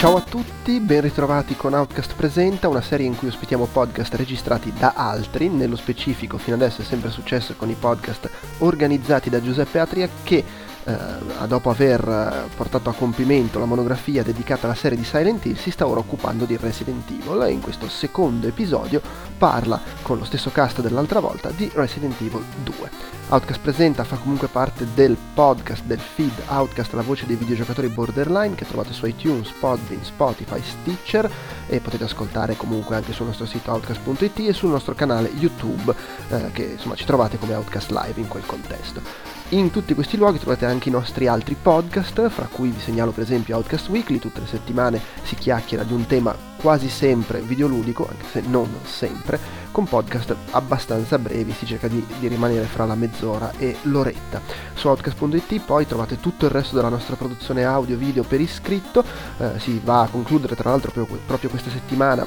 [0.00, 4.72] Ciao a tutti, ben ritrovati con Outcast Presenta, una serie in cui ospitiamo podcast registrati
[4.72, 9.78] da altri, nello specifico fino adesso è sempre successo con i podcast organizzati da Giuseppe
[9.78, 10.42] Atria che
[10.84, 15.56] eh, dopo aver eh, portato a compimento la monografia dedicata alla serie di Silent Hill,
[15.56, 19.00] si sta ora occupando di Resident Evil e in questo secondo episodio
[19.36, 23.18] parla, con lo stesso cast dell'altra volta, di Resident Evil 2.
[23.30, 28.56] Outcast Presenta fa comunque parte del podcast, del feed Outcast, la voce dei videogiocatori borderline
[28.56, 31.30] che trovate su iTunes, Podbean, Spotify, Stitcher
[31.68, 35.94] e potete ascoltare comunque anche sul nostro sito outcast.it e sul nostro canale YouTube
[36.28, 39.29] eh, che insomma ci trovate come Outcast Live in quel contesto.
[39.52, 43.24] In tutti questi luoghi trovate anche i nostri altri podcast, fra cui vi segnalo per
[43.24, 48.26] esempio Outcast Weekly, tutte le settimane si chiacchiera di un tema quasi sempre videoludico, anche
[48.30, 49.40] se non sempre,
[49.72, 54.40] con podcast abbastanza brevi, si cerca di, di rimanere fra la mezz'ora e l'oretta.
[54.74, 59.02] Su outcast.it poi trovate tutto il resto della nostra produzione audio video per iscritto,
[59.38, 62.24] eh, si va a concludere tra l'altro proprio, proprio questa settimana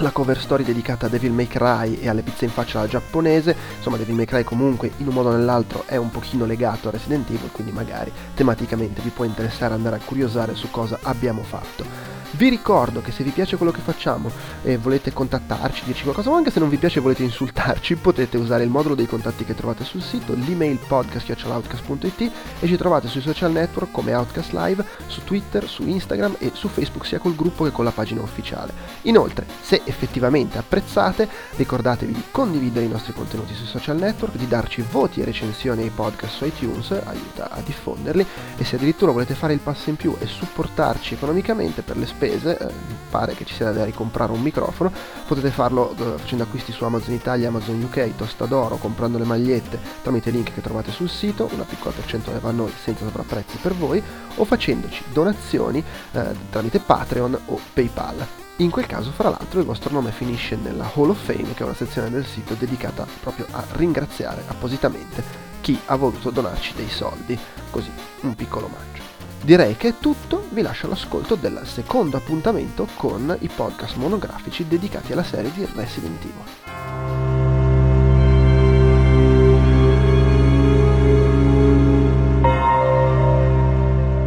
[0.00, 3.54] la cover story dedicata a Devil May Cry e alle pizze in faccia alla giapponese,
[3.76, 6.92] insomma Devil May Cry comunque in un modo o nell'altro è un pochino legato a
[6.92, 12.19] Resident Evil, quindi magari tematicamente vi può interessare andare a curiosare su cosa abbiamo fatto.
[12.32, 14.30] Vi ricordo che se vi piace quello che facciamo
[14.62, 18.36] e volete contattarci, dirci qualcosa, o anche se non vi piace e volete insultarci, potete
[18.36, 23.20] usare il modulo dei contatti che trovate sul sito, l'email podcast.outcast.it e ci trovate sui
[23.20, 27.64] social network come Outcast Live, su Twitter, su Instagram e su Facebook sia col gruppo
[27.64, 28.72] che con la pagina ufficiale.
[29.02, 34.84] Inoltre, se effettivamente apprezzate, ricordatevi di condividere i nostri contenuti sui social network, di darci
[34.88, 38.24] voti e recensioni ai podcast su iTunes, aiuta a diffonderli,
[38.56, 42.58] e se addirittura volete fare il passo in più e supportarci economicamente per le spese,
[42.58, 42.72] eh,
[43.08, 44.92] pare che ci sia da ricomprare un microfono,
[45.26, 50.30] potete farlo eh, facendo acquisti su Amazon Italia, Amazon UK, Tostadoro, comprando le magliette tramite
[50.30, 54.02] link che trovate sul sito, una piccola percentuale va a noi senza sovrapprezzi per voi,
[54.36, 55.82] o facendoci donazioni
[56.12, 58.26] eh, tramite Patreon o PayPal.
[58.56, 61.64] In quel caso, fra l'altro, il vostro nome finisce nella Hall of Fame, che è
[61.64, 67.38] una sezione del sito dedicata proprio a ringraziare appositamente chi ha voluto donarci dei soldi,
[67.70, 68.99] così un piccolo maggio.
[69.42, 75.12] Direi che è tutto, vi lascio all'ascolto del secondo appuntamento con i podcast monografici dedicati
[75.12, 76.68] alla serie di Resident Evil.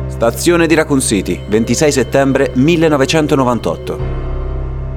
[0.07, 4.21] Stazione di Raccoon City, 26 settembre 1998.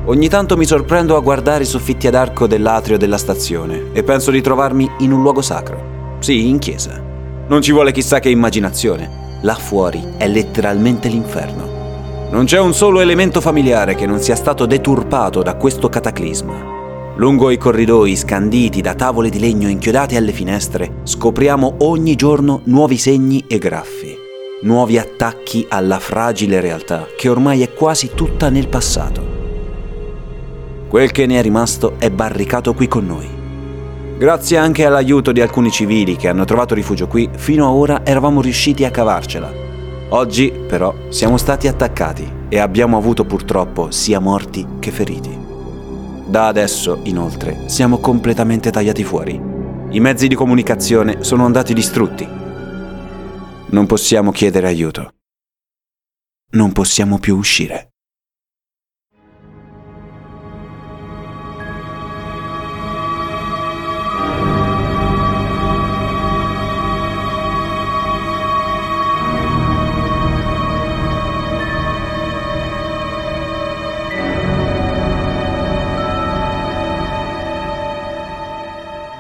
[0.07, 4.31] Ogni tanto mi sorprendo a guardare i soffitti ad arco dell'atrio della stazione e penso
[4.31, 6.17] di trovarmi in un luogo sacro.
[6.21, 7.03] Sì, in chiesa.
[7.49, 12.29] Non ci vuole chissà che immaginazione là fuori è letteralmente l'inferno.
[12.33, 16.75] Non c'è un solo elemento familiare che non sia stato deturpato da questo cataclisma.
[17.15, 22.99] Lungo i corridoi scanditi da tavole di legno inchiodate alle finestre, scopriamo ogni giorno nuovi
[22.99, 24.17] segni e graffi,
[24.63, 29.35] nuovi attacchi alla fragile realtà che ormai è quasi tutta nel passato.
[30.89, 33.36] Quel che ne è rimasto è barricato qui con noi.
[34.19, 38.41] Grazie anche all'aiuto di alcuni civili che hanno trovato rifugio qui, fino a ora eravamo
[38.41, 39.53] riusciti a cavarcela.
[40.09, 45.37] Oggi, però, siamo stati attaccati e abbiamo avuto purtroppo sia morti che feriti.
[46.29, 49.39] Da adesso, inoltre, siamo completamente tagliati fuori.
[49.91, 52.27] I mezzi di comunicazione sono andati distrutti.
[53.67, 55.13] Non possiamo chiedere aiuto.
[56.53, 57.96] Non possiamo più uscire.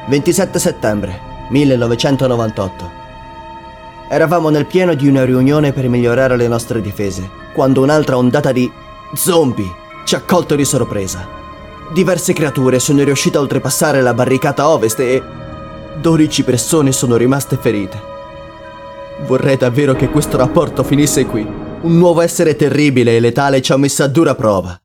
[0.08, 2.90] 27 settembre 1998.
[4.08, 8.70] Eravamo nel pieno di una riunione per migliorare le nostre difese, quando un'altra ondata di
[9.14, 9.68] zombie
[10.04, 11.26] ci ha colto di sorpresa.
[11.92, 15.20] Diverse creature sono riuscite a oltrepassare la barricata ovest e
[16.00, 18.00] 12 persone sono rimaste ferite.
[19.26, 21.44] Vorrei davvero che questo rapporto finisse qui.
[21.80, 24.80] Un nuovo essere terribile e letale ci ha messo a dura prova.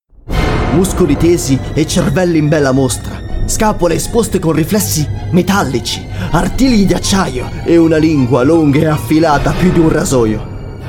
[0.74, 7.50] Muscoli tesi e cervelli in bella mostra scapole esposte con riflessi metallici, artigli di acciaio
[7.66, 10.80] e una lingua lunga e affilata più di un rasoio.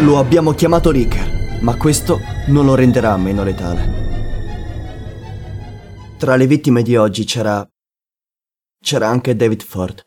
[0.00, 4.04] Lo abbiamo chiamato Ricker, ma questo non lo renderà meno letale.
[6.18, 7.66] Tra le vittime di oggi c'era...
[8.78, 10.06] c'era anche David Ford.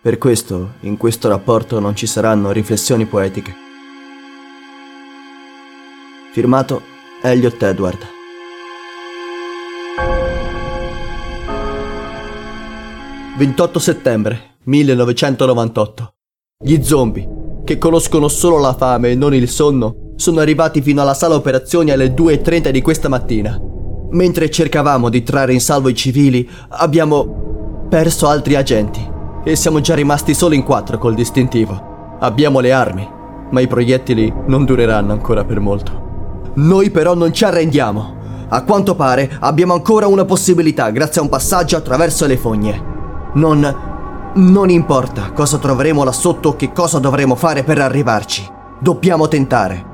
[0.00, 3.54] Per questo, in questo rapporto non ci saranno riflessioni poetiche.
[6.32, 6.82] Firmato
[7.20, 8.20] Elliot Edward.
[13.42, 16.14] 28 settembre 1998.
[16.62, 17.40] Gli zombie.
[17.64, 21.90] che conoscono solo la fame e non il sonno, sono arrivati fino alla sala operazioni
[21.90, 23.60] alle 2.30 di questa mattina.
[24.10, 29.04] Mentre cercavamo di trarre in salvo i civili, abbiamo perso altri agenti
[29.42, 32.16] e siamo già rimasti solo in quattro col distintivo.
[32.20, 33.08] Abbiamo le armi,
[33.50, 36.52] ma i proiettili non dureranno ancora per molto.
[36.54, 38.20] Noi però non ci arrendiamo.
[38.50, 42.90] A quanto pare abbiamo ancora una possibilità grazie a un passaggio attraverso le fogne.
[43.34, 43.90] Non...
[44.34, 48.48] Non importa cosa troveremo là sotto o che cosa dovremo fare per arrivarci.
[48.78, 49.84] Dobbiamo tentare.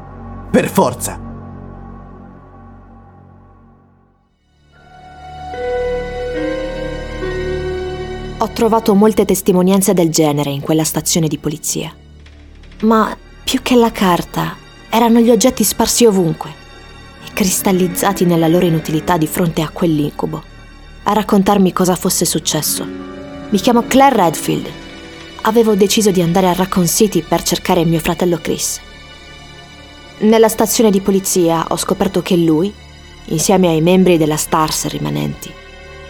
[0.48, 1.18] Per forza.
[8.40, 11.92] Ho trovato molte testimonianze del genere in quella stazione di polizia.
[12.82, 14.54] Ma più che la carta,
[14.88, 16.50] erano gli oggetti sparsi ovunque
[17.26, 20.40] e cristallizzati nella loro inutilità di fronte a quell'incubo.
[21.02, 23.17] A raccontarmi cosa fosse successo.
[23.50, 24.70] Mi chiamo Claire Redfield.
[25.42, 28.78] Avevo deciso di andare a Raccoon City per cercare mio fratello Chris.
[30.18, 32.70] Nella stazione di polizia ho scoperto che lui,
[33.28, 35.50] insieme ai membri della STARS rimanenti,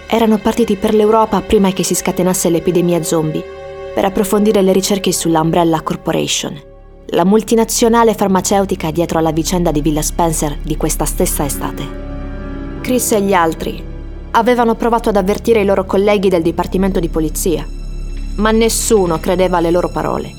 [0.08, 3.44] erano partiti per l'Europa prima che si scatenasse l'epidemia zombie
[3.94, 6.60] per approfondire le ricerche sull'Umbrella Corporation,
[7.10, 12.80] la multinazionale farmaceutica dietro alla vicenda di Villa Spencer di questa stessa estate.
[12.80, 13.87] Chris e gli altri
[14.32, 17.66] avevano provato ad avvertire i loro colleghi del Dipartimento di Polizia,
[18.36, 20.32] ma nessuno credeva alle loro parole.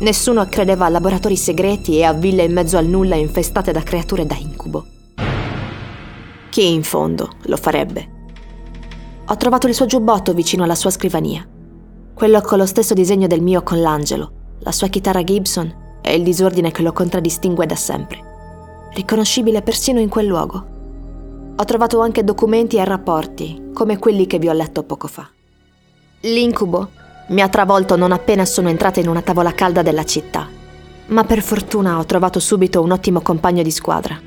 [0.00, 4.26] Nessuno credeva a laboratori segreti e a ville in mezzo al nulla infestate da creature
[4.26, 4.86] da incubo.
[6.50, 8.14] Chi in fondo lo farebbe?
[9.26, 11.46] Ho trovato il suo giubbotto vicino alla sua scrivania.
[12.14, 16.22] Quello con lo stesso disegno del mio con l'angelo, la sua chitarra Gibson e il
[16.22, 18.18] disordine che lo contraddistingue da sempre.
[18.92, 20.75] Riconoscibile persino in quel luogo.
[21.58, 25.28] Ho trovato anche documenti e rapporti, come quelli che vi ho letto poco fa.
[26.20, 26.90] L'incubo
[27.28, 30.48] mi ha travolto non appena sono entrata in una tavola calda della città,
[31.06, 34.20] ma per fortuna ho trovato subito un ottimo compagno di squadra,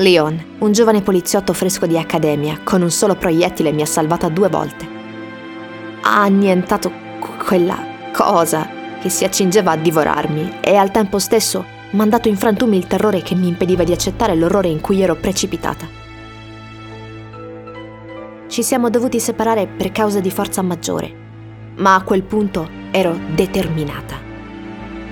[0.00, 4.48] Leon, un giovane poliziotto fresco di accademia, con un solo proiettile mi ha salvata due
[4.48, 4.86] volte.
[6.02, 6.92] Ha annientato
[7.44, 7.76] quella
[8.12, 8.68] cosa
[9.00, 13.34] che si accingeva a divorarmi e al tempo stesso mandato in frantumi il terrore che
[13.34, 15.97] mi impediva di accettare l'orrore in cui ero precipitata.
[18.48, 21.12] Ci siamo dovuti separare per causa di forza maggiore,
[21.76, 24.16] ma a quel punto ero determinata.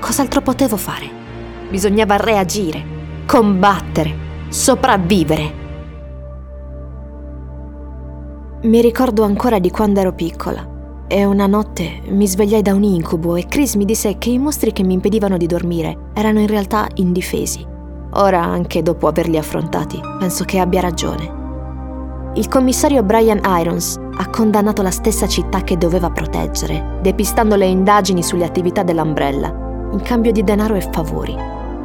[0.00, 1.06] Cos'altro potevo fare?
[1.69, 2.83] Bisognava reagire,
[3.27, 5.53] combattere sopravvivere.
[8.62, 13.37] Mi ricordo ancora di quando ero piccola e una notte mi svegliai da un incubo
[13.37, 16.88] e Chris mi disse che i mostri che mi impedivano di dormire erano in realtà
[16.94, 17.65] indifesi.
[18.12, 21.45] Ora, anche dopo averli affrontati, penso che abbia ragione.
[22.37, 28.23] Il commissario Brian Irons ha condannato la stessa città che doveva proteggere, depistando le indagini
[28.23, 29.49] sulle attività dell'Umbrella,
[29.93, 31.35] in cambio di denaro e favori.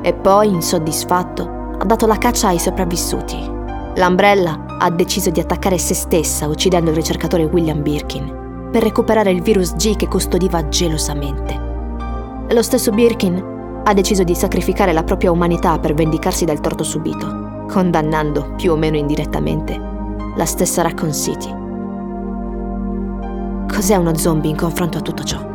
[0.01, 3.37] E poi, insoddisfatto, ha dato la caccia ai sopravvissuti.
[3.95, 9.41] L'Umbrella ha deciso di attaccare se stessa uccidendo il ricercatore William Birkin per recuperare il
[9.41, 11.59] virus G che custodiva gelosamente.
[12.49, 17.65] Lo stesso Birkin ha deciso di sacrificare la propria umanità per vendicarsi del torto subito,
[17.69, 19.90] condannando, più o meno indirettamente,
[20.35, 21.49] la stessa Raccoon City.
[23.67, 25.49] Cos'è uno zombie in confronto a tutto ciò?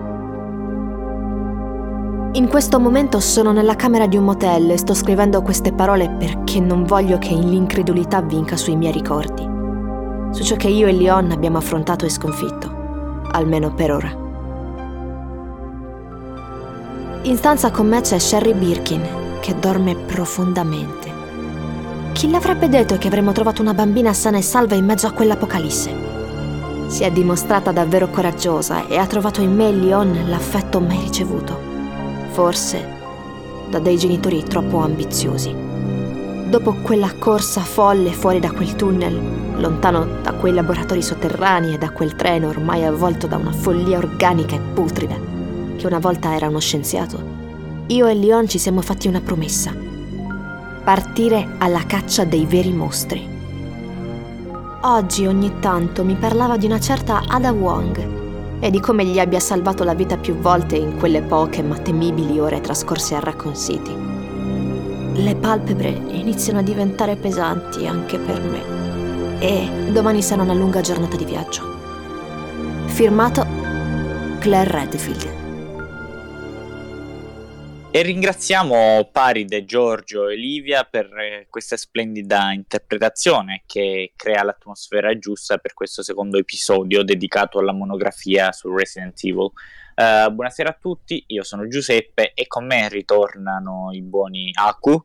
[2.33, 6.61] In questo momento sono nella camera di un motel e sto scrivendo queste parole perché
[6.61, 9.43] non voglio che l'incredulità vinca sui miei ricordi.
[10.33, 13.23] Su ciò che io e Leon abbiamo affrontato e sconfitto.
[13.31, 14.25] Almeno per ora.
[17.23, 19.03] In stanza con me c'è Sherry Birkin,
[19.41, 21.06] che dorme profondamente.
[22.17, 25.95] Chi l'avrebbe detto che avremmo trovato una bambina sana e salva in mezzo a quell'apocalisse?
[26.87, 31.61] Si è dimostrata davvero coraggiosa e ha trovato in me Leon l'affetto mai ricevuto
[32.31, 32.89] forse
[33.69, 35.55] da dei genitori troppo ambiziosi.
[36.49, 41.91] Dopo quella corsa folle fuori da quel tunnel, lontano da quei laboratori sotterranei e da
[41.91, 45.17] quel treno ormai avvolto da una follia organica e putrida,
[45.77, 47.23] che una volta era uno scienziato,
[47.89, 49.96] io e Leon ci siamo fatti una promessa.
[50.87, 53.29] Partire alla caccia dei veri mostri.
[54.83, 59.41] Oggi ogni tanto mi parlava di una certa Ada Wong, e di come gli abbia
[59.41, 63.97] salvato la vita più volte in quelle poche ma temibili ore trascorse a Raccoon City.
[65.25, 71.17] Le palpebre iniziano a diventare pesanti anche per me e domani sarà una lunga giornata
[71.17, 71.63] di viaggio.
[72.85, 73.45] Firmato
[74.39, 75.36] Claire Redfield.
[77.97, 85.57] E ringraziamo Paride, Giorgio e Livia per eh, questa splendida interpretazione che crea l'atmosfera giusta
[85.57, 89.51] per questo secondo episodio dedicato alla monografia su Resident Evil.
[89.95, 95.03] Uh, buonasera a tutti, io sono Giuseppe e con me ritornano i buoni Aku.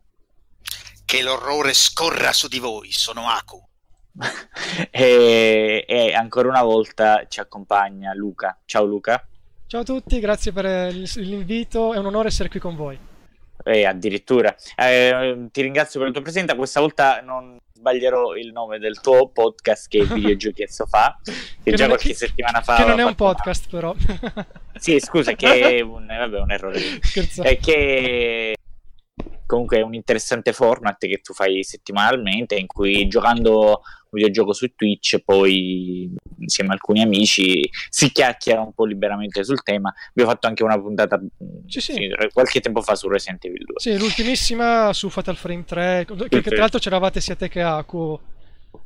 [1.05, 3.65] Che l'orrore scorra su di voi, sono Aku.
[4.91, 8.59] e, e, ancora una volta ci accompagna Luca.
[8.65, 9.25] Ciao Luca.
[9.71, 12.99] Ciao a tutti, grazie per l'invito, è un onore essere qui con voi.
[13.63, 14.53] E addirittura.
[14.75, 19.29] Eh, ti ringrazio per la tua presenza, questa volta non sbaglierò il nome del tuo
[19.29, 21.31] podcast che Videogiochi e Sofà, che,
[21.63, 22.75] che già qualche che, settimana fa...
[22.75, 23.95] Che non è un podcast però.
[24.75, 26.81] sì, scusa, che è un, vabbè, un errore.
[27.41, 28.55] È che
[29.51, 34.73] comunque è un interessante format che tu fai settimanalmente in cui giocando un videogioco su
[34.73, 39.93] Twitch poi insieme a alcuni amici si chiacchiera un po' liberamente sul tema.
[40.09, 41.19] Abbiamo fatto anche una puntata
[41.67, 42.09] sì, sì.
[42.31, 46.49] qualche tempo fa su Resident Evil 2 sì l'ultimissima su Fatal Frame 3 che, che
[46.49, 48.17] tra l'altro c'eravate sia te che Aku.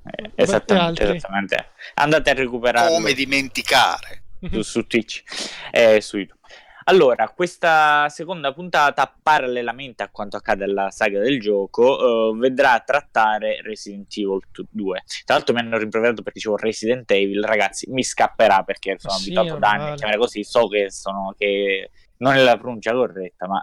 [0.03, 4.23] Eh, esattamente, esattamente, andate a recuperare come dimenticare.
[4.51, 5.23] Su, su Twitch.
[5.71, 6.44] E eh, su YouTube
[6.87, 13.59] allora, questa seconda puntata, parallelamente a quanto accade alla saga del gioco, uh, vedrà trattare
[13.63, 14.39] Resident Evil
[14.69, 15.03] 2.
[15.25, 19.33] Tra l'altro mi hanno rimproverato perché dicevo Resident Evil, ragazzi, mi scapperà perché sono sì,
[19.33, 23.47] abituato da anni a chiamare così, so che, sono, che non è la pronuncia corretta,
[23.47, 23.61] ma...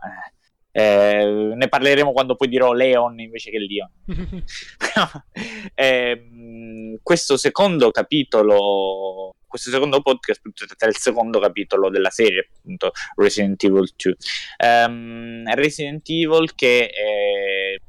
[0.75, 3.91] Eh, ne parleremo quando poi dirò Leon invece che Leon.
[5.75, 10.41] eh, questo secondo capitolo questo secondo podcast
[10.79, 14.17] è il secondo capitolo della serie, appunto Resident Evil 2.
[14.67, 17.81] Um, ehm, Resident Evil che eh,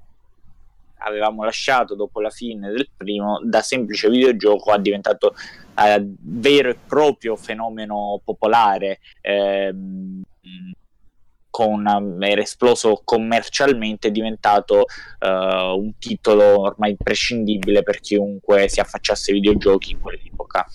[0.97, 5.35] avevamo lasciato dopo la fine del primo, da semplice videogioco è diventato
[5.79, 8.99] eh, vero e proprio fenomeno popolare.
[9.21, 10.21] Ehm,
[11.49, 11.87] con,
[12.19, 14.85] era esploso commercialmente, è diventato
[15.19, 20.67] uh, un titolo ormai imprescindibile per chiunque si affacciasse ai videogiochi in quell'epoca.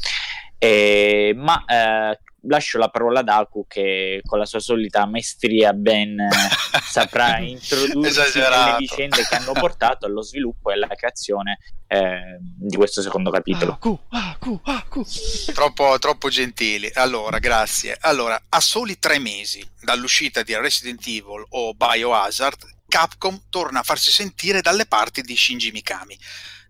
[0.58, 6.18] Eh, ma eh, lascio la parola ad Aku che con la sua solita maestria ben
[6.18, 6.28] eh,
[6.82, 13.02] saprà introdursi le vicende che hanno portato allo sviluppo e alla creazione eh, di questo
[13.02, 13.72] secondo capitolo.
[13.72, 15.04] Aku, Aku, Aku.
[15.52, 16.90] Troppo, troppo gentili.
[16.94, 17.96] Allora, grazie.
[18.00, 24.10] Allora, a soli tre mesi dall'uscita di Resident Evil o Biohazard, Capcom torna a farsi
[24.10, 26.18] sentire dalle parti di Shinji Mikami.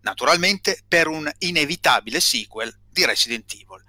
[0.00, 3.84] Naturalmente per un inevitabile sequel di Resident Evil.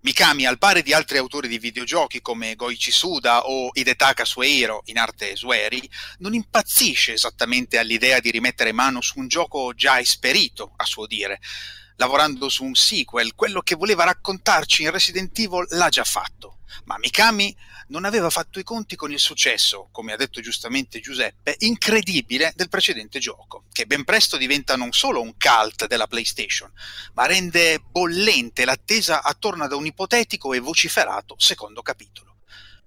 [0.00, 4.96] Mikami, al pari di altri autori di videogiochi come Goichi Suda o Hidetaka Sueiro, in
[4.96, 5.86] arte Sueri,
[6.20, 11.38] non impazzisce esattamente all'idea di rimettere mano su un gioco già esperito, a suo dire.
[11.96, 16.60] Lavorando su un sequel, quello che voleva raccontarci in Resident Evil l'ha già fatto.
[16.84, 17.54] Ma Mikami
[17.88, 22.68] non aveva fatto i conti con il successo, come ha detto giustamente Giuseppe, incredibile del
[22.68, 26.70] precedente gioco, che ben presto diventa non solo un cult della PlayStation,
[27.14, 32.25] ma rende bollente l'attesa attorno ad un ipotetico e vociferato secondo capitolo.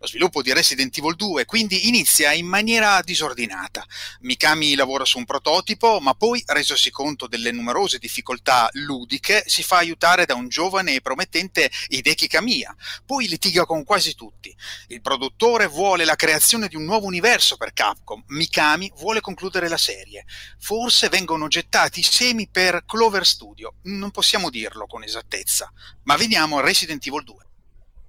[0.02, 3.86] Lo sviluppo di Resident Evil 2 quindi inizia in maniera disordinata.
[4.22, 9.76] Mikami lavora su un prototipo, ma poi, resosi conto delle numerose difficoltà ludiche, si fa
[9.76, 12.74] aiutare da un giovane e promettente Hideki Kamiya.
[13.06, 14.56] Poi litiga con quasi tutti.
[14.88, 18.24] Il produttore vuole la creazione di un nuovo universo per Capcom.
[18.28, 20.24] Mikami vuole concludere la serie.
[20.60, 23.74] Forse vengono gettati i semi per Clover Studio.
[23.84, 25.70] Non possiamo dirlo con esattezza.
[26.04, 27.49] Ma veniamo a Resident Evil 2.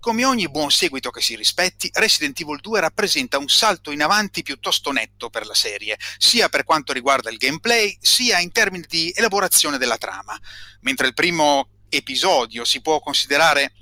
[0.00, 4.42] Come ogni buon seguito che si rispetti, Resident Evil 2 rappresenta un salto in avanti
[4.42, 9.12] piuttosto netto per la serie, sia per quanto riguarda il gameplay, sia in termini di
[9.14, 10.40] elaborazione della trama.
[10.80, 13.75] Mentre il primo episodio si può considerare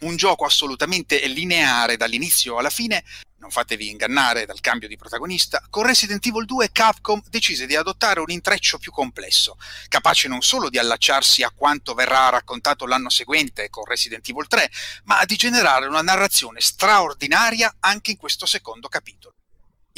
[0.00, 3.04] un gioco assolutamente lineare dall'inizio alla fine,
[3.38, 8.20] non fatevi ingannare dal cambio di protagonista, con Resident Evil 2 Capcom decise di adottare
[8.20, 9.56] un intreccio più complesso,
[9.88, 14.70] capace non solo di allacciarsi a quanto verrà raccontato l'anno seguente con Resident Evil 3,
[15.04, 19.34] ma di generare una narrazione straordinaria anche in questo secondo capitolo.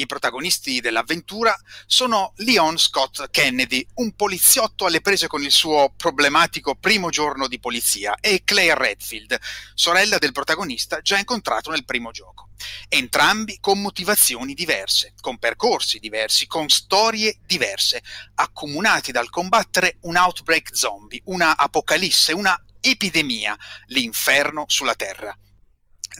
[0.01, 1.55] I protagonisti dell'avventura
[1.85, 7.61] sono Leon Scott Kennedy, un poliziotto alle prese con il suo problematico primo giorno di
[7.61, 9.39] polizia, e Claire Redfield,
[9.75, 12.49] sorella del protagonista già incontrato nel primo gioco.
[12.89, 18.03] Entrambi con motivazioni diverse, con percorsi diversi, con storie diverse,
[18.37, 23.55] accomunati dal combattere un outbreak zombie, una apocalisse, una epidemia,
[23.89, 25.37] l'inferno sulla Terra.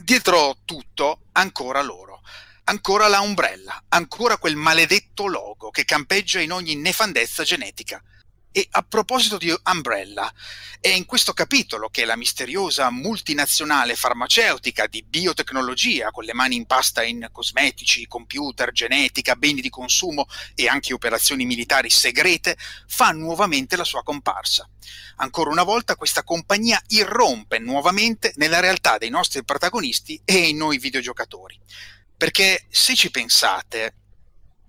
[0.03, 2.10] Dietro tutto ancora loro
[2.71, 8.01] ancora la Umbrella, ancora quel maledetto logo che campeggia in ogni nefandezza genetica.
[8.53, 10.31] E a proposito di Umbrella,
[10.79, 16.65] è in questo capitolo che la misteriosa multinazionale farmaceutica di biotecnologia, con le mani in
[16.65, 20.25] pasta in cosmetici, computer, genetica, beni di consumo
[20.55, 24.67] e anche operazioni militari segrete, fa nuovamente la sua comparsa.
[25.17, 30.77] Ancora una volta questa compagnia irrompe nuovamente nella realtà dei nostri protagonisti e in noi
[30.77, 31.59] videogiocatori.
[32.21, 33.95] Perché se ci pensate,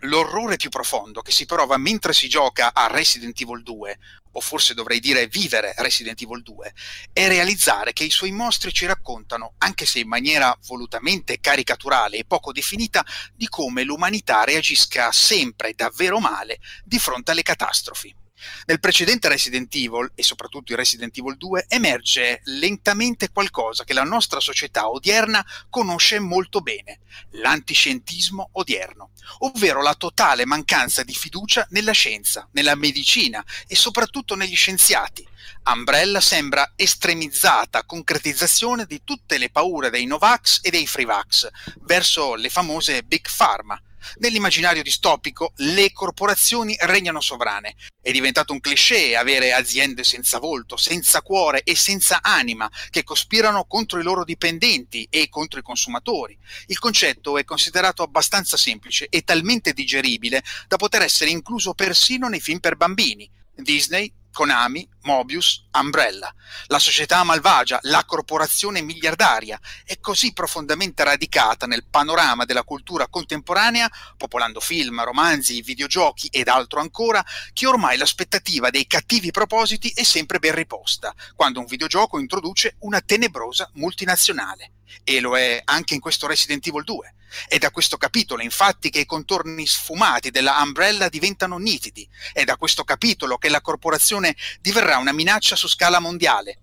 [0.04, 3.98] l'orrore più profondo che si prova mentre si gioca a Resident Evil 2,
[4.32, 6.72] o forse dovrei dire vivere Resident Evil 2,
[7.12, 12.24] è realizzare che i suoi mostri ci raccontano, anche se in maniera volutamente caricaturale e
[12.24, 13.04] poco definita,
[13.34, 18.21] di come l'umanità reagisca sempre davvero male di fronte alle catastrofi.
[18.66, 24.04] Nel precedente Resident Evil, e soprattutto in Resident Evil 2, emerge lentamente qualcosa che la
[24.04, 31.92] nostra società odierna conosce molto bene, l'antiscientismo odierno, ovvero la totale mancanza di fiducia nella
[31.92, 35.26] scienza, nella medicina e soprattutto negli scienziati.
[35.64, 41.48] Umbrella sembra estremizzata concretizzazione di tutte le paure dei Novax e dei Freevax
[41.82, 43.80] verso le famose Big Pharma,
[44.18, 47.76] Nell'immaginario distopico le corporazioni regnano sovrane.
[48.00, 53.64] È diventato un cliché avere aziende senza volto, senza cuore e senza anima che cospirano
[53.64, 56.36] contro i loro dipendenti e contro i consumatori.
[56.66, 62.40] Il concetto è considerato abbastanza semplice e talmente digeribile da poter essere incluso persino nei
[62.40, 63.30] film per bambini.
[63.54, 66.32] Disney Konami, Mobius, Umbrella.
[66.66, 73.90] La società malvagia, la corporazione miliardaria, è così profondamente radicata nel panorama della cultura contemporanea,
[74.16, 80.38] popolando film, romanzi, videogiochi ed altro ancora, che ormai l'aspettativa dei cattivi propositi è sempre
[80.38, 84.72] ben riposta, quando un videogioco introduce una tenebrosa multinazionale.
[85.04, 87.14] E lo è anche in questo Resident Evil 2
[87.48, 92.08] è da questo capitolo, infatti, che i contorni sfumati della Umbrella diventano nitidi.
[92.32, 96.58] È da questo capitolo che la corporazione diverrà una minaccia su scala mondiale.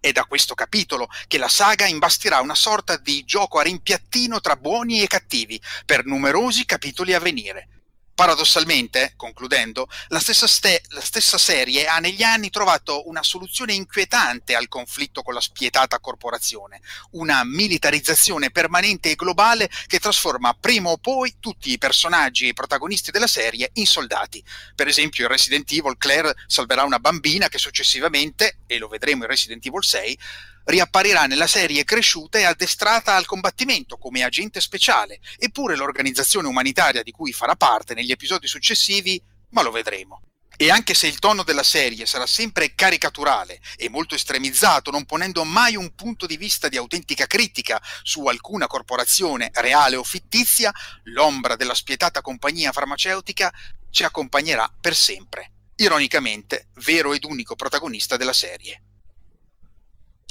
[0.00, 4.56] È da questo capitolo che la saga imbastirà una sorta di gioco a rimpiattino tra
[4.56, 7.68] buoni e cattivi per numerosi capitoli a venire.
[8.14, 14.54] Paradossalmente, concludendo, la stessa, ste- la stessa, serie ha negli anni trovato una soluzione inquietante
[14.54, 16.80] al conflitto con la spietata corporazione,
[17.12, 22.54] una militarizzazione permanente e globale che trasforma prima o poi tutti i personaggi e i
[22.54, 24.42] protagonisti della serie in soldati.
[24.76, 29.30] Per esempio in Resident Evil Claire salverà una bambina che successivamente, e lo vedremo in
[29.30, 30.18] Resident Evil 6,
[30.64, 37.10] riapparirà nella serie cresciuta e addestrata al combattimento come agente speciale, eppure l'organizzazione umanitaria di
[37.10, 40.20] cui farà parte negli episodi successivi, ma lo vedremo.
[40.56, 45.42] E anche se il tono della serie sarà sempre caricaturale e molto estremizzato, non ponendo
[45.44, 50.72] mai un punto di vista di autentica critica su alcuna corporazione reale o fittizia,
[51.04, 53.52] l'ombra della spietata compagnia farmaceutica
[53.90, 55.50] ci accompagnerà per sempre.
[55.76, 58.93] Ironicamente, vero ed unico protagonista della serie.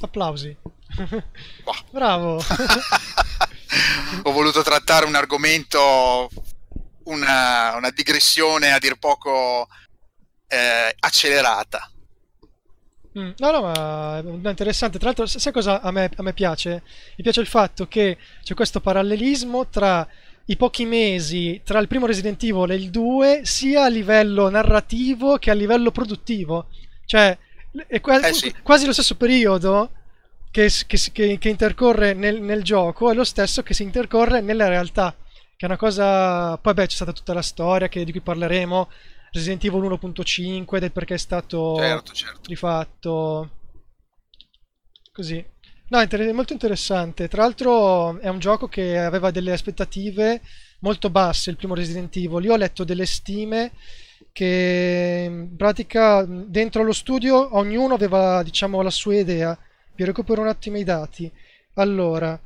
[0.04, 0.56] Applausi.
[1.92, 2.44] Bravo.
[4.24, 6.30] Ho voluto trattare un argomento,
[7.06, 9.68] una, una digressione a dir poco
[10.48, 11.90] eh, accelerata.
[13.18, 14.98] Mm, no, no, ma è interessante.
[14.98, 16.84] Tra l'altro, sai cosa a me, a me piace?
[17.16, 20.06] Mi piace il fatto che c'è questo parallelismo tra
[20.48, 25.38] i pochi mesi tra il primo Resident Evil e il 2, sia a livello narrativo
[25.38, 26.68] che a livello produttivo.
[27.06, 27.38] Cioè,
[27.88, 28.56] è quasi, eh sì.
[28.62, 29.92] quasi lo stesso periodo
[30.52, 35.16] che, che, che, intercorre nel, nel, gioco è lo stesso che si intercorre nella realtà.
[35.56, 36.58] Che è una cosa.
[36.58, 38.90] Poi, beh, c'è stata tutta la storia che, di cui parleremo.
[39.32, 42.42] Resident Evil 1.5 del perché è stato certo, certo.
[42.48, 43.50] rifatto.
[45.12, 45.44] Così.
[45.90, 47.28] No, è molto interessante.
[47.28, 50.42] Tra l'altro, è un gioco che aveva delle aspettative
[50.82, 51.50] molto basse.
[51.50, 52.44] Il primo Resident Evil.
[52.44, 53.72] Io ho letto delle stime
[54.32, 59.58] che in pratica dentro lo studio ognuno aveva diciamo la sua idea.
[59.96, 61.32] Vi recupero un attimo i dati.
[61.76, 62.40] Allora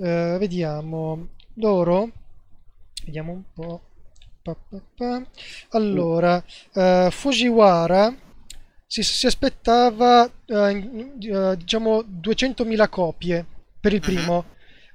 [0.00, 1.28] eh, vediamo.
[1.54, 2.10] Loro
[3.04, 3.80] vediamo un po'
[4.42, 5.22] pa, pa, pa.
[5.70, 8.14] allora eh, Fujiwara
[8.86, 13.46] si, si aspettava eh, diciamo 200.000 copie
[13.80, 14.14] per il mhm.
[14.14, 14.44] primo.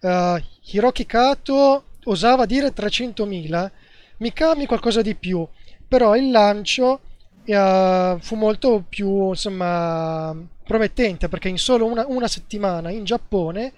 [0.01, 3.71] Uh, Hiroki Kato osava dire 300.000
[4.17, 5.47] Mikami qualcosa di più
[5.87, 7.01] però il lancio
[7.45, 13.73] uh, fu molto più insomma, promettente perché in solo una, una, settimana in Giappone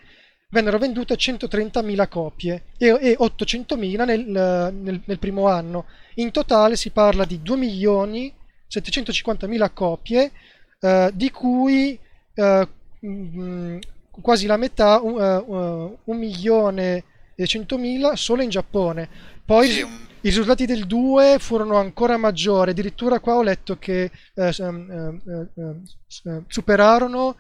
[0.50, 5.88] vennero vendute 130.000 copie e, e 800.000 nel, nel, nel, primo anno.
[6.16, 10.32] In totale si parla di 2.750.000 copie,
[10.80, 12.00] uh, di cui
[12.36, 12.66] uh,
[13.06, 13.80] mh,
[14.22, 17.04] quasi la metà, uh, 1 milione
[17.36, 19.10] e 100.000 solo in Giappone.
[19.46, 19.86] Poi sì,
[20.28, 25.20] I risultati del 2 furono ancora maggiori, addirittura qua ho letto che eh, eh,
[25.56, 27.38] eh, superarono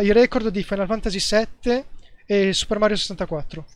[0.00, 1.84] i record di Final Fantasy VII
[2.24, 3.66] e Super Mario 64.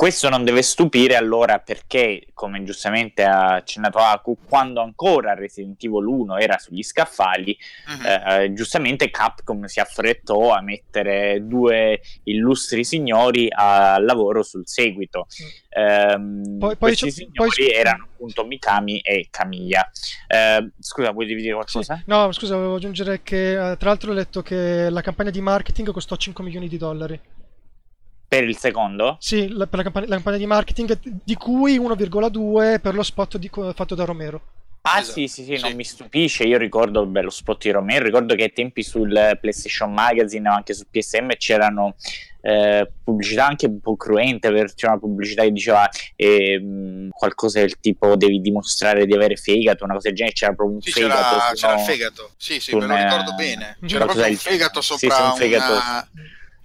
[0.00, 6.06] Questo non deve stupire allora perché, come giustamente ha accennato Aku, quando ancora Resident Evil
[6.06, 7.54] 1 era sugli scaffali,
[7.86, 8.30] uh-huh.
[8.40, 15.26] eh, giustamente Capcom si affrettò a mettere due illustri signori al lavoro sul seguito.
[15.68, 16.18] Eh,
[16.58, 17.70] poi, questi poi, signori poi...
[17.70, 19.90] erano appunto Mikami e Kamiya.
[20.28, 21.96] Eh, scusa, vuoi dire qualcosa?
[21.96, 22.02] Sì.
[22.06, 25.92] No, scusa, volevo aggiungere che eh, tra l'altro ho letto che la campagna di marketing
[25.92, 27.20] costò 5 milioni di dollari.
[28.30, 29.16] Per il secondo?
[29.18, 33.38] Sì, la, per la campagna, la campagna, di marketing, di cui 1,2 per lo spot
[33.38, 34.40] di, fatto da Romero.
[34.82, 35.14] Ah esatto.
[35.18, 38.36] sì, sì, sì, sì, non mi stupisce, io ricordo beh, lo spot di Romero, ricordo
[38.36, 41.96] che ai tempi sul PlayStation Magazine o anche su PSM c'erano
[42.40, 48.14] eh, pubblicità anche un po' cruente, c'era una pubblicità che diceva eh, qualcosa del tipo
[48.14, 51.36] devi dimostrare di avere fegato, una cosa del genere, c'era proprio un sì, fegato.
[51.36, 55.14] C'era, c'era il fegato, sì, sì, me lo ricordo bene, c'era proprio un fegato sopra
[55.16, 55.72] sì, un fegato...
[55.72, 56.08] una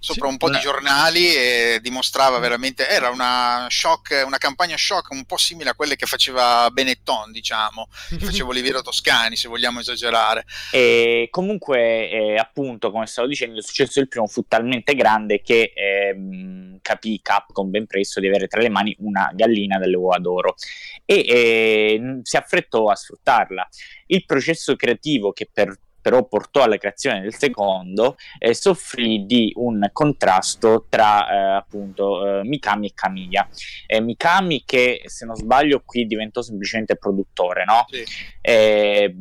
[0.06, 5.24] sopra un po' di giornali e dimostrava veramente era una shock, una campagna shock un
[5.24, 7.88] po' simile a quelle che faceva Benetton, diciamo,
[8.20, 10.44] faceva Oliviero Toscani, se vogliamo esagerare.
[10.70, 15.72] E comunque, eh, appunto, come stavo dicendo, il successo del primo fu talmente grande che
[15.74, 20.54] eh, capì Capcom ben presto di avere tra le mani una gallina dalle uova d'oro
[21.04, 23.68] e eh, si affrettò a sfruttarla.
[24.06, 29.88] Il processo creativo che per però portò alla creazione del secondo, eh, soffrì di un
[29.92, 33.48] contrasto tra eh, appunto eh, Mikami e Kamiya.
[33.86, 37.86] Eh, Mikami che se non sbaglio qui diventò semplicemente produttore, no?
[37.88, 38.04] Sì.
[38.40, 39.16] Eh,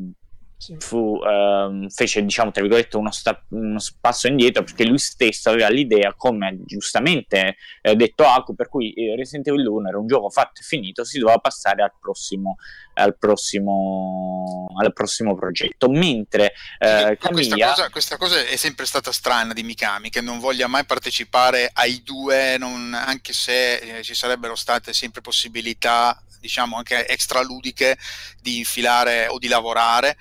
[0.78, 5.69] fu, ehm, fece diciamo tra virgolette uno, sta- uno, passo indietro perché lui stesso aveva
[5.69, 10.30] l'idea come giustamente eh, detto Aku per cui eh, Resident Evil 1 era un gioco
[10.30, 12.58] fatto e finito si doveva passare al prossimo
[12.95, 15.89] al prossimo, al prossimo progetto.
[15.89, 20.67] Mentre eh, questa, cosa, questa, cosa, è sempre stata strana di Mikami che non voglia
[20.67, 27.08] mai partecipare ai due non, anche se eh, ci sarebbero state sempre possibilità diciamo anche
[27.08, 27.97] extraludiche
[28.41, 30.15] di infilare o di lavorare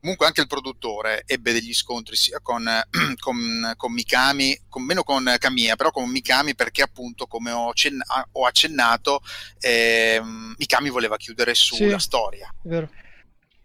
[0.00, 2.64] comunque anche il produttore ebbe degli scontri sia con,
[3.18, 8.02] con, con Mikami, con, meno con Kamiya, però con Mikami perché appunto come ho, cenn-
[8.32, 9.20] ho accennato
[9.60, 10.20] eh,
[10.56, 12.52] Mikami voleva chiudere sulla sì, storia.
[12.62, 12.88] Vero.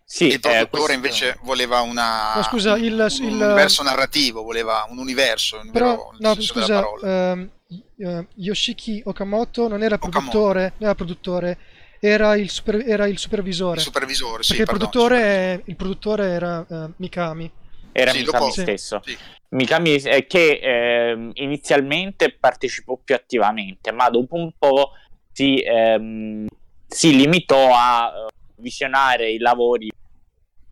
[0.08, 0.92] Sì, il produttore eh, questo...
[0.94, 5.60] invece voleva una, no, scusa, il, un, il, universo narrativo, voleva un universo.
[5.72, 7.50] Però, no, scusa, uh,
[8.36, 10.76] Yoshiki Okamoto non era produttore, Okamoto.
[10.78, 11.58] non era produttore
[12.00, 13.78] era il, super, era il supervisore.
[13.78, 14.56] Il supervisore, sì.
[14.56, 17.52] Perché il, produttore, il produttore era uh, Mikami.
[17.92, 19.02] Era sì, Mikami dopo, stesso.
[19.04, 19.18] Sì.
[19.50, 24.92] Mikami eh, che eh, inizialmente partecipò più attivamente, ma dopo un po'
[25.32, 26.48] si, ehm,
[26.88, 29.90] si limitò a uh, visionare i lavori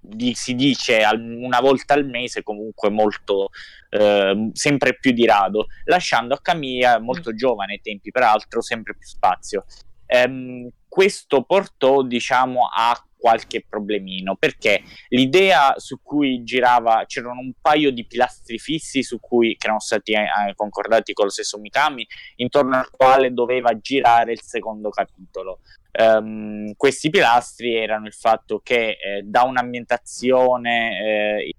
[0.03, 3.49] di, si dice al, una volta al mese, comunque molto
[3.89, 7.35] eh, sempre più di rado, lasciando a Camilla, molto mm.
[7.35, 9.65] giovane ai tempi peraltro, sempre più spazio.
[10.05, 17.91] Ehm, questo portò, diciamo, a qualche problemino perché l'idea su cui girava c'erano un paio
[17.91, 22.75] di pilastri fissi su cui che erano stati eh, concordati con lo stesso Mikami intorno
[22.75, 25.61] al quale doveva girare il secondo capitolo.
[25.99, 31.55] Um, questi pilastri erano il fatto che eh, da un'ambientazione eh,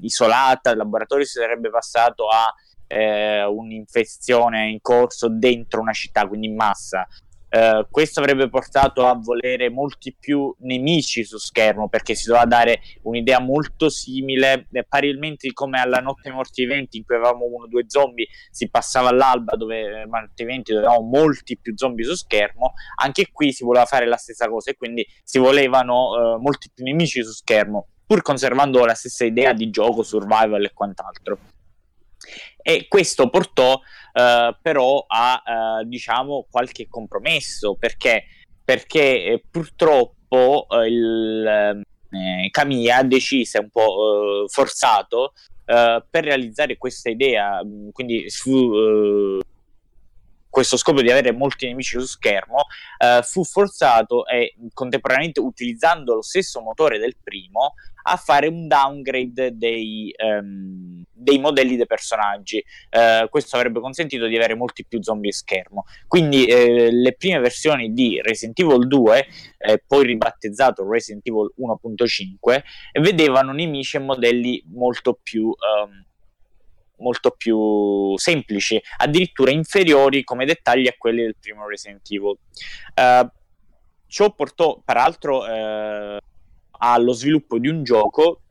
[0.00, 2.50] isolata il laboratorio si sarebbe passato a
[2.86, 7.06] eh, un'infezione in corso dentro una città quindi in massa
[7.54, 12.80] Uh, questo avrebbe portato a volere molti più nemici su schermo perché si doveva dare
[13.02, 17.68] un'idea molto simile, eh, parimenti come alla Notte Morti Viventi in cui avevamo uno o
[17.68, 22.14] due zombie, si passava all'alba dove eh, Morti Viventi dove avevamo molti più zombie su
[22.14, 26.72] schermo, anche qui si voleva fare la stessa cosa e quindi si volevano uh, molti
[26.74, 31.38] più nemici su schermo pur conservando la stessa idea di gioco, survival e quant'altro.
[32.60, 33.78] E questo portò
[34.14, 38.24] uh, però a uh, diciamo qualche compromesso perché,
[38.64, 45.32] perché eh, purtroppo uh, il eh, Camilla decise un po' forzato
[45.66, 47.58] per realizzare questa idea,
[47.90, 49.40] quindi fu
[50.54, 52.66] questo scopo di avere molti nemici su schermo,
[52.98, 59.56] eh, fu forzato e contemporaneamente utilizzando lo stesso motore del primo a fare un downgrade
[59.56, 62.62] dei, um, dei modelli dei personaggi.
[62.90, 65.84] Uh, questo avrebbe consentito di avere molti più zombie a schermo.
[66.06, 69.26] Quindi eh, le prime versioni di Resident Evil 2,
[69.58, 72.62] eh, poi ribattezzato Resident Evil 1.5,
[73.00, 75.46] vedevano nemici e modelli molto più...
[75.46, 76.04] Um,
[76.98, 82.36] molto più semplici, addirittura inferiori come dettagli a quelli del primo Resident Evil.
[82.94, 83.28] Uh,
[84.06, 86.18] ciò portò peraltro eh,
[86.70, 88.42] allo sviluppo di un gioco,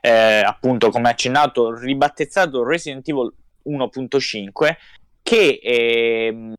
[0.00, 3.32] eh, appunto come accennato, ribattezzato Resident Evil
[3.66, 4.76] 1.5,
[5.22, 6.54] che eh,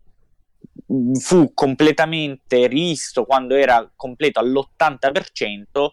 [1.20, 5.88] fu completamente rivisto quando era completo all'80%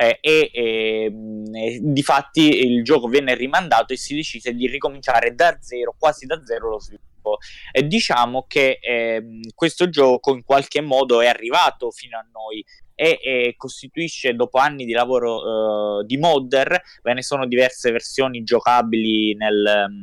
[0.00, 5.34] eh, e, ehm, e di fatti il gioco venne rimandato e si decise di ricominciare
[5.34, 7.38] da zero, quasi da zero lo sviluppo.
[7.72, 13.18] E diciamo che eh, questo gioco in qualche modo è arrivato fino a noi e,
[13.20, 19.34] e costituisce dopo anni di lavoro uh, di modder, ve ne sono diverse versioni giocabili
[19.34, 20.00] nel,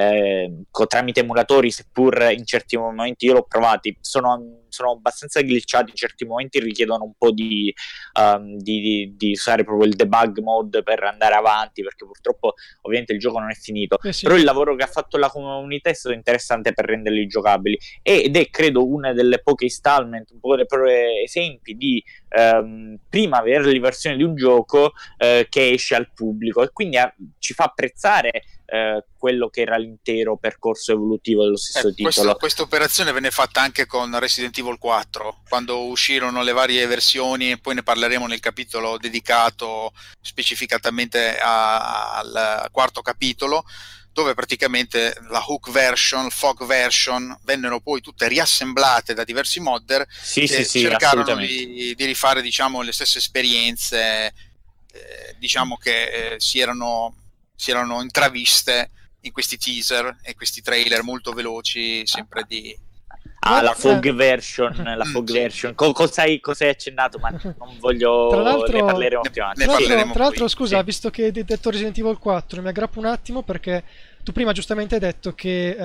[0.00, 5.96] eh, tramite emulatori, seppur in certi momenti io l'ho provati, sono, sono abbastanza glitchati, in
[5.96, 7.72] certi momenti richiedono un po' di,
[8.18, 13.12] um, di, di, di, usare proprio il debug mode per andare avanti, perché purtroppo ovviamente
[13.12, 14.24] il gioco non è finito, eh sì.
[14.24, 18.36] però il lavoro che ha fatto la comunità è stato interessante per renderli giocabili ed
[18.36, 20.66] è credo una delle poche installment, un po' dei
[21.24, 22.02] esempi di
[22.36, 27.10] um, prima early versione di un gioco uh, che esce al pubblico e quindi uh,
[27.38, 32.36] ci fa apprezzare eh, quello che era l'intero percorso evolutivo dello stesso eh, titolo.
[32.36, 37.74] Questa operazione venne fatta anche con Resident Evil 4, quando uscirono le varie versioni, poi
[37.74, 43.64] ne parleremo nel capitolo dedicato specificatamente a, al quarto capitolo
[44.12, 50.06] dove praticamente la hook version, il fog version vennero poi tutte riassemblate da diversi modder
[50.10, 54.34] sì, che sì, cercarono di, di, rifare diciamo, le stesse esperienze
[54.92, 57.14] eh, diciamo che eh, si erano
[57.60, 62.74] si erano intraviste in questi teaser e questi trailer molto veloci, sempre di...
[63.40, 65.32] Ah, la fog version, la fog sì.
[65.34, 65.74] version.
[65.74, 67.18] Co- cosa, hai, cosa, hai, accennato?
[67.18, 68.28] Ma non voglio...
[68.30, 69.62] Tra l'altro, ne parleremo più avanti.
[69.62, 70.84] Tra l'altro, tra l'altro scusa, sì.
[70.84, 73.84] visto che hai detto Resident Evil 4, mi aggrappo un attimo perché
[74.22, 75.82] tu prima giustamente hai detto che, eh,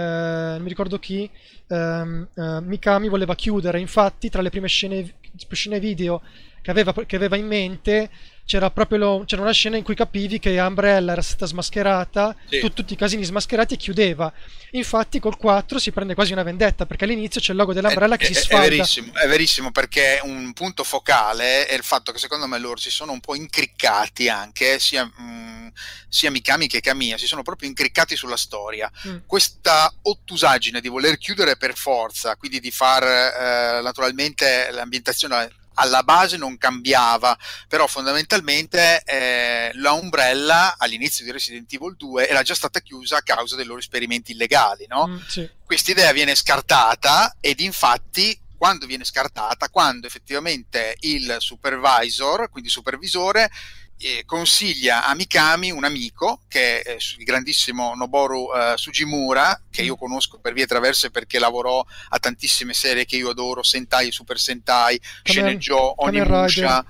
[0.53, 1.29] non mi ricordo chi,
[1.67, 5.15] ehm, eh, Mikami voleva chiudere, infatti tra le prime scene,
[5.51, 6.21] scene video
[6.61, 8.09] che aveva, che aveva in mente
[8.45, 12.59] c'era proprio lo, c'era una scena in cui capivi che Umbrella era stata smascherata, sì.
[12.59, 14.31] tu, tutti i casini smascherati e chiudeva.
[14.71, 18.17] Infatti col 4 si prende quasi una vendetta perché all'inizio c'è il logo dell'Umbrella è,
[18.17, 18.65] che è, si sfalda.
[18.65, 22.77] È verissimo, è verissimo perché un punto focale è il fatto che secondo me loro
[22.77, 25.67] si sono un po' incriccati anche, sia, mh, mm,
[26.07, 28.91] sia Mikami che Kamiya, si sono proprio incriccati sulla storia.
[29.07, 29.17] Mm.
[29.25, 36.37] Questa ottusaggine di voler chiudere per forza, quindi di far eh, naturalmente l'ambientazione alla base
[36.37, 42.79] non cambiava, però fondamentalmente eh, la Umbrella all'inizio di Resident Evil 2 era già stata
[42.81, 45.07] chiusa a causa dei loro esperimenti illegali, no?
[45.07, 45.49] Mm, sì.
[45.63, 53.49] Questa idea viene scartata ed infatti quando viene scartata, quando effettivamente il supervisor, quindi supervisore,
[53.97, 59.95] eh, consiglia a Mikami un amico che è il grandissimo Noboru eh, Sugimura che io
[59.95, 64.99] conosco per vie traverse perché lavorò a tantissime serie che io adoro Sentai, Super Sentai,
[65.23, 66.85] Sceneggiò, Onimusha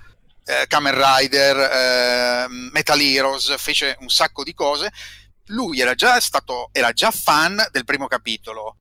[0.46, 4.92] eh, Kamen Rider eh, Metal Heroes fece un sacco di cose.
[5.50, 8.78] Lui era già stato era già fan del primo capitolo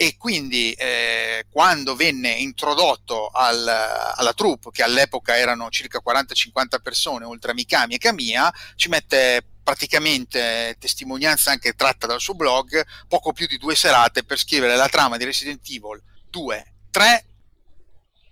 [0.00, 7.24] e quindi eh, quando venne introdotto al, alla troupe, che all'epoca erano circa 40-50 persone,
[7.24, 13.32] oltre a Mikami e Kamiya, ci mette praticamente testimonianza anche tratta dal suo blog, poco
[13.32, 17.24] più di due serate per scrivere la trama di Resident Evil 2, 3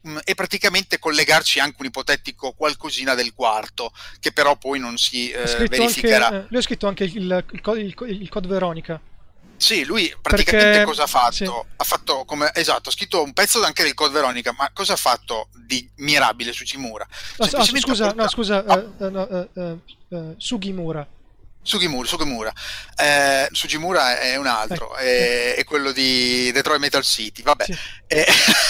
[0.02, 5.33] mh, e praticamente collegarci anche un ipotetico qualcosina del quarto, che però poi non si
[5.33, 6.26] eh, verificherà.
[6.26, 9.00] Anche, eh, lui ha scritto anche il, il, il, il Code Veronica.
[9.66, 10.85] Sì, lui praticamente Perché...
[10.85, 11.35] cosa ha fatto?
[11.35, 11.44] Sì.
[11.44, 14.96] Ha fatto come esatto, ha scritto un pezzo anche del Code Veronica, ma cosa ha
[14.96, 17.05] fatto di mirabile su Cimura?
[17.38, 18.14] No, oh, scusa, portato...
[18.14, 18.76] no, scusa, ah.
[18.76, 19.81] uh, no, uh,
[20.14, 21.05] uh, Sugimura.
[21.62, 22.52] Sugimura, Sugimura.
[22.96, 27.42] Eh, Sugimura è un altro, è, è, quello di Detroit Metal City.
[27.42, 27.76] Vabbè, sì.
[28.07, 28.26] eh,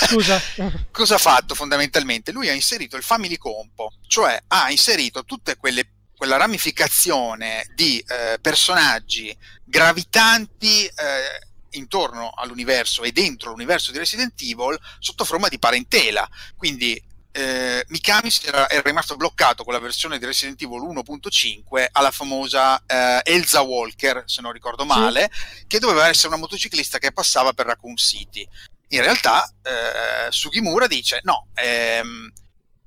[0.06, 0.40] scusa.
[0.90, 2.32] cosa ha fatto fondamentalmente?
[2.32, 8.38] Lui ha inserito il Family Compo, cioè ha inserito tutte quelle quella ramificazione di eh,
[8.40, 16.26] personaggi gravitanti eh, intorno all'universo e dentro l'universo di Resident Evil sotto forma di parentela.
[16.56, 17.00] Quindi
[17.32, 22.82] eh, Mikami era, era, rimasto bloccato con la versione di Resident Evil 1.5 alla famosa
[22.86, 25.64] eh, Elsa Walker, se non ricordo male, sì.
[25.66, 28.48] che doveva essere una motociclista che passava per Raccoon City.
[28.88, 32.32] In realtà eh, Sugimura dice no, ehm,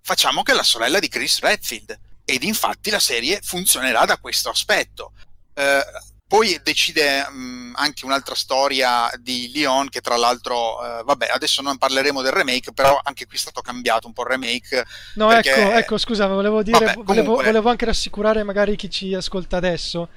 [0.01, 5.13] facciamo che la sorella di Chris Redfield ed infatti la serie funzionerà da questo aspetto.
[5.53, 5.83] Eh,
[6.27, 11.79] poi decide mh, anche un'altra storia di Leon che tra l'altro, eh, vabbè, adesso non
[11.79, 14.85] parleremo del remake, però anche qui è stato cambiato un po' il remake.
[15.15, 15.55] No, perché...
[15.55, 20.09] ecco, ecco, scusa, volevo dire, vabbè, volevo, volevo, anche rassicurare magari chi ci ascolta adesso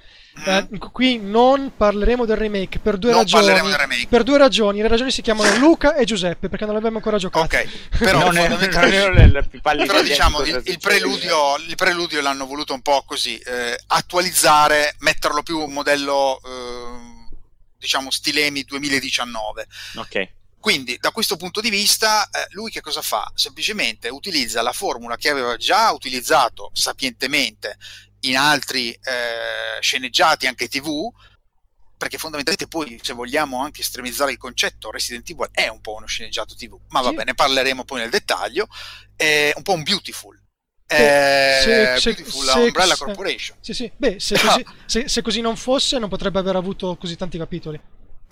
[0.44, 3.44] Eh, qui non parleremo del remake per due Non ragioni.
[3.44, 4.06] parleremo del remake.
[4.08, 4.80] Per due ragioni.
[4.80, 7.44] Le ragioni si chiamano Luca e Giuseppe perché non l'abbiamo ancora giocato.
[7.44, 7.68] Ok,
[7.98, 10.78] però fondamentalmente- Però diciamo di il, il succede.
[10.78, 17.30] preludio, il preludio l'hanno voluto un po' così eh, attualizzare, metterlo più un modello eh,
[17.78, 19.66] diciamo stilemi 2019.
[19.96, 20.28] Ok.
[20.58, 23.30] Quindi da questo punto di vista eh, lui che cosa fa?
[23.34, 27.76] Semplicemente utilizza la formula che aveva già utilizzato sapientemente
[28.24, 31.10] in altri eh, sceneggiati anche TV
[31.96, 36.06] perché fondamentalmente poi se vogliamo anche estremizzare il concetto Resident Evil è un po' uno
[36.06, 37.06] sceneggiato TV ma Sì.
[37.06, 38.66] vabbè ne parleremo poi nel dettaglio
[39.16, 40.36] è un po' un beautiful
[40.86, 43.90] eh, se- se- Beautiful se- Umbrella Corporation Sì, sì.
[43.96, 44.36] Beh, se
[44.86, 47.80] così, se così non fosse, non potrebbe aver avuto così tanti capitoli.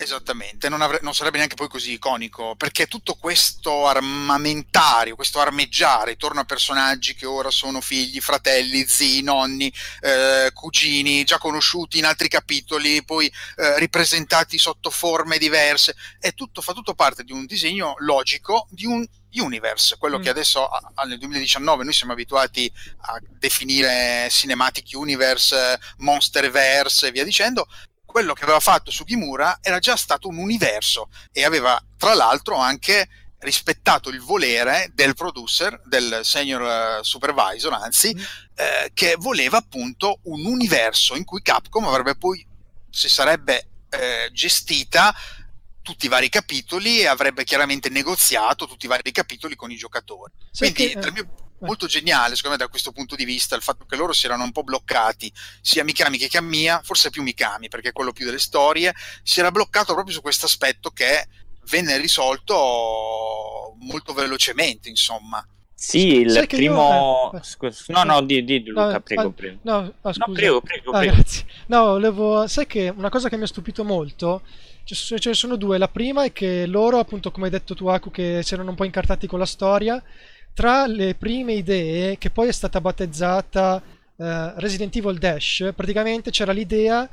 [0.03, 6.13] Esattamente, non, avre- non sarebbe neanche poi così iconico, perché tutto questo armamentario, questo armeggiare
[6.13, 12.05] intorno a personaggi che ora sono figli, fratelli, zii, nonni, eh, cugini, già conosciuti in
[12.05, 17.45] altri capitoli, poi eh, ripresentati sotto forme diverse, è tutto, fa tutto parte di un
[17.45, 20.21] disegno logico di un universe, quello Mm.
[20.23, 22.69] che adesso a- a- nel 2019 noi siamo abituati
[23.01, 27.67] a definire cinematic universe, monsterverse e via dicendo,
[28.11, 33.07] quello che aveva fatto Sugimura era già stato un universo e aveva tra l'altro anche
[33.39, 38.15] rispettato il volere del producer, del senior eh, supervisor, anzi,
[38.55, 42.45] eh, che voleva appunto un universo in cui Capcom avrebbe poi
[42.89, 45.15] si sarebbe eh, gestita
[45.81, 50.31] tutti i vari capitoli e avrebbe chiaramente negoziato tutti i vari capitoli con i giocatori.
[50.55, 51.49] Quindi dal mio-.
[51.61, 54.43] Molto geniale secondo me da questo punto di vista il fatto che loro si erano
[54.43, 58.39] un po' bloccati sia Mikami che Kamiya, forse più Mikami perché è quello più delle
[58.39, 58.93] storie,
[59.23, 61.27] si era bloccato proprio su questo aspetto che
[61.69, 65.45] venne risolto molto velocemente insomma.
[65.73, 67.31] Sì, il Sai che io- primo...
[67.33, 67.73] eh, eh.
[67.87, 69.59] No, no, di, di Luca, Ah, prego, ah, prego.
[69.63, 70.31] No, ah, No, scusa.
[70.31, 71.13] prego, prego, Ah, prego.
[71.15, 71.45] grazie.
[71.67, 72.45] No, volevo...
[72.47, 74.43] Sai che una cosa che mi ha stupito molto,
[74.83, 75.79] ce ne sono due.
[75.79, 78.75] La prima è che loro, appunto, come hai detto tu, Aku, che si erano un
[78.75, 79.99] po' incartati con la storia,
[80.53, 83.81] tra le prime idee, che poi è stata battezzata
[84.17, 87.09] eh, Resident Evil Dash, praticamente c'era l'idea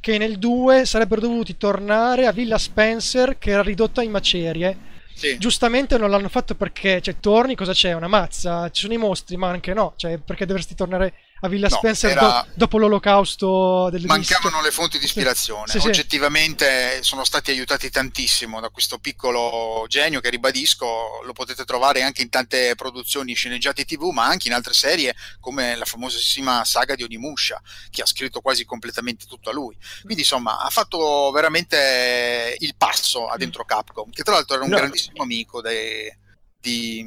[0.00, 4.90] che nel 2 sarebbero dovuti tornare a Villa Spencer, che era ridotta in macerie.
[5.14, 5.38] Sì.
[5.38, 7.92] Giustamente non l'hanno fatto perché, cioè, torni, cosa c'è?
[7.92, 11.68] Una mazza, ci sono i mostri, ma anche no, cioè, perché dovresti tornare a Villa
[11.68, 15.66] No, Spencer era- do- dopo l'olocausto del Mancavano le fonti di ispirazione.
[15.66, 15.88] Sì, sì.
[15.88, 22.22] Oggettivamente sono stati aiutati tantissimo da questo piccolo genio che ribadisco lo potete trovare anche
[22.22, 27.02] in tante produzioni sceneggiate TV, ma anche in altre serie come la famosissima saga di
[27.02, 29.76] Onimusha, che ha scritto quasi completamente tutto a lui.
[30.02, 34.70] Quindi insomma ha fatto veramente il passo a dentro Capcom, che tra l'altro era un
[34.70, 34.76] No.
[34.76, 36.18] grandissimo amico de-
[36.60, 37.04] di,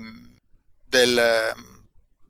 [0.86, 1.54] del,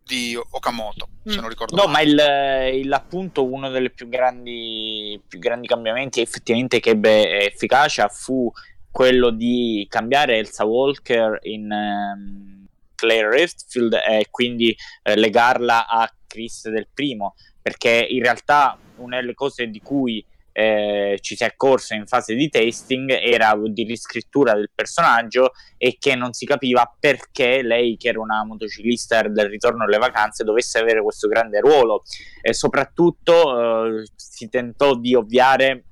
[0.05, 1.39] di Okamoto, se Mm.
[1.39, 2.13] non ricordo No, male.
[2.13, 8.07] ma il, il- appunto uno dei più grandi, più grandi cambiamenti effettivamente che ebbe efficacia
[8.07, 8.51] fu
[8.91, 16.69] quello di cambiare Elsa Walker in ehm, Claire Redfield e quindi eh, legarla a Chris
[16.69, 20.23] del primo, perché in realtà una delle cose di cui
[20.57, 25.97] eh, ci si è accorso in fase di testing era di riscrittura del personaggio e
[25.99, 30.79] che non si capiva perché lei, che era una motociclista del ritorno alle vacanze, dovesse
[30.79, 32.03] avere questo grande ruolo.
[32.41, 35.83] E soprattutto eh, si tentò di ovviare.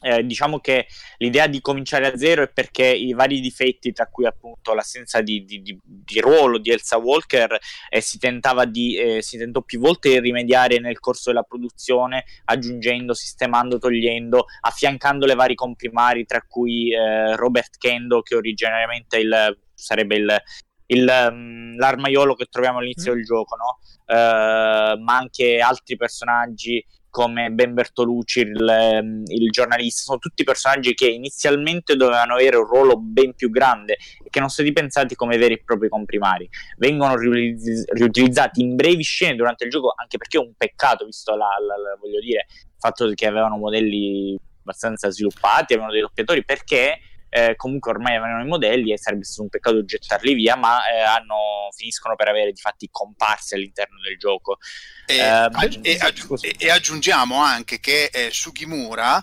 [0.00, 4.26] Eh, diciamo che l'idea di cominciare a zero è perché i vari difetti, tra cui
[4.26, 7.58] appunto l'assenza di, di- di- di ruolo di Elsa Walker,
[7.88, 12.24] eh, si tentava di eh, si tentò più volte di rimediare nel corso della produzione,
[12.44, 19.58] aggiungendo, sistemando, togliendo, affiancando le vari comprimari, tra cui eh, Robert Kendo, che originariamente il,
[19.74, 20.42] sarebbe il,
[20.86, 23.14] il, mm, l'armaiolo che troviamo all'inizio Mm.
[23.16, 23.78] del gioco, no?
[24.06, 26.84] Eh, ma anche altri personaggi
[27.18, 32.64] come Ben Bertolucci, il, ehm, il giornalista, sono tutti personaggi che inizialmente dovevano avere un
[32.64, 36.48] ruolo ben più grande e che non sono stati pensati come veri e propri comprimari.
[36.76, 41.32] Vengono riutilizz- riutilizzati in brevi scene durante il gioco, anche perché è un peccato, visto
[41.32, 46.44] la, la- la- voglio dire, il fatto che avevano modelli abbastanza sviluppati, avevano dei doppiatori,
[46.44, 50.78] perché eh, comunque ormai avevano i modelli e sarebbe stato un peccato gettarli via, ma
[50.90, 54.58] eh, hanno, finiscono per avere di fatti comparse all'interno del gioco.
[55.06, 59.22] E, Eh, aggi- e aggi- e- e aggiungiamo anche che eh, Sugimura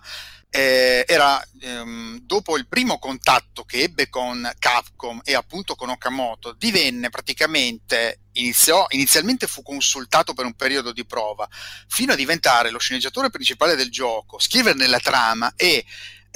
[0.50, 6.54] eh, era ehm, dopo il primo contatto che ebbe con Capcom e appunto con Okamoto,
[6.54, 11.46] divenne praticamente iniziò, inizialmente fu consultato per un periodo di prova,
[11.88, 15.84] fino a diventare lo sceneggiatore principale del gioco, scriverne la trama e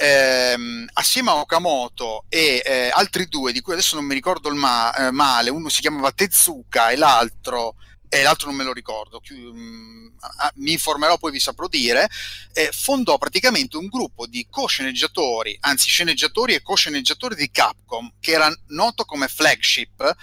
[0.00, 4.54] ehm, assieme a Okamoto e eh, altri due di cui adesso non mi ricordo il
[4.54, 7.74] ma- eh, male, uno si chiamava Tezuka e l'altro
[8.12, 10.08] e l'altro non me lo ricordo, mm,
[10.56, 12.10] mi informerò poi vi saprò dire,
[12.52, 18.52] eh, fondò praticamente un gruppo di co-sceneggiatori, anzi sceneggiatori e co-sceneggiatori di Capcom, che era
[18.68, 20.16] noto come Flagship,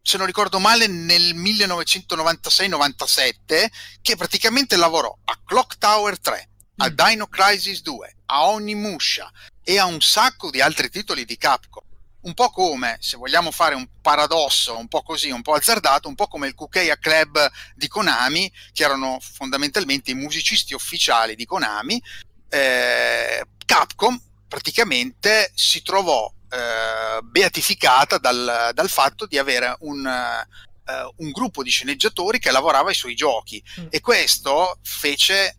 [0.00, 3.66] se non ricordo male, nel 1996-97,
[4.00, 6.94] che praticamente lavorò a Clock Tower 3, a mm.
[6.94, 9.30] Dino Crisis 2, a Onimusha
[9.62, 11.82] e a un sacco di altri titoli di Capcom
[12.24, 16.14] un po' come, se vogliamo fare un paradosso un po' così, un po' azzardato, un
[16.14, 22.02] po' come il Kukeya Club di Konami, che erano fondamentalmente i musicisti ufficiali di Konami,
[22.48, 31.30] eh, Capcom praticamente si trovò eh, beatificata dal, dal, fatto di avere un, eh, un,
[31.30, 33.86] gruppo di sceneggiatori che lavorava ai suoi giochi mm.
[33.90, 35.56] e questo fece,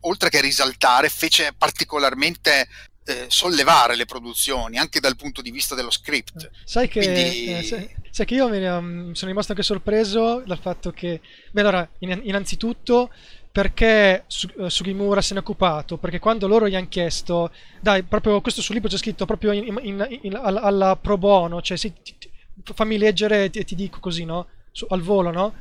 [0.00, 2.68] oltre che risaltare, fece particolarmente
[3.08, 6.44] eh, sollevare le produzioni anche dal punto di vista dello script.
[6.44, 7.46] Eh, sai che, Quindi...
[7.46, 11.60] eh, sai, sai che io mi, um, sono rimasto anche sorpreso dal fatto che, beh,
[11.60, 13.10] allora, in, innanzitutto
[13.50, 14.24] perché
[14.56, 15.96] uh, Sugimura se n'è occupato?
[15.96, 17.50] Perché quando loro gli hanno chiesto,
[17.80, 21.62] dai, proprio questo sul libro c'è scritto proprio in, in, in, alla, alla, pro bono,
[21.62, 22.30] cioè sì, ti, ti,
[22.74, 24.46] fammi leggere e ti, ti, dico così, no?
[24.70, 25.54] Su, al volo, no?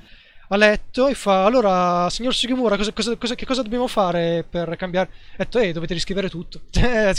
[0.50, 4.76] A letto e fa allora signor Sugimura cosa, cosa, cosa, che cosa dobbiamo fare per
[4.78, 7.14] cambiare ha detto eh dovete riscrivere tutto eh,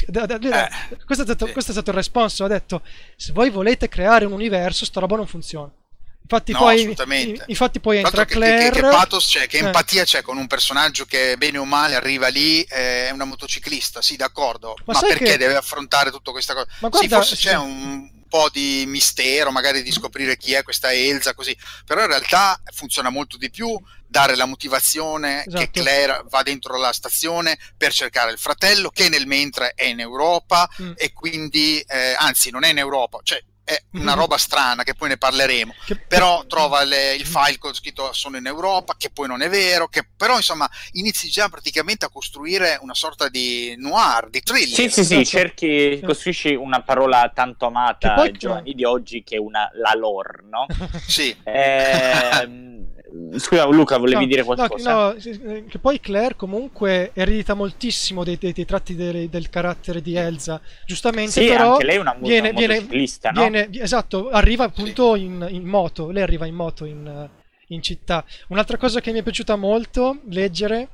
[1.04, 2.82] questo, è stato, questo è stato il responso ha detto
[3.16, 5.70] se voi volete creare un universo sta roba non funziona
[6.30, 6.96] Infatti, no, poi,
[7.46, 8.68] infatti poi entra che, Claire.
[8.70, 9.64] Che, che, pathos c'è, che eh.
[9.64, 14.16] empatia c'è con un personaggio che bene o male arriva lì, è una motociclista, sì,
[14.16, 14.76] d'accordo.
[14.84, 15.36] Ma, ma perché che...
[15.38, 16.66] deve affrontare tutta questa cosa?
[16.80, 17.46] Ma guarda, sì, forse sì.
[17.46, 22.08] c'è un, po' di mistero, magari di scoprire chi è questa Elsa, così, però in
[22.08, 23.76] realtà funziona molto di più
[24.06, 25.58] dare la motivazione esatto.
[25.58, 30.00] che Claire va dentro la stazione per cercare il fratello che nel mentre è in
[30.00, 30.92] Europa mm.
[30.96, 34.20] e quindi eh, anzi non è in Europa, cioè è una mhm.
[34.20, 35.74] roba strana che poi ne parleremo.
[35.84, 35.96] Che...
[35.96, 39.88] però trova le, il file con scritto sono in Europa che poi non è vero
[39.88, 44.74] che però insomma inizi già praticamente a costruire una sorta di noir di thriller.
[44.74, 49.38] Sì sì sì cerchi costruisci una parola tanto amata ai giovani di oggi che è
[49.38, 50.66] una la lore no?
[51.06, 51.36] sì.
[51.44, 52.48] Eh,
[53.36, 54.92] Scusa Luca, volevi no, dire qualcosa?
[54.92, 60.02] No, no, che poi Claire comunque eredita moltissimo dei, dei, dei tratti del, del, carattere
[60.02, 63.32] di Elsa, giustamente sì, però anche lei è una, viene, una viene, no?
[63.32, 65.22] viene, esatto, arriva appunto sì.
[65.22, 67.28] in, in, moto, lei arriva in moto in,
[67.68, 68.24] in città.
[68.48, 70.88] Un'altra cosa che mi è piaciuta molto leggere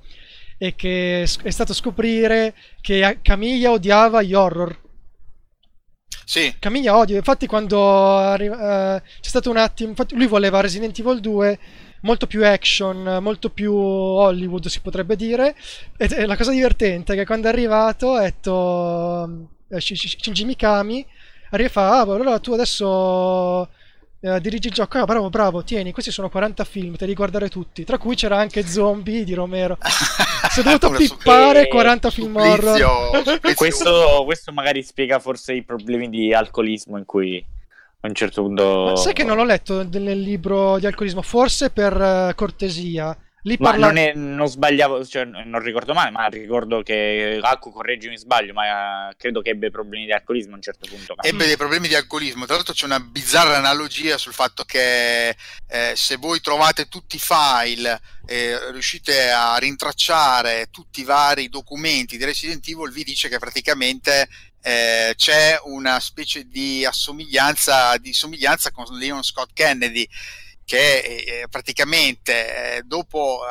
[0.56, 4.82] è che è stato scoprire che Camilla odiava gli horror.
[6.24, 6.54] Sì.
[6.58, 11.20] Camilla odia, infatti quando arriva, uh, c'è stato un attimo, infatti lui voleva Resident Evil
[11.20, 11.58] 2
[12.04, 15.56] molto più action, molto più Hollywood si potrebbe dire.
[15.96, 21.04] E, la cosa divertente è che quando è arrivato ha detto eh, Shinji Mikami,
[21.50, 23.68] arriva e fa, ah, allora tu adesso
[24.20, 27.48] eh, dirigi il gioco, ah, bravo, bravo, tieni, questi sono 40 film, te li guardare
[27.48, 29.78] tutti, tra cui c'era anche Zombie di Romero.
[30.50, 33.40] si è dovuto pippare 40 film horror.
[33.54, 37.44] questo, questo magari spiega forse i problemi di alcolismo in cui
[38.04, 38.84] a un certo punto.
[38.84, 43.16] Ma sai che non l'ho letto nel libro di alcolismo, forse per uh, cortesia.
[43.46, 43.86] Lì ma parla...
[43.88, 49.08] non, è, non, sbagliavo, cioè, non ricordo male, ma ricordo che Accu, correggimi sbaglio, ma
[49.08, 51.14] uh, credo che ebbe problemi di alcolismo a un certo punto.
[51.20, 52.44] Ebbe dei problemi di alcolismo.
[52.44, 57.20] Tra l'altro c'è una bizzarra analogia sul fatto che eh, se voi trovate tutti i
[57.22, 63.38] file e riuscite a rintracciare tutti i vari documenti di Resident Evil, vi dice che
[63.38, 64.28] praticamente
[64.66, 70.08] eh, c'è una specie di assomiglianza, di somiglianza con Leon Scott Kennedy
[70.64, 73.50] che eh, praticamente eh, dopo eh,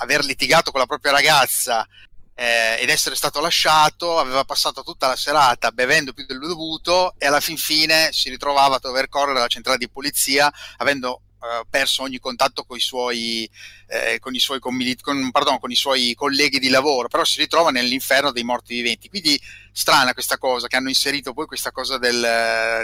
[0.00, 1.88] aver litigato con la propria ragazza
[2.34, 7.26] eh, ed essere stato lasciato aveva passato tutta la serata bevendo più del dovuto e
[7.26, 12.02] alla fin fine si ritrovava a dover correre alla centrale di polizia avendo eh, perso
[12.02, 13.50] ogni contatto con i suoi,
[13.88, 17.70] eh, con, i suoi con, pardon, con i suoi colleghi di lavoro, però si ritrova
[17.70, 19.08] nell'inferno dei morti viventi.
[19.08, 19.40] Quindi
[19.72, 22.20] strana questa cosa che hanno inserito poi questa cosa del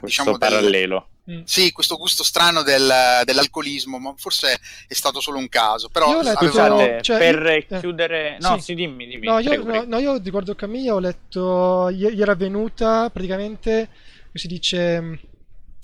[0.00, 1.08] questo diciamo parallelo.
[1.22, 1.42] Del, mm.
[1.44, 5.88] sì, questo gusto strano del, dell'alcolismo, ma forse è stato solo un caso.
[5.88, 7.00] Però io ho letto, avevo...
[7.00, 8.62] cioè, per eh, chiudere, no, sì.
[8.62, 9.26] sì, dimmi, dimmi.
[9.26, 14.48] No, io, no, no, io riguardo Camilla ho letto, gli era venuta praticamente, come si
[14.48, 15.20] dice,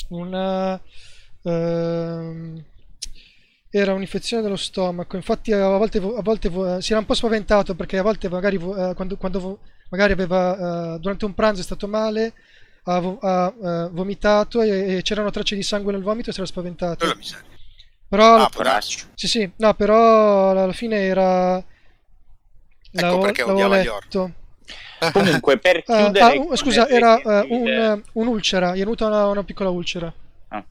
[0.08, 0.80] una
[1.44, 2.64] Ehm,
[3.70, 5.16] era un'infezione dello stomaco.
[5.16, 6.48] Infatti, a volte, a volte
[6.80, 9.58] si era un po' spaventato perché a volte, magari, eh, quando, quando
[9.90, 12.34] magari aveva eh, durante un pranzo è stato male,
[12.84, 16.48] ha, ha uh, vomitato e, e, c'erano tracce di sangue nel vomito e si era
[16.48, 17.04] spaventato.
[18.08, 18.80] Però, ah,
[19.14, 21.62] sì, sì, no, però alla fine era.
[22.92, 24.32] Ecco perché odiava gli orti.
[25.12, 26.38] Comunque, per chiudere.
[26.38, 30.12] Uh, ah, scusa, era uh, un, un'ulcera, gli è venuta una, una piccola ulcera.
[30.56, 30.64] Ah.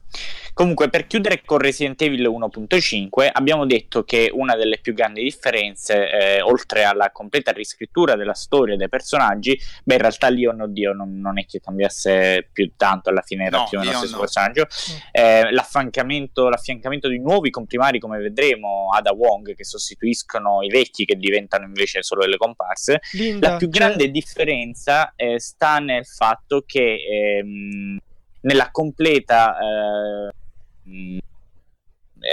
[0.54, 6.10] Comunque, per chiudere con Resident Evil 1.5, abbiamo detto che una delle più grandi differenze,
[6.10, 11.18] eh, oltre alla completa riscrittura della storia dei personaggi, beh, in realtà Leon, oddio, non,
[11.20, 14.14] non è che cambiasse più tanto, alla fine era No, più o meno lo stesso
[14.14, 14.20] no.
[14.20, 14.66] personaggio.
[15.10, 21.16] Eh, l'affiancamento, l'affiancamento di nuovi comprimari, come vedremo, Ada Wong, che sostituiscono i vecchi, che
[21.16, 23.00] diventano invece solo delle comparse.
[23.12, 26.98] Linda, La più cioè- grande differenza eh, sta nel fatto che
[27.38, 27.98] ehm,
[28.44, 31.18] nella completa eh, mh,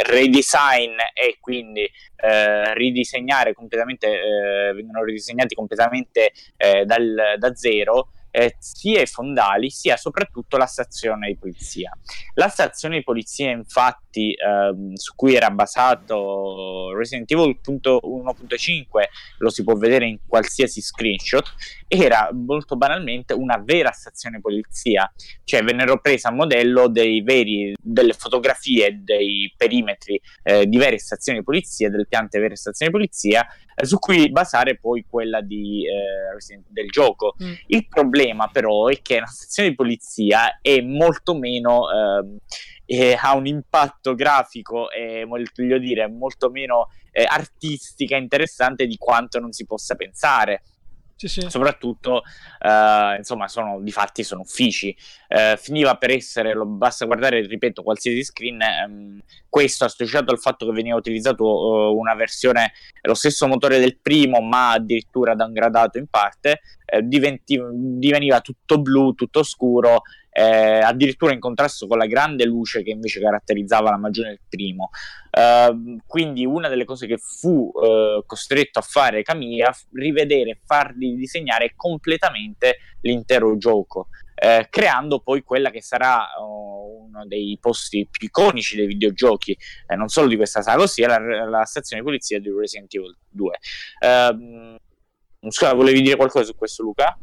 [0.09, 8.55] redesign e quindi eh, ridisegnare completamente, eh, vengono ridisegnati completamente eh, dal- da zero eh,
[8.59, 11.91] sia i fondali sia soprattutto la stazione di polizia.
[12.35, 19.09] La stazione di polizia, infatti, ehm, su cui era basato Resident Evil 1.5,
[19.39, 21.45] lo si può vedere in qualsiasi screenshot,
[21.93, 25.11] era molto banalmente una vera stazione polizia,
[25.43, 31.39] cioè vennero prese a modello dei veri, delle fotografie dei perimetri eh, di vere stazioni
[31.39, 35.85] di polizia, delle piante vere stazioni di polizia, eh, su cui basare poi quella di,
[35.85, 37.35] eh, del gioco.
[37.43, 37.53] Mm.
[37.67, 41.89] Il problema però è che una stazione di polizia è molto meno...
[41.91, 42.37] ehm,
[43.21, 49.53] ha un impatto grafico e voglio dire molto meno eh, artistica interessante di quanto non
[49.53, 50.61] si possa pensare
[51.21, 51.49] Sì, sì.
[51.49, 52.23] soprattutto
[52.59, 54.95] eh, insomma sono di fatti sono uffici
[55.27, 60.65] Eh, finiva per essere lo, basta guardare ripeto qualsiasi screen ehm, questo associato al fatto
[60.65, 62.71] che veniva utilizzato eh, una versione
[63.03, 69.13] lo stesso motore del primo ma addirittura downgradato in parte eh, diventi- diveniva tutto blu
[69.13, 70.01] tutto scuro
[70.31, 74.89] eh, addirittura in contrasto con la grande luce che invece caratterizzava la magione del primo
[75.31, 81.73] Ehm, quindi una delle cose che fu eh, costretto a fare Camilla rivedere, far disegnare
[81.75, 88.75] completamente l'intero gioco, eh, creando poi quella che sarà oh, uno dei posti più iconici
[88.75, 89.57] dei videogiochi,
[89.87, 93.17] eh, non solo di questa saga, ossia la, la stazione di polizia di Resident Evil
[93.29, 93.59] 2.
[93.99, 94.77] Ehm,
[95.47, 97.17] scusa, volevi dire qualcosa su questo, Luca?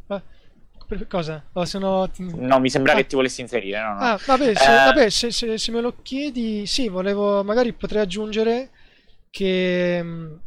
[0.89, 1.43] Per cosa?
[1.53, 2.95] Oh, no No, mi sembra Ah.
[2.95, 3.79] che ti volessi inserire.
[3.79, 3.99] No, no.
[3.99, 8.01] Ah, vabbè, se, Eh, vabbè, se- se- se me lo chiedi, sì, volevo, magari potrei
[8.01, 8.71] aggiungere
[9.29, 10.39] che, mh,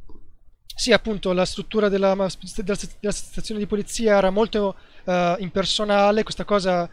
[0.74, 4.74] sì, appunto, la struttura della, della della stazione di polizia era molto
[5.04, 6.88] eh, impersonale, questa cosa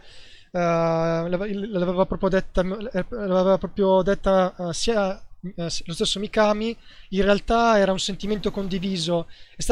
[0.52, 5.20] l'ave- l'aveva proprio detta, l'aveva proprio detta eh, sia
[5.56, 6.76] lo stesso Mikami,
[7.10, 9.28] in realtà era un sentimento condiviso,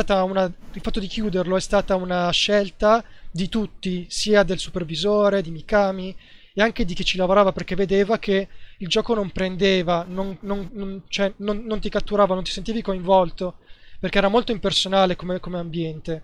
[0.07, 5.51] una, il fatto di chiuderlo è stata una scelta di tutti, sia del supervisore, di
[5.51, 6.15] Mikami
[6.53, 8.47] e anche di chi ci lavorava perché vedeva che
[8.79, 13.57] il gioco non prendeva, non, non- non- cioè, non- ti catturava, non ti sentivi coinvolto
[13.99, 16.23] perché era molto impersonale come, come ambiente.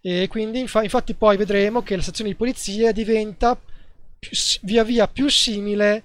[0.00, 3.56] E quindi infa- infatti poi vedremo che la stazione di polizia diventa
[4.18, 4.30] più
[4.62, 6.04] via via più simile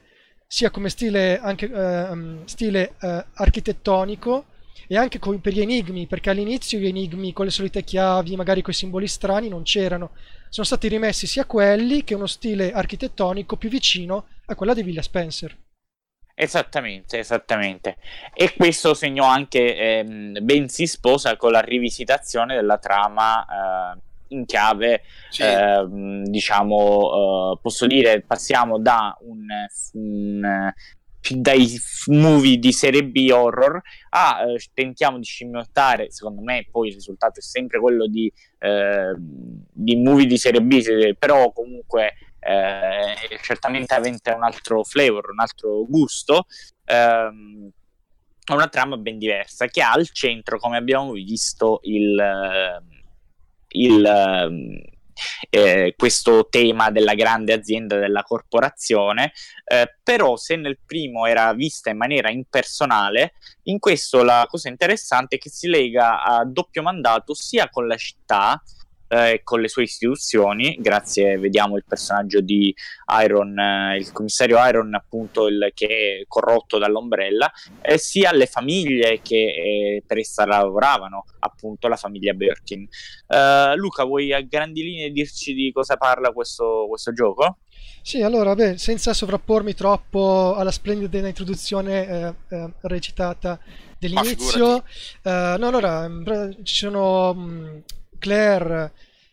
[0.51, 4.45] sia come stile, anche, ehm, stile eh, architettonico
[4.87, 8.63] e anche co- per gli enigmi, perché all'inizio gli enigmi con le solite chiavi, magari
[8.63, 10.09] con i simboli strani, non c'erano.
[10.49, 15.03] Sono stati rimessi sia quelli che uno stile architettonico più vicino a quella di Villa
[15.03, 15.55] Spencer.
[16.33, 17.97] Esattamente, esattamente.
[18.33, 24.45] E questo segnò anche, ehm, ben si sposa con la rivisitazione della trama eh, in
[24.45, 25.43] chiave, Sì.
[25.43, 29.45] ehm, diciamo, eh, posso dire, passiamo da un,
[29.93, 30.71] un-
[31.31, 31.67] dai
[32.07, 37.39] movie di serie B horror a eh, tentiamo di scimmiottare, secondo me poi il risultato
[37.39, 44.31] è sempre quello di, eh, di movie di serie B, però comunque eh, certamente avente
[44.31, 46.45] un altro flavor, un altro gusto,
[46.85, 47.69] ehm,
[48.53, 52.81] una trama ben diversa che ha al centro, come abbiamo visto, il, eh,
[53.69, 54.81] il, ehm,
[55.49, 59.33] eh, questo tema della grande azienda, della corporazione,
[59.65, 65.35] eh, però se nel primo era vista in maniera impersonale, in questo la cosa interessante
[65.35, 68.61] è che si lega a doppio mandato sia con la città,
[69.09, 72.73] eh, con le sue istituzioni, grazie, vediamo il personaggio di
[73.21, 77.51] Iron, eh, il commissario Iron appunto il, che è corrotto dall'ombrella,
[77.81, 82.87] eh, sia alle famiglie che eh, per essa lavoravano, appunto la famiglia Birkin.
[83.27, 87.57] Eh, Luca, vuoi a grandi linee dirci di cosa parla questo, questo gioco?
[88.01, 93.59] Sì, allora, beh, senza sovrappormi troppo alla splendida introduzione eh, eh, recitata
[93.97, 94.83] dell'inizio,
[95.23, 97.83] eh, no, allora, pra- ci sono mh,
[98.19, 98.91] Claire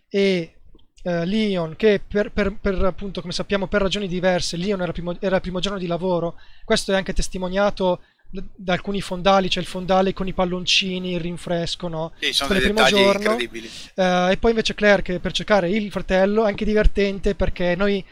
[0.09, 0.55] e
[1.03, 4.93] eh, Leon che per, per- per, appunto, come sappiamo, per ragioni diverse, Leon era il,
[4.93, 9.61] primo, era il primo giorno di lavoro, questo è anche testimoniato da, alcuni fondali, c'è
[9.61, 12.13] il fondale con i palloncini, il rinfresco, no?
[12.19, 13.31] Sì, sono per dei il primo giorno.
[13.31, 13.71] incredibili.
[13.95, 18.05] Eh, e poi invece Claire che per cercare il fratello è anche divertente perché noi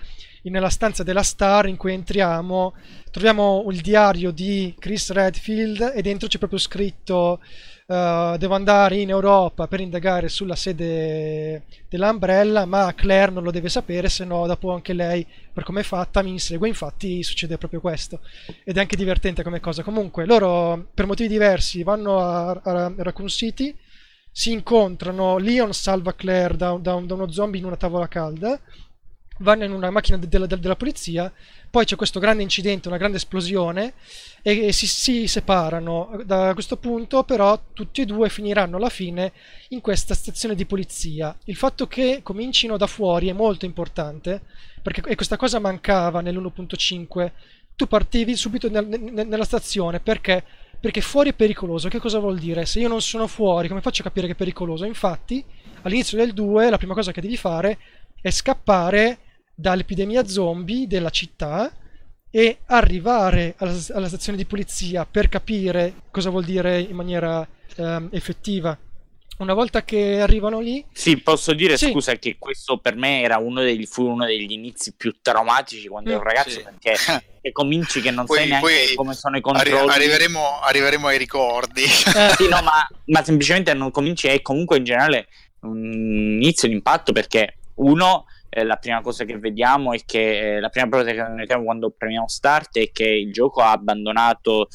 [0.42, 2.74] nella stanza della star in cui entriamo
[3.10, 7.40] troviamo il diario di Chris Redfield e dentro c'è proprio scritto
[7.86, 13.68] uh, devo andare in Europa per indagare sulla sede dell'Umbrella ma Claire non lo deve
[13.68, 16.68] sapere se no dopo anche lei per come è fatta mi insegue.
[16.68, 18.20] Infatti succede proprio questo.
[18.64, 19.82] Ed è anche divertente come cosa.
[19.82, 23.74] Comunque loro per motivi diversi vanno a, a Raccoon City
[24.36, 28.60] si incontrano Leon salva Claire da, da, da uno zombie in una tavola calda
[29.38, 31.32] vanno in una macchina de- de- de- della polizia,
[31.70, 33.94] poi c'è questo grande incidente, una grande esplosione
[34.42, 36.20] e, e si, si, separano.
[36.24, 39.32] Da questo punto però tutti e due finiranno alla fine
[39.70, 41.36] in questa stazione di polizia.
[41.44, 44.42] Il fatto che comincino da fuori è molto importante
[44.82, 47.30] perché questa cosa mancava nell'1.5.
[47.74, 50.44] Tu partivi subito nel, nel, nella stazione perché?
[50.78, 51.88] Perché fuori è pericoloso.
[51.88, 52.66] Che cosa vuol dire?
[52.66, 54.84] Se io non sono fuori, come faccio a capire che è pericoloso?
[54.84, 55.42] Infatti,
[55.82, 57.78] all'inizio del 2 la prima cosa che devi fare
[58.20, 59.18] è scappare
[59.54, 61.72] dall'epidemia zombie della città
[62.30, 67.46] e arrivare alla, alla, stazione di polizia per capire cosa vuol dire in maniera
[67.76, 68.76] um, effettiva.
[69.38, 70.84] Una volta che arrivano lì...
[70.92, 71.90] Sì, posso dire, sì.
[71.90, 76.10] scusa, che questo per me era uno degli, fu uno degli inizi più traumatici quando
[76.10, 76.62] ero mm, ragazzo, sì.
[76.62, 76.96] perché
[77.40, 79.90] che cominci che non poi, sai neanche come sono i controlli.
[79.90, 81.82] arriveremo, arriveremo, ai ricordi.
[81.82, 82.34] Eh.
[82.36, 85.28] sì, no, ma, ma, semplicemente non cominci e comunque in generale
[85.60, 90.60] un inizio di impatto perché uno eh, la prima cosa che vediamo è che eh,
[90.60, 94.68] la prima cosa che notiamo quando premiamo start è che il gioco ha abbandonato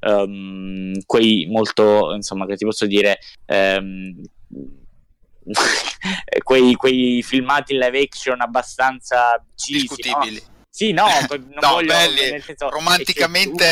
[0.00, 4.14] um, quei molto, insomma, che ti posso dire, um,
[6.42, 10.42] quei, quei, filmati live action abbastanza cisi, discutibili.
[10.46, 10.56] No?
[10.78, 13.66] Sì, no, no, voglio, belli, senso, romanticamente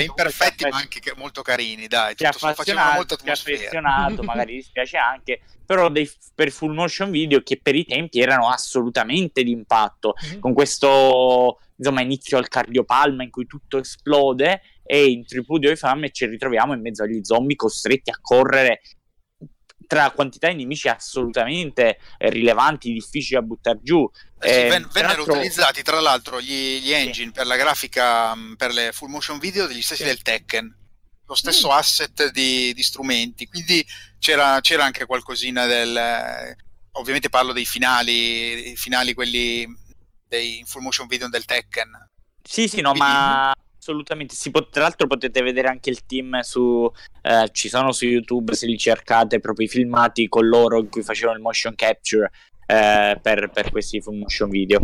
[0.00, 6.10] imperfetti, ma anche molto carini, dai, tutto facevano molto affezionato, magari dispiace anche, però dei,
[6.34, 10.40] per full motion video che per i tempi erano assolutamente d'impatto, mm-hmm.
[10.40, 16.12] con questo insomma inizio al cardiopalma in cui tutto esplode e in tripudio di fame
[16.12, 18.80] ci ritroviamo in mezzo agli zombie costretti a correre
[19.92, 24.10] tra quantità di nemici assolutamente eh, rilevanti, difficili da buttare giù.
[24.40, 27.32] Eh eh, ven- vennero utilizzati tra l'altro gli, gli engine sì.
[27.32, 30.08] per la grafica, mm, per le full motion video degli stessi sì.
[30.08, 30.78] del Tekken,
[31.26, 31.72] lo stesso mm.
[31.72, 33.86] asset di, di, strumenti, quindi
[34.18, 35.94] c'era, c'era anche qualcosina del...
[35.94, 36.56] Eh,
[36.92, 39.66] ovviamente parlo dei finali, i finali quelli
[40.26, 42.08] dei full motion video del Tekken.
[42.42, 43.52] Sì, sì, no, ma
[43.82, 46.88] Assolutamente, si pot- tra l'altro potete vedere anche il team su,
[47.20, 51.02] eh, ci sono su YouTube se li cercate proprio i filmati con loro in cui
[51.02, 52.30] facevano il motion capture
[52.64, 54.82] eh, per, per, questi motion video.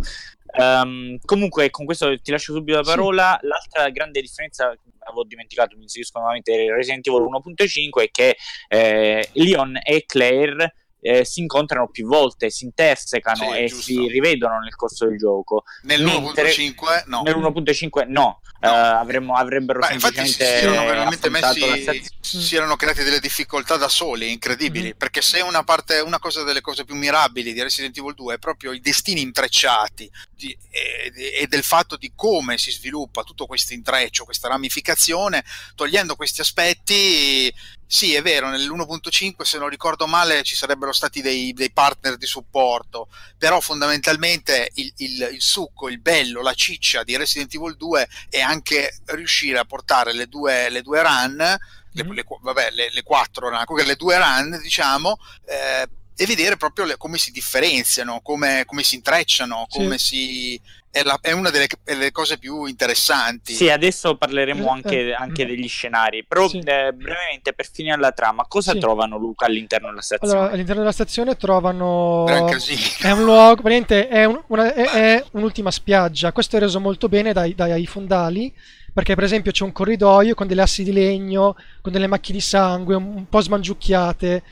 [0.59, 3.47] Um, comunque con questo ti lascio subito la parola, sì.
[3.47, 8.37] l'altra grande differenza avevo dimenticato, mi inserisco nuovamente Resident Evil 1.5 è che
[8.67, 13.83] eh, Leon e Claire eh, si incontrano più volte, si intersecano sì, e giusto.
[13.85, 15.65] si rivedono nel corso del gioco.
[15.83, 17.23] Nell'1.5 no.
[17.23, 18.41] Nell'1.5 no.
[18.61, 18.71] No.
[18.71, 23.77] Uh, avremmo, avrebbero Beh, semplicemente si, si erano veramente messi si erano creati delle difficoltà
[23.77, 24.97] da soli incredibili mm-hmm.
[24.97, 28.39] perché se una parte una cosa delle cose più mirabili di Resident Evil 2 è
[28.39, 33.75] proprio i destini intrecciati di, e, e, del fatto di come si sviluppa tutto questo
[33.75, 35.45] intreccio questa ramificazione
[35.75, 37.55] togliendo questi aspetti
[37.91, 42.27] sì, è vero, nell'1.5 se non ricordo male ci sarebbero stati dei, dei partner di
[42.27, 48.07] supporto, però fondamentalmente il, il, il, succo, il bello, la ciccia di Resident Evil 2
[48.29, 52.13] è anche riuscire a portare le due, le due run, le, mm-hmm.
[52.13, 57.31] le, vabbè, le, quattro run, le due run diciamo, eh, e vedere proprio come si
[57.31, 60.07] differenziano, come, come si intrecciano, come sì.
[60.07, 60.61] si
[60.91, 63.53] è, la, è una delle, delle, cose più interessanti.
[63.53, 65.49] Sì, adesso parleremo eh, anche, eh, anche mm.
[65.49, 66.59] degli scenari, però sì.
[66.59, 68.79] eh, brevemente per finire la trama, cosa sì.
[68.79, 70.33] trovano Luca all'interno della stazione?
[70.33, 72.27] Allora, all'interno della stazione trovano...
[72.27, 77.09] È un luogo, praticamente è, un, una, è, è, un'ultima spiaggia, questo è reso molto
[77.09, 78.53] bene dai, dai fondali,
[78.93, 82.41] perché per esempio c'è un corridoio con delle assi di legno, con delle macchie di
[82.41, 84.43] sangue, un, un po' smangiucchiate,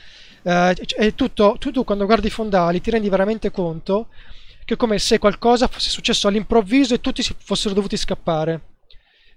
[0.43, 4.07] eh, è tutto, tu, tu quando guardi i fondali ti rendi veramente conto
[4.67, 8.59] che come se qualcosa fosse successo all'improvviso e tutti fossero dovuti scappare.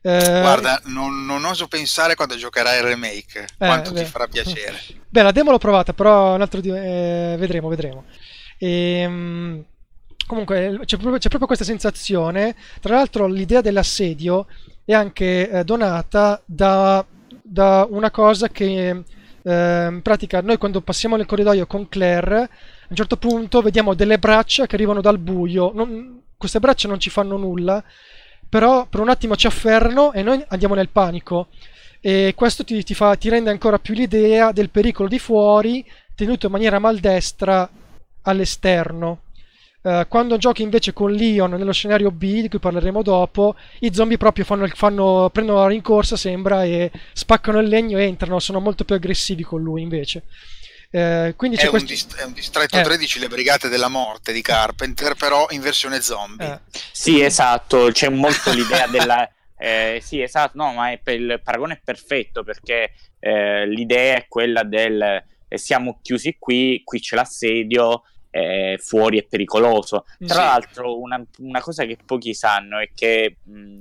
[0.02, 4.02] Eh, Guarda, non, non, oso pensare quando giocherai il remake, eh, quanto beh.
[4.02, 4.76] ti farà piacere.
[5.08, 6.70] Beh, la demo l'ho provata, però un altro di...
[6.70, 8.06] eh, vedremo, vedremo.
[8.58, 9.64] Ehm,
[10.26, 12.56] comunque c'è proprio, c'è proprio, questa sensazione.
[12.80, 14.46] Tra l'altro, l'idea dell'assedio
[14.84, 17.04] è anche eh, donata da,
[17.42, 19.04] da, una cosa che
[19.42, 22.50] in pratica noi quando passiamo nel corridoio con Claire
[22.90, 25.70] un certo punto vediamo delle braccia che arrivano dal buio.
[25.72, 27.82] Non, queste braccia non ci fanno nulla,
[28.48, 31.48] però per un attimo ci afferrano e noi andiamo nel panico.
[32.00, 35.84] E questo ti, ti, fa, ti rende ancora più l'idea del pericolo di fuori,
[36.16, 37.68] tenuto in maniera maldestra
[38.22, 39.20] all'esterno.
[39.82, 44.18] Uh, quando giochi invece con Leon nello scenario B, di cui parleremo dopo, i zombie
[44.18, 48.84] proprio fanno, fanno, prendono la rincorsa, sembra, e spaccano il legno e entrano, sono molto
[48.84, 50.24] più aggressivi con lui invece.
[50.92, 51.88] Eh, quindi è, un questo...
[51.88, 52.82] dist- è, un distretto eh.
[52.82, 56.58] 13 le brigate della morte di Carpenter però in versione zombie eh.
[56.90, 61.80] sì esatto c'è molto l'idea della eh, sì esatto no ma per, il paragone è
[61.84, 65.00] perfetto perché eh, l'idea è quella del
[65.46, 68.02] eh, siamo chiusi qui qui c'è l'assedio
[68.78, 70.40] fuori è pericoloso tra sì.
[70.40, 73.78] l'altro una, una, cosa che pochi sanno è che mh,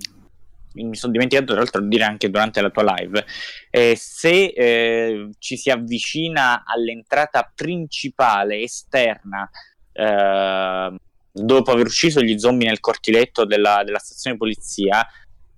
[0.74, 3.26] mi sono dimenticato tra l'altro di dire anche durante la tua live,
[3.70, 9.50] eh, se eh, ci si avvicina all'entrata principale esterna
[9.92, 10.96] eh,
[11.32, 15.06] dopo aver ucciso gli zombie nel cortiletto della, della stazione di polizia,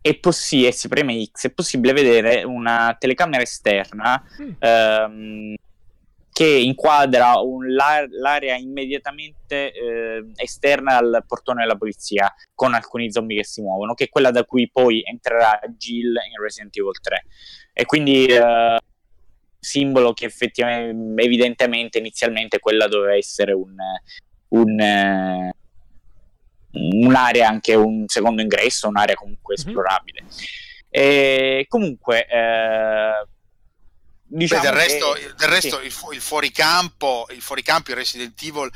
[0.02, 4.52] è possibile, si preme X, è possibile vedere una telecamera esterna mm.
[4.60, 5.56] ehm,
[6.32, 13.46] che inquadra un, l'area immediatamente eh, esterna al portone della polizia con alcuni zombie che
[13.46, 17.26] si muovono, che è quella da cui poi entrerà Jill in Resident Evil 3.
[17.74, 18.78] E quindi eh,
[19.60, 23.76] simbolo che effettivamente, evidentemente, inizialmente quella doveva essere un,
[24.50, 25.54] un, eh,
[26.72, 29.68] un'area, anche un secondo ingresso, un'area comunque mm-hmm.
[29.68, 30.24] esplorabile.
[30.90, 33.28] E comunque eh,
[34.34, 35.34] Diciamo Beh, del resto, che...
[35.36, 35.86] del resto sì.
[35.86, 38.72] il, fu- il, fuoricampo, il fuoricampo in Resident Evil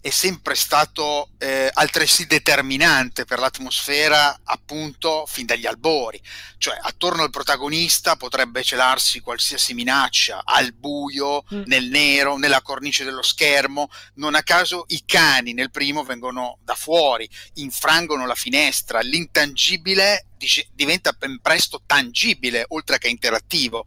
[0.00, 6.20] è sempre stato eh, altresì determinante per l'atmosfera appunto fin dagli albori
[6.56, 11.62] cioè attorno al protagonista potrebbe celarsi qualsiasi minaccia al buio, mm.
[11.66, 16.76] nel nero, nella cornice dello schermo non a caso i cani nel primo vengono da
[16.76, 20.26] fuori infrangono la finestra l'intangibile
[20.74, 23.86] diventa ben presto tangibile oltre che interattivo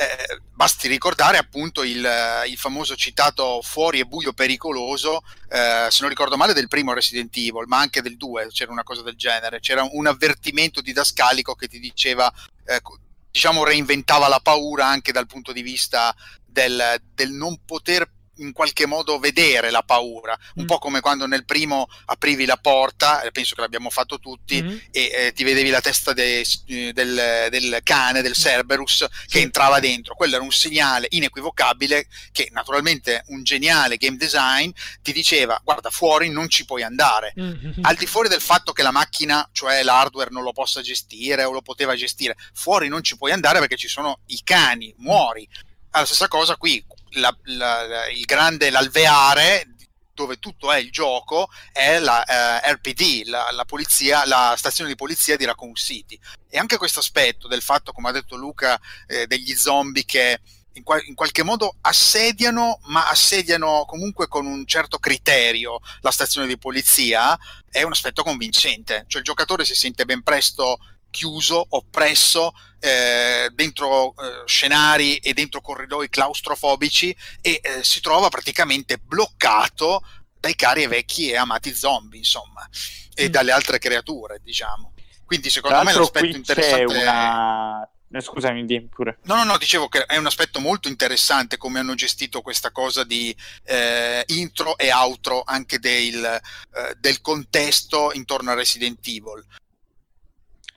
[0.00, 2.08] eh, basti ricordare appunto il,
[2.46, 7.36] il, famoso citato fuori e buio pericoloso, eh, se non ricordo male, del primo Resident
[7.36, 11.66] Evil, ma anche del 2 c'era una cosa del genere, c'era un avvertimento didascalico che
[11.66, 12.32] ti diceva,
[12.64, 12.80] eh,
[13.28, 16.14] diciamo, reinventava la paura anche dal punto di vista
[16.46, 18.08] del, del non poter
[18.38, 20.66] in qualche modo vedere la paura, un mm.
[20.66, 24.76] po' come quando nel primo aprivi la porta, penso che l'abbiamo fatto tutti, mm.
[24.90, 29.40] e eh, ti vedevi la testa de, del, del, cane, del Cerberus, che sì.
[29.40, 30.14] entrava dentro.
[30.14, 34.70] Quello era un segnale inequivocabile che naturalmente un geniale game design
[35.02, 37.34] ti diceva guarda fuori non ci puoi andare.
[37.38, 37.82] Mm.
[37.82, 41.52] Al di fuori del fatto che la macchina, cioè l'hardware, non lo possa gestire o
[41.52, 45.48] lo poteva gestire, fuori non ci puoi andare perché ci sono i cani, muori.
[45.90, 49.74] La stessa cosa qui, la, la, il grande, l'alveare
[50.18, 54.96] dove tutto è il gioco è la eh, RPD, la, la, polizia, la stazione di
[54.96, 56.18] polizia di Raccoon City.
[56.50, 60.40] E anche questo aspetto del fatto, come ha detto Luca, eh, degli zombie che
[60.72, 66.48] in, qual- in, qualche modo assediano, ma assediano comunque con un certo criterio la stazione
[66.48, 67.38] di polizia,
[67.70, 69.04] è un aspetto convincente.
[69.06, 70.78] Cioè il giocatore si sente ben presto
[71.10, 78.98] chiuso, oppresso, eh, dentro eh, scenari e dentro corridoi claustrofobici e eh, si trova praticamente
[78.98, 80.02] bloccato
[80.38, 82.66] dai cari e vecchi e amati zombie, insomma,
[83.14, 83.30] e mm.
[83.30, 84.92] dalle altre creature, diciamo.
[85.24, 87.82] Quindi secondo me l'aspetto interessante una...
[88.10, 89.18] Eh, scusami, di pure.
[89.24, 93.04] No, no, no, dicevo che è un aspetto molto interessante come hanno gestito questa cosa
[93.04, 99.44] di eh, intro e outro anche del, eh, del contesto intorno a Resident Evil.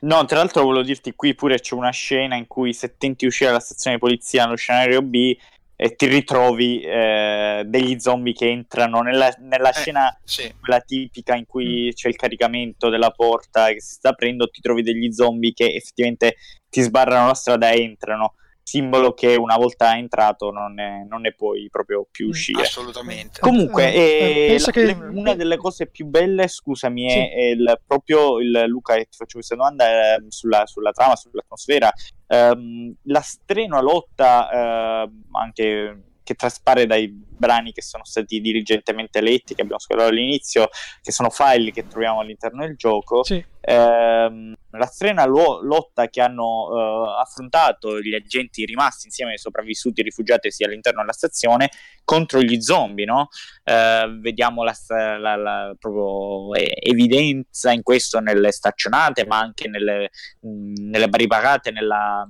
[0.02, 3.50] No, tra l'altro volevo dirti qui pure c'è una scena in cui se tenti uscire
[3.52, 5.36] dalla stazione di polizia nello scenario B
[5.76, 10.54] e ti ritrovi eh, degli zombie che entrano nella, nella eh, scena sì.
[10.60, 11.96] quella tipica in cui mm.
[11.96, 16.36] c'è il caricamento della porta che si sta aprendo, ti trovi degli zombie che effettivamente
[16.70, 21.34] ti sbarrano la strada e entrano simbolo che una volta entrato non ne, non ne
[21.34, 22.62] puoi proprio più mm, uscire.
[22.62, 23.40] Assolutamente.
[23.40, 24.98] Comunque, eh, la, che...
[25.12, 27.18] una delle cose più belle, scusami, sì.
[27.18, 31.92] è il, proprio il Luca, e ti faccio questa domanda eh, sulla, sulla, trama, sull'atmosfera.
[32.28, 39.56] Ehm, la strenua lotta, eh, anche che traspare dai brani che sono stati diligentemente letti,
[39.56, 40.70] che abbiamo scoperto all'inizio,
[41.02, 43.24] che sono file che troviamo all'interno del gioco.
[43.24, 43.44] Sì.
[43.62, 50.02] Ehm, la strena lo- lotta che hanno uh, affrontato gli agenti rimasti insieme ai sopravvissuti
[50.02, 51.70] rifugiatisi all'interno della stazione
[52.04, 53.28] contro gli zombie, no?
[53.64, 60.10] Uh, vediamo la, la, la proprio evidenza in questo nelle staccionate, ma anche nelle,
[60.42, 62.28] mh, nelle barricate, nella,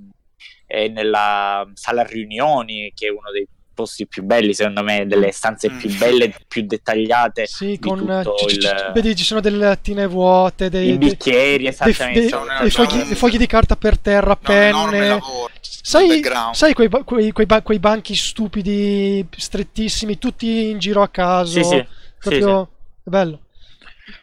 [0.68, 5.69] eh, nella sala riunioni, che è uno dei posti più belli, secondo me, delle stanze
[5.69, 5.97] più mm.
[5.97, 7.45] belle, più dettagliate.
[7.45, 8.91] Sì, con c- il...
[8.93, 12.30] vedi, ci sono delle lattine vuote, dei, I bicchieri, esattamente.
[12.61, 15.19] Dei fogli, fogli, di carta per terra, penne.
[15.59, 21.61] Sai, sai quei, quei, quei, quei, banchi stupidi, strettissimi, tutti in giro a caso?
[21.61, 21.86] Sì, sì.
[22.19, 23.09] Proprio sì, sì.
[23.09, 23.39] bello.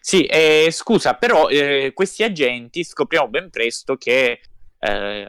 [0.00, 4.40] Sì, eh, scusa, però eh, questi agenti scopriamo ben presto che
[4.80, 5.26] eh,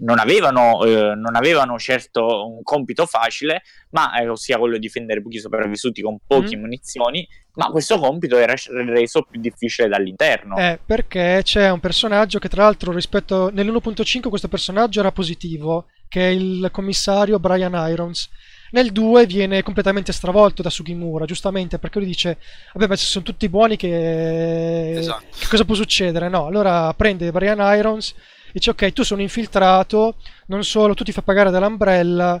[0.00, 5.22] non, avevano, eh, non, avevano, certo un compito facile, ma eh, ossia quello di difendere
[5.22, 6.60] pochi sopravvissuti con poche mm.
[6.60, 10.56] munizioni, ma questo compito era reso più difficile dall'interno.
[10.56, 16.28] Eh, perché c'è un personaggio che tra l'altro rispetto nell'1.5 questo personaggio era positivo, che
[16.28, 18.28] è il commissario Brian Irons.
[18.72, 22.38] Nel 2 viene completamente stravolto da Sugimura, giustamente, perché lui dice,
[22.72, 24.96] vabbè, ma se sono tutti buoni che...
[24.96, 25.24] Esatto.
[25.38, 26.30] che cosa può succedere?
[26.30, 28.14] No, allora prende Brian Irons
[28.52, 32.40] dice ok tu sei un infiltrato non solo tu ti fai pagare dall'Umbrella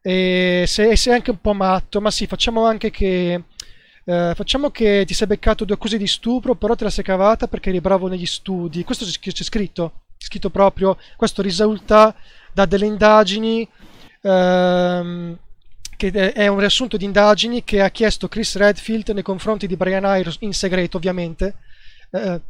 [0.00, 3.44] e sei, sei anche un po' matto ma sì facciamo anche che
[4.04, 7.46] eh, facciamo che ti sei beccato due accuse di stupro però te la sei cavata
[7.46, 8.84] perché eri bravo negli studi.
[8.84, 10.98] Questo c'è scritto c'è scritto proprio.
[11.16, 12.14] Questo risulta
[12.52, 13.66] da delle indagini
[14.22, 15.38] ehm,
[15.96, 20.04] che è un riassunto di indagini che ha chiesto Chris Redfield nei confronti di Brian
[20.04, 21.54] Irons in segreto ovviamente.
[22.10, 22.40] Eh,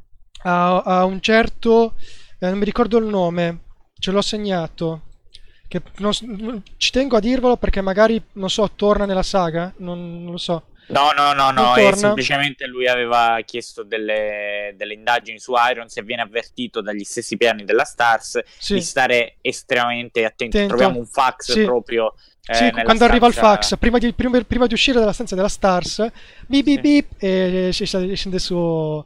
[0.44, 1.94] a, a un certo
[2.42, 3.60] eh, non mi ricordo il nome,
[4.00, 5.02] ce l'ho segnato.
[5.68, 6.12] Che non,
[6.76, 10.64] ci tengo a dirvelo perché magari, non so, torna nella saga, non, non lo so.
[10.88, 16.02] No, no, no, no, è semplicemente lui aveva chiesto delle, delle, indagini su Irons e
[16.02, 18.74] viene avvertito dagli stessi piani della Stars sì.
[18.74, 20.56] di stare estremamente attenti.
[20.56, 20.74] Attento.
[20.74, 21.62] Troviamo un fax sì.
[21.62, 22.12] proprio.
[22.44, 23.04] Eh, sì, quando stanza...
[23.04, 26.04] arriva il fax, prima di, prima, prima di, uscire dalla stanza della Stars,
[26.48, 29.02] bip bip bip, e scende su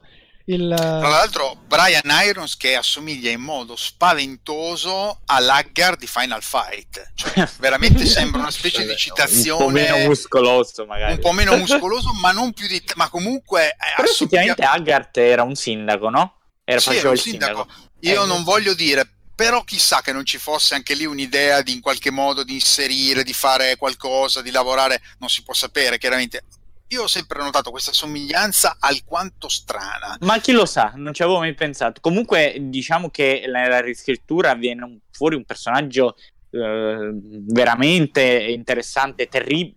[0.47, 0.72] il...
[0.76, 8.07] Tra l'altro, Brian Irons che assomiglia in modo spaventoso all'Haggar di Final Fight, cioè veramente
[8.07, 9.64] sembra una specie di citazione.
[9.64, 11.14] Un po' meno muscoloso, magari.
[11.14, 12.82] Un po' meno muscoloso, ma non più di.
[12.94, 13.76] Ma comunque.
[13.97, 14.42] Però assomiglia...
[14.42, 16.34] effettivamente Haggard era un sindaco, no?
[16.64, 17.66] Era, sì, era un sindaco.
[17.68, 17.90] sindaco.
[18.01, 21.72] Io eh, non voglio dire, però chissà che non ci fosse anche lì un'idea di
[21.72, 26.44] in qualche modo di inserire, di fare qualcosa, di lavorare, non si può sapere chiaramente
[26.89, 30.16] io ho sempre notato questa somiglianza alquanto strana.
[30.20, 32.01] Ma chi lo sa, non ci avevo mai pensato.
[32.01, 36.16] Comunque, diciamo che nella riscrittura viene fuori un personaggio
[36.51, 39.74] eh, veramente interessante, terribile.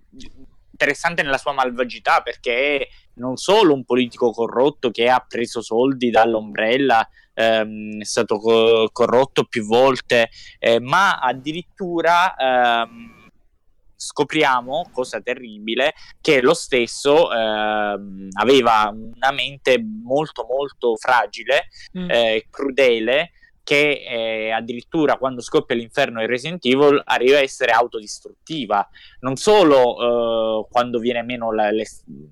[0.71, 6.09] Interessante nella sua malvagità perché è non solo un politico corrotto che ha preso soldi
[6.09, 13.18] dall'ombrella, ehm, è stato co- corrotto più volte, eh, ma addirittura ehm,
[13.99, 17.97] scopriamo, cosa terribile, che lo stesso eh,
[18.39, 22.09] aveva una mente molto molto fragile, mm.
[22.09, 23.31] eh, crudele,
[23.69, 28.89] che eh, addirittura quando scoppia l'inferno in Resident Evil arriva a essere autodistruttiva,
[29.19, 31.87] non solo eh, quando viene meno la, le,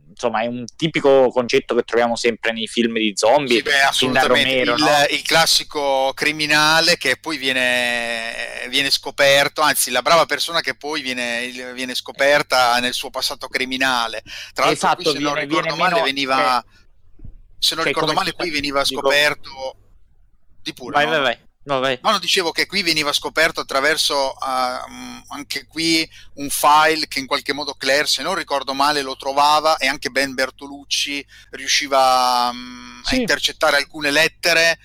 [0.09, 4.49] insomma è un tipico concetto che troviamo sempre nei film di zombie, sì, beh, assolutamente.
[4.49, 5.15] Romero, il, no?
[5.15, 11.51] il, classico criminale che poi viene, viene, scoperto, anzi la brava persona che poi viene,
[11.75, 14.23] viene scoperta nel suo passato criminale.
[14.55, 16.65] Tra l'altro esatto, qui, se viene, non ricordo male meno, veniva...
[16.65, 16.85] Che,
[17.59, 19.49] se non ricordo male qui veniva scoperto...
[19.51, 19.85] Dico,
[20.67, 20.93] di pure.
[20.93, 21.11] Vai, no?
[21.11, 21.45] vai, vai.
[21.67, 21.99] No, vai.
[22.01, 27.51] no, dicevo che qui veniva scoperto attraverso uh, anche qui un file che in qualche
[27.51, 33.15] modo Claire, se non ricordo male, lo trovava e anche Ben Bertolucci riusciva um, sì.
[33.15, 34.79] a intercettare alcune lettere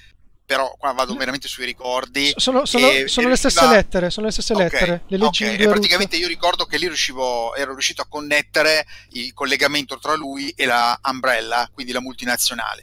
[0.45, 2.33] però qua vado veramente sui ricordi.
[2.37, 5.03] Sono, sono, e, sono e le stesse lettere, sono le stesse okay, lettere.
[5.07, 5.57] Le leggi okay.
[5.57, 10.51] E praticamente io ricordo che lì riuscivo, ero riuscito a connettere il collegamento tra lui
[10.51, 12.83] e la Umbrella, quindi la multinazionale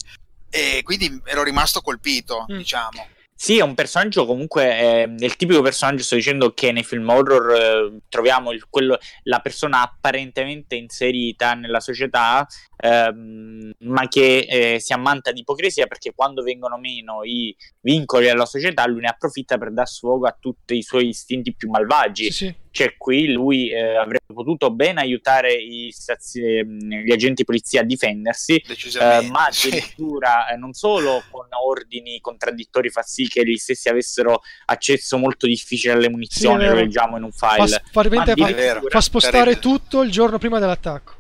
[0.50, 2.58] e quindi ero rimasto colpito, mm.
[2.58, 3.08] diciamo.
[3.42, 7.52] Sì, è un personaggio comunque, è il tipico personaggio, sto dicendo che nei film horror
[7.54, 12.46] eh, troviamo il, quello, la persona apparentemente inserita nella società,
[12.80, 18.46] ehm, ma che eh, si ammanta di ipocrisia perché quando vengono meno i vincoli alla
[18.46, 22.26] società lui ne approfitta per dar sfogo a tutti i suoi istinti più malvagi.
[22.26, 22.56] Sì, sì.
[22.72, 25.58] Cioè qui lui eh, avrebbe potuto ben aiutare
[25.92, 30.54] stazi- ehm, gli agenti polizia a difendersi, eh, ma addirittura sì.
[30.54, 35.94] Eh, non solo con ordini contraddittori fa sì che gli stessi avessero accesso molto difficile
[35.94, 37.82] alle munizioni, lo leggiamo in un file.
[37.92, 41.18] Fa, fa, fa spostare tutto il giorno prima dell'attacco.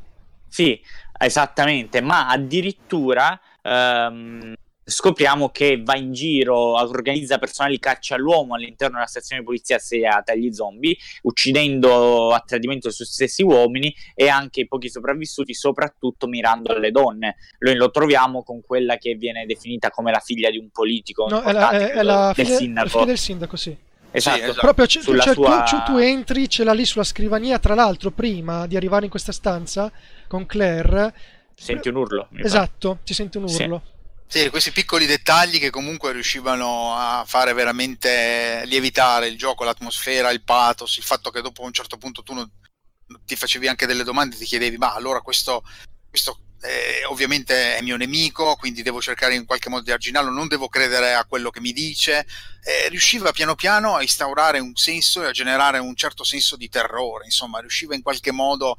[0.47, 0.79] Sì,
[1.19, 4.55] esattamente, ma addirittura ehm,
[4.89, 10.31] scopriamo che va in giro, organizza personali caccia all'uomo all'interno della stazione di polizia assediata
[10.31, 16.27] agli zombie, uccidendo a tradimento i suoi stessi uomini e anche i pochi sopravvissuti, soprattutto
[16.27, 17.35] mirando alle donne.
[17.59, 21.41] Noi lo troviamo con quella che viene definita come la figlia di un politico no,
[21.43, 22.99] è la, è, la del figlia, sindaco.
[22.99, 23.77] La del sindaco, sì.
[24.11, 24.59] Esatto, sì, esatto.
[24.61, 25.63] proprio c- cioè, sua...
[25.63, 27.59] tu, tu, entri, ce l'ha lì sulla scrivania.
[27.59, 29.91] Tra l'altro, prima di arrivare in questa stanza
[30.27, 31.13] con Claire,
[31.55, 32.27] senti un urlo.
[32.37, 33.81] Esatto, si sente un urlo.
[33.83, 33.97] Sì.
[34.31, 40.43] Sì, questi piccoli dettagli che comunque riuscivano a fare veramente lievitare il gioco, l'atmosfera, il
[40.43, 42.47] pathos, il fatto che dopo un certo punto tu non,
[43.25, 45.63] ti facevi anche delle domande, ti chiedevi, ma allora questo,
[46.07, 50.47] questo eh, ovviamente è mio nemico, quindi devo cercare in qualche modo di arginarlo, non
[50.47, 52.25] devo credere a quello che mi dice.
[52.63, 56.69] Eh, riusciva piano piano a instaurare un senso e a generare un certo senso di
[56.69, 58.77] terrore, insomma, riusciva in qualche modo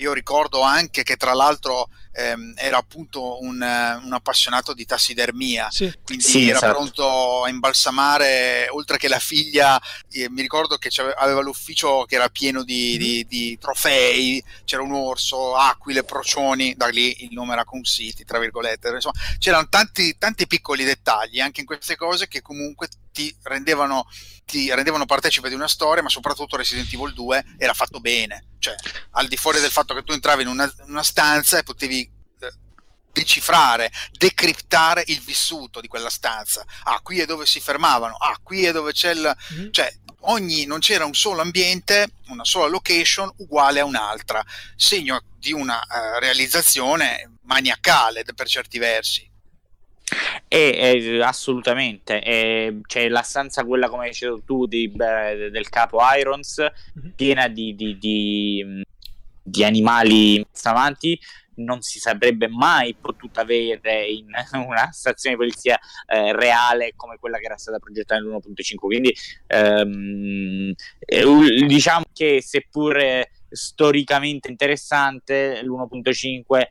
[0.00, 5.92] io ricordo anche che tra l'altro ehm, era appunto un, un, appassionato di tassidermia, sì.
[6.04, 6.72] quindi sì, era esatto.
[6.72, 9.80] pronto a imbalsamare, oltre che la figlia,
[10.10, 12.98] eh, mi ricordo che aveva l'ufficio che era pieno di, mm.
[12.98, 18.38] di, di, trofei, c'era un orso, aquile, procioni, da lì il nome era consiti, tra
[18.38, 24.06] virgolette, insomma c'erano tanti, tanti piccoli dettagli anche in queste cose che comunque ti rendevano,
[24.44, 28.74] ti rendevano partecipe di una storia, ma soprattutto Resident Evil 2 era fatto bene, cioè
[29.12, 32.00] al di fuori del fatto che tu entravi in una, una stanza e potevi
[32.40, 32.52] eh,
[33.12, 36.64] decifrare, decriptare il vissuto di quella stanza.
[36.84, 39.36] Ah, qui è dove si fermavano, ah, qui è dove c'è il...
[39.54, 39.70] Mm-hmm.
[39.70, 39.92] Cioè,
[40.22, 44.44] ogni, non c'era un solo ambiente, una sola location uguale a un'altra,
[44.76, 49.29] segno di una uh, realizzazione maniacale per certi versi.
[50.48, 56.60] E, assolutamente, e, c'è la stanza, quella come hai detto tu, di, del capo Irons,
[56.60, 57.10] mm-hmm.
[57.14, 58.82] piena di, di, di,
[59.42, 61.18] di animali avanti.
[61.52, 64.28] Non si sarebbe mai potuta avere in
[64.66, 68.74] una stazione di polizia eh, reale come quella che era stata progettata nell'1.5.
[68.76, 69.14] Quindi
[69.46, 72.98] ehm, eh, diciamo che seppur
[73.50, 76.66] storicamente interessante, l'1.5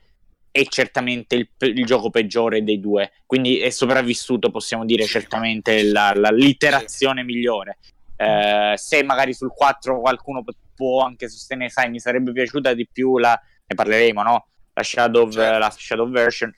[0.60, 6.12] è certamente il, il, gioco peggiore dei due, quindi è sopravvissuto, possiamo dire, certamente la,
[6.14, 7.78] la l'iterazione migliore.
[8.18, 10.44] Eh, se magari sul 4 qualcuno
[10.76, 14.48] può anche sostenere, sai, mi sarebbe piaciuta di più la, ne parleremo, no?
[14.74, 15.58] La Shadow, certo.
[15.58, 16.54] la Shadow version,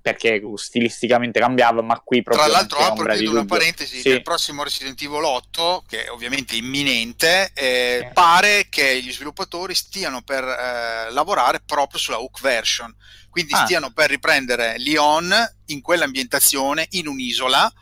[0.00, 2.44] perché stilisticamente cambiava, ma qui proprio.
[2.44, 4.08] Tra l'altro, apro una parentesi: sì.
[4.08, 8.12] il prossimo Resident Evil 8, che è ovviamente imminente, eh, sì.
[8.12, 12.94] pare che gli sviluppatori stiano per eh, lavorare proprio sulla Hook version.
[13.28, 13.64] Quindi ah.
[13.64, 15.32] stiano per riprendere Lyon
[15.66, 17.72] in quell'ambientazione, in un'isola,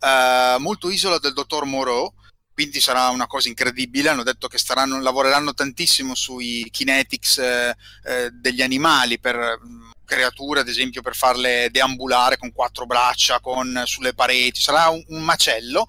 [0.00, 2.12] eh, molto isola del dottor Moreau.
[2.52, 4.08] Quindi sarà una cosa incredibile.
[4.08, 9.58] Hanno detto che staranno, lavoreranno tantissimo sui kinetics eh, eh, degli animali per
[10.06, 14.60] creature, ad esempio, per farle deambulare con quattro braccia con, sulle pareti.
[14.62, 15.86] Sarà un, un macello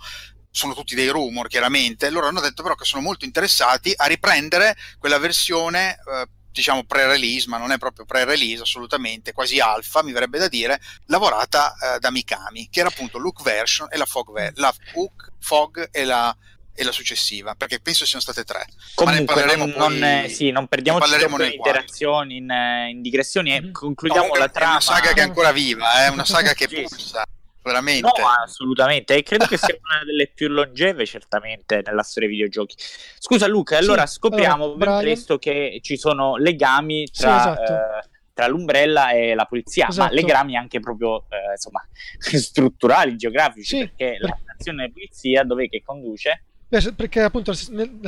[0.50, 4.76] sono tutti dei rumor chiaramente, loro hanno detto però che sono molto interessati a riprendere
[4.98, 10.40] quella versione eh, diciamo pre-release, ma non è proprio pre-release assolutamente, quasi alfa mi verrebbe
[10.40, 14.58] da dire, lavorata eh, da Mikami, che era appunto Look version e la Fog, ver-
[14.58, 16.36] la Hook, Fog e la
[16.80, 18.68] e la successiva, perché penso siano state tre.
[18.94, 22.54] Comunque, non, poi, non, sì, non perdiamo troppo in interazioni, in,
[22.90, 23.72] in, digressioni e mm-hmm.
[23.72, 24.70] concludiamo no, la trama.
[24.70, 26.82] È una saga che è ancora viva, è una saga che sì.
[26.84, 27.26] pulsa.
[27.64, 28.22] Veramente.
[28.22, 32.76] No, assolutamente, e credo che sia una delle più longeve certamente nella storia dei videogiochi.
[33.18, 37.42] Scusa Luca, allora sì, scopriamo uh, ben presto che ci sono legami tra...
[37.42, 37.74] Sì, esatto.
[37.74, 40.10] eh, tra l'Umbrella e la polizia, esatto.
[40.10, 41.84] ma legami anche proprio eh, insomma,
[42.22, 44.30] strutturali, geografici, sì, perché per...
[44.30, 47.58] la stazione di polizia dove che conduce perché appunto la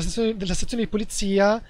[0.02, 1.62] stazione, la stazione di polizia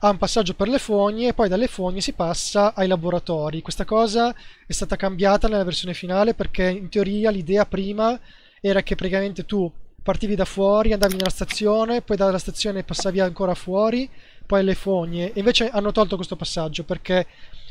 [0.00, 3.62] ha un passaggio per le fogne e poi dalle fogne si passa ai laboratori.
[3.62, 4.34] Questa cosa
[4.66, 8.18] è stata cambiata nella versione finale perché in teoria l'idea prima
[8.60, 9.70] era che praticamente tu
[10.02, 14.08] partivi da fuori, andavi nella stazione, poi dalla stazione passavi ancora fuori,
[14.46, 15.32] poi alle fogne.
[15.32, 17.26] E invece hanno tolto questo passaggio perché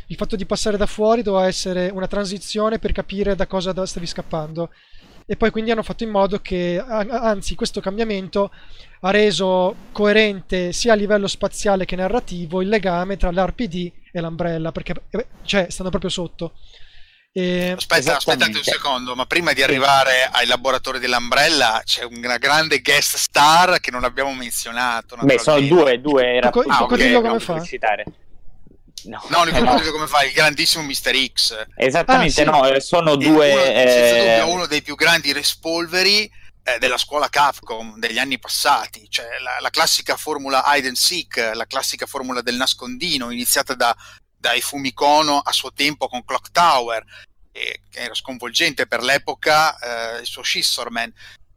[0.07, 4.05] il fatto di passare da fuori doveva essere una transizione per capire da cosa stavi
[4.05, 4.69] scappando
[5.30, 8.49] e poi quindi hanno fatto in modo che, anzi questo cambiamento
[9.01, 14.71] ha reso coerente sia a livello spaziale che narrativo il legame tra l'RPD e l'Umbrella,
[14.71, 16.53] perché eh, cioè, stanno proprio sotto.
[17.34, 17.73] E...
[17.75, 23.17] Aspetta, aspettate un secondo, ma prima di arrivare ai laboratori dell'Umbrella c'è una grande guest
[23.17, 25.17] star che non abbiamo menzionato.
[25.21, 26.49] Beh, sono due, due era...
[26.51, 27.61] Coccodrillo ah, okay, come fa?
[27.61, 28.05] Citare.
[29.08, 31.32] No, no ricordo eh, come fa il grandissimo Mr.
[31.32, 31.66] X.
[31.76, 32.49] Esattamente, ah, sì.
[32.49, 33.51] no, eh, sono due.
[33.51, 34.41] Uno, eh...
[34.41, 36.30] uno dei più grandi respolveri
[36.64, 41.51] eh, della scuola Capcom degli anni passati, cioè la, la, classica formula hide and seek,
[41.53, 43.95] la classica formula del nascondino, iniziata da,
[44.38, 47.03] dai Fumikono a suo tempo con Clock Tower,
[47.51, 51.12] che era sconvolgente per l'epoca, eh, il suo Scissorman,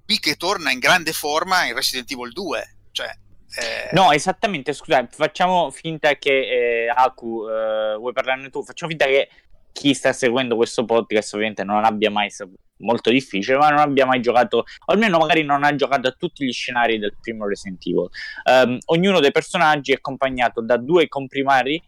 [0.05, 3.13] qui che torna in grande forma in Resident Evil 2, cioè
[3.57, 3.89] eh...
[3.93, 8.63] No, esattamente, scusa, facciamo finta che eh, Aku, eh, vuoi parlarne tu?
[8.63, 9.29] Facciamo finta che
[9.73, 12.31] chi sta seguendo questo podcast ovviamente non abbia mai
[12.79, 16.45] molto difficile, ma non abbia mai giocato, o almeno magari non ha giocato a tutti
[16.45, 18.09] gli scenari del primo Resident Evil.
[18.45, 21.83] Um, ognuno dei personaggi è accompagnato da due comprimari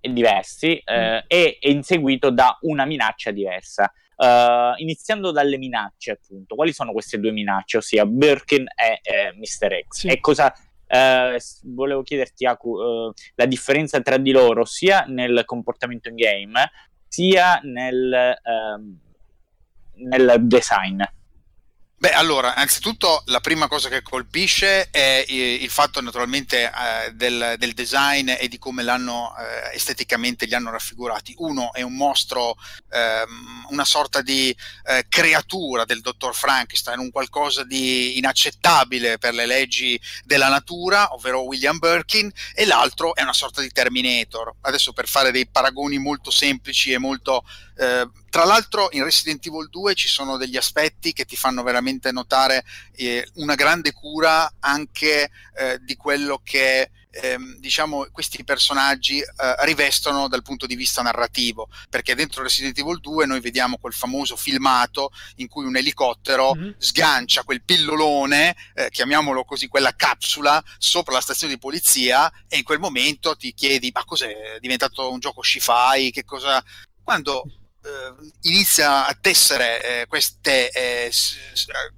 [0.00, 1.24] diversi eh, mm.
[1.26, 3.92] e è inseguito da una minaccia diversa.
[4.16, 9.84] Uh, iniziando dalle minacce, appunto, quali sono queste due minacce, ossia Birkin e eh, Mr.
[9.88, 10.00] X?
[10.00, 10.06] Sì.
[10.06, 10.54] E cosa
[10.86, 16.70] eh, volevo chiederti, Aku, eh, la differenza tra di loro sia nel comportamento in game
[17.08, 18.98] sia nel, ehm,
[20.08, 21.02] nel design.
[21.98, 27.72] Beh, allora, anzitutto la prima cosa che colpisce è il fatto naturalmente eh, del, del,
[27.72, 31.34] design e di come l'hanno eh, esteticamente li hanno raffigurati.
[31.38, 32.56] Uno è un mostro,
[32.96, 39.46] ehm, una sorta di eh, creatura del dottor Frankenstein, un qualcosa di inaccettabile per le
[39.46, 44.54] leggi della natura, ovvero William Birkin, e l'altro è una sorta di Terminator.
[44.62, 47.44] Adesso per fare dei paragoni molto semplici e molto
[47.78, 52.12] eh, tra l'altro in Resident Evil 2 ci sono degli aspetti che ti fanno veramente
[52.12, 56.90] notare eh, una grande cura anche eh, di quello che
[57.22, 59.26] ehm, diciamo questi personaggi eh,
[59.60, 61.68] rivestono dal punto di vista narrativo.
[61.88, 66.70] Perché dentro Resident Evil 2 noi vediamo quel famoso filmato in cui un elicottero mm-hmm.
[66.78, 72.64] sgancia quel pillolone eh, chiamiamolo così quella capsula sopra la stazione di polizia e in
[72.64, 74.54] quel momento ti chiedi ma cos'è?
[74.56, 76.10] È diventato un gioco sci-fi?
[76.10, 76.62] Che cosa?
[77.02, 77.44] Quando
[78.42, 81.10] inizia a tessere eh, queste, eh,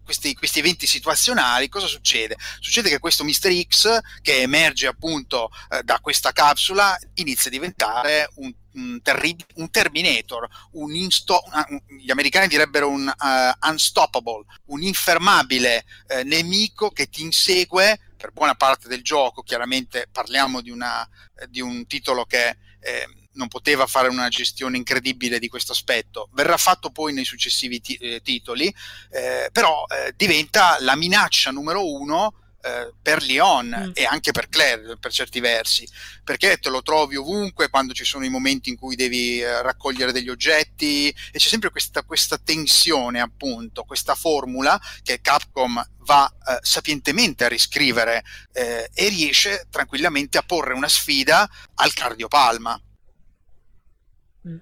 [0.05, 2.37] questi, questi, eventi situazionali, cosa succede?
[2.61, 3.67] Succede che questo Mr.
[3.67, 9.71] X, che emerge appunto eh, da questa capsula, inizia a diventare un, un, terri- un
[9.71, 17.09] Terminator, un insto- un, gli americani direbbero un uh, unstoppable, un infermabile uh, nemico che
[17.09, 19.43] ti insegue per buona parte del gioco.
[19.43, 21.09] Chiaramente parliamo di, una,
[21.49, 23.07] di un titolo che eh,
[23.39, 26.29] non poteva fare una gestione incredibile di questo aspetto.
[26.33, 28.73] Verrà fatto poi nei successivi ti- eh, titoli,
[29.11, 33.91] eh, però eh, diventa la minaccia numero uno eh, per Leon mm.
[33.95, 35.89] e anche per Claire per certi versi,
[36.25, 40.11] perché te lo trovi ovunque quando ci sono i momenti in cui devi eh, raccogliere
[40.11, 46.59] degli oggetti e c'è sempre questa, questa tensione appunto, questa formula che Capcom va eh,
[46.63, 52.81] sapientemente a riscrivere eh, e riesce tranquillamente a porre una sfida al cardiopalma.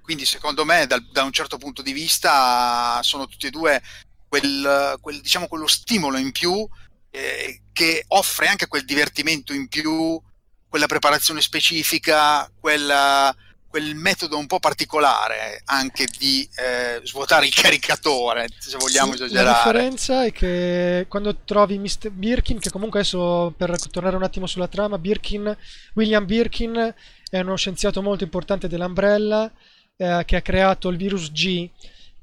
[0.03, 3.81] Quindi secondo me dal, da un certo punto di vista sono tutti e due
[4.29, 6.67] quel, quel, diciamo, quello stimolo in più
[7.11, 10.21] eh, che offre anche quel divertimento in più,
[10.69, 13.35] quella preparazione specifica, quella,
[13.67, 19.47] quel metodo un po' particolare anche di eh, svuotare il caricatore, se vogliamo sì, esagerare.
[19.47, 22.11] La differenza è che quando trovi Mr.
[22.11, 25.57] Birkin, che comunque adesso per tornare un attimo sulla trama, Birkin,
[25.95, 26.95] William Birkin
[27.31, 29.51] è uno scienziato molto importante dell'Umbrella
[29.97, 31.69] eh, che ha creato il virus G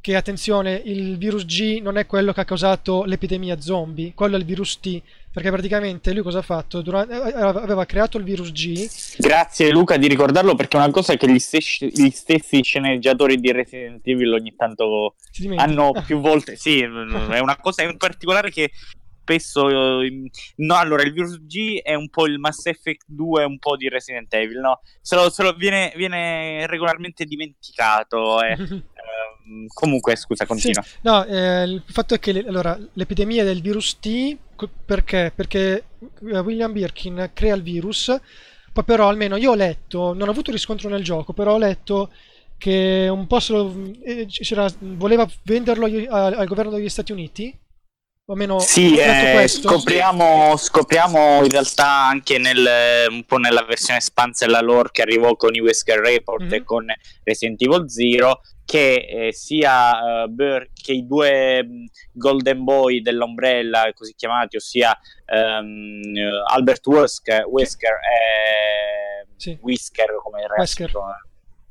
[0.04, 4.38] che attenzione, il virus G non è quello che ha causato l'epidemia zombie, quello è
[4.38, 5.02] il virus T,
[5.32, 6.82] perché praticamente lui cosa ha fatto?
[6.82, 8.86] Durante, eh, aveva creato il virus G.
[9.18, 13.54] Grazie Luca di ricordarlo perché è una cosa che gli stessi, gli stessi sceneggiatori di
[13.54, 15.16] Resident Evil ogni tanto
[15.56, 18.72] hanno più volte, sì, è una cosa in particolare che
[19.24, 23.58] spesso eh, no allora il virus G è un po' il Mass Effect 2 un
[23.58, 28.52] po' di Resident Evil no se lo, se lo viene, viene, regolarmente dimenticato eh.
[28.60, 33.62] eh, comunque scusa continua sì, no eh, il fatto è che le, allora, l'epidemia del
[33.62, 34.38] virus T
[34.86, 35.32] perché?
[35.34, 35.86] perché
[36.30, 38.14] eh, William Birkin crea il virus
[38.74, 42.12] poi però almeno io ho letto non ho avuto riscontro nel gioco però ho letto
[42.58, 44.28] che un po' lo, eh,
[44.80, 47.58] voleva venderlo al governo degli Stati Uniti
[48.26, 54.46] o meno sì, eh, scopriamo, scopriamo, in realtà anche nel, un po' nella versione espansa
[54.46, 56.54] della lore che arrivò con i Wesker Report mm-hmm.
[56.54, 56.86] e con
[57.24, 63.92] Resident Evil Zero che eh, sia uh, Burr che i due mm, Golden Boy dell'Ombrella
[63.94, 64.98] così chiamati ossia
[65.28, 66.02] um,
[66.48, 69.58] Albert Wesker, Wesker e sì.
[69.62, 70.88] Whisker come il resto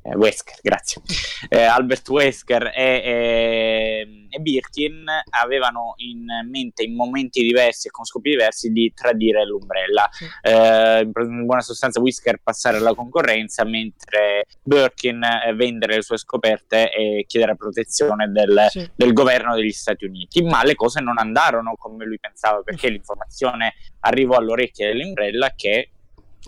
[0.03, 1.01] eh, Wesker, grazie.
[1.49, 8.05] Eh, Albert Wesker e, e, e, Birkin avevano in mente in momenti diversi e con
[8.05, 10.09] scopi diversi di tradire l'Umbrella.
[10.11, 10.27] Sì.
[10.43, 16.91] Eh, in buona sostanza, Wesker passare alla concorrenza, mentre Birkin eh, vendere le sue scoperte
[16.91, 18.91] e chiedere protezione del, sì.
[18.95, 20.43] del, governo degli Stati Uniti.
[20.43, 25.91] Ma le cose non andarono come lui pensava, perché l'informazione arrivò all'orecchia dell'Umbrella che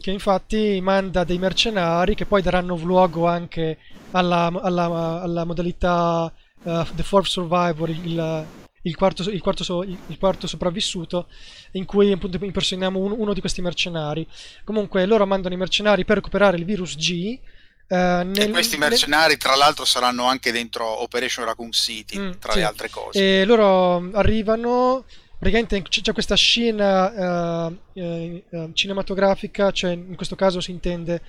[0.00, 3.78] che infatti manda dei mercenari che poi daranno luogo anche
[4.10, 8.46] alla, alla, alla modalità uh, The Fourth Survivor, il,
[8.82, 11.28] il, quarto, il, quarto, il, quarto, sopravvissuto,
[11.72, 14.26] in cui appunto impersoniamo un, uno di questi mercenari.
[14.64, 17.38] Comunque loro mandano i mercenari per recuperare il virus G.
[17.86, 19.38] Uh, nel, e questi mercenari, nel...
[19.38, 22.58] tra l'altro, saranno anche dentro Operation Raccoon City, mm, tra sì.
[22.58, 23.40] le altre cose.
[23.40, 25.04] E loro arrivano
[25.38, 31.20] praticamente c'è questa scena uh, uh, cinematografica, cioè in questo caso si intende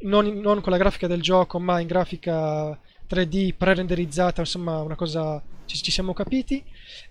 [0.00, 2.78] non, non, con la grafica del gioco, ma in grafica
[3.08, 6.62] 3D pre-renderizzata, insomma una cosa ci, ci siamo capiti.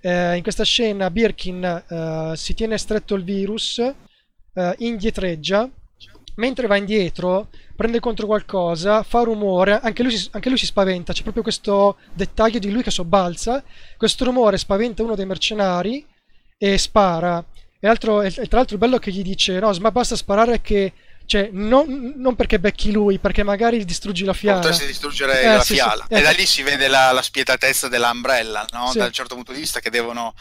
[0.02, 3.82] Uh, in questa scena Birkin si tiene stretto il virus,
[4.78, 5.70] indietreggia.
[6.36, 11.22] Mentre va indietro, prende contro qualcosa, fa rumore, anche lui, anche lui si spaventa, c'è
[11.22, 13.64] proprio questo dettaglio di lui che sobbalza,
[13.98, 16.04] questo rumore spaventa uno dei mercenari
[16.72, 17.44] e spara.
[17.80, 20.94] E, altro, e tra l'altro il bello che gli dice, no, ma basta sparare che...
[21.26, 24.60] Cioè, non, non perché becchi lui, perché magari distruggi la fiala.
[24.60, 26.06] Potresti distruggere Eh, la sì, fiala.
[26.08, 26.22] sì, e eh.
[26.22, 28.92] da lì si vede la, la spietatezza dell'Umbrella, no?
[28.92, 28.98] Sì.
[28.98, 30.34] Da un certo punto di vista che devono...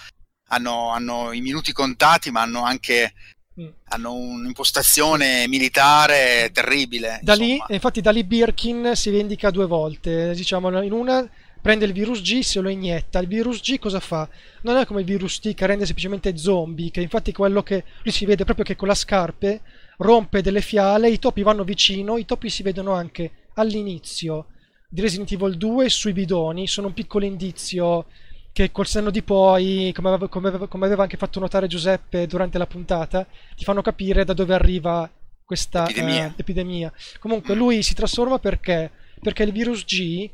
[0.48, 3.12] Hanno, hanno i minuti contati, ma hanno anche
[3.60, 3.68] Mm.
[3.90, 7.20] hanno un'impostazione militare terribile.
[7.22, 11.28] Da lì, e infatti da lì Birkin si vendica due volte, diciamo, in una
[11.62, 14.28] prende il virus G, se lo inietta, il virus G cosa fa?
[14.62, 18.12] Non è come il virus T che rende semplicemente zombie, che infatti quello che lui
[18.12, 19.60] si vede proprio che con la scarpe
[19.98, 24.46] rompe delle fiale, i topi vanno vicino, i topi si vedono anche all'inizio
[24.88, 28.06] di Resident Evil 2 sui bidoni, sono un piccolo indizio
[28.52, 32.26] che col senno di poi, come aveva, come aveva- come aveva anche fatto notare Giuseppe
[32.26, 33.26] durante la puntata,
[33.56, 35.08] ti fanno capire da dove arriva
[35.44, 36.26] questa Epidemia.
[36.26, 36.92] eh, epidemia.
[37.18, 38.90] Comunque lui si trasforma perché?
[39.22, 40.28] Perché il virus G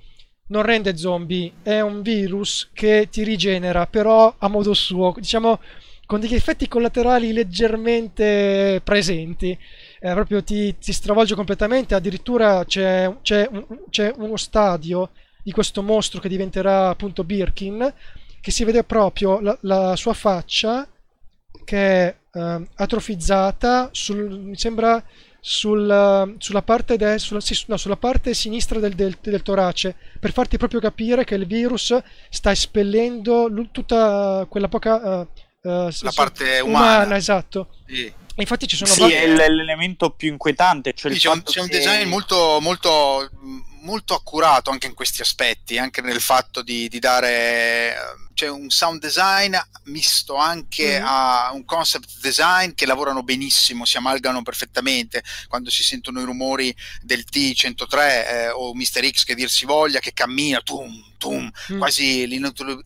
[0.48, 5.60] non rende zombie, è un virus che ti rigenera, però a modo suo, diciamo
[6.06, 9.50] con degli effetti collaterali leggermente presenti.
[10.00, 15.10] Eh, proprio ti, ti stravolge completamente, addirittura c'è, c'è un- c'è uno stadio
[15.42, 17.92] di questo mostro che diventerà appunto Birkin,
[18.40, 20.86] che si vede proprio la, la sua faccia
[21.64, 25.02] che è eh, atrofizzata sul, mi sembra
[25.40, 29.94] sul, eh, sulla, parte de- sulla, sì, no, sulla parte sinistra del, del- del torace
[30.18, 31.96] per farti proprio capire che il virus
[32.28, 35.26] sta espellendo tutta quella poca eh,
[35.62, 37.16] eh, La parte umana.
[37.16, 38.12] esatto Sì.
[38.36, 40.92] infatti ci sono Sì, vari- è l'elemento più inquietante.
[40.92, 43.30] Cioè Sì, c'è, un, c'è un che- design molto, molto,
[43.82, 47.94] molto accurato anche in questi aspetti, anche nel fatto di, di dare
[48.34, 49.56] c'è un sound design
[49.86, 51.04] misto anche Mhm.
[51.06, 56.74] a un concept design che lavorano benissimo, si amalgano perfettamente quando si sentono i rumori
[57.02, 59.10] del T103 eh, o Mr.
[59.10, 61.78] X che dir si voglia che cammina, tum, tum, Mm.
[61.78, 62.80] quasi l'inutil-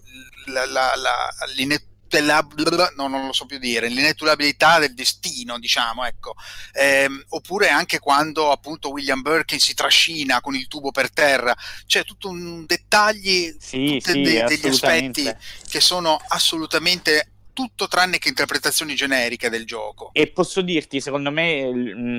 [2.21, 6.05] la, la, la, l'inet- la- no, non lo so più dire, l'inetulabilità del destino, diciamo,
[6.05, 6.35] ecco.
[6.75, 11.55] Ehm, oppure anche quando appunto William Birkin si trascina con il tubo per terra,
[11.87, 15.31] c'è tutto un dettagli, Sì, sì, de- degli aspetti
[15.69, 20.11] che sono assolutamente tutto tranne che interpretazioni generiche del gioco.
[20.13, 21.71] E posso dirti, secondo me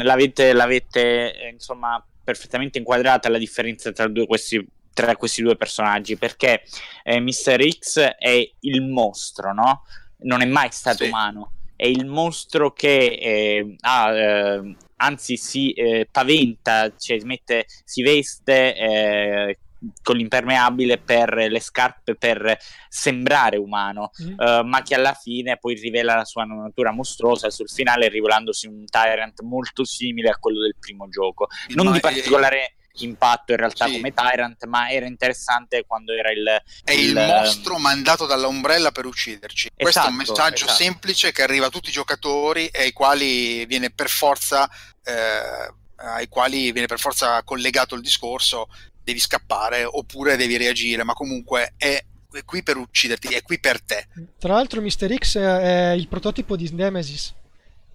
[0.04, 6.18] l'avete, l'avete eh, insomma perfettamente inquadrata la differenza tra, due questi, tra questi due personaggi,
[6.18, 6.64] perché
[7.04, 7.68] eh, Mr.
[7.78, 9.84] X è il mostro, no?
[10.20, 11.10] Non è mai stato Sì.
[11.10, 17.66] umano, è il mostro che eh, ha, eh, anzi si eh, paventa, cioè si mette,
[17.84, 19.58] si veste eh,
[20.02, 22.58] con l'impermeabile per le scarpe per
[22.88, 24.40] sembrare umano Mm.
[24.40, 28.86] eh, ma che alla fine poi rivela la sua natura mostruosa sul finale rivelandosi un
[28.86, 33.86] Tyrant molto simile a quello del primo gioco non Ma- di particolare impatto in realtà
[33.88, 33.94] Sì.
[33.94, 38.92] come Tyrant ma era interessante quando era il È il il- mostro mandato dalla Umbrella
[38.92, 39.70] per ucciderci.
[39.76, 40.84] Questo è un Esatto, messaggio esatto.
[40.84, 44.70] semplice che arriva a tutti i giocatori e ai quali viene per forza
[45.06, 48.68] eh, ai quali viene per forza collegato il discorso
[49.04, 52.02] devi scappare oppure devi reagire, ma comunque è,
[52.32, 54.08] è qui per ucciderti, è qui per te.
[54.40, 55.16] Tra l'altro Mr.
[55.18, 57.34] X è il prototipo di Nemesis.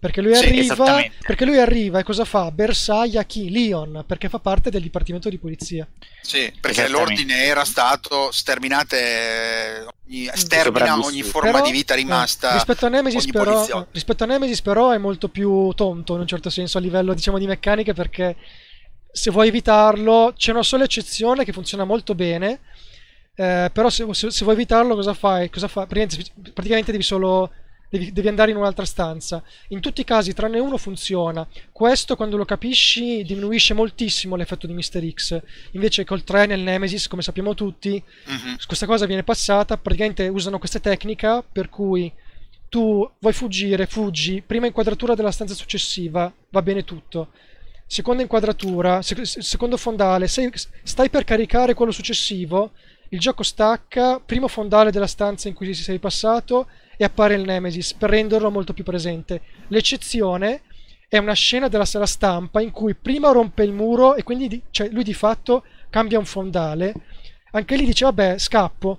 [0.01, 2.51] Perché lui Sì, arriva, perché lui arriva e cosa fa?
[2.53, 3.51] Bersaglia chi?
[3.51, 5.87] Leon, perché fa parte del dipartimento di polizia.
[6.21, 12.49] Sì, perché l'ordine era stato sterminate ogni, stermina ogni forma Però, di vita eh, rimasta.
[12.49, 13.83] rispetto a Nemesis ogni però, poliziotto.
[13.85, 17.15] eh, rispetto a Nemesis però è molto più tonto in un certo senso a livello
[17.15, 18.37] diciamo di meccanica perché
[19.11, 22.61] se vuoi evitarlo c'è una sola eccezione che funziona molto bene
[23.35, 25.49] eh, però se, se- se vuoi evitarlo cosa fai?
[25.51, 25.87] Cosa fa?
[25.87, 27.51] Praticamente, praticamente devi solo
[27.89, 32.37] devi, devi andare in un'altra stanza in tutti i casi tranne uno funziona questo quando
[32.37, 35.11] lo capisci diminuisce moltissimo l'effetto di Mr.
[35.13, 35.41] X
[35.73, 38.57] invece col 3 nel Nemesis come sappiamo tutti Mhm.
[38.67, 42.13] questa cosa viene passata, praticamente usano questa tecnica per cui
[42.69, 47.29] tu vuoi fuggire, fuggi, prima inquadratura della stanza successiva, va bene tutto.
[47.87, 50.53] Seconda inquadratura, sec- secondo fondale, sei-
[50.83, 52.73] stai per caricare quello successivo,
[53.09, 57.95] il gioco stacca, primo fondale della stanza in cui sei passato e appare il Nemesis
[57.95, 59.41] per renderlo molto più presente.
[59.69, 60.63] L'eccezione
[61.09, 64.63] è una scena della sala stampa in cui prima rompe il muro e quindi di-
[64.71, 66.93] cioè, lui di fatto cambia un fondale.
[67.53, 68.99] Anche lì dice vabbè scappo,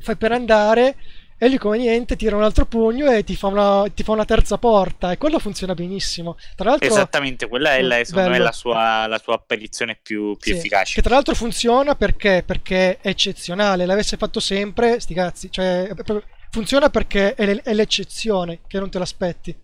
[0.00, 0.96] fai per andare
[1.36, 4.24] e lui come niente tira un altro pugno e ti fa una, ti fa una
[4.24, 6.38] terza porta e quello funziona benissimo.
[6.54, 8.38] Tra l'altro esattamente quella è la, bello.
[8.44, 12.98] la sua, la sua apparizione più, più Sì, efficace Che tra l'altro funziona perché, perché
[13.00, 13.84] è eccezionale.
[13.86, 15.50] L'avesse fatto sempre, sti cazzi.
[15.50, 16.22] Cioè, è proprio-
[16.52, 19.56] funziona perché è, l'e- è l'eccezione che non te l'aspetti.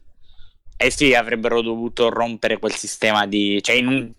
[0.77, 3.60] Eh sì, avrebbero dovuto rompere quel sistema di...
[3.62, 4.12] Cioè, in un...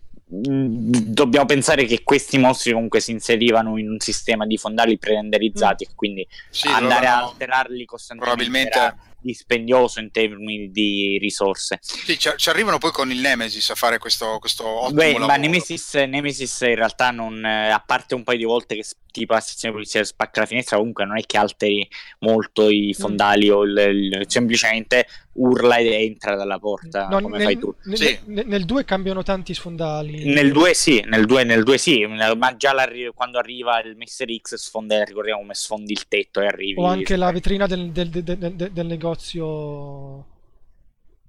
[1.12, 5.96] dobbiamo pensare che questi mostri comunque si inserivano in un sistema di fondali pre-renderizzati mm.
[5.96, 11.80] quindi sì, andare a alterarli costantemente probabilmente era dispendioso in termini di risorse.
[11.82, 15.26] Sì, ci, ci, arrivano poi con il Nemesis a fare questo, questo ottimo Beh, lavoro.
[15.26, 19.34] ma Nemesis, Nemesis, in realtà non, eh, a parte un paio di volte che tipo
[19.34, 21.88] la sezione polizia spacca la finestra, comunque non è che alteri
[22.20, 23.00] molto i mm.
[23.00, 23.54] fondali mm.
[23.54, 25.08] o il, il, semplicemente
[25.40, 27.74] urla ed entra dalla porta no, come nel, fai tu.
[27.86, 28.20] Nel, sì.
[28.26, 30.26] nel 2 cambiano tanti sfondali.
[30.26, 32.74] Nel 2 sì, nel 2 nel 2 sì, ma già
[33.14, 34.26] quando arriva il Mr.
[34.42, 36.80] X sfonda, ricordiamo come sfondi il tetto e arrivi.
[36.80, 40.26] O anche la vetrina del, del, del, del negozio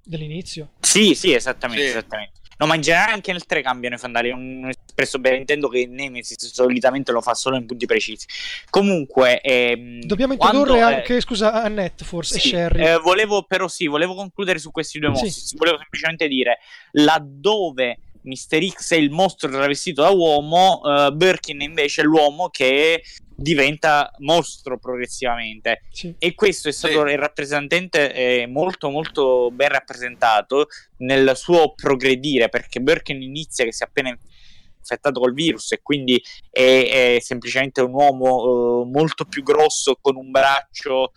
[0.03, 0.71] dell'inizio.
[0.79, 1.89] Sì, sì, esattamente, sì.
[1.89, 2.39] esattamente.
[2.61, 4.29] No, ma in generale anche nel 3 cambiano i fondali.
[4.29, 8.27] Un espresso bene intendo che Nemesis solitamente lo fa solo in punti precisi.
[8.69, 12.85] Comunque, ehm, dobbiamo introdurre quando, anche, eh, scusa, Annette forse sì, e Sherry.
[12.85, 15.31] Eh, volevo, però, sì, volevo concludere su questi due mostri.
[15.31, 15.57] Sì.
[15.57, 16.59] Volevo semplicemente dire
[16.91, 17.97] laddove.
[18.23, 23.01] Mister X è il mostro travestito da uomo, uh, Birkin invece è l'uomo che
[23.41, 26.13] diventa mostro progressivamente sì.
[26.17, 27.11] e questo è stato sì.
[27.13, 30.67] il rappresentante eh, molto molto ben rappresentato
[30.97, 34.15] nel suo progredire perché Birkin inizia che si è appena
[34.77, 40.15] infettato col virus e quindi è, è semplicemente un uomo uh, molto più grosso con
[40.15, 41.11] un braccio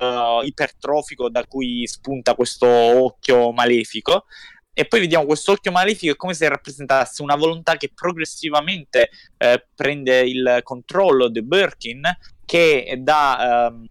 [0.00, 4.24] uh, ipertrofico da cui spunta questo occhio malefico
[4.72, 10.20] e poi vediamo questo occhio malefico come se rappresentasse una volontà che progressivamente eh, prende
[10.20, 12.02] il controllo di Birkin
[12.44, 13.86] che da, ehm,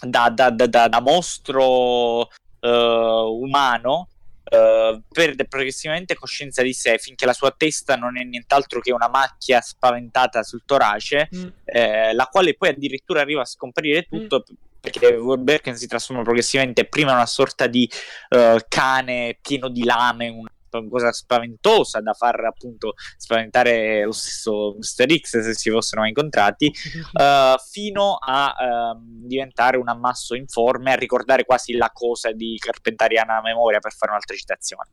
[0.00, 0.50] da, da,
[0.88, 2.28] da mostro
[2.60, 4.08] eh, umano
[4.50, 9.10] Uh, perde progressivamente coscienza di sé finché la sua testa non è nient'altro che una
[9.10, 11.46] macchia spaventata sul torace, mm.
[11.66, 16.86] eh, la quale poi addirittura arriva a scomparire tutto mm perché Birken si trasforma progressivamente
[16.86, 17.88] prima in una sorta di
[18.30, 20.50] uh, cane pieno di lame, una
[20.88, 25.18] cosa spaventosa da far appunto spaventare lo stesso Mr.
[25.18, 28.54] X se si fossero mai incontrati uh, fino a
[28.94, 34.12] uh, diventare un ammasso informe a ricordare quasi la cosa di Carpentariana memoria per fare
[34.12, 34.90] un'altra citazione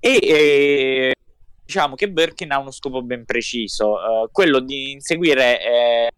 [0.00, 1.14] e, e
[1.64, 6.10] diciamo che Birkin ha uno scopo ben preciso uh, quello di inseguire eh,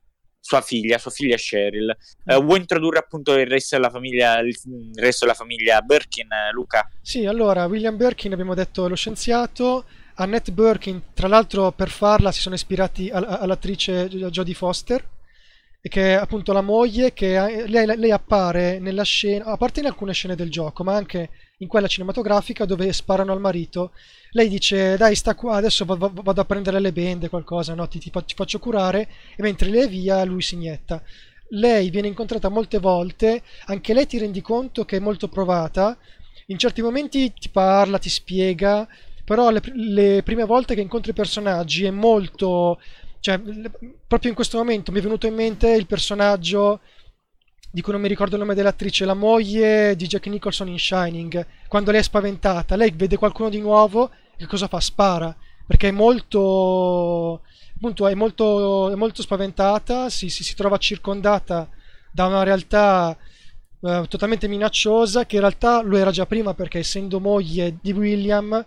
[0.46, 1.96] sua figlia, sua figlia Cheryl.
[2.24, 4.56] Uh, vuoi introdurre appunto il resto della famiglia, il
[4.94, 6.88] resto della famiglia Birkin, Luca?
[7.02, 9.84] Sì, allora, William Birkin abbiamo detto lo scienziato.
[10.18, 15.04] Annette Birkin, tra l'altro per farla si sono ispirati all'attrice Jodie Foster,
[15.82, 19.86] e che è appunto la moglie che lei, lei, appare nella scena, a parte in
[19.86, 23.92] alcune scene del gioco, ma anche in quella cinematografica dove sparano al marito.
[24.32, 27.88] Lei dice: Dai, sta qua, adesso vado, a prendere le bende, qualcosa, no?
[27.88, 29.08] Ti, ti, ti, faccio curare.
[29.36, 31.02] E mentre lei è via, lui si inietta.
[31.50, 35.96] Lei viene incontrata molte volte, anche lei ti rendi conto che è molto provata.
[36.46, 38.86] In certi momenti ti parla, ti spiega,
[39.24, 42.78] però le, le prime volte che incontri i personaggi è molto
[43.26, 43.40] cioè,
[44.06, 46.80] proprio in questo momento mi è venuto in mente il personaggio
[47.76, 51.46] di cui non mi ricordo il nome dell'attrice, la moglie di Jack Nicholson in Shining,
[51.68, 54.80] quando lei è spaventata, lei vede qualcuno di nuovo, che cosa fa?
[54.80, 55.36] Spara,
[55.66, 57.42] perché è molto,
[57.74, 61.68] appunto, è molto, è molto spaventata, si, si, si, trova circondata
[62.10, 63.14] da una realtà
[63.82, 68.64] eh, totalmente minacciosa, che in realtà lo era già prima, perché essendo moglie di William,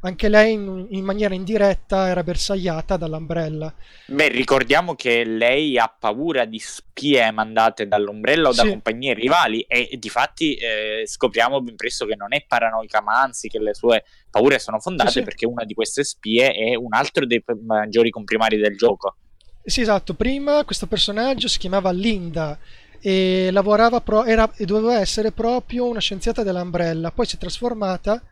[0.00, 3.72] anche lei in, in, maniera indiretta era bersagliata dall'Umbrella.
[4.06, 8.68] Beh, ricordiamo che lei ha paura di spie mandate dall'Umbrella o da sì.
[8.70, 13.20] compagnie rivali e, e di fatti eh, scopriamo ben presto che non è paranoica, ma
[13.20, 16.94] anzi che le sue paure sono fondate sì, perché una di queste spie è un
[16.94, 19.16] altro dei maggiori comprimari del gioco.
[19.62, 20.14] Sì, esatto.
[20.14, 22.58] Prima questo personaggio si chiamava Linda
[23.00, 28.22] e lavorava pro- era, e doveva essere proprio una scienziata dell'Umbrella, poi si è trasformata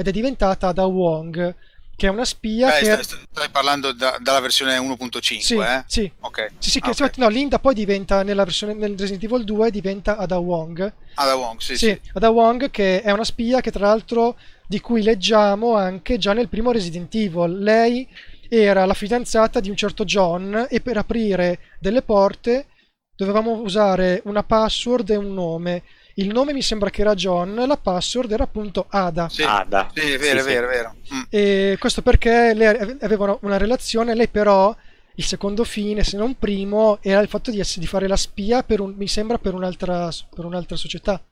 [0.00, 1.54] ed è diventata Ada Wong,
[1.94, 2.70] che è una spia.
[2.70, 3.02] Beh, che...
[3.02, 5.84] stai, parlando da, dalla versione 1.5, sì, eh?
[5.86, 6.52] Sì, ok.
[6.58, 7.10] Sì, sì, ah, che, okay.
[7.16, 10.90] no, Linda poi diventa nella versione nel Resident Evil 2 diventa Ada Wong.
[11.16, 12.00] Ada Wong, sì, sì, sì.
[12.14, 16.48] Ada Wong che è una spia che tra l'altro di cui leggiamo anche già nel
[16.48, 17.58] primo Resident Evil.
[17.58, 18.08] Lei
[18.48, 22.68] era la fidanzata di un certo John e per aprire delle porte
[23.14, 25.82] dovevamo usare una password e un nome
[26.20, 29.28] il nome mi sembra che era John, la password era appunto Ada.
[29.28, 29.90] Sì, Ada.
[29.94, 30.96] Sì, è vero, sì, è vero, è vero.
[31.14, 31.22] Mm.
[31.30, 34.74] E questo perché lei aveva una relazione, lei però
[35.14, 38.62] il secondo fine, se non primo, era il fatto di, essere, di fare la spia
[38.62, 41.22] per un, mi sembra per un'altra, per un'altra società.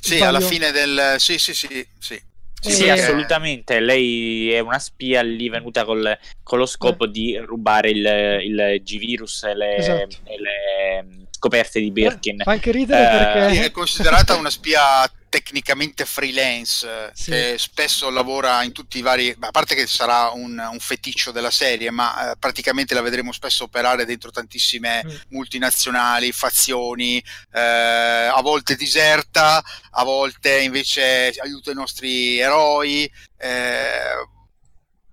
[0.00, 0.24] Sì, Sbaglio?
[0.28, 1.14] alla fine del...
[1.18, 2.20] Sì, sì, sì, sì.
[2.60, 2.90] Sì, e...
[2.90, 3.80] assolutamente.
[3.80, 7.10] Lei è una spia lì venuta col, con lo scopo eh.
[7.10, 8.04] di rubare il,
[8.42, 10.16] il G-Virus e le, esatto.
[10.24, 12.42] e le scoperte di Birkin.
[12.44, 13.64] Fa anche ridere Eh, perché...
[13.64, 17.30] È considerata una spia tecnicamente freelance, Sì.
[17.30, 21.50] che spesso lavora in tutti i vari, a parte che sarà un, un feticcio della
[21.52, 25.08] serie, ma eh, praticamente la vedremo spesso operare dentro tantissime Mm.
[25.28, 27.22] multinazionali, fazioni,
[27.54, 29.62] eh, a volte diserta,
[29.92, 33.10] a volte invece aiuta i nostri eroi.
[33.42, 34.38] eh,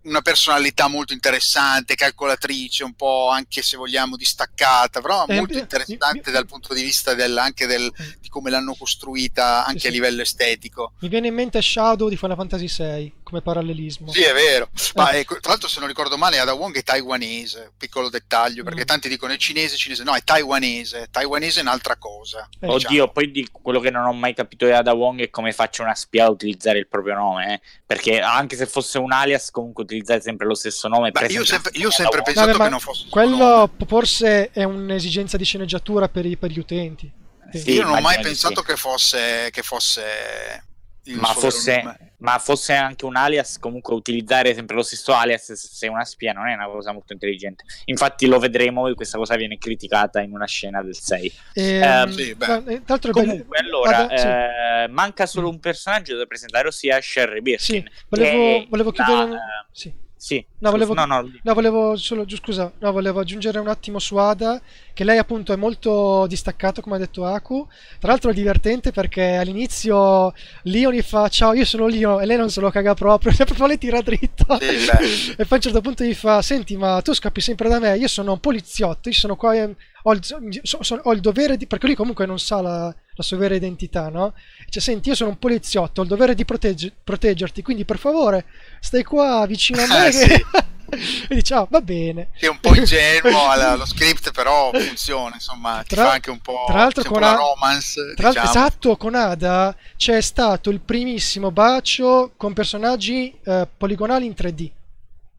[0.07, 6.21] una personalità molto interessante, calcolatrice, un po' anche se vogliamo distaccata, però Eh, molto interessante
[6.25, 9.91] mi- dal punto di vista del, anche del, di come l'hanno costruita anche Sì, a
[9.91, 10.93] livello estetico.
[10.99, 14.09] Mi viene in mente Shadow di Final Fantasy VI come parallelismo.
[14.11, 14.69] Sì, è vero.
[14.95, 15.19] Ma Eh.
[15.19, 17.73] ecco, tra l'altro, se non ricordo male, Ada Wong è taiwanese.
[17.77, 18.85] Piccolo dettaglio, perché Mm.
[18.85, 20.03] tanti dicono è cinese, cinese.
[20.03, 21.07] No, è taiwanese.
[21.11, 22.47] Taiwanese è un'altra cosa.
[22.61, 23.11] Eh, Oddio, diciamo.
[23.11, 25.95] poi di quello che non ho mai capito di Ada Wong è come faccia una
[25.95, 27.61] spia a utilizzare il proprio nome, eh.
[27.85, 31.11] perché anche se fosse un alias, comunque utilizzare sempre lo stesso nome.
[31.11, 33.05] Beh, io, sempre, io ho sempre pensato Vabbè, che non fosse.
[33.09, 37.11] Quello forse è un'esigenza di sceneggiatura per, i- per gli utenti.
[37.53, 38.65] Sì, io non ho mai pensato sì.
[38.67, 40.65] che fosse, che fosse
[41.15, 41.83] Ma fosse,
[42.17, 46.33] ma fosse anche un alias, comunque utilizzare sempre lo stesso alias se sei una spia
[46.33, 47.63] non è una cosa molto intelligente.
[47.85, 51.33] Infatti lo vedremo, questa cosa viene criticata in una scena del 6.
[51.53, 52.47] Ehm, sì, beh.
[52.47, 54.25] ma, eh, tra l'altro è bello- Comunque, allora, Vado- sì.
[54.27, 57.81] eh, manca solo un personaggio da presentare, ossia Sherry Birkin.
[57.83, 59.31] Sì, volevo, volevo la- chiudere...
[59.35, 59.93] eh, Sì.
[60.19, 63.99] Sì, No, volevo- no, no, No, volevo solo, giu- scusa, no, volevo aggiungere un attimo
[63.99, 64.59] su Ada,
[64.93, 67.67] che lei appunto è molto distaccata, come ha detto Aku.
[67.99, 70.33] Tra l'altro è divertente perché all'inizio
[70.63, 73.67] Leon gli fa ciao, io sono Leon, e lei non se lo caga proprio, proprio
[73.67, 74.57] le tira dritto.
[74.59, 77.77] Sì, e poi a un certo punto gli fa, senti, ma tu scappi sempre da
[77.79, 79.75] me, io sono un poliziotto, io sono qua, eh,
[80.09, 80.23] ho, il,
[80.63, 81.67] so- so- ho il dovere di...
[81.67, 84.33] perché lui comunque non sa la, la sua vera identità, no?
[84.69, 88.45] Cioè, senti, io sono un poliziotto, ho il dovere di protegge- proteggerti, quindi per favore
[88.79, 89.95] stai qua vicino a me.
[90.07, 90.45] Ah, che-
[91.27, 92.29] e dice, ah, va bene.
[92.37, 96.29] Che è un po' ingenuo alla- lo script, però funziona, insomma, ti Tra- fa anche
[96.29, 98.65] un po', tra l'altro con la romance, Tra l'altro, diciamo.
[98.65, 104.71] esatto, con Ada c'è stato il primissimo bacio con personaggi eh, poligonali in 3D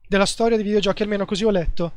[0.07, 1.93] della storia dei videogiochi, almeno così ho letto.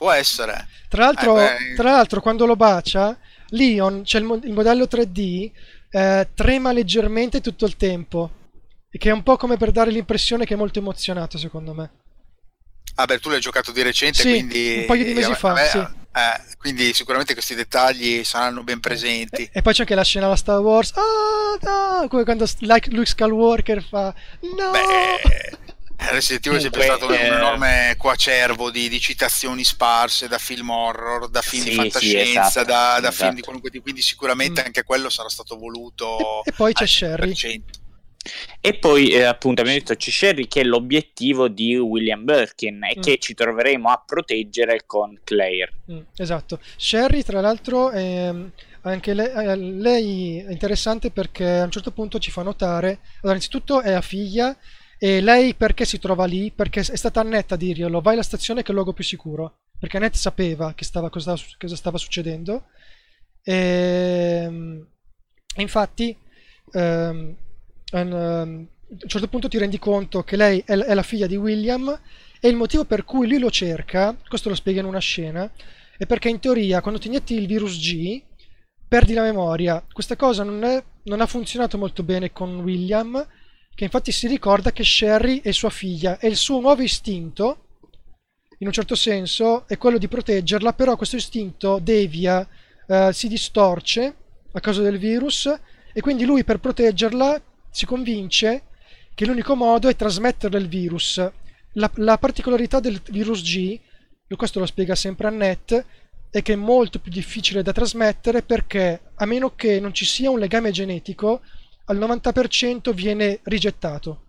[0.00, 0.66] Può essere.
[0.88, 1.74] Tra l'altro, Eh beh.
[1.74, 3.14] tra l'altro quando lo bacia,
[3.50, 5.50] Leon, c'è il, il modello 3D,
[5.90, 8.30] eh, trema leggermente tutto il tempo.
[8.90, 11.90] E che è un po' come per dare l'impressione che è molto emozionato, secondo me.
[12.94, 14.76] Ah beh, tu l'hai giocato di recente, Sì, quindi...
[14.78, 15.78] un paio di mesi vabbè, fa, vabbè, sì.
[15.78, 19.42] eh, quindi sicuramente questi dettagli saranno ben presenti.
[19.42, 20.92] E, e poi c'è anche la scena alla Star Wars.
[20.96, 21.58] Ah,
[22.00, 22.08] no!
[22.08, 24.14] Come quando like Luke Skywalker fa.
[24.40, 24.70] No!
[24.70, 25.69] Beh,
[26.08, 30.70] Resident Evil è sempre stato un eh, enorme coacervo di, di citazioni sparse da film
[30.70, 33.34] horror, da film Sì, di sì, fantascienza, esatto, da, da film esatto.
[33.34, 34.64] di qualunque tipo, quindi sicuramente Mm.
[34.66, 37.32] anche quello sarà stato voluto E- e poi c'è Sherry.
[37.32, 37.78] 100%.
[38.60, 42.98] E poi eh, appunto abbiamo detto c'è Sherry che è l'obiettivo di William Birkin e
[42.98, 43.00] Mm.
[43.00, 45.72] che ci troveremo a proteggere con Claire.
[45.90, 46.60] Mm, esatto.
[46.76, 48.50] Sherry, tra l'altro, ehm,
[48.82, 52.88] anche lei, eh, lei è interessante perché a un certo punto ci fa notare.
[53.22, 54.54] Allora, innanzitutto è a figlia.
[55.02, 56.50] E lei perché si trova lì?
[56.50, 59.60] Perché è stata Annette a dirglielo, vai alla stazione che è il luogo più sicuro.
[59.78, 62.64] Perché Annette sapeva che stava, cosa, cosa stava succedendo.
[63.42, 64.84] E,
[65.56, 66.14] e infatti,
[66.72, 67.34] ehm,
[67.92, 71.26] an- ehm, a un certo punto ti rendi conto che lei è, è la figlia
[71.26, 71.98] di William
[72.38, 75.50] e il motivo per cui lui lo cerca, questo lo spiega in una scena,
[75.96, 78.20] è perché in teoria quando ti inietti il virus G
[78.86, 79.82] perdi la memoria.
[79.90, 83.26] Questa cosa non, è- non ha funzionato molto bene con William,
[83.74, 87.64] che infatti si ricorda che Sherry è sua figlia e il suo nuovo istinto,
[88.58, 92.46] in un certo senso, è quello di proteggerla, però questo istinto devia,
[92.86, 94.14] eh, si distorce
[94.52, 95.46] a causa del virus
[95.92, 98.64] e quindi lui per proteggerla si convince
[99.14, 101.16] che l'unico modo è trasmetterle il virus.
[101.74, 103.78] La, la particolarità del virus G,
[104.36, 105.84] questo lo spiega sempre Annette,
[106.30, 110.30] è che è molto più difficile da trasmettere perché a meno che non ci sia
[110.30, 111.40] un legame genetico,
[111.90, 114.22] al 90% viene rigettato.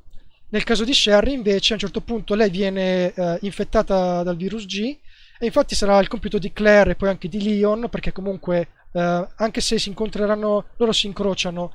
[0.49, 4.65] Nel caso di Sherry, invece, a un certo punto lei viene eh, infettata dal virus
[4.65, 4.97] G
[5.39, 9.27] e infatti sarà il compito di Claire e poi anche di Leon, perché comunque eh,
[9.35, 11.73] anche se si incontreranno, loro si incrociano,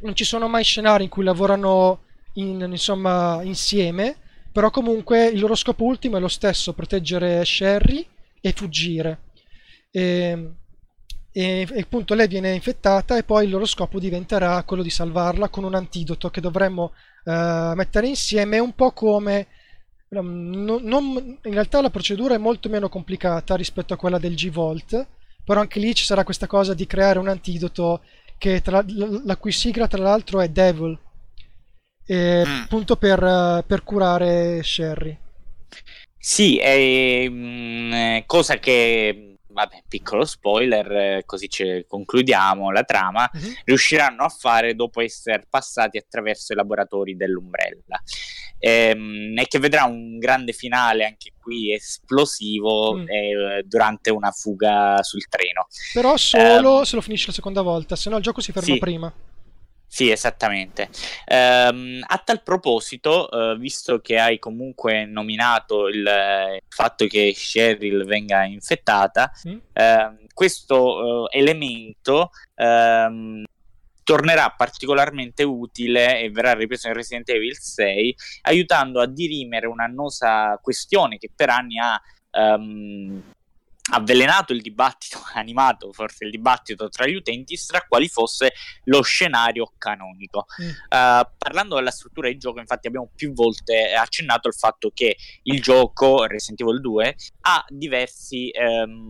[0.00, 2.04] non ci sono mai scenari in cui lavorano
[2.34, 4.16] in- insomma, insieme,
[4.52, 8.06] però comunque il loro scopo ultimo è lo stesso, proteggere Sherry
[8.40, 9.18] e fuggire.
[9.90, 10.52] E,
[11.36, 15.48] e, e appunto lei viene infettata e poi il loro scopo diventerà quello di salvarla
[15.48, 16.92] con un antidoto che dovremmo
[17.24, 19.48] eh, mettere insieme, un po' come...
[20.10, 25.06] non- non- in realtà la procedura è molto meno complicata rispetto a quella del G-Volt,
[25.44, 28.02] però anche lì ci sarà questa cosa di creare un antidoto
[28.38, 28.84] che tra,
[29.24, 30.98] la, cui sigla tra l'altro è Devil,
[32.06, 32.62] e, Mm.
[32.62, 35.18] appunto per, per curare Sherry.
[36.18, 41.48] Sì, è mm, eh, cosa che vabbè, piccolo spoiler, così
[41.86, 43.52] concludiamo la trama, uh-huh.
[43.64, 48.02] riusciranno a fare dopo essere passati attraverso i laboratori dell'Umbrella.
[48.58, 53.08] Ehm, e che vedrà un grande finale anche qui esplosivo mm.
[53.08, 55.66] eh, durante una fuga sul treno.
[55.92, 58.72] Però solo um, se lo finisce la seconda volta, se no il gioco si ferma
[58.72, 58.78] sì.
[58.78, 59.12] prima.
[59.94, 60.88] Sì, esattamente.
[61.28, 68.04] Um, a tal proposito, uh, visto che hai comunque nominato il, il fatto che Cheryl
[68.04, 69.52] venga infettata, mm.
[69.52, 73.44] uh, questo uh, elemento um,
[74.02, 81.18] tornerà particolarmente utile e verrà ripreso in Resident Evil 6, aiutando a dirimere un'annosa questione
[81.18, 82.02] che per anni ha
[82.32, 83.22] um,
[83.92, 88.52] avvelenato il dibattito, animato forse il dibattito tra gli utenti tra quali fosse
[88.84, 90.46] lo scenario canonico.
[90.62, 90.68] Mm.
[90.68, 95.60] Uh, parlando della struttura di gioco, infatti, abbiamo più volte accennato al fatto che il
[95.60, 98.50] gioco Resident Evil 2 ha diversi.
[98.54, 99.08] Um,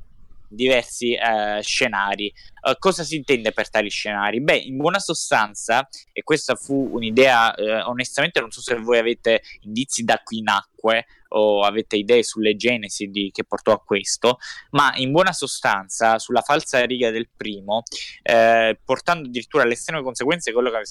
[0.54, 2.32] diversi uh, scenari.
[2.62, 4.40] Uh, cosa si intende per tali scenari?
[4.40, 9.42] Beh, in buona sostanza, e questa fu un'idea, uh, onestamente non so se voi avete
[9.62, 14.38] indizi da cui nacque, o avete idee sulle genesi di, che portò a questo,
[14.70, 17.82] ma in buona sostanza sulla falsa riga del primo,
[18.22, 20.82] eh, portando addirittura alle estreme conseguenze quello che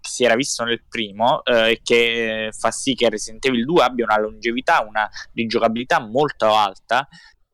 [0.00, 4.18] si era visto nel primo, eh, che fa sì che Resident Evil 2 abbia una
[4.18, 7.08] longevità, una rigiocabilità molto alta,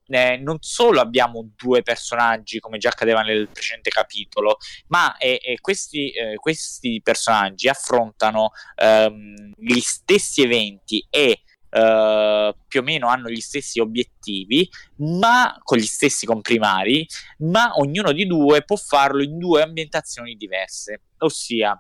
[0.09, 4.56] eh, non solo abbiamo due personaggi come già accadeva nel precedente capitolo,
[4.89, 12.82] ma eh, eh, questi, questi, personaggi affrontano ehm, gli stessi eventi e Uh, più o
[12.82, 14.66] meno hanno gli stessi obiettivi,
[15.01, 17.06] ma con gli stessi comprimari,
[17.40, 21.02] ma ognuno di due può farlo in due ambientazioni diverse.
[21.18, 21.78] Ossia,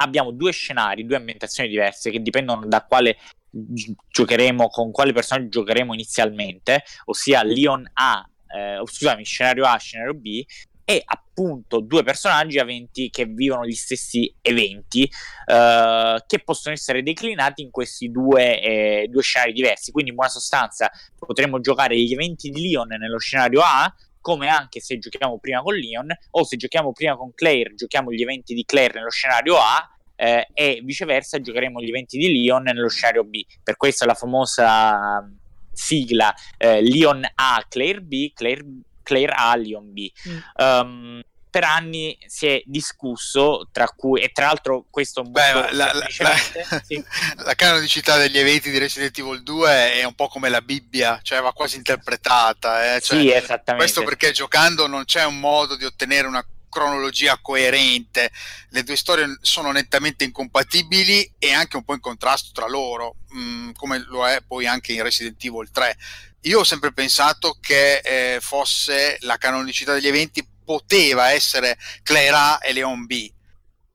[0.00, 3.18] abbiamo due scenari, due ambientazioni diverse che dipendono da quale
[3.50, 10.44] giocheremo, con quale personaggio giocheremo inizialmente, ossia Leon A, eh, scusami, scenario A, scenario B,
[10.90, 17.60] e appunto due personaggi aventi che vivono gli stessi eventi uh, che possono essere declinati
[17.60, 19.92] in questi due, eh, due, scenari diversi.
[19.92, 23.94] Quindi, in buona sostanza, potremmo giocare gli eventi di Leon nello scenario A.
[24.18, 28.22] Come anche se giochiamo prima con Leon, o se giochiamo prima con Claire, giochiamo gli
[28.22, 29.86] eventi di Claire nello scenario A,
[30.20, 33.40] eh, e viceversa giocheremo gli eventi di Leon nello scenario B.
[33.62, 35.24] Per questo la famosa
[35.72, 38.64] sigla eh, Leon A, Claire B, Claire
[39.04, 40.10] Claire A, Leon B.
[40.28, 40.38] Mm.
[40.56, 45.92] Um, per anni si è discusso, tra cui, e tra l'altro questo Beh, la, la,
[46.18, 46.34] la,
[46.84, 47.02] sì.
[47.36, 51.40] la, canonicità degli eventi di Resident Evil 2 è un po' come la Bibbia, cioè
[51.40, 52.94] va quasi interpretata.
[52.94, 53.00] Eh?
[53.00, 53.76] Cioè, sì, esattamente.
[53.76, 58.30] Questo perché giocando non c'è un modo di ottenere una cronologia coerente,
[58.70, 63.40] le due storie sono nettamente incompatibili e anche un po' in contrasto tra loro, mh,
[63.40, 65.96] mm, come lo è poi anche in Resident Evil 3
[66.42, 72.58] io ho sempre pensato che eh, fosse la canonicità degli eventi poteva essere Claire A
[72.62, 73.30] e Leon B,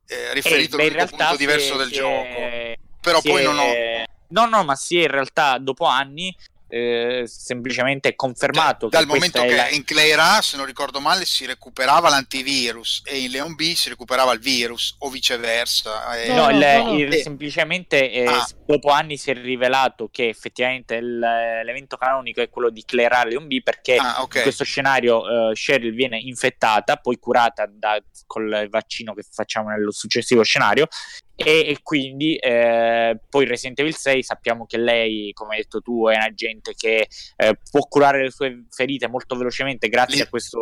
[0.08, 2.76] eh, riferito eh, al punto diverso del gioco.
[3.00, 3.44] Però poi è...
[3.44, 3.74] non ho...
[4.30, 6.36] No, no, ma sì, in realtà dopo anni
[6.74, 8.90] eh, semplicemente confermato.
[8.90, 9.70] Cioè, dal momento che la...
[9.70, 13.90] in Clay A, se non ricordo male, si recuperava l'antivirus e in Leon B si
[13.90, 16.18] recuperava il virus o viceversa.
[16.18, 16.34] Eh.
[16.34, 18.48] No, il, il, semplicemente eh, ah.
[18.66, 23.24] dopo anni si è rivelato che effettivamente il, l'evento canonico è quello di Clay A
[23.24, 24.38] Leon B perché ah, okay.
[24.38, 29.91] in questo scenario uh, Cheryl viene infettata, poi curata da, col vaccino che facciamo nello
[29.91, 30.88] successivo scenario
[31.35, 36.07] e, e quindi eh, poi Resident Evil 6 sappiamo che lei, come hai detto tu,
[36.07, 40.27] è un agente che eh, può curare le sue ferite molto velocemente grazie L'idea...
[40.27, 40.60] a questa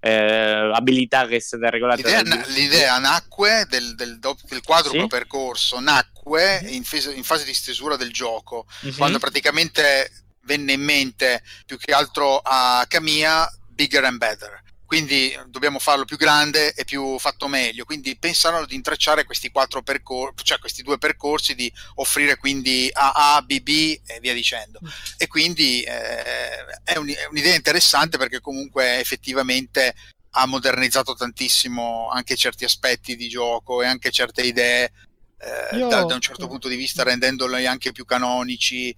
[0.00, 2.20] eh, abilità che è stata regolata.
[2.20, 5.06] L'idea, l'idea nacque del, del, del quadruplo sì?
[5.08, 8.96] percorso, nacque in, fase, in, fase di stesura del gioco, mm-hmm.
[8.96, 15.78] quando praticamente venne in mente più che altro a Camilla Bigger and Better quindi dobbiamo
[15.78, 17.84] farlo più grande e più fatto meglio.
[17.84, 23.42] Quindi pensarono di intrecciare questi quattro percorsi, cioè questi due percorsi, di offrire quindi AA,
[23.42, 23.68] BB
[24.06, 24.80] e via dicendo.
[24.84, 24.88] Mm.
[25.16, 29.94] E quindi eh, è, un, è un'idea interessante perché comunque effettivamente
[30.36, 34.92] ha modernizzato tantissimo anche certi aspetti di gioco e anche certe idee
[35.38, 35.88] eh, Io...
[35.88, 38.94] da, da, un certo punto di vista rendendoli anche più canonici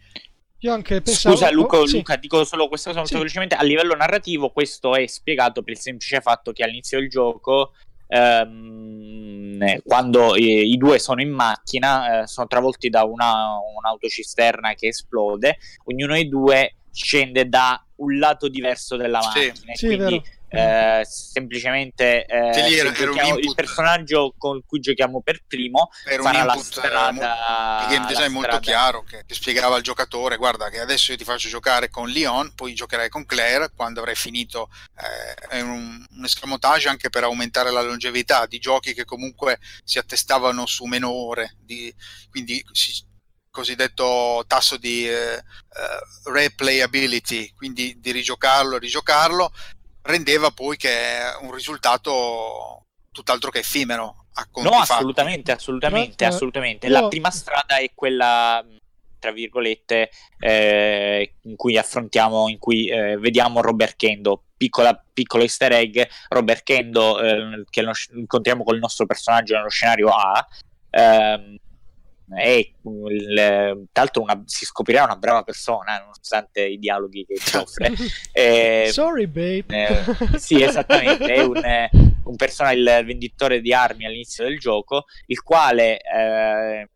[0.66, 1.34] io anche pensavo...
[1.34, 1.96] Scusa Luca, oh, sì.
[1.96, 3.20] Luca, dico solo questa cosa molto sì.
[3.20, 3.54] velocemente.
[3.54, 7.72] A livello narrativo questo è spiegato per il semplice fatto che all'inizio del gioco,
[8.08, 14.88] ehm, quando i, i, due sono in macchina, eh, sono travolti da una, un'autocisterna che
[14.88, 19.74] esplode, ognuno dei due scende da un lato diverso della macchina.
[19.74, 20.22] Sì, quindi
[20.56, 26.54] eh, semplicemente eh, era- giochiamo- il personaggio con cui giochiamo per primo Era farà la
[26.54, 27.20] input, eh, strada mo-
[27.86, 31.12] di game design la molto strada- chiaro che, che spiegava al giocatore guarda che adesso
[31.12, 35.60] io ti faccio giocare con Leon poi giocherai con Claire quando avrai finito eh, è
[35.60, 40.84] un, un escamotage anche per aumentare la longevità di giochi che comunque si attestavano su
[40.84, 41.94] meno ore di-
[42.30, 43.04] quindi si-
[43.50, 45.40] cosiddetto tasso di eh, eh,
[46.30, 49.50] replayability quindi di rigiocarlo e rigiocarlo
[50.06, 50.90] rendeva poi che
[51.42, 54.92] un risultato tutt'altro che effimero a No, fatti.
[54.92, 56.86] assolutamente, assolutamente, assolutamente.
[56.86, 58.64] io- La prima strada è quella,
[59.18, 64.42] tra virgolette, eh, in cui affrontiamo, in cui eh, vediamo Robert Kendo.
[64.56, 70.08] Piccola, piccolo easter egg, Robert Kendo, eh, che lo incontriamo col nostro personaggio nello scenario
[70.08, 70.46] A,
[70.90, 71.56] ehm,
[72.34, 72.48] è
[72.82, 77.92] il- tra l'altro una- si scoprirà una brava persona, nonostante i dialoghi che ci offre.
[78.32, 79.64] Eh, Sorry, babe.
[79.68, 81.88] eh, sì, esattamente, è un, eh,
[82.24, 86.88] un personaggio, il venditore di armi all'inizio del gioco, il quale eh,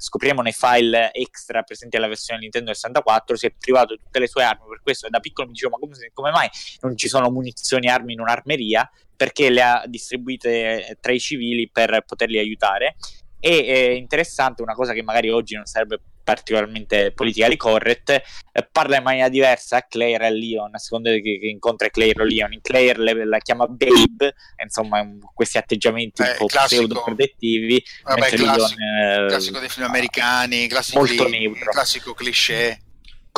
[0.00, 4.28] scopriremo nei file extra presenti alla versione Nintendo 64 si è privato di tutte le
[4.28, 6.48] sue armi, per questo da piccolo mi dicevo ma come, come mai
[6.80, 8.88] non ci sono munizioni e armi in un'armeria?
[9.16, 12.94] Perché le ha distribuite eh, tra i civili per poterli aiutare
[13.40, 18.98] e è interessante una cosa che magari oggi non sarebbe particolarmente politically correct eh, parla
[18.98, 22.24] in maniera diversa a Claire e a Leon a seconda che, che incontra Claire o
[22.26, 26.82] Leon in Claire le- la chiama Babe insomma un- questi atteggiamenti un Eh, po' classico.
[26.84, 31.70] pseudo protettivi Vabbè, classico, Leon, eh, classico dei film americani, classico, molto neutro.
[31.70, 32.78] classico cliché.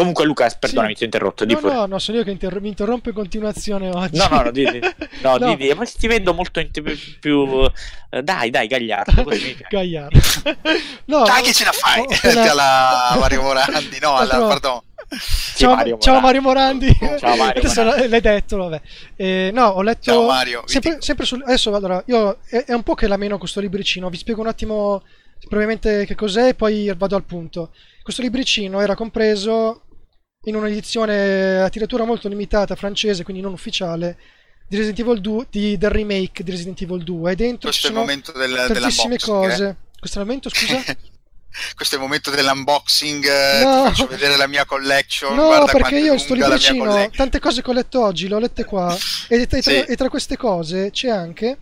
[0.01, 0.97] Comunque Luca perdonami Sì.
[0.98, 4.16] ti ho interrotto No, no, no, sono io che inter- mi interrompo in continuazione oggi.
[4.16, 4.81] No, no, no, di, di-
[5.22, 5.55] no, No.
[5.55, 6.82] di- ma ti vedo molto in- più,
[7.20, 7.70] più-
[8.10, 9.24] eh, dai, dai, Gagliardo.
[9.68, 10.18] Gagliardo.
[11.06, 12.05] no, Dai che ce la fai!
[12.09, 14.81] appena- alla Mario Morandi, no, alla, Altro- pardon.
[15.10, 16.47] Sì, ciao, Mario ciao Morandi.
[16.86, 17.18] Mario Morandi.
[17.18, 18.09] Ciao, Mario Adesso Morandi.
[18.09, 18.81] l'hai detto, vabbè.
[19.16, 20.02] Eh, no, ho letto.
[20.12, 21.43] Ciao, Mario, Sempre, sempre sul.
[21.43, 24.09] Adesso, allora, io è, è un po' che la meno questo libricino.
[24.09, 25.02] Vi spiego un attimo
[25.48, 27.70] brevemente che cos'è e poi vado al punto.
[28.02, 29.82] Questo libricino era compreso
[30.45, 34.17] in un'edizione a tiratura molto limitata francese, quindi non ufficiale,
[34.67, 37.33] di Resident Evil 2, di- del remake di Resident Evil 2.
[37.33, 39.19] E dentro Questo ci sono del, tantissime eh.
[39.19, 39.77] cose.
[39.99, 40.83] Questo è il momento, scusa?
[41.75, 43.83] Questo è il momento dell'unboxing, eh, No.
[43.83, 45.35] ti faccio vedere la mia collection.
[45.35, 48.97] No, perché io sto libricino, tante cose che ho letto oggi, le ho lette qua,
[49.29, 49.81] e, tra, Sì.
[49.81, 51.59] e tra queste cose c'è anche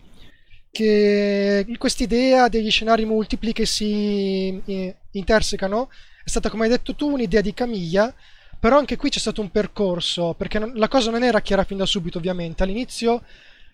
[0.71, 5.89] che quest'idea degli scenari multipli che si eh, intersecano
[6.23, 8.13] è stata, come hai detto tu, un'idea di Camiglia,
[8.59, 11.77] però anche qui c'è stato un percorso, perché non- la cosa non era chiara fin
[11.77, 12.63] da subito, ovviamente.
[12.63, 13.23] All'inizio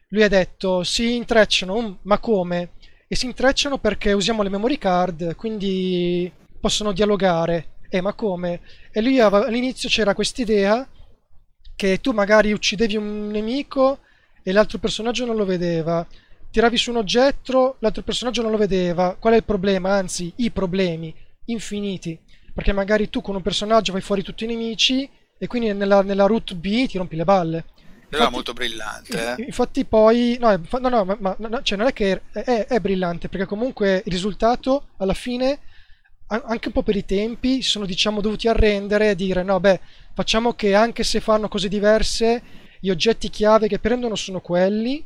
[0.10, 2.72] lui ha detto si intrecciano, "Mm, ma come?
[3.07, 7.70] E si intrecciano perché usiamo le memory card, quindi possono dialogare.
[7.90, 8.62] Eh, ma come?
[8.91, 10.88] E lui aveva- all'inizio c'era quest'idea
[11.76, 13.99] che tu magari uccidevi un nemico
[14.44, 16.06] e l'altro personaggio non lo vedeva.
[16.52, 19.16] Tiravi su un oggetto, l'altro personaggio non lo vedeva.
[19.20, 19.91] Qual è il problema?
[19.94, 21.14] Anzi, i problemi
[21.45, 22.18] infiniti.
[22.56, 25.07] Perché magari tu con un personaggio fai fuori tutti i nemici
[25.38, 27.57] e quindi nella, nella route B ti rompi le balle.
[28.07, 29.36] Era Infatti- molto brillante.
[29.38, 29.44] eh.
[29.44, 33.27] Infatti poi, no, no, no, ma, no, cioè non è che è, è- è brillante,
[33.27, 35.60] perché comunque il risultato alla fine,
[36.27, 39.80] anche un po' per i tempi, si sono diciamo dovuti arrendere e dire no, beh,
[40.14, 42.41] facciamo che anche se fanno cose diverse,
[42.80, 45.03] gli oggetti chiave che prendono sono quelli,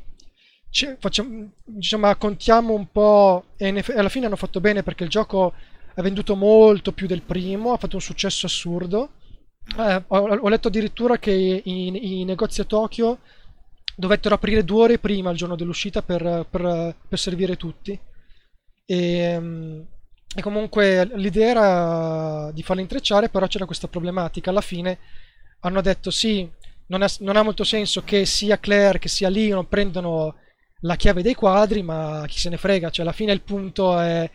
[0.69, 5.53] ci- facciamo, diciamo, contiamo un po' e alla fine hanno fatto bene perché il gioco
[5.95, 9.11] ha venduto molto più del primo, ha fatto un successo assurdo.
[9.77, 13.19] Eh, ho, ho letto addirittura che i, i negozi a Tokyo
[13.95, 17.99] dovettero aprire due ore prima il giorno dell'uscita per, per- per servire tutti.
[18.85, 19.81] E, mm,
[20.35, 24.51] e comunque l'idea era di farli intrecciare, però c'era questa problematica.
[24.51, 24.99] Alla fine
[25.61, 26.49] hanno detto sì,
[26.87, 30.35] non ha, non ha molto senso che sia Claire che sia Leon prendano
[30.81, 34.29] la chiave dei quadri, ma chi se ne frega, cioè alla fine il punto è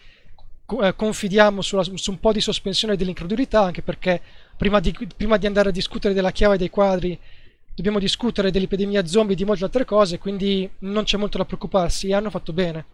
[0.67, 4.21] confidiamo sulla- su un po' di sospensione dell'incredulità, anche perché
[4.57, 7.19] prima di, prima di andare a discutere della chiave dei quadri
[7.75, 12.13] dobbiamo discutere dell'epidemia zombie e di molte altre cose, quindi non c'è molto da preoccuparsi,
[12.13, 12.85] hanno fatto bene.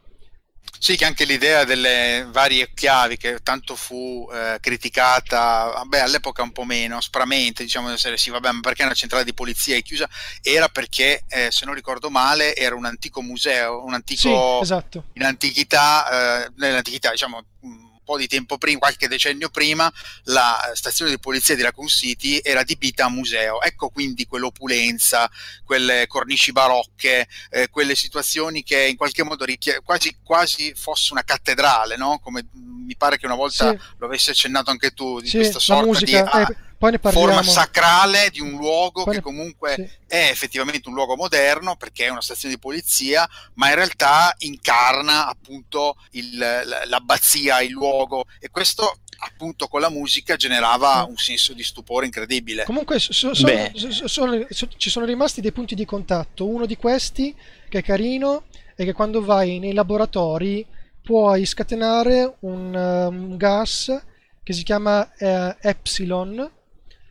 [0.83, 6.53] Sì, che anche l'idea delle varie chiavi che tanto fu eh, criticata, vabbè, all'epoca un
[6.53, 10.09] po' meno, aspramente, diciamo sì, vabbè, ma perché una centrale di polizia è chiusa?
[10.43, 15.05] Era perché, eh, se non ricordo male, era un antico museo, un antico Sì, esatto.
[15.13, 19.93] in antichità, eh, nell'antichità, diciamo un po' di tempo prima, qualche decennio prima,
[20.25, 23.63] la stazione di polizia di Raccoon City era adibita a museo.
[23.63, 25.31] Ecco quindi quell'opulenza,
[25.65, 31.23] quelle cornici barocche, eh, quelle situazioni che in qualche modo richie- quasi, quasi fosse una
[31.23, 32.19] cattedrale, no?
[32.19, 33.79] Come mh, mi pare che una volta Sì.
[33.99, 36.17] lo avessi accennato anche tu, di Sì, questa sorta musica, di...
[36.17, 36.69] ah, eh.
[37.13, 39.89] Forma sacrale di un luogo Poi che ne- comunque sì.
[40.07, 45.29] è effettivamente un luogo moderno perché è una stazione di polizia, ma in realtà incarna
[45.29, 46.39] appunto il-
[46.87, 52.65] l'abbazia, il luogo e questo appunto con la musica generava un senso di stupore incredibile.
[52.65, 56.47] Comunque so- so- so- sono- so- ci sono rimasti dei punti di contatto.
[56.47, 57.35] Uno di questi,
[57.69, 58.45] che è carino,
[58.75, 60.65] è che quando vai nei laboratori
[61.03, 63.95] puoi scatenare un, eh, un gas
[64.43, 66.51] che si chiama eh, Epsilon.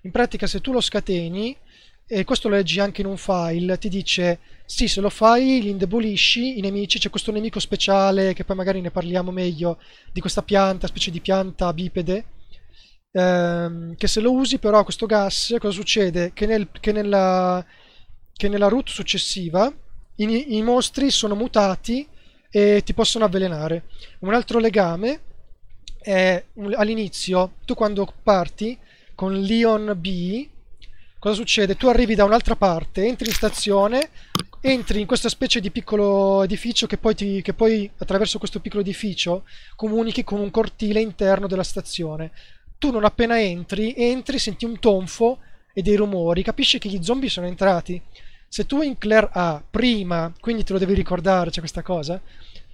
[0.02, 1.56] In pratica, se tu lo scateni,
[2.08, 5.70] e questo lo leggi anche in un file, ti dice sì, se lo fai li
[5.70, 7.00] indebolisci i nemici.
[7.00, 9.80] C'è questo nemico speciale, che poi magari ne parliamo meglio,
[10.12, 12.26] di questa pianta, specie di pianta bipede
[13.12, 16.32] ehm, che se lo usi però questo gas, cosa succede?
[16.34, 17.66] Che, nel- che nella,
[18.34, 19.72] che nella route successiva
[20.16, 22.08] i, i mostri sono mutati
[22.50, 23.86] e ti possono avvelenare.
[24.20, 25.22] Un altro legame
[26.00, 26.44] è
[26.76, 28.78] all'inizio, tu quando parti
[29.20, 30.48] con Leon B,
[31.20, 31.76] cosa succede?
[31.76, 34.12] Tu arrivi da un'altra parte, entri in stazione,
[34.62, 38.82] entri in questa specie di piccolo edificio che poi, ti- che poi attraverso questo piccolo
[38.82, 39.44] edificio
[39.76, 42.32] comunichi con un cortile interno della stazione.
[42.78, 45.40] Tu non appena entri, entri, senti un tonfo
[45.74, 48.02] e dei rumori, capisci che gli zombie sono entrati.
[48.48, 52.22] Se tu in Claire A prima, quindi te lo devi ricordare, c'è questa cosa,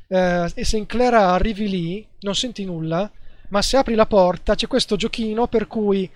[0.07, 3.11] eh, e se in Claire A arrivi lì, non senti nulla,
[3.49, 6.07] ma se apri la porta c'è questo giochino per cui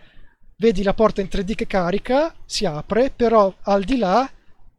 [0.60, 4.30] vedi la porta in 3D che carica, si apre, però al di là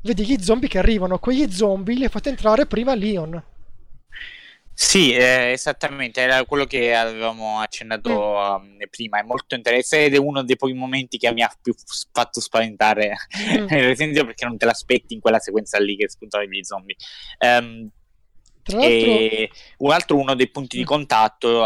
[0.03, 1.19] vedi gli zombie che arrivano.
[1.19, 3.43] Quegli zombie li fate entrare prima Leon.
[4.73, 10.19] Sì, eh, esattamente, era quello che avevamo accennato um, prima, è molto interessante ed è
[10.19, 11.75] uno dei pochi momenti che mi ha più
[12.13, 13.67] fatto spaventare Mm.
[13.69, 16.97] Evil perché non te l'aspetti in quella sequenza lì che spuntano gli zombie.
[18.63, 20.87] Tra l'altro, e un altro uno dei punti di Mm.
[20.87, 21.65] contatto,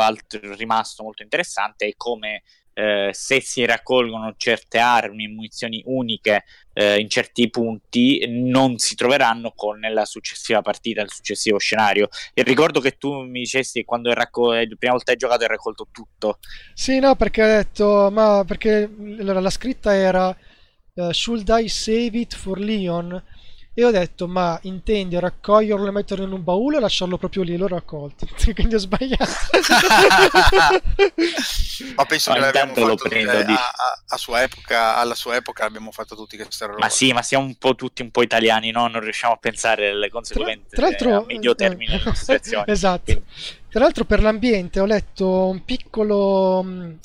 [0.56, 2.42] rimasto molto interessante, è come
[2.74, 8.94] eh, se si raccolgono certe armi e munizioni uniche eh, in certi punti, non si
[8.96, 12.08] troveranno con nella successiva partita, il successivo scenario.
[12.34, 15.86] E ricordo che tu mi dicesti quando racco- la prima volta hai giocato hai raccolto
[15.90, 16.38] tutto.
[16.74, 20.36] Sì, no, perché ho detto, ma perché allora, la scritta era
[20.94, 23.22] eh, Should I save it for Leon?
[23.76, 27.56] E ho detto, ma intendi raccoglierlo e metterlo in un baule o lasciarlo proprio lì?
[27.56, 28.24] L'ho raccolto.
[28.54, 29.24] Quindi ho sbagliato.
[31.96, 33.52] Ma penso No, che l'abbiamo fatto prendo, dici.
[33.52, 33.72] a,
[34.08, 36.78] a- sua epoca, alla sua epoca abbiamo fatto tutti queste robe.
[36.78, 38.86] Ma sì, ma siamo un po' tutti un po' italiani, no?
[38.86, 42.64] Non riusciamo a pensare alle conseguenze tra l'altro, a medio termine delle nostre azioni.
[42.70, 43.02] esatto.
[43.04, 43.24] Quindi-
[43.68, 46.62] Tra l'altro, per l'ambiente ho letto un piccolo.
[46.62, 46.98] mh,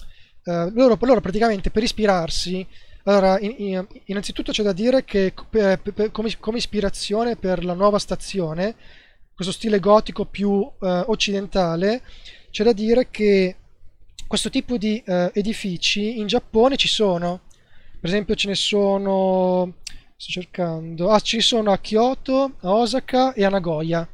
[0.46, 2.66] eh, loro, loro praticamente per ispirarsi.
[3.04, 7.74] Allora, in- in- innanzitutto c'è da dire che per- per- come, come ispirazione per la
[7.74, 8.76] nuova stazione,
[9.34, 12.02] questo stile gotico più eh, occidentale,
[12.52, 13.56] c'è da dire che
[14.28, 17.42] questo tipo di eh, edifici in Giappone ci sono.
[18.00, 19.74] Per esempio, ce ne sono.
[20.16, 21.10] Sto cercando.
[21.10, 24.08] Ah, ci sono a Kyoto, a Osaka e a Nagoya.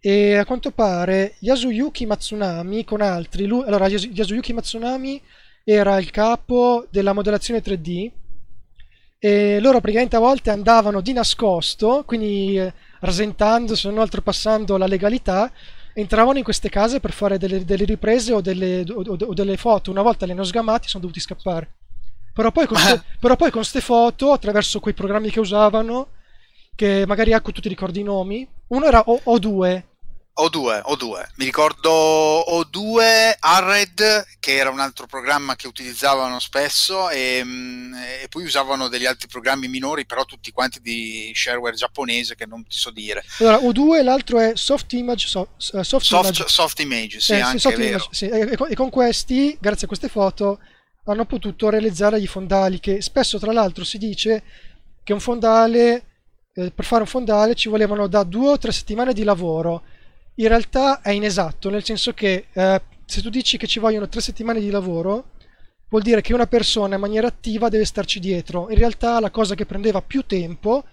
[0.00, 3.46] E a quanto pare Yasuyuki Matsunami con altri.
[3.46, 5.20] Lui, allora, Yasu- Yasuyuki Matsunami
[5.64, 8.10] era il capo della modellazione 3D.
[9.18, 14.86] E loro praticamente a volte andavano di nascosto, quindi eh, rasentando, se non oltrepassando la
[14.86, 15.50] legalità,
[15.94, 19.56] entravano in queste case per fare delle, delle riprese o delle, o- o- o delle
[19.56, 19.90] foto.
[19.90, 21.70] Una volta li hanno sgamati e sono dovuti scappare.
[22.34, 26.08] Però poi con ste- però poi con queste foto, attraverso quei programmi che usavano,
[26.74, 29.82] che magari ecco tu ti ricordi i nomi, uno era O- O2,
[30.36, 31.26] O2, O2.
[31.36, 38.26] Mi ricordo O2, Arred, che era un altro programma che utilizzavano spesso, e, mm, e
[38.28, 42.76] poi usavano degli altri programmi minori, però tutti quanti di shareware giapponese che non ti
[42.76, 43.22] so dire.
[43.38, 46.48] allora O2 e l'altro è Soft Image, so- eh, soft Soft, Image.
[46.48, 48.26] soft Image, sì, Eh, anche soft image, sì.
[48.28, 50.58] E, con, e con questi, grazie a queste foto,
[51.04, 54.42] hanno potuto realizzare gli fondali, che spesso tra l'altro si dice
[55.04, 56.04] che un fondale,
[56.54, 59.84] eh, per fare un fondale ci volevano da due o tre settimane di lavoro.
[60.36, 64.20] In realtà è inesatto, nel senso che eh, se tu dici che ci vogliono tre
[64.20, 65.30] settimane di lavoro,
[65.88, 68.68] vuol dire che una persona in maniera attiva deve starci dietro.
[68.70, 70.84] In realtà la cosa che prendeva più tempo,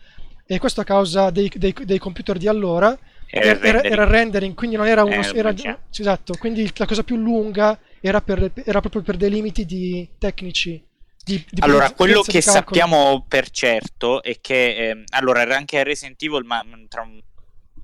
[0.46, 2.98] e questo a causa dei, dei- dei computer di allora,
[3.28, 3.94] Era il rendering.
[3.94, 5.16] era rendering, quindi non era uno.
[5.22, 5.54] Eh, era-
[5.90, 10.84] esatto, quindi la cosa più lunga era, per- era proprio per dei limiti di tecnici.
[11.24, 12.56] Di, di Allora, quello che calcolo.
[12.56, 17.20] sappiamo per certo è che ehm, allora era anche Resident Evil, ma tra un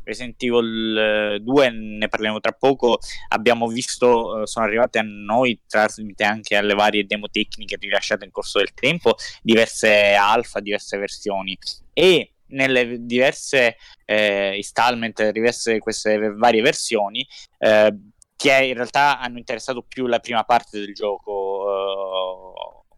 [0.08, 0.98] Resident Evil
[1.36, 3.00] eh, 2 ne parliamo tra poco.
[3.30, 8.32] Abbiamo visto, eh, sono arrivate a noi tramite anche alle varie demo tecniche rilasciate in
[8.32, 11.58] corso del tempo, diverse alfa, diverse versioni
[11.94, 13.76] e nelle diverse
[14.06, 17.28] eh, installment, diverse queste varie versioni,
[17.58, 17.94] eh,
[18.38, 22.47] che in realtà hanno interessato più la prima parte del gioco, eh,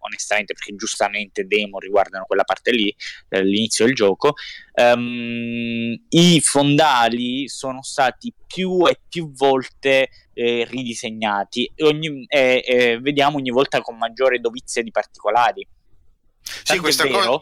[0.09, 2.93] onestamente perché giustamente demo riguardano quella parte lì,
[3.29, 4.33] l'inizio del gioco,
[4.73, 12.99] um, i fondali sono stati più e più volte eh, ridisegnati e, ogni, eh, eh,
[12.99, 15.65] vediamo ogni volta con maggiore dovizia di particolari.
[16.41, 17.39] Sì, questa cosa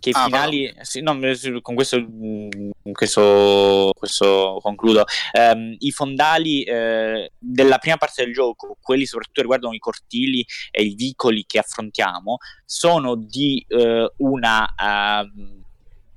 [0.00, 1.18] che ah, i finali sì, no,
[1.60, 5.04] con questo, mm, questo, questo concludo.
[5.32, 10.82] Um, i fondali eh, della prima parte del gioco quelli soprattutto riguardano i cortili e
[10.82, 15.62] i vicoli che affrontiamo sono di uh, una uh,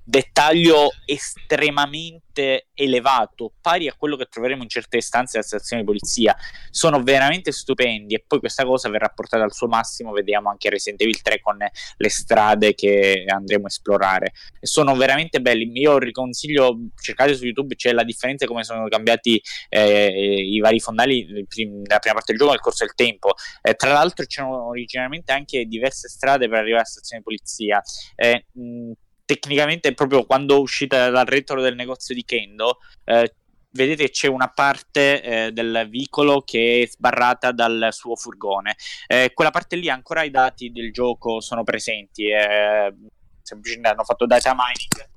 [0.09, 6.33] dettaglio estremamente elevato, pari a quello che troveremo in certe stanze della stazione di polizia.
[6.69, 11.01] Sono veramente stupendi e poi questa cosa verrà portata al suo massimo, vediamo anche Resident
[11.01, 14.31] Evil 3 con le strade che andremo a esplorare.
[14.61, 19.41] Sono veramente belli, io riconsiglio, cercate su YouTube, c'è la differenza di come sono cambiati
[19.67, 23.33] eh, i vari fondali nella prima parte del gioco nel corso del tempo.
[23.61, 27.81] Eh, tra l'altro c'erano originariamente anche diverse strade per arrivare alla stazione di polizia.
[28.15, 28.91] Eh, mh,
[29.27, 33.35] tecnicamente proprio quando uscite dal retro del negozio di Kendo eh,
[33.71, 38.75] vedete c'è una parte eh, del vicolo che è sbarrata dal suo furgone.
[39.05, 42.93] Eh, quella parte lì ancora i dati del gioco sono presenti eh,
[43.41, 45.15] semplicemente hanno fatto data mining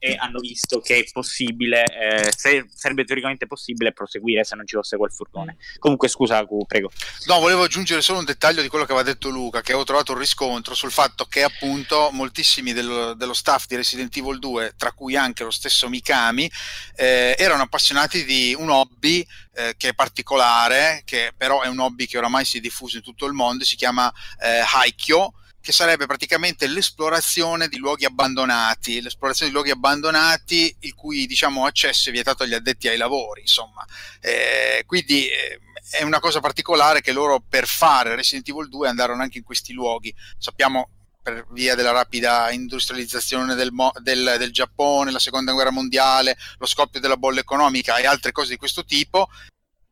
[0.00, 4.74] e hanno visto che è possibile, eh, se, sarebbe teoricamente possibile proseguire se non ci
[4.74, 5.56] fosse quel furgone.
[5.56, 5.78] Mm.
[5.78, 6.90] Comunque, scusa, prego.
[7.26, 10.12] No, volevo aggiungere solo un dettaglio di quello che aveva detto Luca, che ho trovato
[10.12, 14.92] un riscontro sul fatto che appunto moltissimi dello, dello staff di Resident Evil 2, tra
[14.92, 16.50] cui anche lo stesso Mikami,
[16.96, 19.24] eh, erano appassionati di un hobby
[19.54, 23.02] eh, che è particolare, che però è un hobby che oramai si è diffuso in
[23.02, 24.10] tutto il mondo, si chiama
[24.42, 31.26] eh, Haikyo che sarebbe praticamente l'esplorazione di luoghi abbandonati, l'esplorazione di luoghi abbandonati il cui
[31.26, 33.84] diciamo, accesso è vietato agli addetti ai lavori, insomma.
[34.20, 35.60] Eh, quindi eh,
[35.90, 39.72] è una cosa particolare che loro per fare Resident Evil 2 andarono anche in questi
[39.72, 40.14] luoghi.
[40.38, 40.88] Sappiamo
[41.22, 43.70] per via della rapida industrializzazione del,
[44.00, 48.50] del, del, Giappone, la seconda guerra mondiale, lo scoppio della bolla economica e altre cose
[48.50, 49.28] di questo tipo,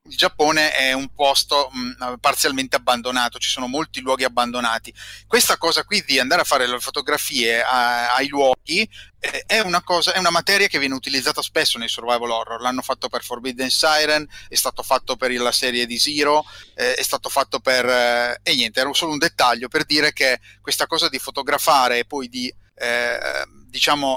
[0.09, 4.93] il Giappone è un posto mh, parzialmente abbandonato, ci sono molti luoghi abbandonati.
[5.27, 8.89] Questa cosa qui di andare a fare le fotografie a, ai luoghi
[9.21, 12.61] eh, è, una cosa, è una materia che viene utilizzata spesso nei survival horror.
[12.61, 16.45] L'hanno fatto per Forbidden Siren, è stato fatto per la serie di Zero,
[16.75, 17.85] eh, è stato fatto per...
[17.87, 22.05] Eh, e niente, era solo un dettaglio per dire che questa cosa di fotografare e
[22.05, 24.17] poi di eh, diciamo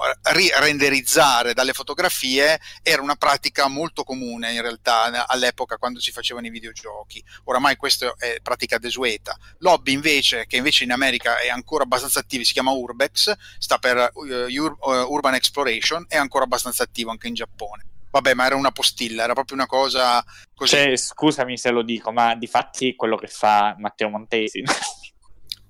[0.60, 6.50] renderizzare dalle fotografie era una pratica molto comune in realtà all'epoca quando si facevano i
[6.50, 7.24] videogiochi.
[7.46, 9.38] Oramai questa è pratica desueta.
[9.60, 14.12] L'hobby invece che invece in America è ancora abbastanza attivo si chiama Urbex sta per
[14.14, 17.86] Ur- uh, Urban Exploration è ancora abbastanza attivo anche in Giappone.
[18.10, 20.24] Vabbè ma era una postilla era proprio una cosa
[20.56, 20.76] così.
[20.76, 24.64] Cioè, scusami se lo dico ma di fatti quello che fa Matteo Montesi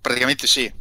[0.01, 0.80] praticamente sì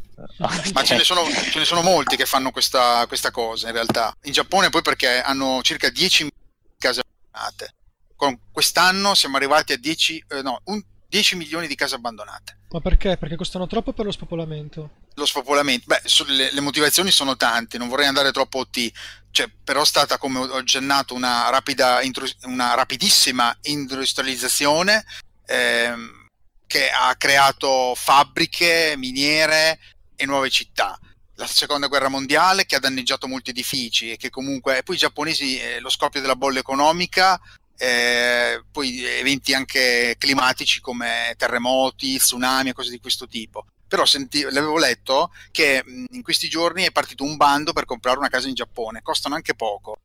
[0.73, 4.15] ma ce ne, sono, ce ne, sono, molti che fanno questa, questa, cosa in realtà.
[4.23, 6.29] In Giappone poi perché hanno circa 10
[6.77, 7.75] case abbandonate.
[8.15, 12.59] Con quest'anno siamo arrivati a 10, eh, no, un, 10 milioni di case abbandonate.
[12.69, 13.17] Ma perché?
[13.17, 14.91] Perché costano troppo per lo spopolamento?
[15.15, 18.91] Lo spopolamento, beh, le, le motivazioni sono tante, non vorrei andare troppo OT,
[19.31, 21.99] cioè, però è stata, come ho accennato, una, rapida,
[22.43, 25.03] una rapidissima industrializzazione
[25.47, 26.27] ehm,
[26.65, 29.79] che ha creato fabbriche, miniere,
[30.21, 30.99] e nuove città.
[31.35, 34.99] La seconda guerra mondiale che ha danneggiato molti edifici e che comunque, e poi i
[34.99, 37.41] giapponesi, eh, lo scoppio della bolla economica,
[37.77, 43.65] eh, poi eventi anche climatici come terremoti, tsunami e cose di questo tipo.
[43.87, 48.29] Però senti, l'avevo letto che in questi giorni è partito un bando per comprare una
[48.29, 49.97] casa in Giappone, costano anche poco.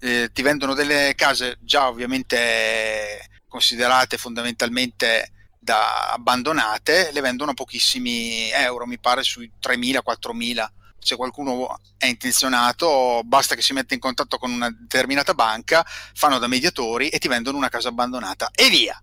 [0.00, 5.33] Eh, ti vendono delle case già ovviamente considerate fondamentalmente
[5.64, 10.66] da abbandonate le vendono pochissimi euro, mi pare sui 3.000-4.000.
[10.98, 15.84] Se qualcuno è intenzionato, basta che si metta in contatto con una determinata banca,
[16.14, 18.98] fanno da mediatori e ti vendono una casa abbandonata e via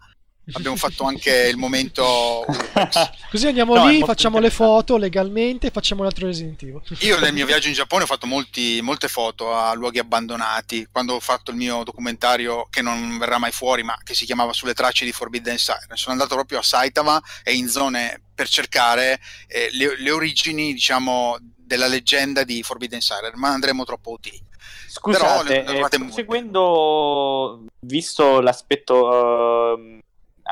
[0.53, 2.45] abbiamo fatto anche il momento
[3.29, 6.81] così andiamo no, lì facciamo le foto legalmente e facciamo l'altro Resident Evil.
[6.99, 10.87] Io nel mio viaggio in Giappone ho fatto molti, molte foto a luoghi abbandonati.
[10.91, 14.53] Quando ho fatto il mio documentario che non verrà mai fuori ma che si chiamava
[14.53, 19.19] sulle tracce di Forbidden Siren sono andato proprio a Saitama e in zone per cercare
[19.47, 24.49] eh, le, le, origini diciamo della leggenda di Forbidden Siren ma andremo troppo utili.
[24.87, 29.99] Scusate, Però, eh, seguendo, visto l'aspetto uh,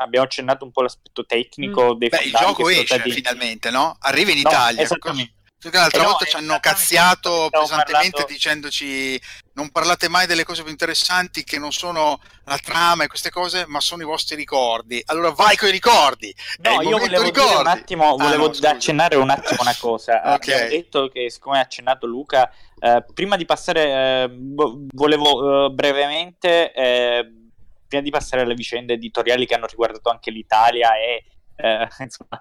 [0.02, 1.98] abbiamo accennato un po' l'aspetto tecnico mm.
[1.98, 3.10] dei Beh, il gioco esce stati...
[3.10, 3.96] finalmente, no?
[4.00, 4.82] Arriva in no, Italia.
[4.82, 5.34] Esattamente.
[5.60, 8.32] Perché l'altra eh volta ci hanno cazziato pesantemente parlando...
[8.32, 9.20] dicendoci
[9.52, 13.66] non parlate mai delle cose più interessanti che non sono la trama e queste cose,
[13.66, 15.02] ma sono i vostri ricordi.
[15.06, 16.34] Allora vai con i ricordi.
[16.62, 17.60] No, io volevo ricordi.
[17.60, 20.20] un attimo, volevo ah, no, accennare un attimo una cosa.
[20.32, 20.54] okay.
[20.54, 26.72] Abbiamo detto che, siccome ha accennato Luca, eh, prima di passare, eh, volevo eh, brevemente,
[26.72, 27.32] eh,
[27.90, 31.24] prima di passare alle vicende editoriali che hanno riguardato anche l'Italia e
[31.56, 32.40] eh, insomma,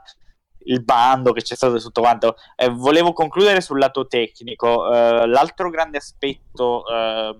[0.66, 2.36] il bando che c'è stato tutto quanto.
[2.56, 4.94] Eh, volevo concludere sul lato tecnico.
[4.94, 7.40] Eh, l'altro grande aspetto eh,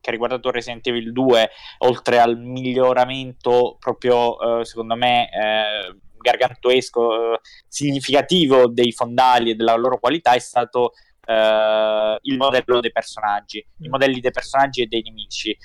[0.00, 5.28] che ha riguardato Resident Evil 2, oltre al miglioramento proprio, eh, secondo me,
[6.18, 10.92] gargantuesco, significativo dei fondali e della loro qualità, è stato
[11.30, 13.64] il modello dei personaggi.
[13.80, 15.56] I modelli dei personaggi e dei nemici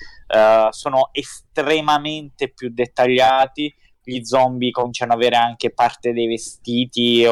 [0.70, 3.74] sono estremamente più dettagliati
[4.04, 7.24] gli zombie cominciano ad avere anche parte dei vestiti.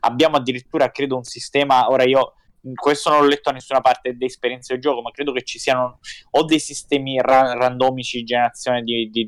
[0.00, 1.88] abbiamo addirittura, credo, un sistema.
[1.90, 2.34] Ora io
[2.74, 5.58] questo non l'ho letto da nessuna parte di esperienze del gioco, ma credo che ci
[5.58, 5.98] siano
[6.30, 9.26] o dei sistemi ra- randomici di generazione di, di,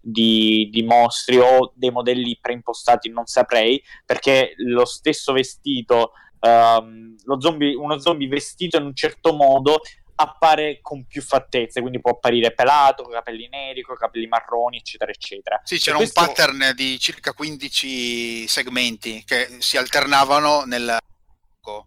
[0.00, 6.12] di, di, mostri o dei modelli preimpostati, non saprei, perché lo stesso vestito,
[6.42, 9.80] um, zombie, uno zombie vestito in un certo modo
[10.14, 15.10] appare con più fattezze, quindi può apparire pelato, con capelli neri, con capelli marroni, eccetera,
[15.10, 15.60] eccetera.
[15.64, 16.20] Sì, c'era questo...
[16.20, 20.96] un pattern di circa 15 segmenti che si alternavano nel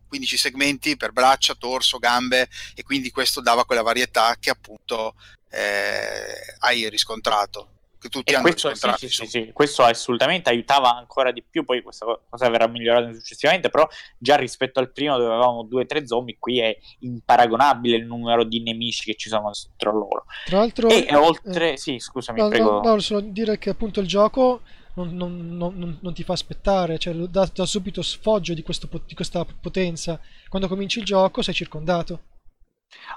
[0.07, 5.15] 15 segmenti per braccia, torso, gambe e quindi questo dava quella varietà che appunto
[5.49, 11.43] eh, hai riscontrato tutti e hanno questo, sì, sì, sì, questo assolutamente aiutava ancora di
[11.43, 15.83] più, poi questa cosa verrà migliorata successivamente, però già rispetto al primo dove avevamo due
[15.83, 20.25] o tre zombie, qui è imparagonabile il numero di nemici che ci sono dentro loro.
[20.45, 20.89] Tra l'altro...
[20.89, 21.73] E eh, oltre...
[21.73, 22.81] Eh, sì, scusami, no, prego.
[22.81, 24.61] No, no, solo dire che appunto il gioco...
[24.95, 29.13] Non, non, non, non, ti fa aspettare, cioè dà, dà subito sfoggio di, questo, di,
[29.13, 30.17] questa potenza.
[30.47, 32.34] Quando cominci il gioco sei circondato.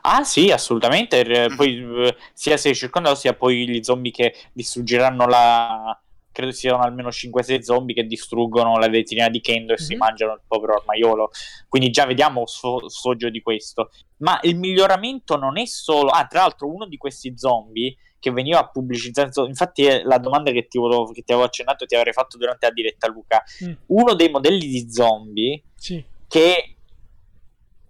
[0.02, 1.48] Ah sì, assolutamente.
[1.50, 1.56] Mm.
[1.56, 6.00] Poi eh, sia sei circondato sia poi gli zombie che distruggeranno la...
[6.30, 9.88] Credo siano almeno 5-6 zombie che distruggono la vetrina di Kendo e mm-hmm.
[9.88, 11.30] si mangiano il povero armaiolo.
[11.68, 13.90] Quindi già vediamo sfoggio di questo.
[14.18, 16.10] Ma il miglioramento non è solo...
[16.10, 19.46] Ah, tra l'altro uno di questi zombie che veniva pubblicizzato.
[19.46, 22.72] Infatti, la domanda che ti, volevo, che ti avevo accennato ti avrei fatto durante la
[22.72, 23.42] diretta, Luca.
[23.64, 23.72] Mm.
[23.86, 26.04] Uno dei modelli di zombie sì.
[26.28, 26.77] che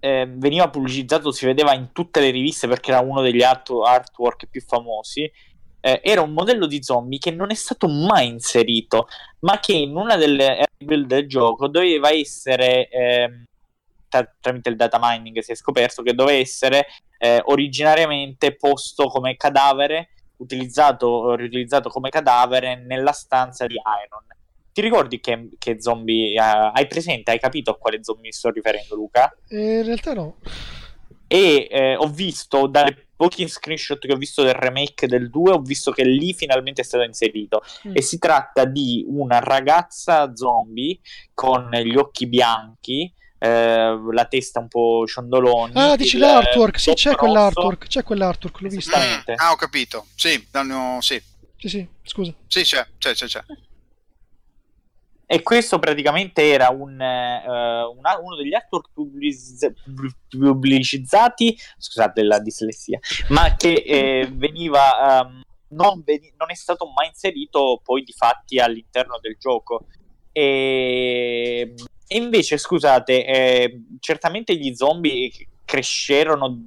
[0.00, 4.46] eh, veniva pubblicizzato, si vedeva in tutte le riviste perché era uno degli art- artwork
[4.46, 5.30] più famosi.
[5.80, 9.08] Eh, era un modello di zombie che non è stato mai inserito,
[9.40, 13.42] ma che in una delle build del gioco doveva essere eh,
[14.08, 16.86] tra- tramite il data mining si è scoperto che doveva essere
[17.18, 24.24] eh, originariamente posto come cadavere, utilizzato, riutilizzato come cadavere nella stanza di Iron.
[24.78, 27.32] Ti ricordi che, che zombie uh, hai presente?
[27.32, 29.36] Hai capito a quale zombie sto riferendo, Luca?
[29.48, 30.36] Eh, in realtà no.
[31.26, 35.58] E eh, ho visto dai pochi screenshot che ho visto del remake del 2, ho
[35.58, 37.60] visto che lì finalmente è stato inserito.
[37.88, 37.96] Mm.
[37.96, 41.00] E si tratta di una ragazza zombie
[41.34, 43.12] con gli occhi bianchi.
[43.36, 45.72] Eh, la testa un po' ciondoloni.
[45.74, 46.78] Ah, dici l'artwork?
[46.78, 47.88] Sì, c'è quell'artwork.
[47.88, 48.96] C'è quell'artwork, l'ho visto.
[48.96, 50.06] Mm, ah, ho capito.
[50.14, 51.20] Sì, no, sì.
[51.56, 52.32] Sì, sì, scusa.
[52.46, 53.26] Sì, c'è, c'è, c'è.
[53.26, 53.42] c'è.
[55.30, 59.70] E questo praticamente era un, uh, una, uno degli artwork pubbliz-
[60.26, 62.98] pubblicizzati, scusate la dislessia,
[63.28, 65.42] ma che eh, veniva, um,
[65.76, 69.84] non, veni- non, è stato mai inserito poi di fatti all'interno del gioco.
[70.32, 71.74] E,
[72.06, 75.30] e invece, scusate, eh, certamente gli zombie
[75.66, 76.58] crescerono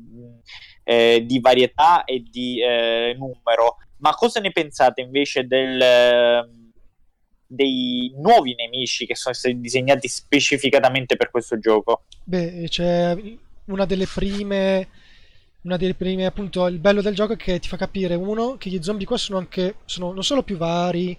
[0.83, 6.59] eh, di varietà e di eh, numero, ma cosa ne pensate invece del
[7.53, 12.05] dei nuovi nemici che sono stati disegnati specificatamente per questo gioco.
[12.23, 13.15] Beh, c'è
[13.65, 14.87] una delle prime.
[15.63, 18.69] Una delle prime, appunto, il bello del gioco è che ti fa capire, uno, che
[18.69, 19.75] gli zombie qua sono anche.
[19.85, 21.15] sono non solo più vari,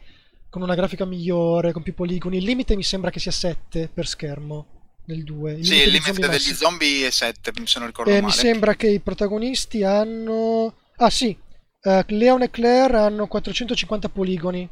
[0.49, 2.39] con una grafica migliore, con più poligoni.
[2.39, 4.67] Il limite mi sembra che sia 7 per schermo
[5.07, 5.53] nel 2.
[5.53, 8.27] Il sì, il limite degli zombie, zombie è 7, se non ricordo e male.
[8.27, 10.75] Mi sembra che i protagonisti hanno.
[10.97, 11.37] Ah, sì.
[11.85, 14.69] Uh, Leon e Claire hanno 450 poligoni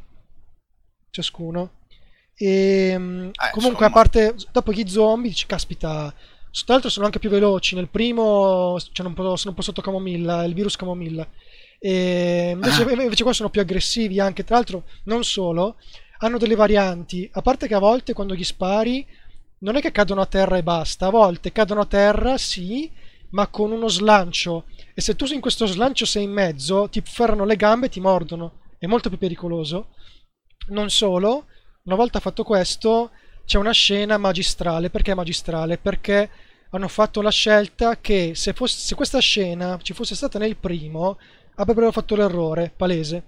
[1.11, 1.71] ciascuno.
[2.35, 3.87] E ehm, eh, comunque, insomma.
[3.87, 6.13] a parte dopo gli zombie, dici, caspita.
[6.51, 7.75] Tra l'altro sono anche più veloci.
[7.75, 11.27] Nel primo un po', sono un po sotto camomilla, il virus camomilla.
[11.79, 13.01] E invece, ah.
[13.01, 14.43] invece qua sono più aggressivi anche.
[14.43, 15.75] Tra l'altro, non solo,
[16.19, 17.29] hanno delle varianti.
[17.33, 19.05] A parte che a volte quando gli spari
[19.59, 21.07] non è che cadono a terra e basta.
[21.07, 22.89] A volte cadono a terra, sì,
[23.29, 24.65] ma con uno slancio.
[24.93, 27.99] E se tu in questo slancio sei in mezzo, ti ferrano le gambe e ti
[27.99, 28.59] mordono.
[28.77, 29.87] È molto più pericoloso.
[30.67, 31.45] Non solo,
[31.83, 33.11] una volta fatto questo,
[33.45, 34.89] c'è una scena magistrale.
[34.89, 35.77] Perché magistrale?
[35.77, 36.29] Perché
[36.69, 41.17] hanno fatto la scelta che se, fosse, se questa scena ci fosse stata nel primo,
[41.55, 43.23] avrebbero fatto l'errore palese.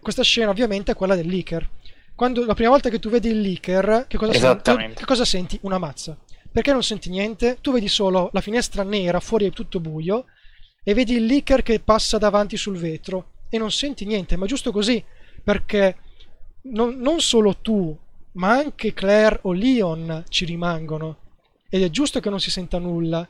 [0.00, 1.68] Questa scena ovviamente è quella del leaker.
[2.14, 4.94] Quando, la prima volta che tu vedi il leaker, che cosa, senti?
[4.94, 5.58] che cosa senti?
[5.62, 6.16] Una mazza.
[6.52, 7.58] Perché non senti niente?
[7.60, 10.26] Tu vedi solo la finestra nera, fuori è tutto buio,
[10.84, 14.70] e vedi il leaker che passa davanti sul vetro e non senti niente, ma giusto
[14.70, 15.02] così,
[15.42, 15.96] perché
[16.64, 17.96] non, non solo tu,
[18.32, 21.18] ma anche Claire o Leon ci rimangono
[21.68, 23.26] ed è giusto che non si senta nulla.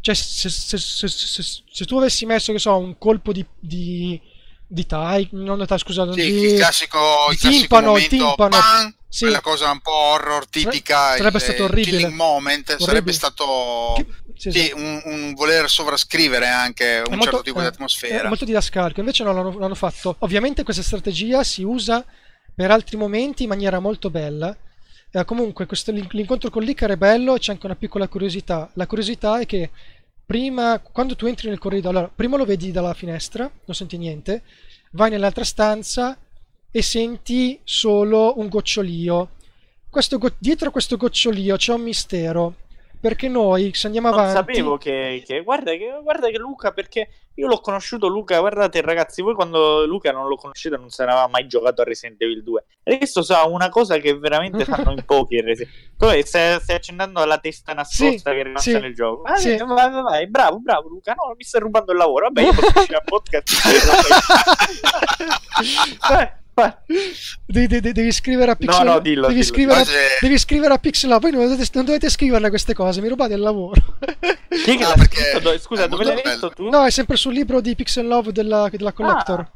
[0.00, 4.20] Cioè, se, se, se, se tu avessi messo, che so, un colpo di, di,
[4.66, 6.98] di tai, non di tai, scusate, sì, di, il classico,
[7.30, 9.24] il timpano, classico momento, timpano, bang, sì.
[9.24, 11.96] quella cosa un po' horror tipica, sarebbe il, stato orribile.
[11.96, 12.86] killing moment, Orribile.
[12.86, 14.06] sarebbe stato Che-
[14.36, 18.24] sì, sì, un, un voler sovrascrivere anche un molto- certo tipo di eh, atmosfera.
[18.24, 20.16] È molto didascalico, invece no, l'hanno, l'hanno fatto.
[20.18, 22.04] Ovviamente questa strategia si usa
[22.54, 24.56] per altri momenti in maniera molto bella.
[25.10, 28.70] Eh, comunque questo- l'incontro con l'Icar è bello e c'è anche una piccola curiosità.
[28.74, 29.70] La curiosità è che
[30.24, 34.42] prima, quando tu entri nel corridoio, allora, prima lo vedi dalla finestra, non senti niente,
[34.92, 36.18] vai nell'altra stanza
[36.70, 39.30] e senti solo un gocciolio.
[39.88, 42.56] Questo dietro questo gocciolio c'è un mistero.
[43.04, 47.08] Perché noi, se andiamo Non avanti, sapevo che, che- guarda, che guarda che Luca, perché
[47.34, 51.10] io l'ho conosciuto Luca, guardate ragazzi, voi quando Luca non lo conoscete non se ne
[51.10, 52.64] aveva mai giocato a Resident Evil 2.
[52.82, 55.38] E questo sa una cosa che veramente fanno in pochi
[55.98, 59.22] Come stai, stai accendendo la testa nascosta Sì, che è rimasta sì, nel gioco.
[59.24, 59.54] Ah, sì.
[59.54, 62.30] vai, vai, vai, bravo, bravo Luca, no, mi stai rubando il lavoro.
[62.30, 63.52] Vabbè, io posso uscire a podcast.
[67.46, 69.44] Devi, devi- devi scrivere a Pixel No, no, dillo, devi, dillo.
[69.52, 71.20] Scrivere, Ma se- devi scrivere a Pixel Love.
[71.30, 73.80] Voi non dovete, non dovete scriverle queste cose, mi rubate il lavoro.
[73.98, 75.38] Ah, l'ha perché scritto?
[75.40, 76.68] Dove- Scusa, dove l'hai letto tu?
[76.68, 79.50] no, è sempre sul libro di Pixel Love della, della Collector.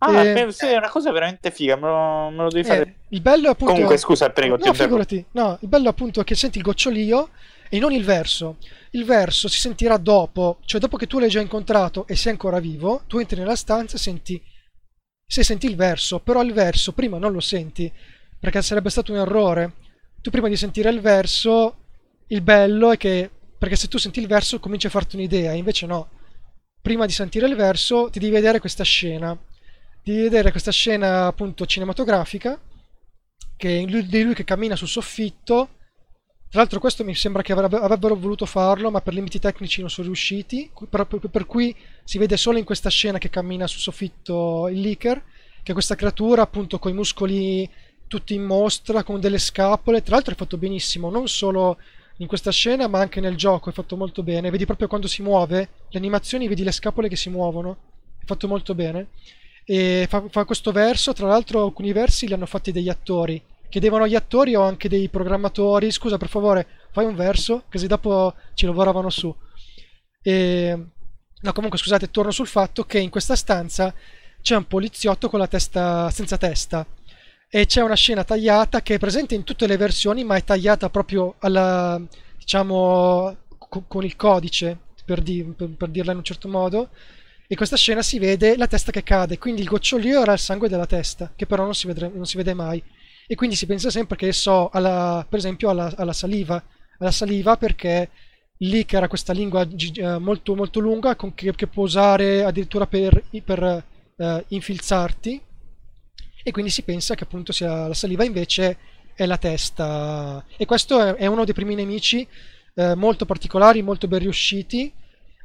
[0.00, 2.80] Ah, Eh, penso- è una cosa veramente figa, me lo, me lo devi fare.
[2.82, 3.72] Eh, il bello è appunto.
[3.72, 5.24] Comunque, scusa, prego, No, figurati.
[5.32, 7.30] No, il bello appunto è che senti il gocciolio
[7.68, 8.56] e non il verso.
[8.90, 12.60] Il verso si sentirà dopo, cioè dopo che tu l'hai già incontrato e sei ancora
[12.60, 14.40] vivo, tu entri nella stanza e senti.
[15.30, 17.92] Se senti il verso, però il verso prima non lo senti,
[18.40, 19.74] perché sarebbe stato un errore.
[20.22, 21.84] Tu prima di sentire il verso,
[22.28, 23.30] il bello è che.
[23.58, 26.08] Perché se tu senti il verso cominci a farti un'idea, invece no.
[26.80, 29.38] Prima di sentire il verso ti devi vedere questa scena.
[30.02, 32.58] Devi vedere questa scena appunto cinematografica
[33.54, 35.76] che lui- di lui che cammina sul soffitto.
[36.50, 39.90] Tra l'altro questo mi sembra che avrebbe- avrebbero voluto farlo, ma per limiti tecnici non
[39.90, 43.80] sono riusciti, per, per- per cui si vede solo in questa scena che cammina sul
[43.80, 45.22] soffitto il leaker,
[45.62, 47.68] che è questa creatura appunto con i muscoli
[48.06, 51.76] tutti in mostra, con delle scapole, tra l'altro è fatto benissimo, non solo
[52.20, 55.20] in questa scena ma anche nel gioco è fatto molto bene, vedi proprio quando si
[55.20, 57.76] muove, le animazioni, vedi le scapole che si muovono,
[58.18, 59.08] è fatto molto bene.
[59.64, 63.40] E fa, fa questo verso, tra l'altro alcuni versi li hanno fatti degli attori.
[63.68, 68.34] Chiedevano agli attori o anche dei programmatori, scusa per favore, fai un verso, così dopo
[68.54, 69.34] ci lavoravano su.
[70.22, 70.86] E...
[71.40, 73.94] No, comunque scusate, torno sul fatto che in questa stanza
[74.40, 76.84] c'è un poliziotto con la testa senza testa
[77.50, 80.90] e c'è una scena tagliata che è presente in tutte le versioni, ma è tagliata
[80.90, 82.00] proprio alla,
[82.36, 86.90] diciamo, co- con il codice, per, di- per dirla in un certo modo.
[87.46, 90.68] E questa scena si vede la testa che cade, quindi il gocciolio era il sangue
[90.68, 92.82] della testa, che però non si, vedre- non si vede mai.
[93.30, 96.62] E quindi si pensa sempre che so, alla, per esempio, alla, alla saliva.
[96.98, 98.08] Alla saliva perché
[98.58, 102.86] lì che era questa lingua eh, molto molto lunga con- che, che può usare addirittura
[102.86, 103.84] per, per
[104.16, 105.40] eh, infilzarti
[106.42, 108.78] e quindi si pensa che appunto sia la saliva invece
[109.14, 112.26] è la testa e questo è, è uno dei primi nemici
[112.74, 114.92] eh, molto particolari molto ben riusciti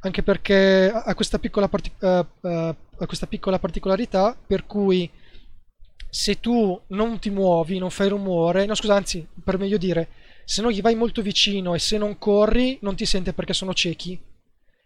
[0.00, 5.08] anche perché ha ha questa piccola, parti- eh, eh, ha questa piccola particolarità per cui
[6.14, 10.10] se tu non ti muovi, non fai rumore, no scusa, anzi, per meglio dire,
[10.44, 13.74] se non gli vai molto vicino e se non corri, non ti sente perché sono
[13.74, 14.16] ciechi.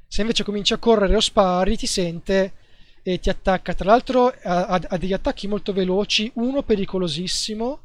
[0.06, 2.55] Se invece cominci a correre o spari, ti sente
[3.02, 3.74] e ti attacca.
[3.74, 7.80] Tra l'altro ha, ha- degli attacchi molto veloci, uno pericolosissimo,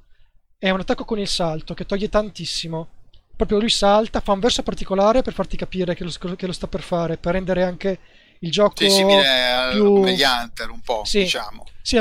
[0.57, 2.87] è un attacco con il salto che toglie tantissimo.
[3.35, 6.67] Proprio lui salta, fa un verso particolare per farti capire che lo, che lo sta
[6.67, 7.99] per fare, per rendere anche
[8.43, 9.85] il gioco Sì, simile più...
[9.85, 11.19] come gli Hunter un po', Sì.
[11.19, 11.65] diciamo.
[11.81, 11.97] Sì,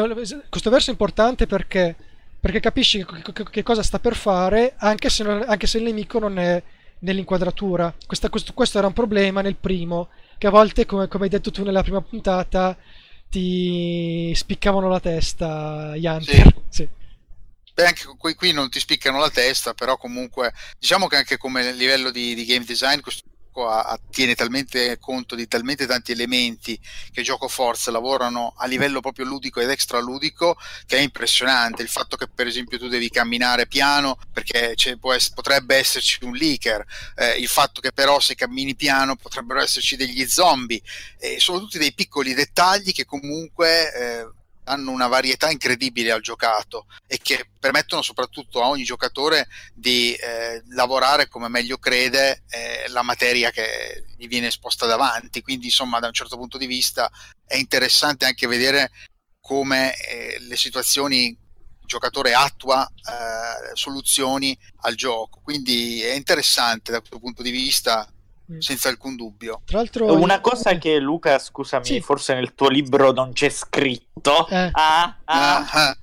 [0.49, 1.95] questo verso è importante perché,
[2.39, 6.19] perché capisci che, che- cosa sta per fare, anche se, non- anche se il nemico
[6.19, 6.61] non è
[7.01, 7.95] nell'inquadratura.
[8.07, 10.09] Questa- questo, questo era un problema nel primo,
[10.39, 12.77] che a volte, come, come hai detto tu nella prima puntata,
[13.31, 16.55] ti spiccavano la testa gli Hunter.
[16.69, 16.89] Sì.
[17.75, 21.73] Beh, anche qui, qui non ti spiccano la testa, però comunque diciamo che anche come
[21.73, 23.23] livello di, di game design questo
[23.53, 26.81] gioco ha, ha, tiene talmente conto di talmente tanti elementi
[27.13, 30.57] che gioco forza lavorano a livello proprio ludico ed extraludico
[30.87, 31.83] che è impressionante.
[31.83, 36.85] Il fatto che per esempio tu devi camminare piano perché ess- potrebbe esserci un leaker
[37.17, 40.81] eh, il fatto che però se cammini piano potrebbero esserci degli zombie
[41.19, 44.29] eh, sono tutti dei piccoli dettagli che comunque eh,
[44.65, 50.63] hanno una varietà incredibile al giocato e che permettono soprattutto a ogni giocatore di eh,
[50.69, 55.43] lavorare come meglio crede eh, la materia che gli viene esposta davanti.
[55.43, 57.11] Quindi, insomma, da un certo punto di vista
[57.45, 58.91] è interessante anche vedere
[59.41, 65.41] come eh, le situazioni il giocatore attua eh, soluzioni al gioco.
[65.43, 68.09] Quindi è interessante da questo punto di vista.
[68.61, 69.63] Senza alcun dubbio.
[69.65, 72.01] Tra l'altro, una cosa che Luca, scusami, sì.
[72.01, 74.47] forse nel tuo libro non c'è scritto.
[74.49, 74.71] Eh.
[74.73, 75.67] Ah, ah.
[75.71, 75.97] ah.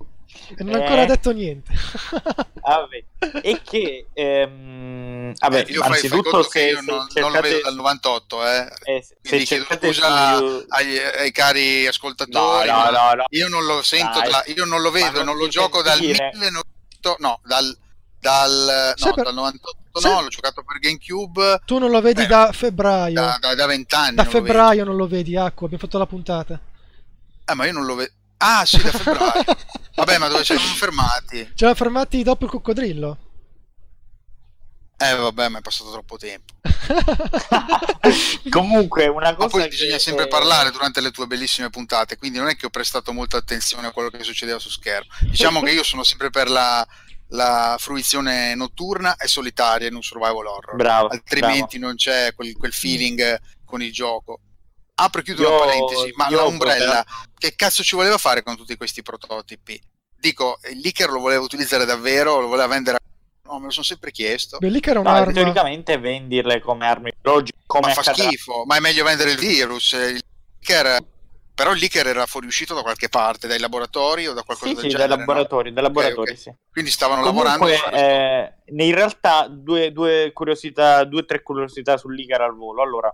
[0.57, 1.05] E non ho ancora eh.
[1.05, 1.71] detto niente.
[2.61, 3.03] vabbè.
[3.41, 7.19] E che ehm, vabbè, eh, io anzitutto se, io non, cercate...
[7.19, 8.71] non, lo vedo dal 98, eh.
[8.85, 10.65] eh Quindi chiedo scusa su...
[10.69, 12.67] ai, ai, cari ascoltatori.
[12.67, 15.47] No, no, no, io non lo sento, da, io non lo vedo, non, non lo
[15.47, 17.77] gioco dal 1900, no, dal
[18.19, 19.23] dal, no, per...
[19.23, 21.61] dal 98 no, l'ho giocato per GameCube.
[21.65, 23.13] Tu non lo vedi eh, da febbraio.
[23.13, 24.15] Da, da, da 20 anni.
[24.15, 26.59] Da febbraio non lo vedi, Acqua, abbiamo fatto la puntata.
[27.45, 28.11] Eh, ma io non lo vedo.
[28.37, 29.43] Ah, sì, da febbraio.
[29.95, 31.37] Vabbè, ma dove ci eravamo fermati?
[31.37, 33.17] Ci eravamo fermati dopo il coccodrillo.
[35.01, 36.55] Eh vabbè, ma è passato troppo tempo.
[38.49, 39.47] Comunque, una cosa.
[39.47, 42.69] Ma poi bisogna sempre parlare durante le tue bellissime puntate, quindi non è che ho
[42.69, 45.09] prestato molta attenzione a quello che succedeva su schermo.
[45.21, 46.85] Diciamo che io sono sempre per la,
[47.30, 50.76] la fruizione notturna e solitaria in un survival horror.
[50.76, 51.85] Bravo, Altrimenti bravo.
[51.88, 54.39] non c'è quel, quel, feeling con il gioco.
[54.95, 57.06] Apro e chiudo io, una parentesi, ma la Umbrella
[57.38, 59.80] che cazzo ci voleva fare con tutti questi prototipi?
[60.18, 62.99] Dico, il leaker lo voleva utilizzare davvero, lo voleva vendere a
[63.49, 64.60] No, me lo sono sempre chiesto.
[64.60, 65.26] Beh, lì era un'arma.
[65.26, 67.57] No, teoricamente venderle come armi biologiche.
[67.65, 69.93] Come ma fa schifo, ma è meglio vendere il virus.
[69.93, 70.22] Il
[70.60, 71.03] leaker
[71.60, 74.84] però il leaker era fuoriuscito da qualche parte, dai laboratori o da qualcosa sì, del
[74.84, 75.10] sì, genere?
[75.10, 75.76] Dai laboratori, no?
[75.76, 76.53] dai laboratori, okay, okay.
[76.53, 76.57] sì.
[76.72, 77.98] Quindi stavano Comunque, lavorando.
[77.98, 82.81] Eh, in realtà, due, due curiosità, due o tre curiosità sul leaker al volo.
[82.81, 83.14] Allora,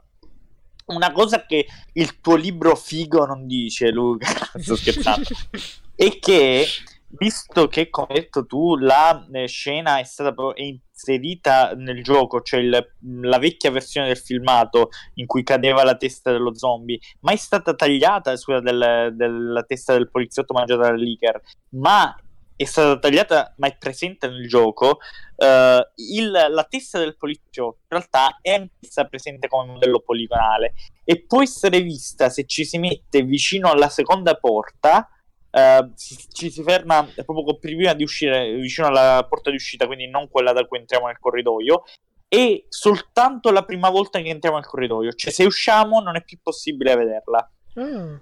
[0.86, 4.28] una cosa che il tuo libro figo non dice, Luca,
[4.62, 5.28] sto scherzando,
[5.96, 6.68] è che
[7.10, 12.60] visto che, come hai detto tu, la eh, scena è stata inserita nel gioco, cioè
[12.60, 17.38] il, la vecchia versione del filmato in cui cadeva la testa dello zombie, ma è
[17.38, 21.42] stata tagliata, scusa, del, della testa del poliziotto mangiata dal leaker,
[21.72, 22.16] ma
[22.58, 25.00] è stata tagliata, ma è presente nel gioco.
[25.36, 30.74] Uh, il, la testa del poliziotto in realtà è anch'essa presente come modello poligonale
[31.04, 35.10] e può essere vista se ci si mette vicino alla seconda porta
[35.56, 40.28] Uh, ci si ferma proprio prima di uscire vicino alla porta di uscita, quindi non
[40.28, 41.84] quella da cui entriamo nel corridoio,
[42.28, 46.40] e soltanto la prima volta che entriamo nel corridoio, cioè se usciamo non è più
[46.42, 47.50] possibile vederla.
[47.80, 48.16] Mm.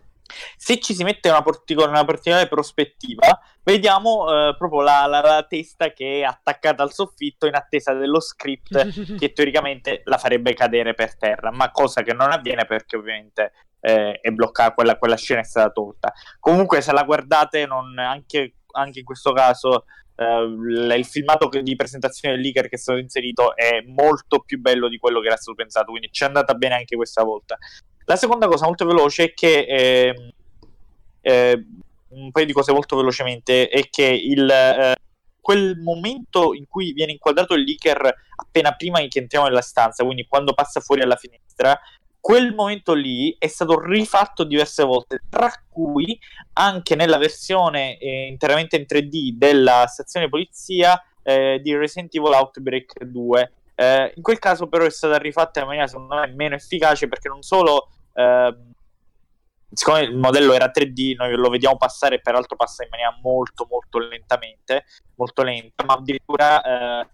[0.55, 5.43] Se ci si mette una, particolare, una particolare prospettiva, vediamo uh, proprio la, la, la,
[5.47, 10.93] testa che è attaccata al soffitto in attesa dello script che teoricamente la farebbe cadere
[10.93, 13.53] per terra, ma cosa che non avviene perché ovviamente
[13.85, 16.13] eh, è bloccata, quella, quella, scena è stata tolta.
[16.39, 19.83] Comunque, se la guardate, non, anche, anche, in questo caso,
[20.15, 24.87] eh, il filmato di presentazione del leaker che è stato inserito è molto più bello
[24.87, 27.57] di quello che era stato pensato, quindi ci è andata bene anche questa volta.
[28.05, 29.65] La seconda cosa molto veloce è che.
[29.67, 30.33] Eh,
[31.25, 31.65] eh,
[32.13, 34.95] un paio di cose molto velocemente è che il, eh,
[35.41, 40.27] quel momento in cui viene inquadrato il leaker appena prima che entriamo nella stanza, quindi
[40.27, 41.77] quando passa fuori alla finestra,
[42.23, 46.17] quel momento lì è stato rifatto diverse volte, tra cui
[46.53, 53.03] anche nella versione eh, interamente in 3D della stazione polizia eh, di Resident Evil Outbreak
[53.03, 53.51] 2.
[53.75, 57.27] Eh, in quel caso però è stata rifatta in maniera secondo me meno efficace perché
[57.27, 58.71] non solo ehm,
[59.73, 63.97] siccome il modello era 3D noi lo vediamo passare peraltro passa in maniera molto molto
[63.97, 64.85] lentamente
[65.15, 66.61] molto lenta ma addirittura
[67.01, 67.07] eh,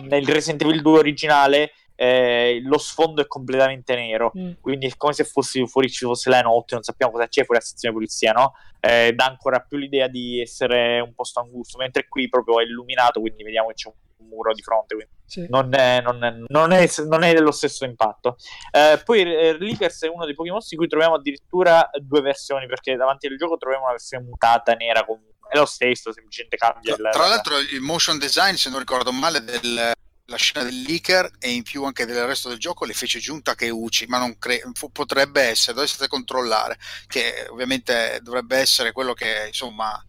[0.00, 4.52] nel Resident Evil 2 originale eh, lo sfondo è completamente nero, mm.
[4.62, 7.60] quindi è come se fossi fuori ci fosse la notte, non sappiamo cosa c'è fuori
[7.60, 8.54] la stazione di polizia, no?
[8.80, 13.20] Eh, dà ancora più l'idea di essere un posto angusto, mentre qui proprio è illuminato,
[13.20, 15.46] quindi vediamo che c'è un muro di fronte, quindi sì.
[15.50, 18.36] non, è, non, è, non, è, non, è, dello stesso impatto.
[18.70, 22.66] Eh, poi eh, Reapers è uno dei pochi mostri in cui troviamo addirittura due versioni,
[22.66, 25.28] perché davanti al gioco troviamo una versione mutata nera comunque.
[25.50, 26.94] È lo stesso, semplicemente cambia.
[26.94, 29.92] Tra, il, tra l'altro, il motion design, se non ricordo male, del,
[30.30, 33.54] la scena del leaker e in più anche del resto del gioco le fece giunta
[33.54, 34.62] che Uci, ma non cre-
[34.92, 40.02] potrebbe essere, dovreste controllare, che ovviamente dovrebbe essere quello che insomma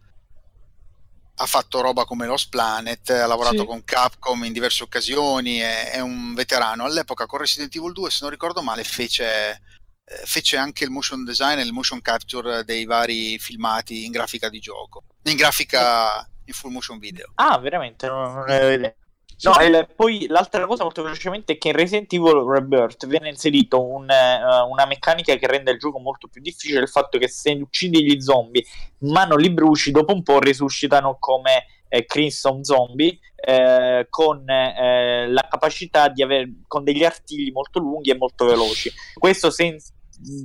[1.34, 3.66] ha fatto roba come Lost Planet, ha lavorato Sì.
[3.66, 6.84] con Capcom in diverse occasioni, è, è un veterano.
[6.84, 9.62] All'epoca con Resident Evil 2, se non ricordo male, fece,
[10.04, 14.48] eh, fece anche il motion design e il motion capture dei vari filmati in grafica
[14.48, 17.32] di gioco, in grafica in full motion video.
[17.36, 18.06] Ah, veramente?
[18.06, 18.94] Non, non avevo idea.
[19.42, 23.84] No, il- poi l'altra cosa molto velocemente è che in Resident Evil Rebirth viene inserito
[23.84, 27.50] un, eh, una meccanica che rende il gioco molto più difficile, il fatto che se
[27.52, 28.64] uccidi gli zombie
[28.98, 35.26] ma non li bruci, dopo un po' risuscitano come eh, Crimson Zombie eh, con eh,
[35.28, 38.90] la capacità di avere con degli artigli molto lunghi e molto veloci.
[39.14, 39.76] Questo sen-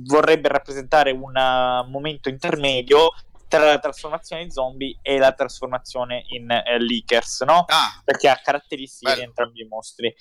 [0.04, 3.12] vorrebbe rappresentare un uh, momento intermedio
[3.48, 7.64] tra la trasformazione in zombie e la trasformazione in eh, leakers, no?
[7.66, 9.28] Ah, perché ha caratteristiche di Bello.
[9.30, 10.14] entrambi i mostri.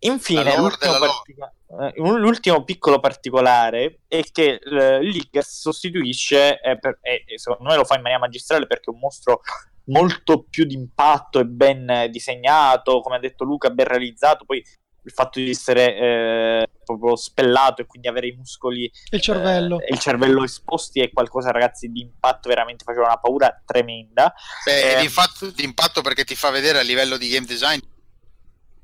[0.00, 7.24] Infine, l'ultimo, partico- eh, l'ultimo piccolo particolare è che eh, Leakers sostituisce, eh, per- e
[7.26, 9.40] e secondo me lo fa in maniera magistrale perché è un mostro
[9.86, 14.44] molto più d'impatto e ben eh, disegnato, come ha detto Luca, ben realizzato.
[14.44, 14.62] Poi
[15.02, 19.80] il fatto di essere eh, proprio spellato e quindi avere i muscoli E il cervello.
[19.80, 24.32] eh, il cervello esposti è qualcosa, ragazzi, di impatto veramente faceva una paura tremenda.
[24.64, 25.06] beh, Ehm.
[25.54, 27.78] di, impatto perché ti fa vedere a livello di game design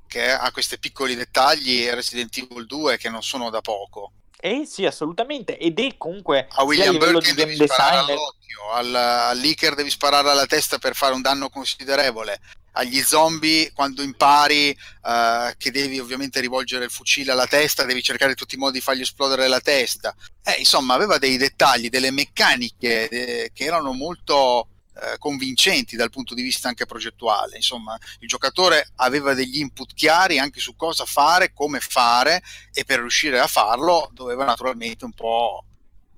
[0.06, 4.12] che ha questi piccoli dettagli Resident Evil 2 che non sono da poco.
[4.40, 5.56] Eh sì, assolutamente.
[5.56, 8.10] Ed è comunque A William game devi sparare design.
[8.10, 12.40] all'occhio, al, al leaker devi sparare alla testa per fare un danno considerevole.
[12.76, 18.32] Agli zombie, quando impari eh, che devi ovviamente rivolgere il fucile alla testa, devi cercare
[18.32, 20.14] in tutti i modi di fargli esplodere la testa.
[20.42, 26.34] Eh, insomma, aveva dei dettagli, delle meccaniche eh, che erano molto eh, convincenti dal punto
[26.34, 27.56] di vista anche progettuale.
[27.56, 32.42] Insomma, il giocatore aveva degli input chiari anche su cosa fare, come fare
[32.72, 35.64] e per riuscire a farlo doveva naturalmente un po'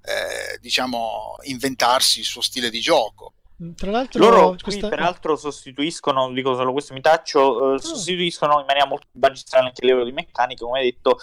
[0.02, 3.32] eh, diciamo inventarsi il suo stile di gioco.
[3.74, 8.66] Tra l'altro, Loro qui questa- peraltro sostituiscono, dico solo questo mi taccio, eh, sostituiscono in
[8.66, 11.18] maniera molto magistrale anche a livello di meccanica, come hai detto,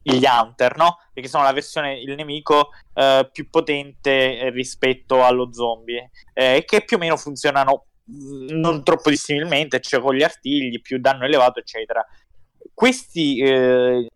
[0.00, 0.98] gli Hunter, no?
[1.12, 6.84] Perché sono la versione, il nemico eh, più potente eh, rispetto allo zombie, eh, che
[6.84, 11.58] più o meno funzionano mh, non troppo dissimilmente, cioè con gli artigli, più danno elevato,
[11.60, 12.04] eccetera.
[12.72, 14.06] Questi, eh,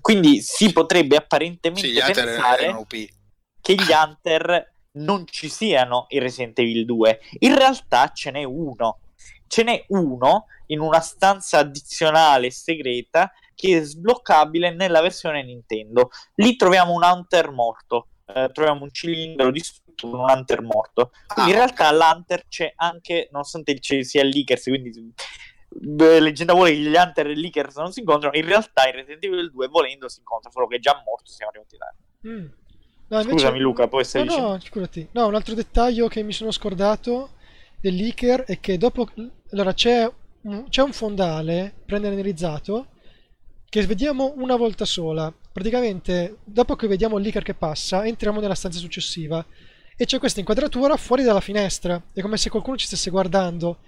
[0.00, 2.86] quindi si potrebbe apparentemente Sì, gli pensare
[3.60, 7.20] che gli Hunter non ci siano in Resident Evil 2.
[7.40, 9.00] In realtà ce n'è uno.
[9.46, 16.10] Ce n'è uno in una stanza addizionale segreta che è sbloccabile nella versione Nintendo.
[16.36, 18.08] Lì troviamo un Hunter morto.
[18.26, 21.10] Eh, troviamo un cilindro distrutto con un Hunter morto.
[21.26, 25.12] Quindi in Ah, realtà l'Hunter c'è anche, nonostante ci sia il Leakers, quindi
[25.68, 28.94] beh, leggenda vuole che gli Hunter e il Leakers non si incontrano, in realtà in
[28.94, 31.94] Resident Evil 2 volendo si incontrano, solo che è già morto, siamo arrivati là.
[32.28, 32.46] Mm.
[33.08, 34.48] No, Scusami, Luca, poi stai no, dicendo.
[34.50, 35.08] No, figurati.
[35.12, 37.30] No, un altro dettaglio che mi sono scordato
[37.80, 39.08] del leaker è che dopo...
[39.52, 40.10] Allora, c'è
[40.42, 42.88] un, c'è un fondale pre-renderizzato
[43.68, 45.32] che vediamo una volta sola.
[45.52, 49.44] Praticamente, dopo che vediamo il leaker che passa, entriamo nella stanza successiva
[49.96, 52.02] e c'è questa inquadratura fuori dalla finestra.
[52.12, 53.78] È come se qualcuno ci stesse guardando.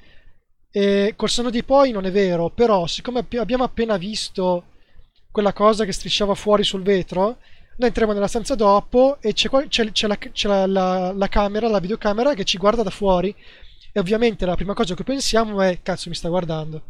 [0.70, 4.66] E col senno di poi non è vero, però siccome abbi- abbiamo appena visto
[5.30, 7.38] quella cosa che strisciava fuori sul vetro,
[7.76, 11.68] noi entriamo nella stanza dopo e c'è, c'è- c'è la, c'è la- la- la camera,
[11.68, 13.34] la videocamera che ci guarda da fuori.
[13.92, 16.82] E ovviamente la prima cosa che pensiamo è cazzo mi sta guardando.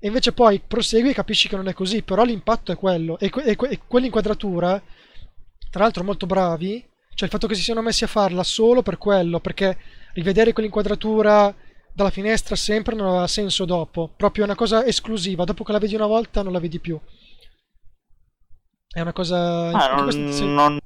[0.00, 3.18] E invece poi prosegui e capisci che non è così, però l'impatto è quello.
[3.18, 4.80] E, e e quell'inquadratura,
[5.70, 6.84] tra l'altro molto bravi,
[7.14, 9.76] cioè il fatto che si siano messi a farla solo per quello, perché
[10.14, 11.54] rivedere quell'inquadratura
[11.92, 14.12] dalla finestra sempre non aveva senso dopo.
[14.16, 16.98] Proprio è una cosa esclusiva, dopo che la vedi una volta non la vedi più.
[18.98, 19.68] È una cosa...
[19.70, 20.44] Ah, non, questo- sì.
[20.44, 20.78] non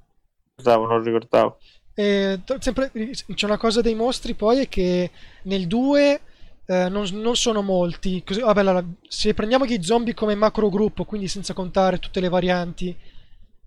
[0.57, 1.59] ricordavo, non ricordavo.
[1.95, 2.91] E to- sempre,
[3.35, 5.11] c'è una cosa dei mostri poi è che
[5.45, 6.21] nel 2
[6.67, 8.23] eh, non, non sono molti.
[8.25, 12.29] Così, vabbè, allora, se prendiamo gli zombie come macro gruppo, quindi senza contare tutte le
[12.29, 12.95] varianti,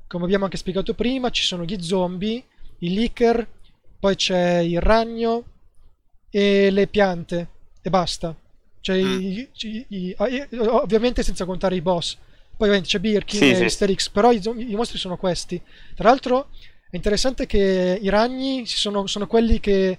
[0.07, 2.43] come abbiamo anche spiegato prima, ci sono gli zombie,
[2.79, 3.47] i leaker,
[3.99, 5.43] poi c'è il ragno
[6.29, 7.49] e le piante
[7.81, 8.35] e basta.
[8.79, 9.21] Cioè, Mm.
[9.21, 10.15] i- i- i-
[10.67, 12.17] ovviamente senza contare i boss.
[12.57, 13.63] Poi ovviamente c'è Birkin Sì, e sì.
[13.63, 15.61] Asterix, però i, i mostri sono questi.
[15.95, 16.49] Tra l'altro
[16.89, 19.97] è interessante che i ragni sono, sono quelli che,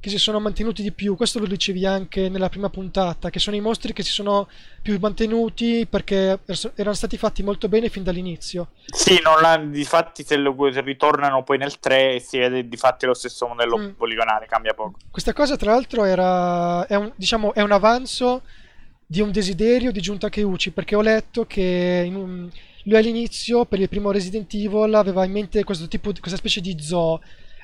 [0.00, 1.16] che si sono mantenuti di più.
[1.16, 4.48] Questo lo dicevi anche nella prima puntata, che sono i mostri che si sono
[4.80, 8.68] più mantenuti perché er- erano stati fatti molto bene fin dall'inizio.
[8.86, 13.46] Sì, non difatti se, lo, se ritornano poi nel 3 si vede difatti lo stesso
[13.46, 13.88] modello Mm.
[13.90, 14.98] poligonale, cambia poco.
[15.10, 18.42] Questa cosa, tra l'altro, era, è un, diciamo, è un avanzo
[19.10, 22.50] di un desiderio di Giunta Keuchi, perché ho letto che in un-
[22.84, 26.60] lui all'inizio, per il primo Resident Evil, aveva in mente questo tipo di, questa specie
[26.60, 27.18] di zoo.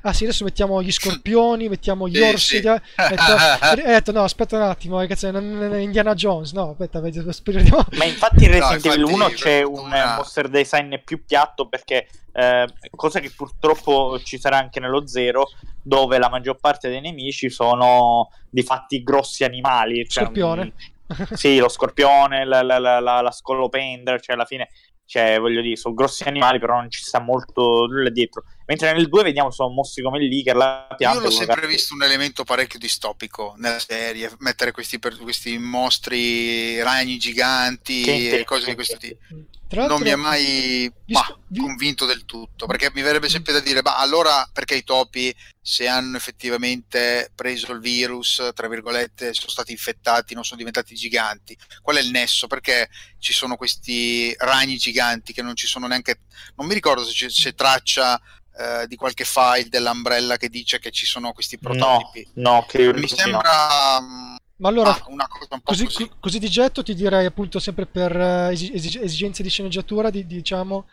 [0.06, 2.56] ah sì, adesso mettiamo gli scorpioni, mettiamo gli Sì, orsi.
[2.56, 2.60] sì.
[2.60, 6.52] di- Ho detto, detto, no, aspetta un attimo, eh, cazzo, non, non è Indiana Jones,
[6.52, 7.02] no, aspetta,
[7.32, 7.84] speriamo.
[7.92, 11.68] Ma infatti in Resident No, Evil infatti, 1 c'è un eh, monster design più piatto
[11.68, 15.46] perché, eh, cosa che purtroppo ci sarà anche nello 0,
[15.82, 20.06] dove la maggior parte dei nemici sono di fatti grossi animali.
[20.06, 20.72] Cioè, Scorpione.
[21.34, 24.68] sì, lo scorpione, la, la, la, la, la scolopendra, cioè alla fine,
[25.04, 28.44] cioè, voglio dire, sono grossi animali, però non ci sta molto nulla dietro.
[28.66, 31.18] Mentre nel 2 vediamo sono mossi come il Licker, la pianta.
[31.18, 35.58] Io l'ho sempre una- visto un elemento parecchio distopico nella serie, mettere questi, per- questi
[35.58, 39.18] mostri ragni giganti e cose di questo tipo.
[39.66, 43.52] Tra l'altro, Non mi ha mai bah, vi- convinto del tutto, perché mi verrebbe sempre
[43.52, 49.34] da dire, ma allora perché i topi, se hanno effettivamente preso il virus, tra virgolette,
[49.34, 51.56] sono stati infettati, non sono diventati giganti?
[51.82, 52.46] Qual è il nesso?
[52.46, 52.88] Perché
[53.18, 56.20] ci sono questi ragni giganti che non ci sono neanche...
[56.56, 58.20] Non mi ricordo se c'è, c'è traccia
[58.56, 62.30] eh, di qualche file dell'Umbrella che dice che ci sono questi No, prototipi.
[62.34, 66.08] no, che Mi sembra mm, Ma allora, ah, una cosa un po' così, così.
[66.08, 70.10] co- così di getto ti direi appunto sempre per eh, esi- esi- esigenze di sceneggiatura,
[70.10, 70.86] di- diciamo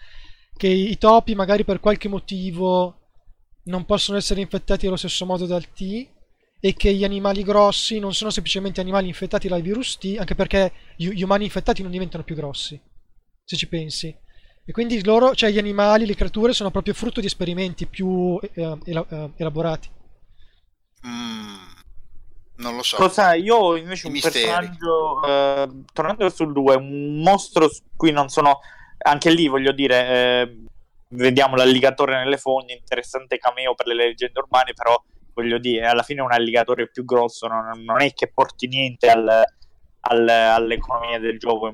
[0.57, 2.97] che i, i topi magari per qualche motivo
[3.65, 6.07] non possono essere infettati allo stesso modo dal T
[6.59, 10.71] e che gli animali grossi non sono semplicemente animali infettati dal virus T, anche perché
[10.95, 12.79] gli, gli umani infettati non diventano più grossi,
[13.43, 14.15] se ci pensi.
[14.63, 18.77] E quindi loro, cioè gli animali, le creature sono proprio frutto di esperimenti più eh,
[18.85, 19.89] ela- eh, elaborati.
[21.05, 21.55] Mm,
[22.57, 22.95] non lo so.
[22.97, 24.43] Cosa, io ho invece I un misteri.
[24.45, 28.59] personaggio, eh, tornando sul 2, un mostro su cui non sono,
[28.99, 30.63] anche lì voglio dire, eh,
[31.09, 34.95] vediamo l'alligatore nelle fogne, interessante cameo per le leggende urbane, però
[35.33, 39.43] voglio dire, alla fine un alligatore più grosso non, non è che porti niente al-
[40.01, 41.71] al- all'economia del gioco,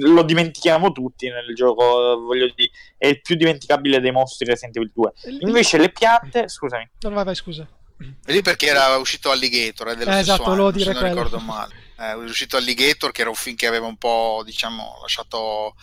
[0.00, 4.90] lo dimentichiamo tutti nel gioco, voglio dire, è il più dimenticabile dei mostri Resident Evil
[4.94, 5.12] 2.
[5.40, 7.66] Invece le piante, scusami, No, vai, vai, scusa.
[7.98, 11.14] E lì perché era uscito Alligator, Eh, stesso esatto, anno, dire non quello.
[11.22, 11.74] ricordo male.
[11.98, 15.74] Eh, è uscito Alligator che era un film che aveva un po', diciamo, lasciato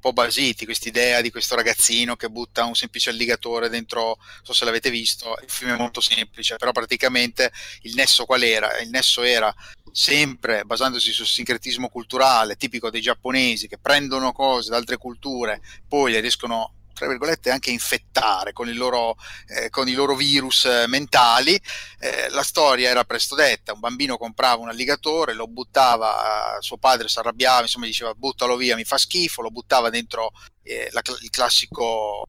[0.00, 4.64] po' basiti quest'idea di questo ragazzino che butta un semplice alligatore dentro, non so se
[4.64, 7.52] l'avete visto, il film è molto semplice, però praticamente
[7.82, 8.78] il nesso qual era?
[8.78, 9.54] Il nesso era
[9.92, 16.12] sempre basandosi sul sincretismo culturale tipico dei giapponesi che prendono cose da altre culture, poi
[16.12, 19.16] le riescono tra virgolette anche infettare con, loro,
[19.46, 21.58] eh, con i loro virus eh, mentali.
[21.98, 27.08] Eh, la storia era presto detta: un bambino comprava un alligatore, lo buttava, suo padre
[27.08, 30.32] si arrabbiava, insomma, diceva buttalo via, mi fa schifo, lo buttava dentro
[30.62, 32.26] eh, la- il classico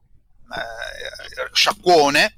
[0.56, 2.36] eh, sciacquone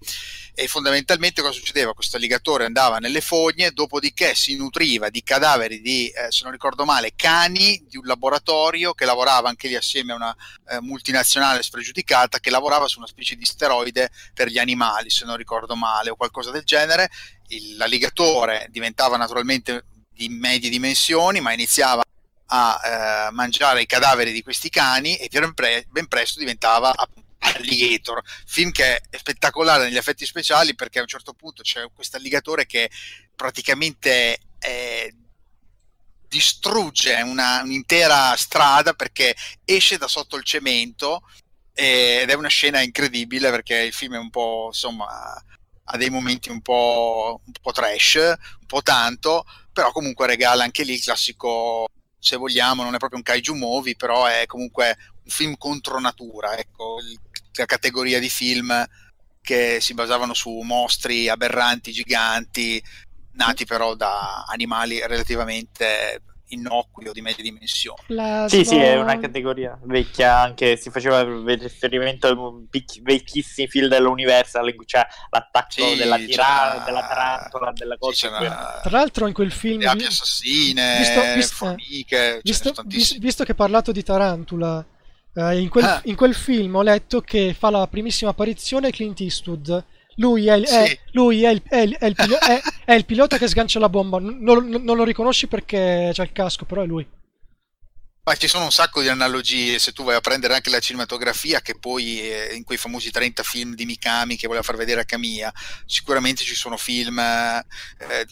[0.55, 1.93] e fondamentalmente cosa succedeva?
[1.93, 6.85] Questo alligatore andava nelle fogne, dopodiché si nutriva di cadaveri di, eh, se non ricordo
[6.85, 10.35] male, cani di un laboratorio che lavorava anche lì assieme a una
[10.69, 15.38] eh, multinazionale spregiudicata che lavorava su una specie di steroide per gli animali, se non
[15.38, 17.09] ricordo male, o qualcosa del genere.
[17.47, 22.03] Il- l'alligatore diventava naturalmente di medie dimensioni, ma iniziava
[22.45, 26.93] a eh, mangiare i cadaveri di questi cani e ben, pre- ben presto diventava
[27.44, 32.18] Alligator, film che è spettacolare negli effetti speciali perché a un certo punto c'è questo
[32.18, 32.90] alligatore che
[33.36, 35.14] praticamente eh,
[36.28, 41.22] distrugge una- un'intera strada perché esce da sotto il cemento
[41.74, 45.07] eh, ed è una scena incredibile perché il film è un po' insomma
[45.86, 50.84] ha dei momenti un po', un po' trash, un po' tanto, però comunque regala anche
[50.84, 51.88] lì il classico,
[52.18, 54.95] se vogliamo, non è proprio un kaiju movie, però è comunque
[55.26, 57.20] un film contro natura, ecco, il-
[57.65, 58.85] categoria di film
[59.41, 62.81] che si basavano su mostri aberranti, giganti,
[63.34, 67.97] nati però da animali relativamente innocui o di medie dimensioni.
[68.05, 68.47] Plasma...
[68.47, 72.35] Sì, sì, è una categoria vecchia, anche si faceva riferimento a
[73.01, 78.30] vecchissimi film dell'Universal in cui c'è l'attacco Sì, della tirana, della tarantola, della Sì, cosa.
[78.30, 79.80] c'era Tra l'altro in quel film...
[79.80, 83.17] le api assassine, visto- visto- formiche, Visto, sono tantissime.
[83.17, 84.85] vis- visto che hai parlato di Tarantula,
[85.35, 86.01] eh, in, quel, Ah.
[86.05, 89.85] in quel film ho letto che fa la primissima apparizione Clint Eastwood.
[90.18, 90.99] Lui è il, è- Sì.
[91.14, 93.89] lui è il- è il- è il pilo- è- è il pilota che sgancia la
[93.89, 94.19] bomba.
[94.19, 97.07] Non, non- non lo riconosci perché c'ha il casco, però è lui.
[98.26, 101.60] Ma ci sono un sacco di analogie, se tu vai a prendere anche la cinematografia,
[101.60, 105.03] che poi eh, in quei famosi 30 film di Mikami che voleva far vedere a
[105.03, 105.51] Camilla,
[105.85, 107.65] sicuramente ci sono film eh,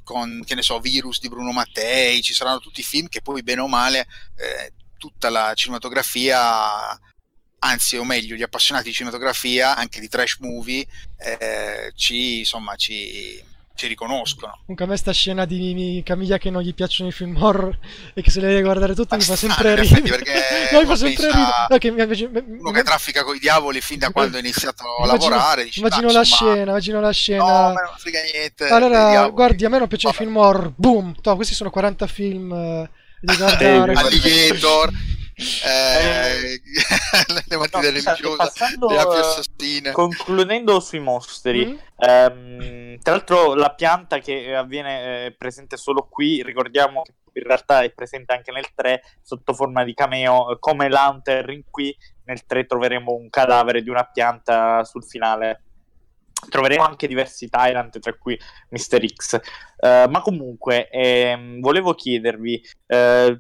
[0.04, 3.44] con, che ne so, Virus di Bruno Mattei, ci saranno tutti i film che poi
[3.44, 4.08] bene o male
[4.38, 4.72] eh,
[5.02, 7.00] tutta la cinematografia,
[7.58, 10.86] anzi o meglio gli appassionati di cinematografia, anche di trash movie,
[11.18, 14.60] eh, ci, insomma, ci, ci riconoscono.
[14.60, 17.76] Comunque a me sta scena di Camiglia che non gli piacciono i film horror
[18.14, 20.02] e che se le deve guardare tutte mi fa sempre ridere.
[20.02, 21.66] Perché no, mi fa sempre ridere.
[21.68, 24.84] No, che mi, mi, uno che traffica con i diavoli fin da quando ha iniziato
[24.84, 25.64] a immagino, lavorare.
[25.64, 27.44] Dice, immagino la insomma, scena, immagino la scena.
[27.44, 28.68] No, me non frega niente.
[28.68, 30.72] Allora, guardi, a me non piacciono i film horror.
[30.76, 31.20] Boom!
[31.20, 32.90] To, questi sono 40 film eh,
[33.22, 33.94] di guardare.
[33.94, 34.90] Alligator.
[35.66, 36.62] Eh,
[37.48, 41.78] le mattine no, religiose passando, assassine concludendo sui mostri mm-hmm.
[41.98, 47.82] ehm, tra l'altro la pianta che avviene eh, presente solo qui ricordiamo che in realtà
[47.82, 51.96] è presente anche nel 3 sotto forma di cameo come l'Hunter qui
[52.26, 55.64] nel 3 troveremo un cadavere di una pianta sul finale
[56.50, 58.40] troveremo anche diversi Tyrant, tra cui
[58.70, 59.06] Mr.
[59.14, 59.40] X.
[59.78, 63.40] Uh, ma comunque, ehm, volevo chiedervi, uh,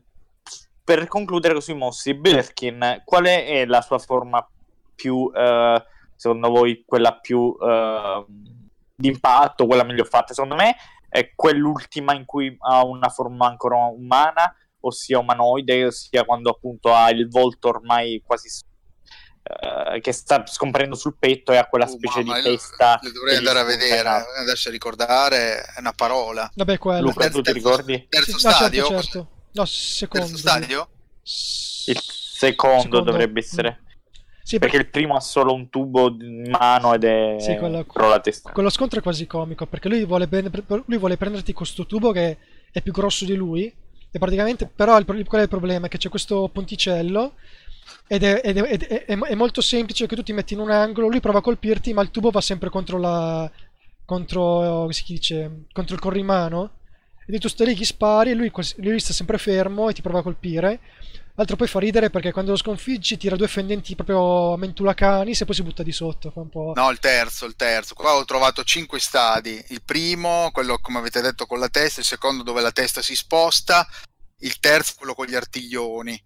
[0.83, 4.45] per concludere sui mossi, Birkin, qual è la sua forma
[4.95, 5.81] più, uh,
[6.15, 7.55] secondo voi, quella più
[8.95, 10.33] di impatto, quella meglio fatta?
[10.33, 10.75] Secondo me
[11.09, 17.09] è quell'ultima in cui ha una forma ancora umana, ossia umanoide, ossia quando appunto ha
[17.09, 18.49] il volto ormai quasi
[19.43, 22.99] Uh, che sta scomparendo sul petto e ha quella specie uh, di testa.
[23.01, 24.07] Le dovrei andare a vedere,
[24.39, 26.49] adesso a ricordare è una parola.
[26.53, 27.07] Vabbè, quello.
[27.07, 28.05] Luca, tu ti ricordi?
[28.07, 28.81] Terzo sì, stadio?
[28.81, 29.27] No, certo, certo.
[29.53, 30.25] no, secondo.
[30.27, 30.89] Terzo stadio?
[31.87, 33.11] Il secondo, secondo.
[33.11, 33.81] dovrebbe essere.
[34.43, 38.19] Sì, perché il primo ha solo un tubo in mano ed è sì, quello, la
[38.19, 38.51] testa.
[38.51, 42.37] Quello scontro è quasi comico perché lui vuole, lui vuole prenderti questo tubo che
[42.71, 43.73] è più grosso di lui
[44.11, 45.87] e praticamente però il, qual è il problema?
[45.87, 47.35] Che c'è questo ponticello
[48.07, 50.69] ed, è, ed, è, ed è, è, molto semplice che tu ti metti in un
[50.69, 53.49] angolo, lui prova a colpirti, ma il tubo va sempre contro la.
[54.05, 54.91] contro.
[54.91, 55.65] si dice?
[55.71, 56.71] contro il corrimano.
[57.25, 60.19] E tu stai lì, gli spari, e lui, lui sta sempre fermo e ti prova
[60.19, 60.79] a colpire.
[61.35, 65.45] L'altro poi fa ridere perché quando lo sconfiggi tira due fendenti proprio a mentulacani e
[65.45, 66.33] poi si butta di sotto.
[66.75, 67.95] No, il terzo, il terzo.
[67.95, 69.63] Qua ho trovato cinque stadi.
[69.69, 73.15] Il primo, quello come avete detto con la testa, il secondo dove la testa si
[73.15, 73.87] sposta,
[74.39, 76.21] il terzo quello con gli artiglioni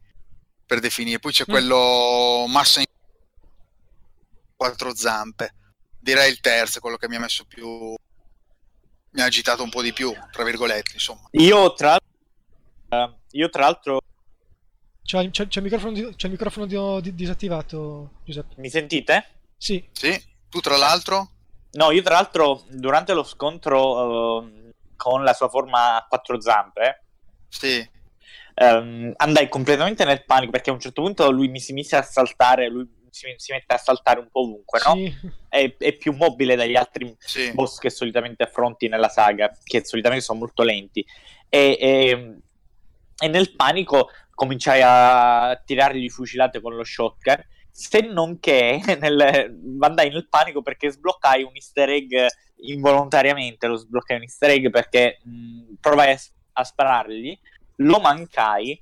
[0.66, 1.20] per definire.
[1.20, 1.52] Poi c'è mm.
[1.52, 2.86] quello massa in
[4.56, 5.54] quattro zampe.
[6.00, 7.96] Direi il terzo, quello che mi ha messo più
[9.16, 11.22] mi ha agitato un po' di più, tra virgolette, insomma.
[11.32, 14.02] Io tra, uh, io, tra l'altro
[15.04, 18.56] c'è, c'è, c'è, il microfono, di, c'è il microfono di, di, disattivato, Giuseppe.
[18.58, 19.26] Mi sentite?
[19.58, 19.88] Sì.
[19.94, 20.22] Sì.
[20.50, 21.30] Tu tra l'altro?
[21.72, 27.04] No, io tra l'altro durante lo scontro uh, con la sua forma a quattro zampe
[27.50, 27.88] sì
[28.56, 32.02] um, andai completamente nel panico perché a un certo punto lui mi si mise a
[32.02, 34.96] saltare, lui si, si mette a saltare un po' ovunque, no?
[34.96, 35.14] Sì.
[35.48, 37.52] È, è, più mobile dagli altri sì.
[37.54, 41.06] boss che solitamente affronti nella saga, che solitamente sono molto lenti.
[41.48, 42.38] E, e,
[43.18, 47.42] e nel panico cominciai a tirargli fucilate con lo shotgun
[47.78, 49.20] se non che nel,
[49.80, 52.14] andai nel panico perché sbloccai un easter egg
[52.62, 56.20] involontariamente lo sbloccai un easter egg perché mh, provai a,
[56.54, 57.38] a, sparargli
[57.78, 58.82] lo mancai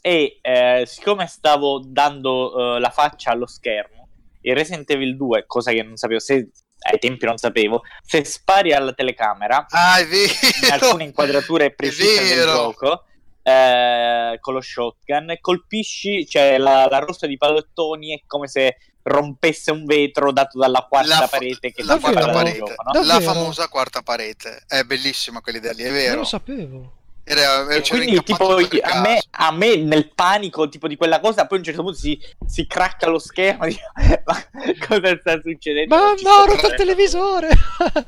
[0.00, 4.08] e eh, siccome stavo dando uh, la faccia allo schermo,
[4.42, 6.50] in Resident Evil 2, cosa che non sapevo, se
[6.90, 10.32] ai tempi non sapevo, se spari alla telecamera, ah, è vero.
[10.62, 13.04] in alcune inquadrature precise del gioco,
[13.42, 19.70] eh, con lo shotgun, colpisci, cioè la, la rossa di pallettoni è come se rompesse
[19.70, 23.02] un vetro dato dalla quarta la, parete che la quarta parete, gioco, no?
[23.02, 24.64] la famosa quarta parete.
[24.66, 26.92] È bellissima quell'idea lì è vero non lo sapevo
[27.28, 31.58] era, era quindi tipo a me, a me, nel panico tipo di quella cosa poi
[31.58, 33.86] a un certo punto si, si cracca lo schermo dico,
[34.24, 34.44] ma
[34.86, 35.94] cosa sta succedendo?
[35.94, 37.48] Ma ho rotto il televisore.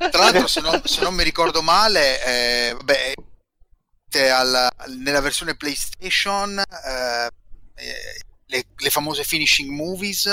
[0.09, 3.13] Tra l'altro se non, se non mi ricordo male eh, vabbè,
[4.31, 7.29] alla, nella versione PlayStation eh,
[7.75, 10.27] eh, le, le famose finishing movies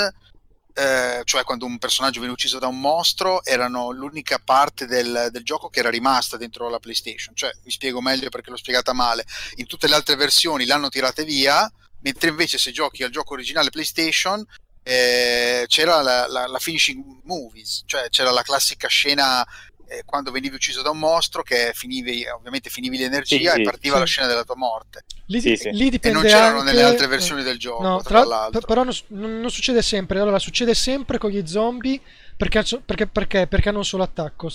[0.79, 5.43] eh, cioè quando un personaggio viene ucciso da un mostro, erano l'unica parte del, del,
[5.43, 7.35] gioco che era rimasta dentro la PlayStation.
[7.35, 9.25] Cioè, mi spiego meglio perché l'ho spiegata male.
[9.55, 11.69] In tutte le altre versioni l'hanno tirate via,
[11.99, 14.45] mentre invece se giochi al gioco originale PlayStation
[14.81, 19.45] eh, c'era la, la, la, finishing movies, cioè c'era la classica scena
[19.89, 23.95] eh, quando venivi ucciso da un mostro che finivi, ovviamente finivi l'energia sì, e partiva
[23.95, 23.99] sì.
[23.99, 25.03] la scena della tua morte.
[25.25, 26.71] Lì, sì, lì e non c'erano anche...
[26.71, 28.61] nelle altre versioni del gioco, no, tra, tra l'altro.
[28.61, 30.19] Però non, non, succede sempre.
[30.19, 31.99] Allora, succede sempre con gli zombie
[32.37, 34.49] perché, perché, perché, perché hanno un solo attacco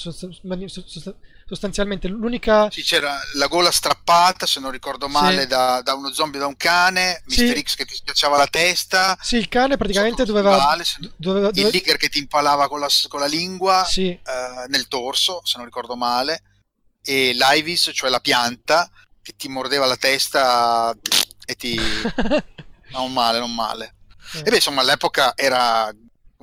[1.47, 5.47] sostanzialmente l'unica sì, c'era la gola strappata se non ricordo male sì.
[5.47, 7.45] da, da, uno zombie da un cane sì.
[7.45, 7.63] Mr.
[7.63, 10.85] X che ti schiacciava la testa sì il cane praticamente doveva, vale,
[11.17, 14.09] doveva, il Licker che ti impalava con la, con la lingua sì.
[14.09, 14.21] eh,
[14.69, 16.43] nel torso se non ricordo male
[17.03, 18.91] e l'Ivis cioè la pianta
[19.23, 20.95] che ti mordeva la testa
[21.45, 21.79] e ti
[22.93, 23.97] non male non male
[24.35, 24.39] eh.
[24.41, 25.93] e beh insomma all'epoca era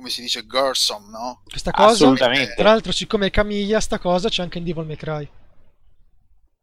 [0.02, 1.42] come si dice, Gersom, no?
[1.44, 2.54] Questa cosa, Assolutamente.
[2.54, 5.28] tra l'altro, siccome è Camiglia, sta cosa c'è anche in Devil May Cry.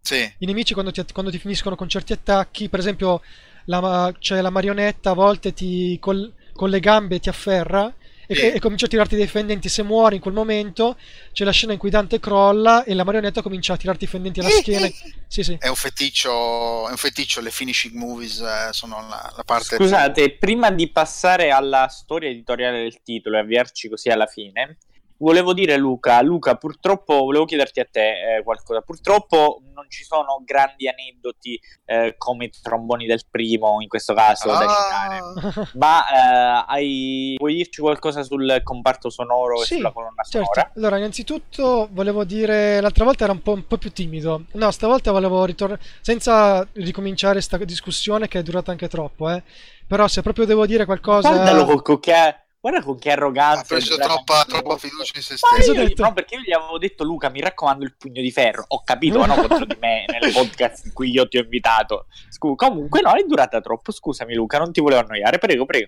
[0.01, 0.33] Sì.
[0.39, 3.21] I nemici quando ti, quando ti finiscono con certi attacchi, per esempio,
[3.65, 7.93] la, c'è la marionetta a volte ti col, con le gambe ti afferra
[8.31, 8.51] e, Sì.
[8.51, 9.69] e comincia a tirarti dei fendenti.
[9.69, 10.97] Se muori in quel momento,
[11.33, 14.39] c'è la scena in cui Dante crolla e la marionetta comincia a tirarti i fendenti
[14.39, 14.87] alla schiena.
[15.27, 15.57] Sì, sì.
[15.59, 19.77] È un feticcio, è un feticcio le finishing movies eh, sono la, la parte...
[19.77, 24.77] Scusate, prima di passare alla storia editoriale del titolo e avviarci così alla fine,
[25.19, 28.81] volevo dire Luca, Luca, purtroppo volevo chiederti a te eh, qualcosa.
[28.81, 34.47] Purtroppo non ci sono grandi aneddoti eh, come i tromboni del primo, in questo caso,
[34.49, 35.69] da Ah, citare.
[35.75, 37.35] Ma eh, hai...
[37.37, 40.71] vuoi dirci qualcosa sul comparto sonoro Sì, e sulla colonna Certo, sonora?
[40.75, 45.11] allora innanzitutto volevo dire, l'altra volta era un po', un po' più timido, no, stavolta
[45.11, 49.43] volevo ritornare, senza ricominciare questa discussione che è durata anche troppo, eh.
[49.87, 51.29] però se proprio devo dire qualcosa...
[51.29, 52.43] Guardalo con, con che...
[52.61, 53.61] Guarda con che arroganza.
[53.61, 54.77] ha preso troppa, troppa troppo.
[54.77, 55.73] fiducia in se stesso.
[55.73, 56.03] Io- detto?
[56.03, 58.65] no, perché io gli avevo detto Luca, mi raccomando il pugno di ferro.
[58.67, 62.07] Ho capito, ma no contro di me nel podcast in cui io ti ho invitato.
[62.29, 63.91] Scu- comunque no, è durata troppo.
[63.93, 65.37] Scusami Luca, non ti volevo annoiare.
[65.37, 65.87] Prego, prego.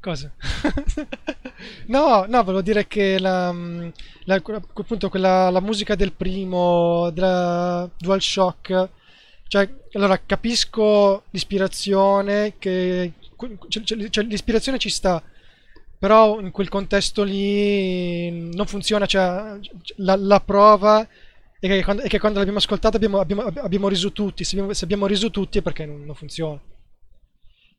[0.00, 0.32] Cosa?
[1.86, 3.88] no, no, volevo dire che la, mm,
[4.24, 4.40] la-
[4.74, 8.88] appunto quella, la musica del primo, della DualShock,
[9.48, 13.14] cioè, allora capisco l'ispirazione, che,
[13.68, 15.20] cioè, cioè, cioè, l'ispirazione ci sta,
[15.98, 19.58] però in quel contesto lì non funziona, cioè,
[19.96, 21.06] la, la prova
[21.60, 24.72] è che quando, è che quando l'abbiamo ascoltata abbiamo, abbiamo- abbiamo riso tutti, se abbiamo,
[24.74, 26.60] se abbiamo riso tutti è perché non, non funziona.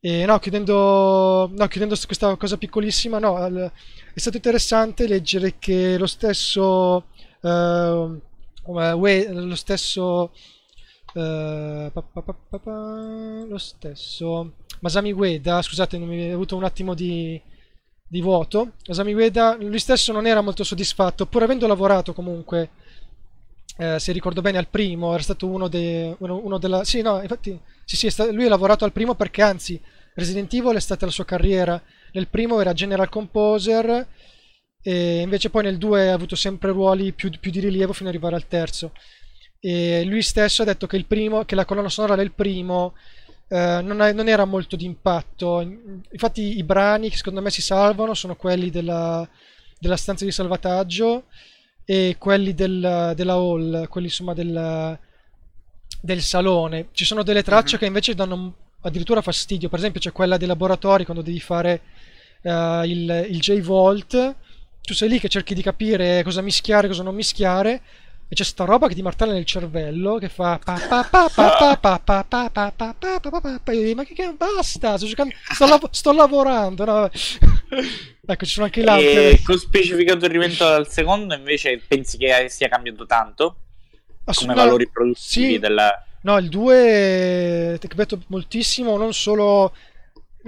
[0.02, 6.08] E no, chiudendo, no, chiudendo questa cosa piccolissima, no, è stato interessante leggere che lo
[6.08, 7.06] stesso,
[8.64, 10.32] Ue- lo stesso,
[11.14, 16.94] pa- pa- pa- pa- lo stesso Masami Ueda, scusate, non mi ho avuto un attimo
[16.94, 17.40] di,
[18.10, 18.74] di vuoto.
[18.88, 22.72] Masami Ueda, lui stesso non era molto soddisfatto, pur avendo lavorato comunque,
[23.78, 26.84] eh, se ricordo bene, al primo, era stato uno, de- uno, uno della...
[26.84, 29.80] Sì, no, infatti, sì, sì, è sta- lui ha lavorato al primo perché, anzi,
[30.16, 31.82] Resident Evil è stata la sua carriera.
[32.14, 34.08] Nel primo era General Composer
[34.82, 38.16] e invece poi nel 2 ha avuto sempre ruoli più, più di rilievo fino ad
[38.16, 38.92] arrivare al terzo.
[39.60, 42.96] E lui stesso ha detto che, primo, che la colonna sonora del primo
[43.50, 45.60] eh, non, ha- non era molto d'impatto.
[46.12, 49.28] Infatti i brani che secondo me si salvano sono quelli della,
[49.80, 51.24] della stanza di salvataggio
[51.86, 54.98] e quelli del- della hall, quelli insomma del,
[56.02, 56.88] del salone.
[56.92, 57.80] Ci sono delle tracce Mhm.
[57.82, 59.68] che invece danno addirittura fastidio.
[59.70, 61.82] Per esempio c'è quella dei laboratori quando devi fare
[62.42, 64.36] eh, il, il J-Volt.
[64.82, 67.82] Tu sei lì che cerchi di capire cosa mischiare, cosa non mischiare.
[68.32, 71.50] E c'è sta roba che ti martella nel cervello che fa pa pa pa pa
[71.50, 73.72] pa pa pa pa pa pa pa pa pa pa pa.
[73.72, 76.86] Io, ma che, basta, sto, giocando, sto, lav- sto lavorando.
[76.86, 77.10] no?
[78.26, 79.30] ecco, ci sono anche le altre.
[79.32, 83.56] E con specificato riferimento al secondo, invece, pensi che sia cambiato tanto?
[84.24, 85.60] Come valori produttivi sì.
[85.60, 86.06] della...
[86.22, 89.74] No, il 2 ti ripeto moltissimo, non solo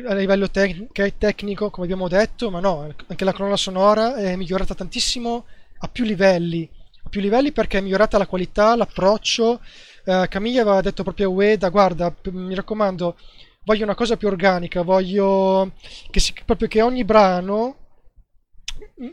[0.05, 4.75] a livello tec- tecnico, come abbiamo detto, ma no, anche la colonna sonora è migliorata
[4.75, 5.45] tantissimo
[5.79, 6.69] a più livelli.
[7.11, 9.59] Più livelli perché è migliorata la qualità, l'approccio.
[10.05, 13.17] Eh, Camilla aveva detto proprio a Ueda, guarda, mi raccomando,
[13.65, 15.73] voglio una cosa più organica, voglio
[16.09, 17.75] che, si- proprio che ogni brano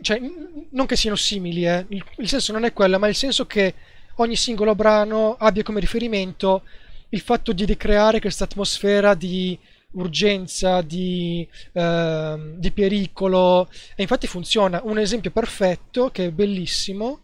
[0.01, 3.15] cioè, n- non che siano simili, eh, il, il senso non è quello, ma il
[3.15, 3.75] senso che
[4.17, 6.63] ogni singolo brano abbia come riferimento
[7.11, 9.59] il fatto di ricreare questa atmosfera di
[9.93, 14.81] urgenza, di, ehm, di pericolo, e infatti funziona.
[14.85, 17.21] Un esempio perfetto, che è bellissimo,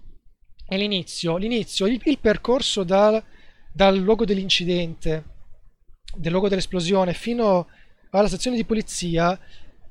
[0.66, 1.36] è l'inizio.
[1.36, 3.23] L'inizio, il, il percorso dal,
[3.73, 5.24] dal luogo dell'incidente,
[6.17, 7.68] del luogo dell'esplosione, fino
[8.10, 9.39] alla stazione di polizia,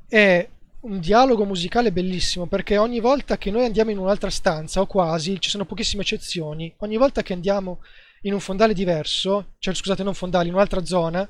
[0.07, 0.47] è
[0.81, 5.39] un dialogo musicale bellissimo perché ogni volta che noi andiamo in un'altra stanza, o quasi,
[5.39, 7.79] ci sono pochissime eccezioni, ogni volta che andiamo
[8.23, 11.27] in un fondale diverso, cioè scusate, non fondale, in un'altra zona,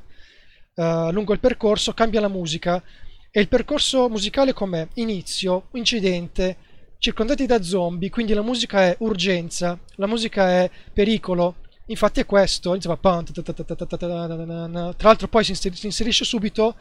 [0.76, 2.82] eh, lungo il percorso, cambia la musica.
[3.36, 4.88] E il percorso musicale com'è?
[4.96, 6.58] Inizio, incidente,
[7.04, 11.56] circondati da zombie, quindi la musica è urgenza, la musica è pericolo.
[11.88, 16.78] Infatti è questo, tra l'altro poi si inserisce subito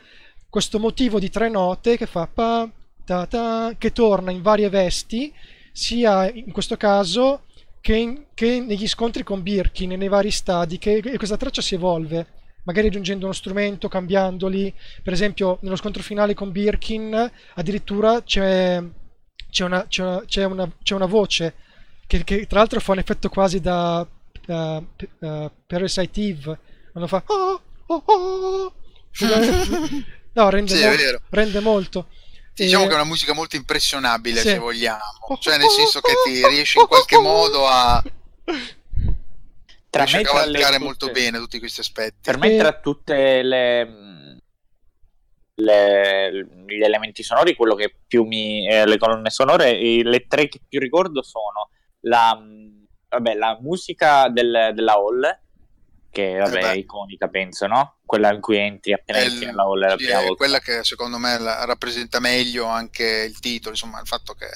[0.48, 2.70] questo motivo di tre note che fa pa,
[3.04, 5.32] ta, ta, che torna in varie vesti,
[5.72, 7.46] sia in questo caso
[7.80, 11.74] che, in, che negli scontri con Birkin, nei vari stadi, che, e questa traccia si
[11.74, 12.26] evolve,
[12.62, 14.72] magari aggiungendo uno strumento, cambiandoli.
[15.02, 18.80] Per esempio, nello scontro finale con Birkin, addirittura c'è
[19.52, 21.54] c'è, una, c'è, una, c'è, una, c'è una voce
[22.06, 24.00] che, che tra l'altro fa un effetto quasi da
[24.46, 26.58] uh, uh, Parasite Eve,
[26.90, 28.72] quando fa oh, oh, oh.
[30.34, 32.06] No, rende, Sì, mo- rende molto.
[32.54, 34.48] Diciamo E- che è una musica molto impressionabile, Sì.
[34.48, 35.00] se vogliamo.
[35.38, 38.02] Cioè, nel senso che ti riesce in qualche modo a,
[39.90, 42.16] Tra riesce a cavalcare tutte- molto bene tutti questi aspetti.
[42.22, 43.82] Per me tra tutte le,
[45.54, 48.66] le- gli elementi sonori, quello che più mi...
[48.68, 49.72] eh, le colonne sonore,
[50.02, 51.68] le tre che più ricordo sono
[52.00, 55.40] la, mh, vabbè, la musica del- della hall,
[56.10, 57.98] che vabbè, Eh è iconica penso, no?
[58.04, 60.34] Quella in cui entri appena È entri il- nella hall la sì, prima è volta.
[60.36, 64.46] quella che secondo me la- rappresenta meglio anche il titolo, insomma, il fatto che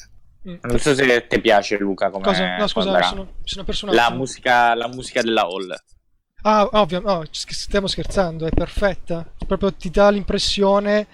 [0.49, 0.59] Mm.
[0.63, 2.57] Non so se ti piace Luca come, Cosa?
[2.57, 5.75] No, scusa, sono, sono La musica, la musica della hall.
[6.49, 9.29] Ah, ovvio, no, stiamo scherzando, è perfetta.
[9.49, 11.09] Proprio ti dà l'impressione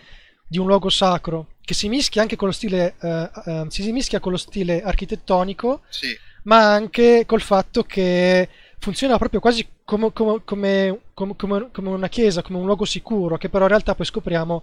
[0.47, 4.20] di un luogo sacro che si mischia anche con lo stile, eh, eh, si mischia
[4.20, 8.47] con lo stile architettonico, sì, ma anche col fatto che
[8.78, 13.39] funziona proprio quasi come, come- come- come- come- come una chiesa, come un luogo sicuro,
[13.39, 14.62] che però in realtà poi scopriamo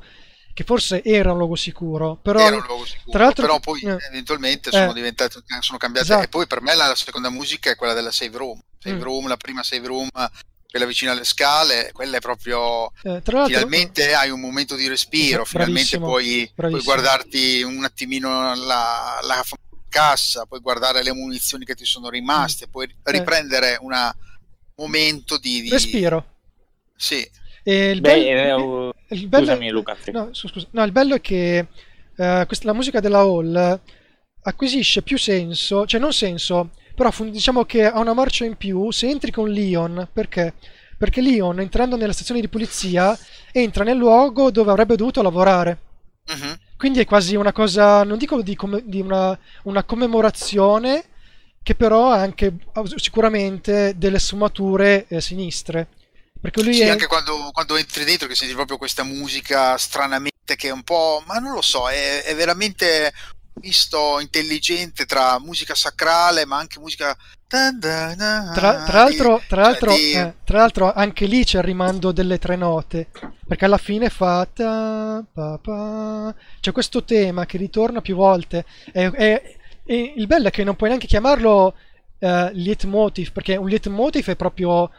[0.53, 2.19] che forse era un luogo sicuro.
[2.21, 3.97] Però, era un luogo sicuro, tra l'altro- però poi eh.
[4.11, 4.93] eventualmente sono Eh.
[4.93, 6.05] diventate, sono cambiate.
[6.05, 6.25] Esatto.
[6.25, 8.61] E poi per me la seconda musica è quella della Save Room.
[8.77, 9.01] Save Mm.
[9.01, 10.07] Room, la prima Save Room,
[10.69, 15.45] quella vicino alle scale, quella è proprio eh, finalmente hai un momento di respiro, Esatto,
[15.45, 19.43] finalmente puoi, puoi guardarti un attimino la, la
[19.89, 23.91] cassa, puoi guardare le munizioni che ti sono rimaste, puoi riprendere un
[24.75, 25.71] momento di, di- Eh.
[25.71, 26.25] respiro.
[26.95, 27.27] Sì,
[27.63, 29.97] E il Beh, bello- eh, il bello- scusami Luca.
[30.11, 30.67] No, scusa.
[30.71, 31.67] No, il bello è che
[32.15, 33.81] eh, questa- la musica della Hall
[34.43, 39.07] acquisisce più senso, cioè non senso, però diciamo che ha una marcia in più se
[39.07, 40.53] entri con Leon, perché?
[40.97, 43.17] Perché Leon, entrando nella stazione di polizia,
[43.53, 45.77] entra nel luogo dove avrebbe dovuto lavorare.
[46.27, 46.59] Mhm.
[46.75, 51.05] Quindi è quasi una cosa, non dico di, come- di una, una commemorazione,
[51.63, 52.53] che però ha anche
[52.97, 55.87] sicuramente delle sfumature eh, sinistre.
[56.41, 56.89] Perché lui Sì, è...
[56.89, 61.23] anche quando, quando entri dentro che senti proprio questa musica stranamente che è un po',
[61.25, 63.13] ma non lo so, è, è veramente
[63.59, 67.15] visto intelligente tra musica sacrale ma anche musica...
[68.53, 72.11] Tra, tra l'altro, tra, l'altro, cioè, di- eh, tra l'altro anche lì c'è il rimando
[72.11, 73.09] delle tre note,
[73.47, 76.35] perché alla fine fa ta, pa, pa.
[76.59, 78.65] C'è questo tema che ritorna più volte.
[78.91, 81.73] E, e- e il bello è che non puoi neanche chiamarlo
[82.19, 84.91] eh, leitmotiv, perché un leitmotiv è proprio,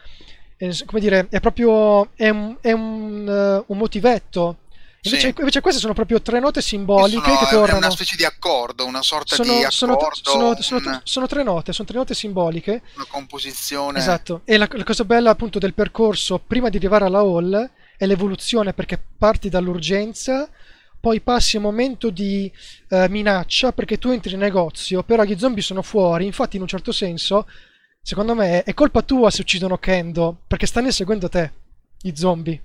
[0.57, 4.57] eh, come dire, è proprio è un, è un, eh, un motivetto.
[5.03, 5.35] Invece, Sì.
[5.39, 7.79] invece queste sono proprio tre note simboliche sono- che è tornano.
[7.79, 9.71] una specie di accordo, una sorta Sono, di accordo,
[10.23, 13.99] sono- sono- un- sono tre note, sono tre note simboliche una composizione.
[13.99, 18.05] Esatto, e la, la cosa bella appunto del percorso prima di arrivare alla hall è
[18.05, 20.49] l'evoluzione perché parti dall'urgenza,
[21.01, 22.53] poi passi a un momento di
[22.91, 26.69] eh, minaccia perché tu entri in negozio, però gli zombie sono fuori, infatti in un
[26.69, 27.47] certo senso,
[28.03, 31.53] secondo me è colpa tua se uccidono Kendo, perché stanno inseguendo te,
[31.99, 32.61] gli zombie.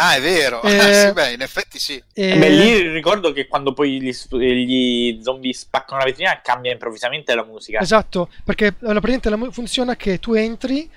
[0.00, 0.62] Ah, è vero.
[0.70, 2.02] Eh, sì, beh, in effetti sì.
[2.12, 7.34] E- Beh, lì ricordo che quando poi gli, gli zombie spaccano la vetrina cambia improvvisamente
[7.34, 7.80] la musica.
[7.80, 10.88] Esatto, perché eh, praticamente funziona che tu entri,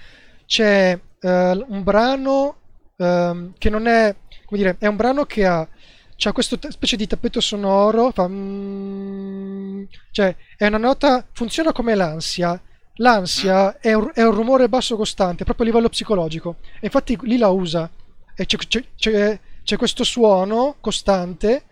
[0.46, 2.56] c'è eh, un brano
[2.98, 4.16] ehm, che non è,
[4.46, 5.68] come dire, è un brano che ha,
[6.16, 11.96] c'ha questo te- specie di tappeto sonoro, fa mm, cioè è una nota, funziona come
[11.96, 12.60] l'ansia.
[12.98, 16.58] L'ansia è un, è un rumore basso costante, proprio a livello psicologico.
[16.76, 17.90] E infatti lì la usa.
[18.36, 21.64] E c'è, c'è- c'è- c'è questo suono costante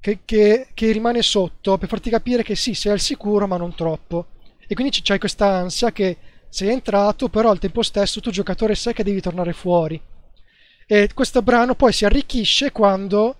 [0.00, 3.74] che, che- che rimane sotto per farti capire che sì, sei al sicuro, ma non
[3.74, 4.26] troppo.
[4.66, 6.16] E quindi c- c'hai questa ansia che
[6.48, 10.00] sei entrato, però al tempo stesso tu giocatore sai che devi tornare fuori.
[10.86, 13.36] E questo brano poi si arricchisce quando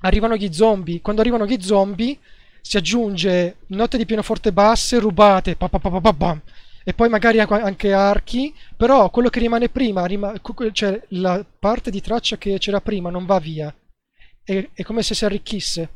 [0.00, 1.00] arrivano gli zombie.
[1.00, 2.18] Quando arrivano gli zombie
[2.60, 6.40] si aggiunge note di pianoforte basse rubate, pa pa pa.
[6.84, 10.34] E poi magari anche- archi, però quello che rimane prima, rima-
[10.72, 13.74] cioè la parte di traccia che c'era prima non va via.
[14.42, 15.88] È, è come se si arricchisse.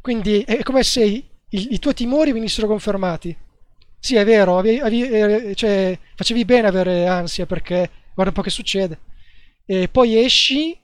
[0.00, 3.36] Quindi è come se i, i tuoi timori venissero confermati.
[3.98, 8.42] Sì, è vero, avevi- avevi- eh, cioè, facevi bene avere ansia perché guarda un po'
[8.42, 9.00] che succede.
[9.66, 10.78] E poi esci,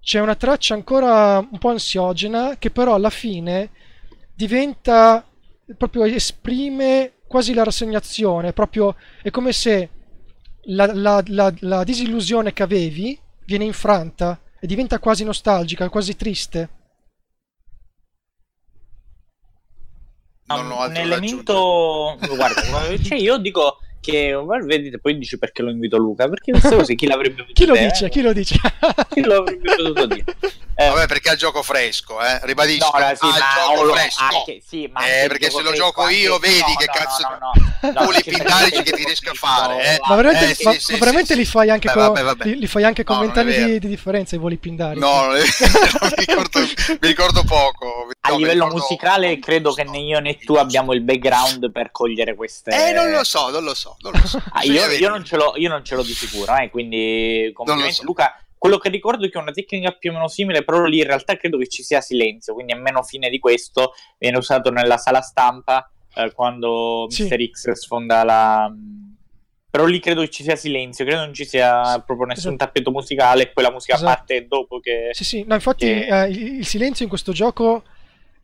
[0.00, 3.70] c'è una traccia ancora un po' ansiogena che però alla fine
[4.34, 5.24] diventa
[5.76, 9.90] proprio esprime quasi la rassegnazione, proprio è come se
[10.68, 16.68] la, la- la- la disillusione che avevi viene infranta e diventa quasi nostalgica, quasi triste.
[20.48, 22.62] Non ho un altro da elemento guarda
[23.02, 23.78] cioè io dico
[24.12, 27.66] perché vedete poi dici perché lo invito Luca perché queste cose chi l'avrebbe potuto Chi
[27.66, 27.86] lo dire?
[27.90, 28.08] dice?
[28.08, 28.56] Chi lo dice?
[29.10, 30.24] chi lo avrebbe potuto dire
[30.78, 32.38] Eh, Vabbè, perché ha il gioco fresco, eh?
[32.42, 34.22] Ribadisco, no, no, sì, ma gioco lo- fresco.
[34.24, 37.22] anche- sì, ma Eh, perché se lo gioco io, anche- vedi no, che no, cazzo-
[37.28, 40.00] no, no, no, Tu li perché pindarici che ti riesco a fare, eh?
[40.06, 42.22] Ma veramente, Eh, sì, ma, sì, ma veramente sì, li fai anche Beh, con, vabbè,
[42.22, 42.44] vabbè.
[42.44, 44.98] Li, li fai anche con vent'anni di, di differenza i voli pindari.
[45.00, 48.08] No, non è vero, mi, ricordo, mi ricordo poco.
[48.20, 52.70] a livello musicale credo che né io né tu abbiamo il background per cogliere queste
[52.88, 54.42] Eh, non lo so, non lo so, non lo so.
[54.52, 57.92] Ah, io, io non ce l'ho, io non ce l'ho di sicuro, eh, quindi complimenti
[57.94, 58.04] so.
[58.04, 58.38] Luca.
[58.58, 61.04] Quello che ricordo è che è una tecnica più o meno simile, però lì in
[61.04, 64.96] realtà credo che ci sia silenzio, quindi a meno fine di questo viene usato nella
[64.96, 67.24] sala stampa eh, quando Sì.
[67.24, 67.50] Mr.
[67.50, 68.72] X sfonda la...
[69.70, 72.64] Però lì credo che ci sia silenzio, credo non ci sia proprio nessun Esatto.
[72.64, 74.10] tappeto musicale e poi la musica Esatto.
[74.10, 75.10] parte dopo che...
[75.12, 77.82] Sì, sì, no, infatti che- eh, il, il silenzio in questo gioco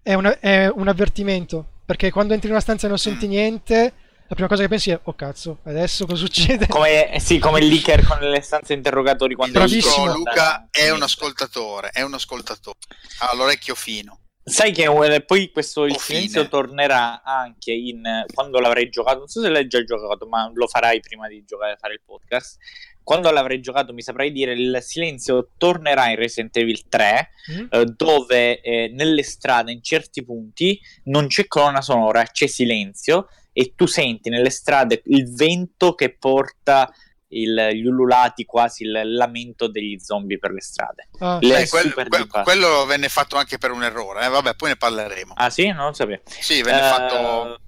[0.03, 3.95] è, una- è un avvertimento, perché quando entri in una stanza e non senti niente,
[4.33, 6.67] la prima cosa che pensi è, oh cazzo, adesso cosa succede?
[6.67, 10.11] Come, eh, sì, come il leaker con le stanze interrogatori quando Bravissimo.
[10.11, 12.79] Luca è un ascoltatore, è un ascoltatore.
[13.19, 14.21] Ha l'orecchio fino.
[14.43, 19.19] Sai che eh, poi questo il silenzio tornerà anche in quando l'avrai giocato.
[19.19, 22.57] Non so se l'hai già giocato, ma lo farai prima di giocare fare il podcast.
[23.03, 27.67] Quando l'avrai giocato, mi saprai dire il silenzio tornerà in Resident Evil 3, Mm?
[27.71, 33.75] eh, dove eh, nelle strade, in certi punti, non c'è colonna sonora, c'è silenzio, e
[33.77, 36.93] tu senti nelle strade il vento che porta
[37.35, 41.09] il- gli ululati, quasi il lamento degli zombie per le strade.
[41.21, 44.77] Ah, Le- Eh, è quello, venne fatto anche per un errore, eh, vabbè, poi ne
[44.77, 45.33] parleremo.
[45.37, 45.69] Ah sì?
[45.69, 46.23] Non lo sapevo.
[46.27, 47.61] Sì, venne Eh, fatto.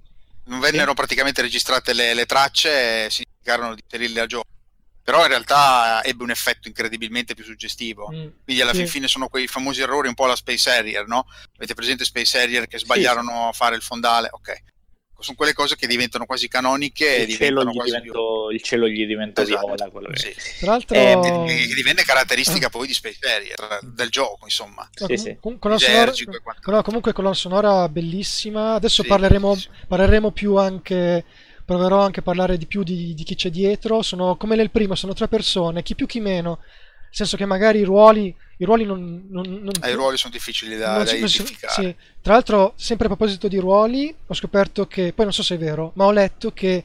[0.47, 4.45] Non vennero praticamente registrate le, le tracce e si indicarono di inserirle a gioco.
[5.03, 8.11] Però in realtà ebbe un effetto incredibilmente più suggestivo.
[8.13, 8.27] mm.
[8.45, 8.79] Quindi alla Sì.
[8.81, 11.27] fin fine sono quei famosi errori un po' alla Space Harrier, no?
[11.57, 14.29] Avete presente Space Harrier che sbagliarono a fare il fondale?
[14.31, 14.59] Ok.
[15.25, 18.62] Sono quelle cose che diventano quasi canoniche e il cielo, diventano gli quasi diventò, il
[18.62, 19.91] cielo gli diventò Esatto, viola.
[19.91, 20.59] Quello che- sì.
[20.61, 24.86] Tra l'altro, Ehm, Che, che divenne caratteristica poi di Space Harrier, del gioco, insomma.
[24.93, 25.36] sì, com- sì.
[25.41, 26.12] com- colonna sonora-
[26.67, 28.75] no, comunque colonna sonora bellissima.
[28.75, 29.69] Adesso Sì, parleremo, sì.
[29.89, 31.25] parleremo più anche.
[31.65, 34.03] Proverò anche a parlare di più di, di chi c'è dietro.
[34.03, 36.59] Sono come nel primo, sono tre persone, chi più chi meno.
[36.61, 40.33] Nel senso che magari i ruoli, i ruoli non, non, non- Eh, I ruoli sono
[40.33, 41.73] difficili da, da identificare.
[41.73, 41.94] sì.
[42.23, 45.58] Tra l'altro, sempre a proposito di ruoli, ho scoperto che, poi non so se è
[45.58, 46.84] vero, ma ho letto che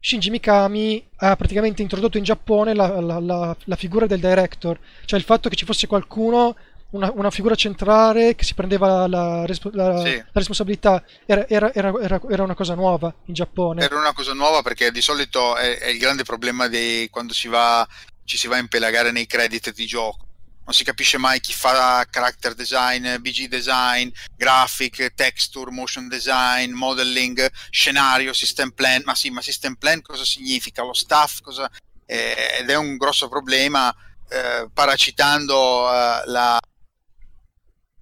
[0.00, 5.18] Shinji Mikami ha praticamente introdotto in Giappone la, la- la- la figura del director, cioè
[5.18, 6.54] il fatto che ci fosse qualcuno,
[6.90, 10.14] una, una figura centrale che si prendeva la, respo- la- Sì.
[10.16, 13.82] la responsabilità, era, era- era- era- era una cosa nuova in Giappone.
[13.82, 17.48] Era una cosa nuova perché di solito è, è il grande problema di quando si
[17.48, 17.86] va,
[18.24, 20.25] ci si va a impelagare nei credit di gioco.
[20.66, 27.48] Non si capisce mai chi fa character design, BG design, graphic, texture, motion design, modeling,
[27.70, 29.02] scenario, system plan.
[29.04, 30.82] Ma sì, ma system plan cosa significa?
[30.82, 31.70] Lo staff cosa...
[32.04, 33.94] eh, ed è un grosso problema
[34.28, 36.58] eh, paracitando eh, la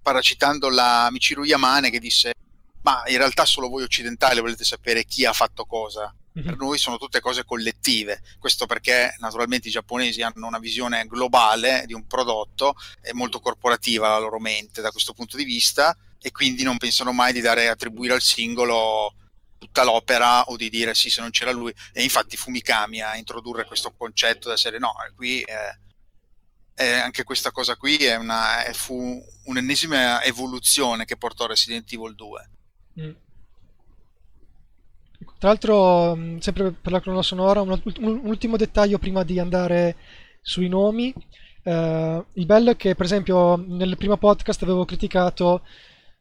[0.03, 2.33] paracitando la Michiru Yamane che disse
[2.83, 6.15] ma in realtà solo voi occidentali volete sapere chi ha fatto cosa.
[6.43, 8.21] Per noi sono tutte cose collettive.
[8.39, 14.09] Questo perché naturalmente i giapponesi hanno una visione globale di un prodotto, è molto corporativa
[14.09, 17.69] la loro mente da questo punto di vista e quindi non pensano mai di dare
[17.69, 19.15] attribuire al singolo
[19.59, 23.65] tutta l'opera o di dire sì se non c'era lui e infatti Fumikami a introdurre
[23.65, 25.79] questo concetto da serie no qui eh,
[26.75, 32.15] eh, anche questa cosa qui è una, è- fu un'ennesima evoluzione che portò Resident Evil
[32.15, 32.49] 2
[33.01, 33.11] Mm.
[35.39, 37.81] Tra l'altro, mh, sempre per la colonna sonora, un,
[38.25, 39.97] ultimo dettaglio prima di andare
[40.41, 41.13] sui nomi.
[41.63, 45.63] Eh, il bello è che, per esempio, nel primo podcast avevo criticato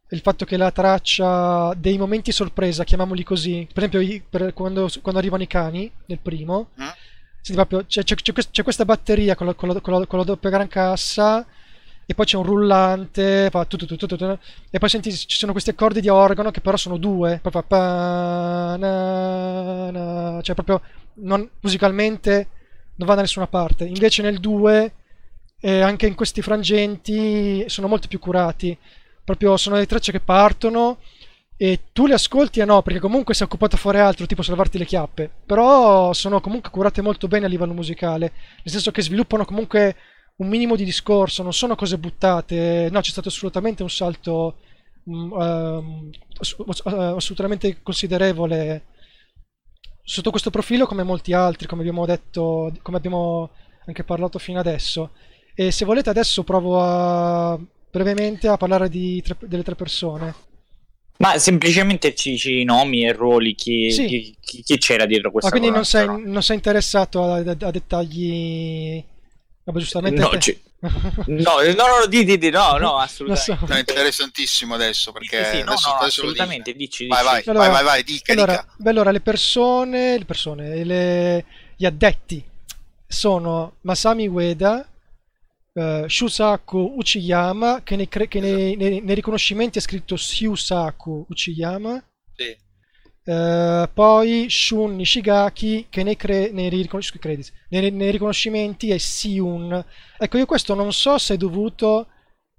[0.09, 5.19] il fatto che la traccia dei momenti sorpresa, chiamiamoli così, per esempio per quando, quando
[5.19, 6.87] arrivano i cani nel primo, Mm?
[7.87, 10.25] c'è, c'è- c'è quest- c'è questa batteria con la, con la- con la- con la
[10.25, 11.45] doppia gran cassa
[12.05, 14.37] e poi c'è un rullante, fa tu, tu, tu, tu,
[14.69, 18.75] e poi senti ci sono questi accordi di organo che però sono due, fa pa,
[18.77, 20.81] na, na, cioè proprio
[21.15, 22.47] non- musicalmente
[22.95, 23.85] non va da nessuna parte.
[23.85, 24.93] Invece nel 2
[25.61, 28.77] eh, anche in questi frangenti sono molto più curati.
[29.23, 30.97] Proprio sono le tracce che partono
[31.55, 34.77] e tu le ascolti e no, perché comunque sei occupato a fare altro, tipo salvarti
[34.77, 35.29] le chiappe.
[35.45, 38.31] Però sono comunque curate molto bene a livello musicale,
[38.63, 39.95] nel senso che sviluppano comunque
[40.35, 42.89] un minimo di discorso, non sono cose buttate.
[42.91, 44.57] No, c'è stato assolutamente un salto
[45.05, 46.09] eh,
[47.15, 48.85] assolutamente considerevole
[50.05, 53.49] sotto questo profilo come molti altri, come abbiamo detto, come abbiamo
[53.85, 55.11] anche parlato fino adesso.
[55.55, 57.59] E se volete adesso provo a,
[57.91, 60.33] brevemente a parlare di tre- delle tre persone.
[61.17, 64.07] Ma semplicemente ci dici i nomi e ruoli, chi, Sì.
[64.07, 67.55] chi- chi- chi c'era dietro questa Ma quindi non sei, non sei interessato a, a-
[67.59, 69.03] a dettagli...
[69.65, 70.19] Vabbè, giustamente...
[70.21, 70.61] No, ci-
[71.27, 73.57] No, no, no, di, di, di, no, no, assolutamente.
[73.57, 73.65] so.
[73.65, 76.77] No, è interessantissimo adesso perché Sì, sì, no, adesso, no, adesso assolutamente, dico.
[76.77, 77.29] dici, Vai, dici.
[77.31, 78.73] vai, Allora- vai, vai, vai, dica, Allora, dica.
[78.77, 81.45] beh, allora, le persone, le persone, le-
[81.77, 82.43] gli addetti
[83.07, 84.85] sono Masami Ueda,
[85.73, 92.03] eh, Shusaku Uchiyama, che, nei, cre- che nei- nei- nei riconoscimenti è scritto Syusaku Uchiyama,
[93.25, 97.13] Eh, poi Shun Nishigaki, che nei, cre- nei riconos-
[97.69, 99.83] nei- nei riconoscimenti è Siun.
[100.17, 102.07] Ecco, io questo non so se è dovuto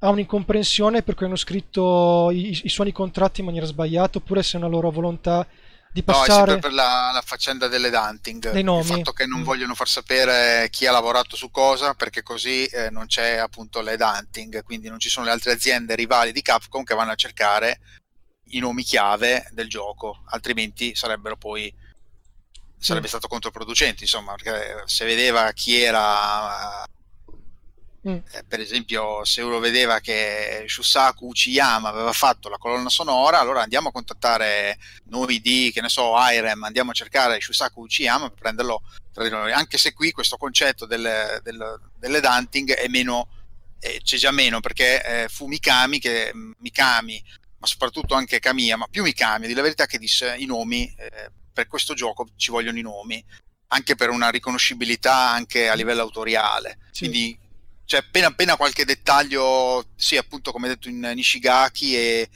[0.01, 4.57] a un'incomprensione per cui hanno scritto i, i suoni contratti in maniera sbagliata, oppure se
[4.57, 5.47] è una loro volontà
[5.93, 6.51] di No, è passare...
[6.51, 8.51] sempre per la, la faccenda delle Danting.
[8.51, 8.81] Dei nomi.
[8.81, 9.44] Il fatto che non Mm.
[9.44, 13.97] vogliono far sapere chi ha lavorato su cosa, perché così eh, non c'è appunto le
[13.97, 17.78] Danting, quindi non ci sono le altre aziende rivali di Capcom che vanno a cercare
[18.57, 21.73] i nomi chiave del gioco, altrimenti sarebbero poi
[22.78, 23.08] sarebbe Mm.
[23.10, 26.84] stato controproducente, insomma, perché se vedeva chi era
[28.07, 28.18] Mm.
[28.33, 33.62] eh, per esempio, se uno vedeva che Shusaku Uchiyama aveva fatto la colonna sonora, allora
[33.62, 38.39] andiamo a contattare noi di, che ne so, Irem, andiamo a cercare Shusaku Uchiyama per
[38.39, 39.52] prenderlo tra di noi.
[39.52, 43.26] Anche se qui questo concetto del- del- delle Danting è meno,
[43.81, 47.24] eh, c'è già meno, perché eh, fu Mikami, che, Mikami,
[47.65, 51.31] ma soprattutto anche Kamiya, ma più Mikami, di la verità che disse i nomi, eh,
[51.52, 53.25] per questo gioco ci vogliono i nomi,
[53.68, 56.78] anche per una riconoscibilità anche a livello autoriale.
[56.91, 57.09] Sì.
[57.09, 57.39] Quindi
[57.86, 62.28] c'è appena appena qualche dettaglio, sì, appunto come detto in Nishigaki e,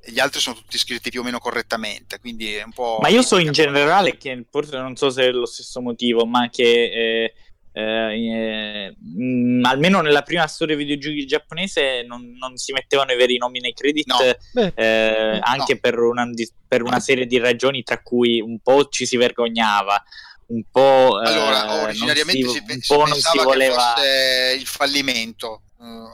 [0.00, 2.98] e gli altri sono tutti scritti più o meno correttamente, quindi è un po'...
[3.00, 6.48] Ma io so in generale che forse non so se è lo stesso motivo, ma
[6.48, 7.34] che eh,
[7.78, 13.60] eh, mh, almeno nella prima storia videogiochi giapponese non, non si mettevano i veri nomi
[13.60, 14.06] nei credit.
[14.06, 14.16] No.
[14.52, 16.26] Beh, eh, anche per, una,
[16.66, 20.02] per una serie di ragioni tra cui un po' ci si vergognava,
[20.46, 23.92] un po' eh, Allora, non originariamente si, un pe- si po' non si pensava voleva
[23.94, 25.65] che fosse il fallimento, eh,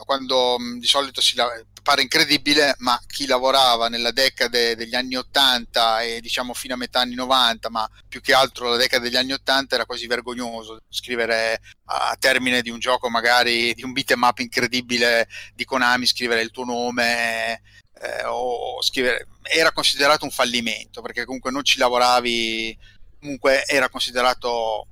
[0.05, 1.37] quando mh, di solito si
[1.83, 7.01] pare incredibile, ma chi lavorava nella decade degli anni 80 e diciamo fino a metà
[7.01, 11.61] anni 90, ma più che altro la decade degli anni 80 era quasi vergognoso scrivere
[11.87, 16.51] a termine di un gioco magari di un beat'em up incredibile di Konami, scrivere il
[16.51, 17.63] tuo nome
[18.01, 22.77] eh, o scrivere era considerato un fallimento perché comunque non ci lavoravi
[23.21, 24.87] comunque era considerato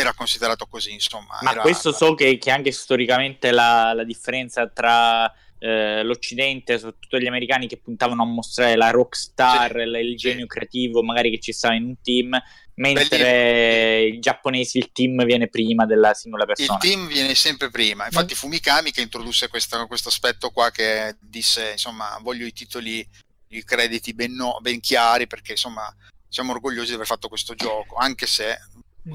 [0.00, 4.68] era considerato così insomma Ma era- questo so che, che anche storicamente la, la differenza
[4.68, 10.08] tra eh, l'Occidente, soprattutto gli americani che puntavano a mostrare la rockstar, Sì, il, il
[10.18, 10.28] sì.
[10.28, 12.30] genio creativo, magari che ci stava in un team,
[12.76, 16.78] mentre i giapponesi il team viene prima della singola il persona.
[16.78, 19.76] team viene sempre prima infatti fu Mikami che introdusse questo
[20.08, 23.06] aspetto qua che disse insomma voglio i titoli
[23.48, 25.94] i crediti ben, no- ben chiari perché insomma
[26.26, 28.56] siamo orgogliosi di aver fatto questo gioco anche se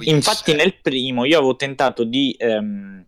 [0.01, 3.06] Infatti, nel primo io avevo tentato di, ehm,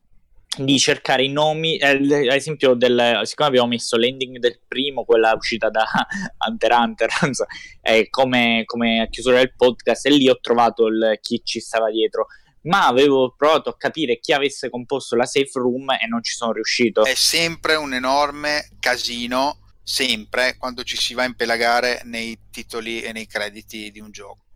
[0.57, 5.33] di cercare i nomi, eh, ad esempio, del, siccome abbiamo messo l'ending del primo, quella
[5.35, 5.85] uscita da
[6.48, 7.45] Hunter Hunter, non so,
[7.82, 12.27] eh, come, come chiusura del podcast, e lì ho trovato il- chi ci stava dietro.
[12.64, 16.51] Ma avevo provato a capire chi avesse composto la safe room e non ci sono
[16.51, 17.06] riuscito.
[17.06, 23.14] è sempre un enorme casino sempre quando ci si va a impelagare nei titoli e
[23.14, 24.47] nei crediti di un gioco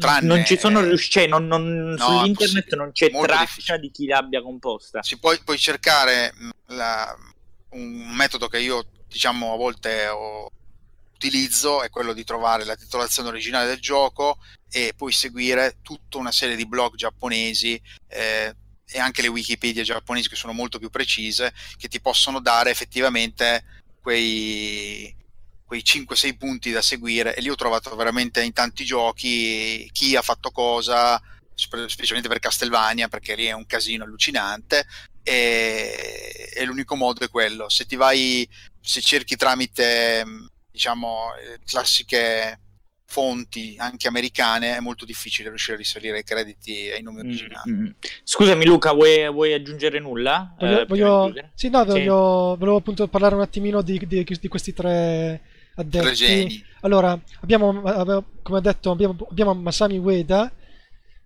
[0.00, 3.78] Tranne- non ci sono riusciti, cioè, non- non- No, sull'internet non c'è traccia difficile.
[3.80, 5.02] di chi l'abbia composta.
[5.02, 7.16] si può, puoi cercare mh, la-
[7.70, 10.50] un metodo che io diciamo a volte ho-
[11.14, 14.38] utilizzo è quello di trovare la titolazione originale del gioco
[14.70, 18.54] e poi seguire tutta una serie di blog giapponesi eh,
[18.92, 23.64] e anche le Wikipedia giapponesi che sono molto più precise che ti possono dare effettivamente
[24.00, 25.14] quei,
[25.70, 30.20] quei 5-6 punti da seguire e lì ho trovato veramente in tanti giochi chi ha
[30.20, 31.22] fatto cosa
[31.54, 34.84] spe- specialmente per Castlevania perché lì è un casino allucinante
[35.22, 38.48] e, e l'unico modo è quello se ti vai
[38.80, 40.24] se cerchi tramite
[40.72, 42.58] diciamo eh, classiche
[43.06, 47.82] fonti anche americane è molto difficile riuscire a risalire ai crediti ai nomi originali Mm,
[47.84, 47.90] mm.
[48.24, 50.54] Scusami Luca, vuoi, vuoi aggiungere nulla?
[50.58, 51.86] Voglio, Eh, voglio- sì, no, Sì.
[51.90, 55.40] voglio, volevo appunto parlare un attimino di, di- di questi tre
[55.80, 56.04] addetti.
[56.04, 57.82] tre geni Allora, abbiamo,
[58.42, 60.50] come ha detto, abbiamo, abbiamo Masami Ueda,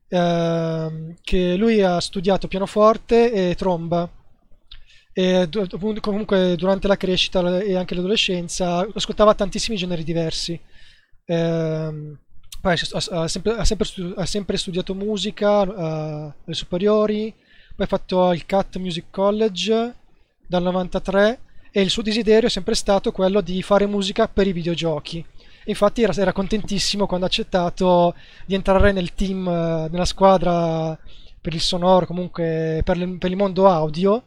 [0.08, 4.08] ehm, che lui ha studiato pianoforte e tromba.
[5.16, 5.48] E
[6.00, 10.60] comunque durante la crescita e anche l'adolescenza ascoltava tantissimi generi diversi.
[11.26, 12.18] Ehm,
[12.60, 17.32] poi ha, sempre, ha sempre stu- ha sempre studiato musica eh, alle superiori,
[17.76, 19.94] poi ha fatto il Cat Music College
[20.46, 21.38] dal 93
[21.76, 25.24] e il suo desiderio è sempre stato quello di fare musica per i videogiochi.
[25.64, 28.14] Infatti era, era contentissimo quando ha accettato
[28.46, 30.96] di entrare nel team, eh, nella squadra
[31.40, 34.22] per il sonoro, comunque per, le- per il mondo audio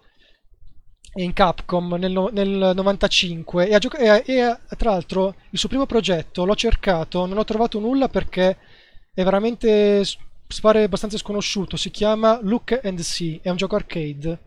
[1.15, 5.85] in Capcom nel, no- nel 95 e, gioca- e e tra l'altro il suo primo
[5.85, 8.57] progetto l'ho cercato, non ho trovato nulla perché
[9.13, 10.03] è veramente
[10.61, 14.39] pare abbastanza sconosciuto, si chiama Look and See, è un gioco arcade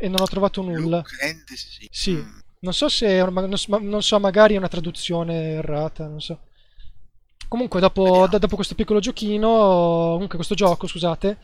[0.00, 1.02] e non ho trovato nulla.
[1.22, 1.44] And
[1.90, 2.12] sì.
[2.12, 2.38] Mm.
[2.60, 6.40] non so se non so, magari è una traduzione errata, non so.
[7.48, 9.48] Comunque, dopo, da- dopo questo piccolo giochino,
[10.14, 11.38] comunque questo gioco, scusate,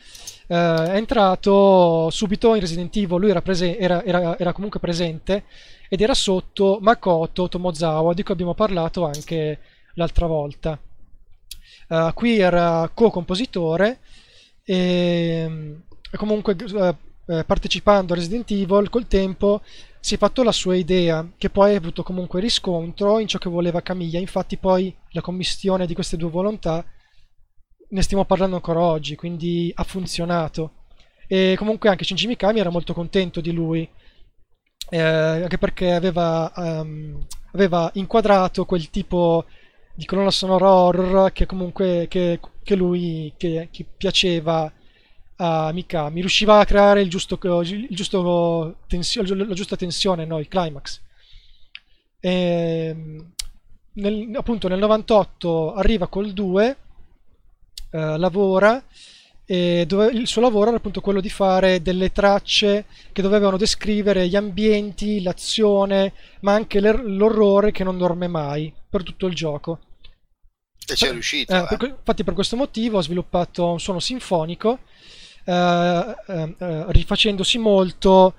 [0.48, 3.20] eh, è entrato subito in Resident Evil.
[3.20, 5.44] Lui era, prese- era- era- era comunque presente
[5.88, 9.60] ed era sotto Makoto Tomozawa, di cui abbiamo parlato anche
[9.94, 10.76] l'altra volta.
[11.88, 14.00] Eh, qui era co-compositore
[14.64, 15.76] e,
[16.10, 16.94] e comunque eh,
[17.26, 19.62] eh, partecipando a Resident Evil col tempo
[20.00, 23.48] si è fatto la sua idea, che poi ha avuto comunque riscontro in ciò che
[23.48, 24.18] voleva Camiglia.
[24.18, 26.84] Infatti, poi la commistione di queste due volontà
[27.88, 30.86] ne stiamo parlando ancora oggi, quindi ha funzionato.
[31.28, 33.88] E comunque anche Shinji Mikami era molto contento di lui,
[34.90, 39.44] eh, anche perché aveva, ehm, aveva inquadrato quel tipo
[39.94, 44.72] di colonna sonora horror che comunque che, che lui che, che piaceva
[45.44, 50.38] a Mikami, riusciva a creare il giusto, il giusto tensio- la giusta tensione, no?
[50.38, 51.00] il climax.
[52.20, 52.96] E,
[53.94, 56.76] nel- appunto nel 98 arriva col 2,
[57.90, 58.82] eh, lavora
[59.44, 64.28] e dove- il suo lavoro era appunto quello di fare delle tracce che dovevano descrivere
[64.28, 66.12] gli ambienti, l'azione,
[66.42, 69.80] ma anche l'er- l'orrore che non dorme mai per tutto il gioco.
[70.86, 71.52] E c'è riuscito.
[71.52, 71.76] Eh, eh.
[71.76, 74.78] per infatti per questo motivo ho sviluppato un suono sinfonico
[75.44, 78.34] eh, eh, eh, rifacendosi molto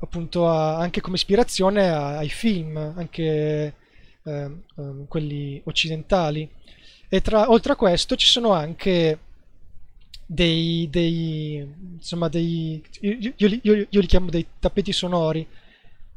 [0.00, 3.74] appunto a- anche come ispirazione a- ai film, anche
[4.22, 6.48] eh, ehm, quelli occidentali.
[7.08, 9.18] E tra- oltre a questo ci sono anche
[10.26, 15.46] dei, dei insomma dei io, io io- io li chiamo dei tappeti sonori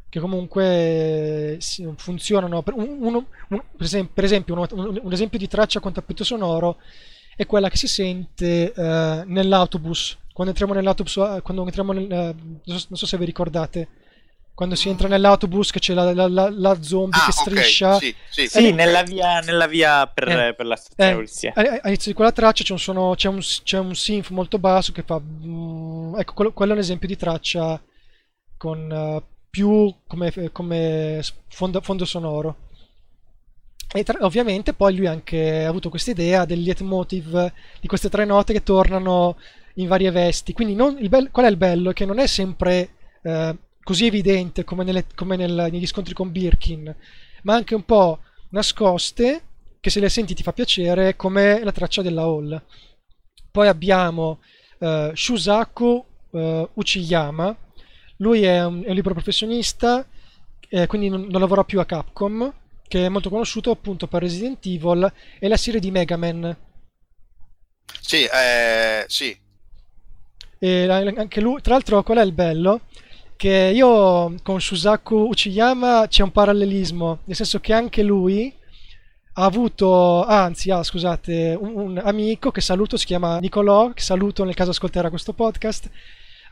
[0.09, 1.57] che comunque
[1.95, 5.79] funzionano per, un- uno- un- per esempio, per esempio uno- un, un esempio di traccia
[5.79, 6.77] con tappeto sonoro
[7.35, 12.35] è quella che si sente eh, nell'autobus quando entriamo nell'autobus eh, quando entriamo nel, eh,
[12.65, 13.87] non, so, non so se vi ricordate
[14.55, 18.15] quando si entra nell'autobus che c'è la, la- la- la zombie Ah, che striscia sì,
[18.29, 22.13] sì, Sì, Eh, nella via, nella via per, Eh, per la stazione eh, All'inizio di
[22.15, 25.19] quella traccia c'è un suono, c'è un, c'è un synth molto basso che fa.
[25.19, 27.81] mm, ecco, quello, quello è un esempio di traccia
[28.57, 32.55] con più come, come fondo, fondo sonoro.
[33.95, 38.25] E tra- ovviamente poi lui anche ha avuto questa idea del leitmotiv di queste tre
[38.25, 39.37] note che tornano
[39.75, 40.53] in varie vesti.
[40.53, 41.91] Quindi non- il bel- qual è il bello?
[41.91, 42.89] Che non è sempre
[43.25, 46.93] eh, così evidente come, nelle- come nel- negli scontri con Birkin,
[47.43, 49.41] ma anche un po' nascoste
[49.79, 52.61] che se le senti ti fa piacere come la traccia della Hall.
[53.51, 54.39] Poi abbiamo
[54.79, 57.55] eh, Shusaku eh, Uchiyama,
[58.17, 60.05] lui è un, è un libero professionista,
[60.69, 62.51] eh, quindi non, non lavora più a Capcom,
[62.87, 66.55] che è molto conosciuto appunto per Resident Evil e la serie di Mega Man.
[67.99, 69.37] Sì, eh, sì.
[70.59, 72.81] E anche lui, tra l'altro, qual è il bello?
[73.35, 78.53] Che io con Shusaku Uchiyama c'è un parallelismo, nel senso che anche lui
[79.33, 84.43] ha avuto, anzi, ah, scusate, un, un amico che saluto, si chiama Nicolò, che saluto
[84.43, 85.89] nel caso ascolterà questo podcast.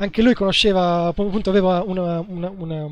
[0.02, 2.86] Anche lui conosceva, appunto, aveva una- una- una-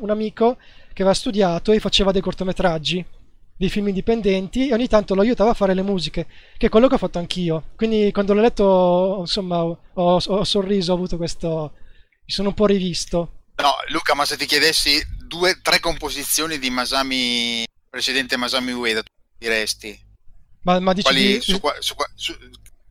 [0.00, 0.56] un, amico
[0.92, 3.04] che aveva studiato e faceva dei cortometraggi,
[3.56, 6.88] dei film indipendenti e ogni tanto lo aiutava a fare le musiche, che è quello
[6.88, 7.68] che ho fatto anch'io.
[7.76, 11.72] Quindi quando l'ho letto, insomma, ho, ho- ho sorriso, ho avuto questo...
[12.26, 13.34] mi sono un po' rivisto.
[13.62, 19.12] No, Luca, ma se ti chiedessi due, tre composizioni di Masami, presidente Masami Ueda, tu
[19.38, 19.96] diresti?
[20.62, 22.36] Ma, ma dici Quali, di- su, su su-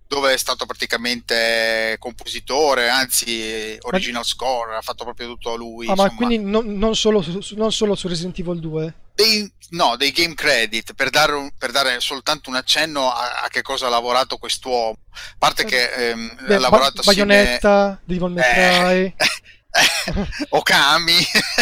[0.07, 5.87] dove è stato praticamente compositore, anzi original score, ha fatto proprio tutto lui.
[5.89, 8.93] Ah, ma quindi non, non solo su, non solo su Resident Evil 2?
[9.13, 13.47] Dei, no, dei game credit per dare, un- per dare soltanto un accenno a, a
[13.49, 14.97] che cosa ha lavorato quest'uomo.
[15.11, 19.15] A parte che ehm, Beh, ha lavorato Ba- assieme- Bayonetta, Devil May Cry, Eh,
[20.49, 21.13] Okami,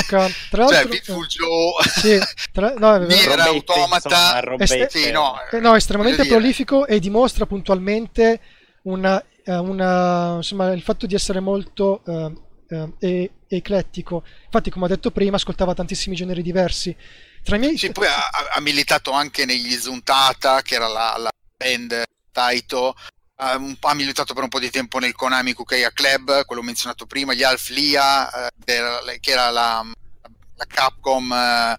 [0.07, 2.19] Ca- tra cioè l'altro- Beautiful Joe, sì,
[2.51, 2.97] tra- no.
[2.97, 8.39] Nier Automata, insomma, sì, no, Eh, no, è estremamente voglio dire, prolifico e dimostra puntualmente
[8.83, 12.31] una, eh, una- insomma, il fatto di essere molto eh,
[12.69, 14.23] eh, e- eclettico.
[14.45, 16.95] Infatti, come ho detto prima, ascoltava tantissimi generi diversi.
[17.43, 21.15] Tra i miei Sì, poi ha, ha- ha militato anche negli Zuntata, che era la,
[21.17, 22.95] la band Taito.
[23.35, 27.33] Po', ha militato per un po' di tempo nel Konami Kukeya Club, quello menzionato prima,
[27.33, 29.85] gli Alf Lia, eh, che era la,
[30.55, 31.77] la Capcom, eh,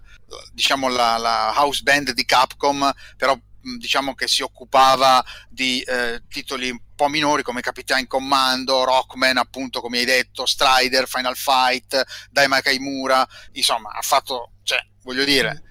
[0.53, 3.35] diciamo la, la house band di Capcom, però
[3.79, 9.81] diciamo che si occupava di eh, titoli un po' minori come Capitan Commando, Rockman, appunto
[9.81, 15.63] come hai detto, Strider, Final Fight, Daima Kaimura, insomma ha fatto, cioè, voglio dire,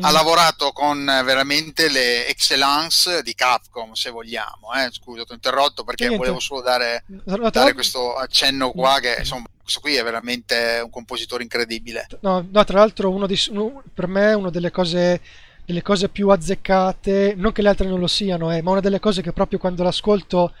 [0.00, 0.04] Mm.
[0.04, 4.72] ha lavorato con eh, veramente le excellence di Capcom, se vogliamo.
[4.74, 4.88] Eh.
[4.90, 6.18] Scusa, ti ho interrotto perché Niente.
[6.24, 9.20] volevo solo dare, l'altro- dare questo accenno qua che Mm.
[9.20, 12.06] insomma questo qui è veramente un compositore incredibile.
[12.20, 15.20] No, no, tra l'altro uno dei- uno- per me è una delle cose,
[15.66, 18.98] delle cose più azzeccate, non che le altre non lo siano, eh, ma una delle
[18.98, 20.54] cose che proprio quando l'ascolto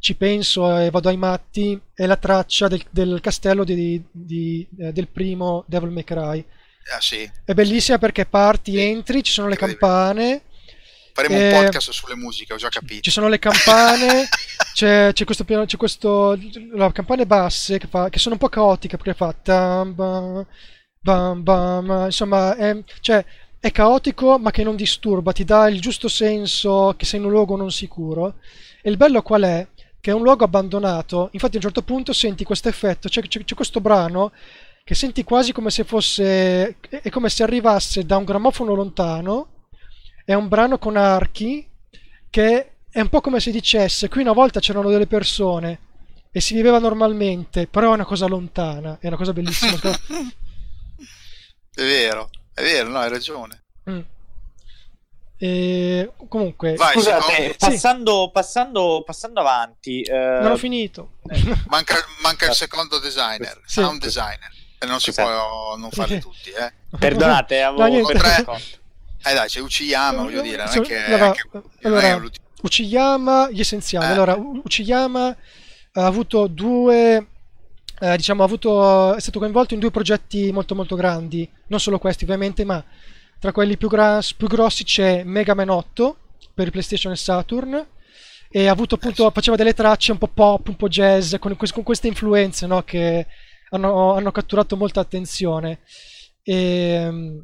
[0.00, 4.92] ci penso e vado ai matti è la traccia del, del castello di- di- eh,
[4.92, 6.44] del primo Devil May Cry.
[6.94, 7.30] Ah, sì.
[7.44, 10.42] È bellissima perché parti, Sì, entri, ci sono le campane,
[11.12, 13.00] Faremo Eh, un podcast sulle musiche, ho già capito.
[13.00, 14.28] ci sono le campane,
[14.72, 18.48] c'è, c'è questo piano, c'è questo, le campane basse che, fa, che sono un po'
[18.48, 20.46] caotiche perché fa tam, bam,
[21.00, 23.24] bam, bam, insomma, è, cioè,
[23.58, 27.32] è caotico ma che non disturba, ti dà il giusto senso che sei in un
[27.32, 28.36] luogo non sicuro.
[28.80, 29.66] E il bello qual è?
[30.00, 33.42] Che è un luogo abbandonato, infatti a un certo punto senti questo effetto, c'è, c'è-
[33.42, 34.30] c'è questo brano
[34.88, 39.66] che senti quasi come se fosse, è come se arrivasse da un grammofono lontano,
[40.24, 41.68] è un brano con archi
[42.30, 45.78] che è un po' come se dicesse qui una volta c'erano delle persone
[46.32, 49.76] e si viveva normalmente, però è una cosa lontana, è una cosa bellissima.
[51.70, 53.64] È vero, è vero, no, hai ragione.
[53.90, 54.00] Mm.
[55.36, 61.18] E comunque, Vai, Scusate, secondo- passando, passando, passando avanti, eh, non ho finito.
[61.68, 63.80] Manca, manca il secondo designer, Sì.
[63.80, 64.56] sound designer.
[64.80, 65.28] E non si Esatto.
[65.28, 66.72] può non farli tutti, eh.
[66.98, 68.44] perdonate, avevo No, Tre.
[69.24, 71.04] Eh dai, c'è Uchiyama, voglio dire, non è che...
[71.82, 72.38] Allora, anche-.
[72.62, 74.06] Uchiyama, gli essenziali.
[74.06, 74.10] Eh.
[74.10, 75.36] Allora, Uchiyama
[75.92, 77.26] ha avuto due,
[77.98, 81.98] eh, diciamo, ha avuto, è stato coinvolto in due progetti molto molto grandi, non solo
[81.98, 82.82] questi ovviamente, ma
[83.40, 86.16] tra quelli più, gra- più grossi c'è Mega Man 8
[86.54, 87.86] per il PlayStation e Saturn
[88.50, 91.82] e ha avuto appunto, faceva delle tracce un po' pop, un po' jazz, con, con
[91.82, 93.26] queste influenze no, che
[93.70, 95.80] hanno, hanno catturato molta attenzione.
[96.42, 97.42] E,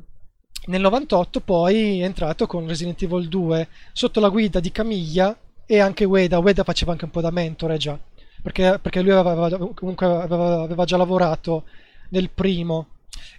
[0.67, 5.36] nel 98 poi è entrato con Resident Evil 2 sotto la guida di Camiglia
[5.67, 6.39] e anche Ueda.
[6.39, 7.99] Ueda faceva anche un po' da mentore già,
[8.43, 11.65] perché, perché lui aveva, comunque aveva, aveva già lavorato
[12.11, 12.89] nel primo.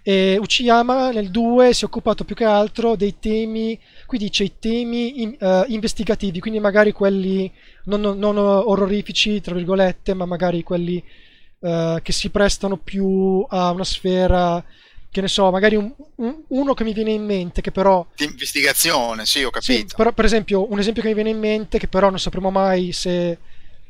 [0.02, 4.52] E Uchiyama nel 2 si è occupato più che altro dei temi, qui dice i
[4.58, 7.50] temi in- eh, investigativi, quindi magari quelli
[7.84, 11.02] non, non- non orrorifici, tra virgolette, ma magari quelli
[11.60, 14.62] eh, che si prestano più a una sfera,
[15.10, 18.24] che ne so, magari un- un- uno che mi viene in mente, che però Di
[18.24, 19.96] investigazione, sì, ho sì, capito.
[19.96, 22.92] però, per esempio, un esempio che mi viene in mente, che però non sapremo mai
[22.92, 23.38] se,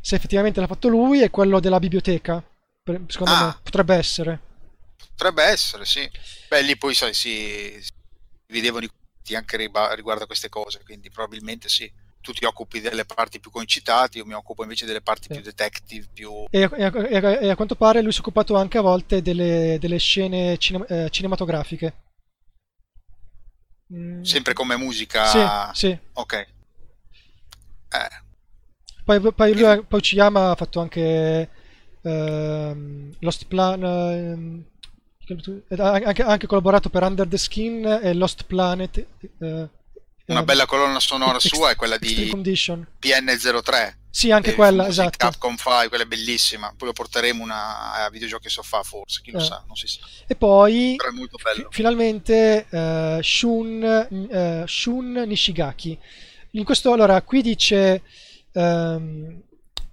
[0.00, 2.42] se effettivamente l'ha fatto lui, è quello della biblioteca.
[3.08, 3.46] Secondo Ah.
[3.46, 4.40] me potrebbe essere.
[5.16, 6.08] Potrebbe essere, sì.
[6.48, 7.90] Beh, lì poi sai, si, si
[8.46, 11.90] dividevano i conti anche riguardo a queste cose, quindi probabilmente sì.
[12.26, 15.34] Tu ti occupi delle parti più coincitate, io mi occupo invece delle parti Sì.
[15.34, 16.46] più detective, più...
[16.50, 19.76] E, e- e- e a quanto pare lui si è occupato anche a volte delle,
[19.78, 21.94] delle scene cine- eh, cinematografiche.
[23.94, 25.70] Mm, sempre come musica...
[25.72, 25.98] Sì, sì.
[26.14, 26.32] Ok.
[26.34, 26.48] Eh,
[29.04, 31.48] Poi, poi lui poi Uchiyama ha fatto anche
[32.02, 33.84] ehm, Lost Plan.
[33.84, 34.64] ehm,
[35.78, 39.06] ha anche, anche collaborato per Under the Skin e Lost Planet.
[39.38, 39.68] eh,
[40.26, 42.86] una eh, bella colonna sonora Ex- sua è quella di Condition.
[43.00, 43.94] PN03.
[44.10, 45.16] Sì, anche eh, quella, esatto.
[45.18, 46.72] Capcom 5, quella è bellissima.
[46.76, 49.44] Poi lo porteremo una, a videogiochi sofà forse, chi lo Eh.
[49.44, 50.00] sa, non si sa.
[50.26, 50.96] E poi
[51.54, 53.82] fi- finalmente eh, Shun,
[54.30, 55.98] eh, Shun Nishigaki.
[56.52, 58.02] In questo, allora, qui dice
[58.52, 59.42] ehm,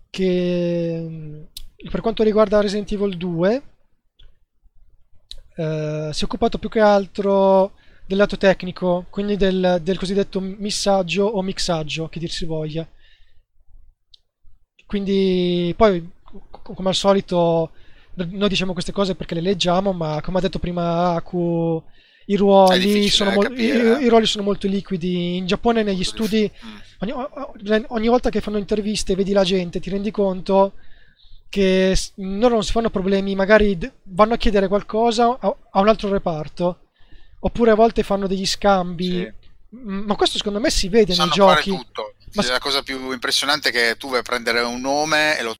[0.10, 1.42] che mm,
[1.92, 3.62] per quanto riguarda Resident Evil 2
[5.58, 7.74] eh, si è occupato più che altro
[8.14, 12.88] del lato tecnico, quindi del, del cosiddetto missaggio o mixaggio, che dir si voglia.
[14.85, 17.72] Quindi poi, co- come al solito,
[18.14, 21.82] noi diciamo queste cose perché le leggiamo, ma come ha detto prima Aku,
[22.27, 25.38] i ruoli, sono, da mol- capire, i, i ruoli sono molto liquidi.
[25.38, 26.77] In Giappone negli studi Mm.
[27.00, 30.74] ogni, ogni volta che fanno interviste vedi la gente ti rendi conto
[31.50, 36.09] che loro non si fanno problemi, magari vanno a chiedere qualcosa a, a un altro
[36.09, 36.77] reparto,
[37.46, 39.10] oppure a volte fanno degli scambi.
[39.10, 39.34] Sì.
[39.76, 41.70] M- Ma questo secondo me si vede nei Sanno fare giochi.
[41.78, 42.14] tutto.
[42.34, 45.44] Ma Sì, La cosa più impressionante è che tu vai a prendere un nome e
[45.44, 45.56] lo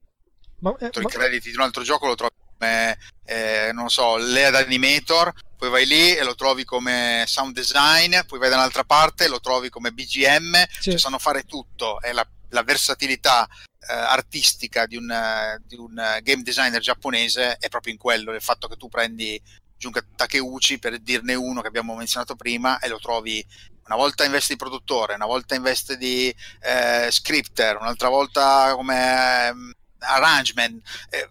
[0.60, 4.16] Ma, eh, i ma- crediti di un altro gioco lo trovi come, eh, non so,
[4.16, 8.84] Lead Animator, poi vai lì e lo trovi come sound design, poi vai da un'altra
[8.84, 10.90] parte e lo trovi come BGM, Sì.
[10.90, 16.42] cioè sanno fare tutto, è la, la versatilità eh, artistica di un, di un game
[16.42, 19.40] designer giapponese è proprio in quello, nel fatto che tu prendi
[19.84, 23.44] Junka Takeuchi per dirne uno che abbiamo menzionato prima e lo trovi
[23.86, 28.72] una volta in veste di produttore, una volta in veste di eh, scripter, un'altra volta
[28.74, 29.52] come eh,
[29.98, 30.82] arrangement.
[31.10, 31.28] Eh,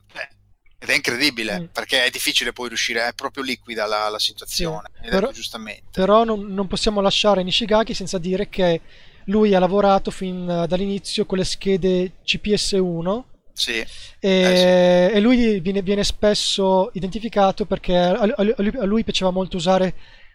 [0.78, 1.66] ed è incredibile mm.
[1.72, 4.92] perché è difficile poi riuscire, è proprio liquida la, la situazione.
[5.02, 5.84] Sì, però, giustamente.
[5.92, 8.82] però non, non, possiamo lasciare Nishigaki senza dire che
[9.26, 13.24] lui ha lavorato fin dall'inizio con le schede CPS1.
[13.54, 13.74] Sì.
[13.74, 13.86] E,
[14.20, 15.16] eh sì.
[15.16, 19.94] e lui viene, viene, spesso identificato perché a, a, a, lui, piaceva molto usare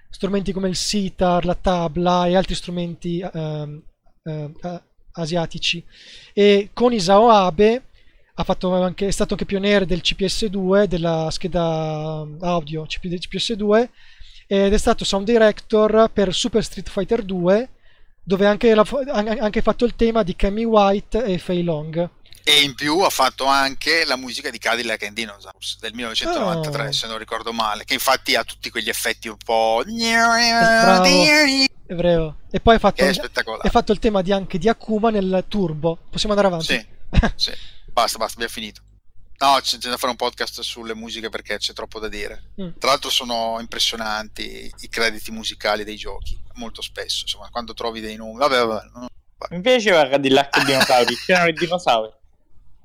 [0.09, 3.83] strumenti come il sitar, la tabla e altri strumenti uh,
[4.23, 4.81] uh,
[5.13, 5.85] asiatici.
[6.33, 7.83] E con Isao Abe
[8.61, 13.89] anche, è stato anche pioniere del CPS2, della scheda audio CPS2,
[14.47, 17.69] ed è stato sound director per Super Street Fighter 2,
[18.23, 22.09] dove ha anche, anche, fatto il tema di Cammy White e Fei Long.
[22.49, 26.93] E in più ha fatto anche la musica di Cadillac and Dinosaurs del 1993, oh.
[26.93, 29.83] se non ricordo male, che infatti ha tutti quegli effetti un po'...
[29.85, 32.36] Bravo, è vero.
[32.51, 35.99] E poi ha fatto, ha fatto il tema di, anche di Akuma nel Turbo.
[36.10, 36.73] Possiamo andare avanti?
[36.73, 36.86] Sì,
[37.36, 37.52] sì.
[37.93, 38.81] Basta, basta, abbiamo finito.
[39.41, 42.52] No, c'è, da fare un podcast sulle musiche perché c'è troppo da dire.
[42.62, 42.70] Mm.
[42.78, 48.17] Tra l'altro sono impressionanti i crediti musicali dei giochi, molto spesso, insomma, quando trovi dei
[48.17, 48.39] nomi.
[48.39, 48.85] Vabbè, vabbè.
[48.94, 49.55] No, vabbè.
[49.55, 52.17] Mi piaceva Cadillac e dinosauri, c'erano i dinosauri.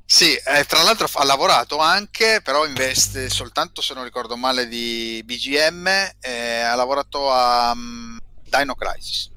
[0.06, 5.22] Sì, eh, tra l'altro ha lavorato anche, però investe soltanto, se non ricordo male, di
[5.26, 5.88] BGM,
[6.20, 9.32] eh, ha lavorato a um, Dino Crisis.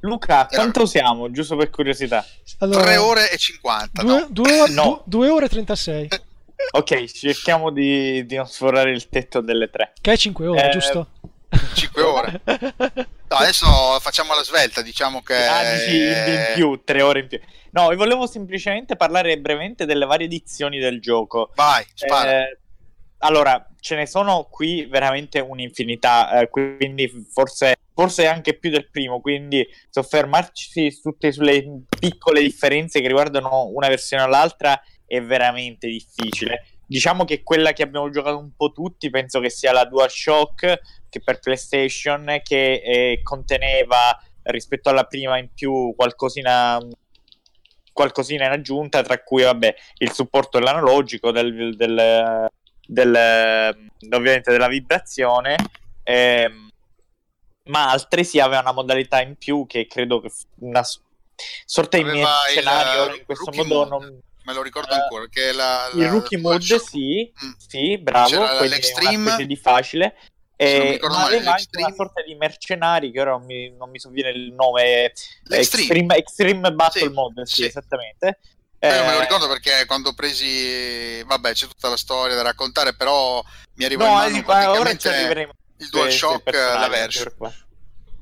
[0.00, 2.24] Luca, quanto siamo, giusto per curiosità?
[2.58, 4.02] Allora, 3 ore e 50.
[4.28, 5.02] 2 no.
[5.06, 5.32] no.
[5.32, 6.08] ore e 36.
[6.72, 9.92] ok, cerchiamo di, di, non sforare il tetto delle 3.
[10.00, 11.08] Che è 5 ore, eh, giusto?
[11.74, 12.40] 5 ore.
[13.32, 13.66] No, adesso
[14.00, 15.34] facciamo la svelta, diciamo che...
[15.34, 17.40] Ah, dici in più, 3 ore in più.
[17.70, 21.50] No, vi volevo semplicemente parlare brevemente delle varie edizioni del gioco.
[21.54, 22.42] Vai, spara.
[22.42, 22.58] Eh,
[23.18, 29.20] allora, ce ne sono qui veramente un'infinità, eh, quindi forse, forse anche più del primo,
[29.20, 36.66] quindi soffermarci tutte sulle piccole differenze che riguardano una versione all'altra è veramente difficile.
[36.92, 41.20] Diciamo che quella che abbiamo giocato un po' tutti penso che sia la DualShock che
[41.20, 46.78] per PlayStation che eh, conteneva rispetto alla prima in più qualcosina
[47.92, 52.50] qualcosina in aggiunta tra cui vabbè il supporto dell'analogico del, del
[52.86, 55.56] del, ehm, ovviamente della vibrazione,
[56.02, 56.70] ehm,
[57.64, 60.30] ma altresì aveva una modalità in più che credo che
[60.60, 60.82] una
[61.64, 64.20] sorta di scenario in questo modo non...
[64.44, 67.52] me lo ricordo uh, ancora che la, la, il rookie mode sì, mm.
[67.56, 70.16] sì bravo l'extreme di facile
[70.56, 74.30] eh, ma aveva anche una sorta di mercenari che ora non mi, non mi sovviene
[74.30, 75.12] il nome
[75.50, 77.64] Extreme, Extreme Battle sì, Mode sì, sì.
[77.64, 78.38] esattamente
[78.84, 82.96] eh, io me lo ricordo perché quando presi, vabbè, c'è tutta la storia da raccontare,
[82.96, 83.40] però
[83.74, 85.52] mi arriva no, in mano ora ci arriveremo.
[85.76, 87.32] il DualShock la version.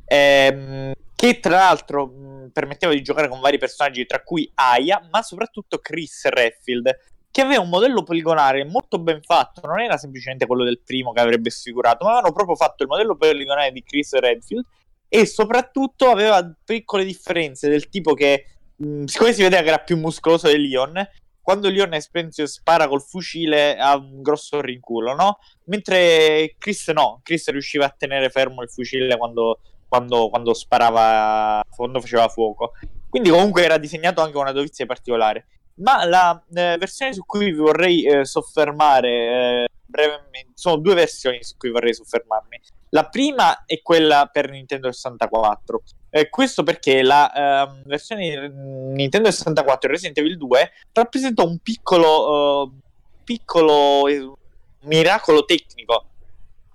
[0.05, 2.13] Ehm, che tra l'altro
[2.53, 6.99] permetteva di giocare con vari personaggi, tra cui Aya, ma soprattutto Chris Redfield,
[7.31, 11.21] che aveva un modello poligonale molto ben fatto, non era semplicemente quello del primo che
[11.21, 14.65] avrebbe sfigurato, ma avevano proprio fatto il modello poligonale di Chris Redfield
[15.09, 18.47] e soprattutto aveva piccole differenze del tipo che
[18.77, 21.09] mh, siccome si vedeva che era più muscoloso di Leon,
[21.41, 25.39] quando Leon Expensive spara col fucile ha un grosso rinculo, no?
[25.65, 29.61] Mentre Chris no, Chris riusciva a tenere fermo il fucile quando,
[29.91, 32.75] quando, quando sparava, quando faceva fuoco.
[33.09, 35.47] Quindi comunque era disegnato anche una dovizia particolare.
[35.81, 41.43] Ma la eh, versione su cui vi vorrei eh, soffermare eh, brevemente, sono due versioni
[41.43, 42.61] su cui vorrei soffermarmi.
[42.91, 45.83] La prima è quella per Nintendo 64.
[46.11, 52.73] Eh, questo perché la uh, versione Nintendo 64 Resident Evil 2 rappresenta un piccolo, uh,
[53.25, 54.33] piccolo eh,
[54.83, 56.05] miracolo tecnico.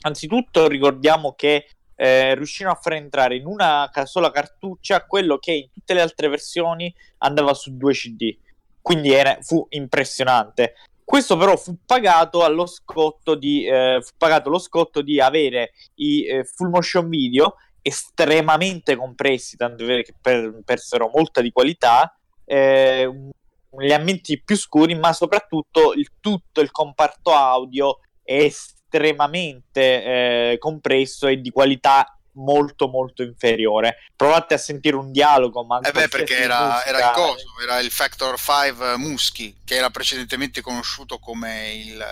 [0.01, 5.71] Anzitutto ricordiamo che eh, riuscirono a far entrare in una sola cartuccia quello che in
[5.71, 8.35] tutte le altre versioni andava su due CD.
[8.81, 10.75] Quindi era, fu impressionante.
[11.03, 16.25] Questo però fu pagato allo scotto di, eh, fu pagato lo scotto di avere i
[16.25, 23.29] eh, full motion video estremamente compressi, tanto vero che per, persero molta di qualità, eh,
[23.77, 28.49] gli ambienti più scuri, ma soprattutto il, tutto il comparto audio è
[28.95, 33.97] estremamente eh, compresso e di qualità molto molto inferiore.
[34.15, 37.91] Provate a sentire un dialogo, ma eh beh, perché era, era, il coso, era il
[37.91, 42.05] Factor 5 Muschi, che era precedentemente conosciuto come il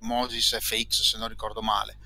[0.00, 1.98] Moses FX, se non ricordo male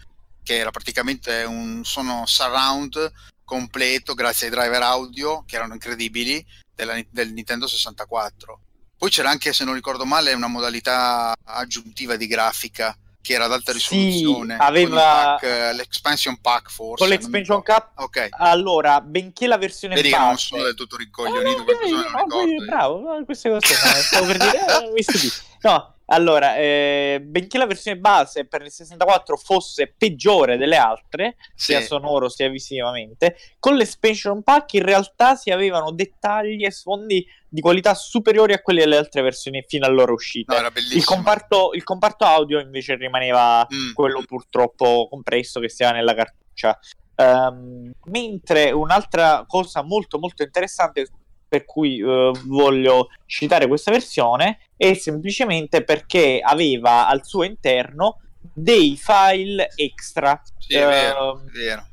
[0.43, 3.13] che era praticamente un suono surround
[3.45, 6.45] completo grazie ai driver audio che erano incredibili
[6.75, 8.61] della, del Nintendo 64.
[8.97, 13.53] Poi c'era anche, se non ricordo male, una modalità aggiuntiva di grafica che era ad
[13.53, 17.05] alta Sì, risoluzione, aveva- con il pack, eh, l'expansion pack forse.
[17.05, 20.47] Con l'expansion cup, Ok, allora, benché la versione vedi che non base...
[20.47, 25.31] sono del tutto ricoglionito, no, non no, bravo, queste cose no, stavo per dire, eh.
[25.63, 31.73] No, allora, eh, benché la versione base per il 64 fosse peggiore delle altre, Sì.
[31.73, 37.61] sia sonoro sia visivamente, con l'expansion pack in realtà si avevano dettagli e sfondi di
[37.61, 40.55] qualità superiori a quelli delle altre versioni fino allora uscite.
[40.61, 43.93] No, il, comparto, il comparto audio invece rimaneva Mm.
[43.95, 46.79] quello purtroppo compresso che sia nella cartuccia.
[47.17, 51.07] Ehm, mentre un'altra cosa molto molto interessante
[51.51, 58.97] per cui eh, voglio citare questa versione è semplicemente perché aveva al suo interno dei
[58.97, 61.87] file extra Sì, è vero, ehm, è vero.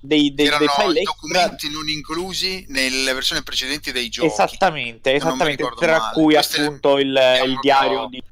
[0.00, 4.28] dei, dei- Erano dei file i extra documenti non inclusi nelle versioni precedenti dei giochi.
[4.28, 6.12] esattamente, esattamente tra male.
[6.14, 8.22] cui Queste appunto il, il diario di,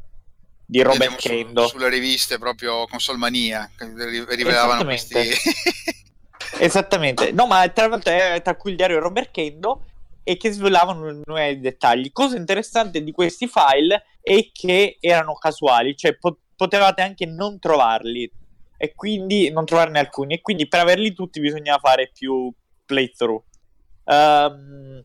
[0.65, 6.03] di Robert Vediamo su- Kendo sulle riviste proprio Consolmania che ri- rivelavano questi Esattamente.
[6.57, 9.85] Esattamente, no, ma tra l'altro tra cui il diario di Robert Kendo
[10.25, 12.11] e che svelavano nuovi dettagli.
[12.11, 18.29] Cosa interessante di questi file è che erano casuali, cioè po- potevate anche non trovarli
[18.77, 22.53] e quindi non trovarne alcuni, e quindi per averli tutti bisognava fare più
[22.85, 23.43] playthrough.
[24.07, 25.05] Ehm,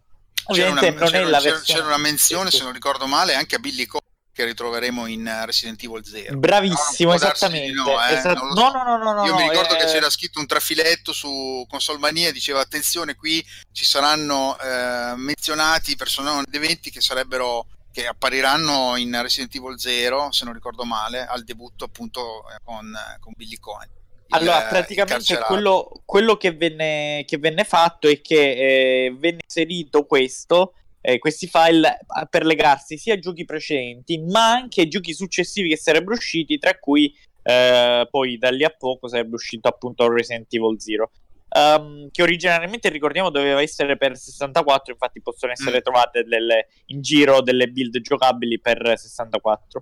[0.51, 1.63] c'era, una, ovviamente non c'era- c'era- versione.
[1.63, 4.03] c'era una menzione, se non ricordo male, anche a Billy Cole
[4.39, 6.37] che ritroveremo in eh, Resident Evil 0.
[6.37, 7.71] Bravissimo, di esattamente.
[7.73, 8.45] no, eh, Esa- so.
[8.45, 11.65] no, no, no, no, Io mi no, ricordo che eh, c'era scritto un trafiletto su
[11.67, 18.95] Consolmania, diceva attenzione qui ci saranno eh, menzionati personaggi ed eventi che sarebbero che appariranno
[18.95, 23.57] in Resident Evil 0, se non ricordo male, al debutto appunto eh, con, con Billy
[23.57, 23.89] Cohen.
[23.91, 30.05] il- Allora, praticamente quello, quello che, venne, che venne fatto è che eh, venne inserito
[30.05, 35.69] questo, eh, questi file per legarsi sia a giochi precedenti, ma anche ai giochi successivi
[35.69, 40.53] che sarebbero usciti, tra cui eh, poi da lì a poco sarebbe uscito appunto Resident
[40.53, 41.11] Evil 0.
[41.51, 45.81] ehm, che originariamente ricordiamo doveva essere per 64, infatti possono essere Mm.
[45.81, 49.81] trovate delle- in giro delle build giocabili per 64.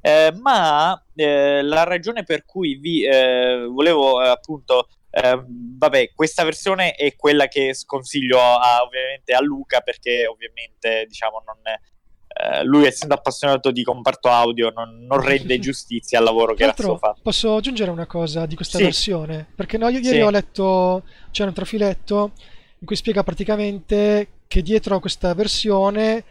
[0.00, 6.44] Eh, ma eh, la ragione per cui vi eh, volevo eh, appunto eh, vabbè questa
[6.44, 12.86] versione è quella che sconsiglio a- ovviamente a Luca perché ovviamente diciamo non eh, lui
[12.86, 16.96] essendo appassionato di comparto audio non, non rende giustizia al lavoro che Tra era stato
[16.98, 18.84] fatto posso aggiungere una cosa di questa Sì.
[18.84, 19.48] versione?
[19.54, 20.22] Perché no, io ieri Sì.
[20.22, 22.32] ho letto, c'era un trafiletto
[22.78, 26.24] in cui spiega praticamente che dietro a questa versione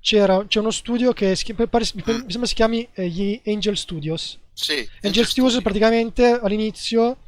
[0.00, 4.38] c'era, c'è uno studio che si, mi sembra si chiami eh, gli Angel Studios.
[4.52, 7.18] Sì, Angel Studios praticamente all'inizio,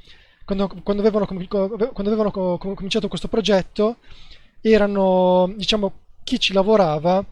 [0.56, 3.96] quando, quando avevano, quando avevano co- com- cominciato questo progetto,
[4.60, 5.92] erano, diciamo,
[6.24, 7.24] chi ci lavorava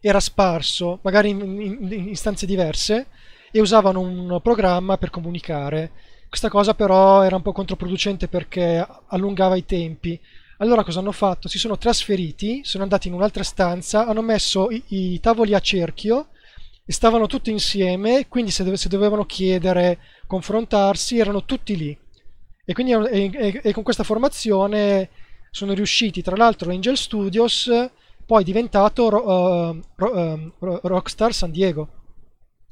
[0.00, 3.06] era sparso, magari in, in- in istanze diverse,
[3.50, 5.92] e usavano un programma per comunicare.
[6.28, 10.18] Questa cosa però era un po' controproducente perché allungava i tempi.
[10.58, 11.48] Allora cosa hanno fatto?
[11.48, 16.28] Si sono trasferiti, sono andati in un'altra stanza, hanno messo i, i tavoli a cerchio
[16.84, 21.96] e stavano tutti insieme, quindi se, dove- se dovevano chiedere, confrontarsi, erano tutti lì.
[22.68, 25.08] E quindi e, e- e con questa formazione
[25.50, 27.70] sono riusciti, tra l'altro Angel Studios
[28.26, 31.88] poi diventato Ro- eh, Ro- eh, Ro- Rockstar San Diego.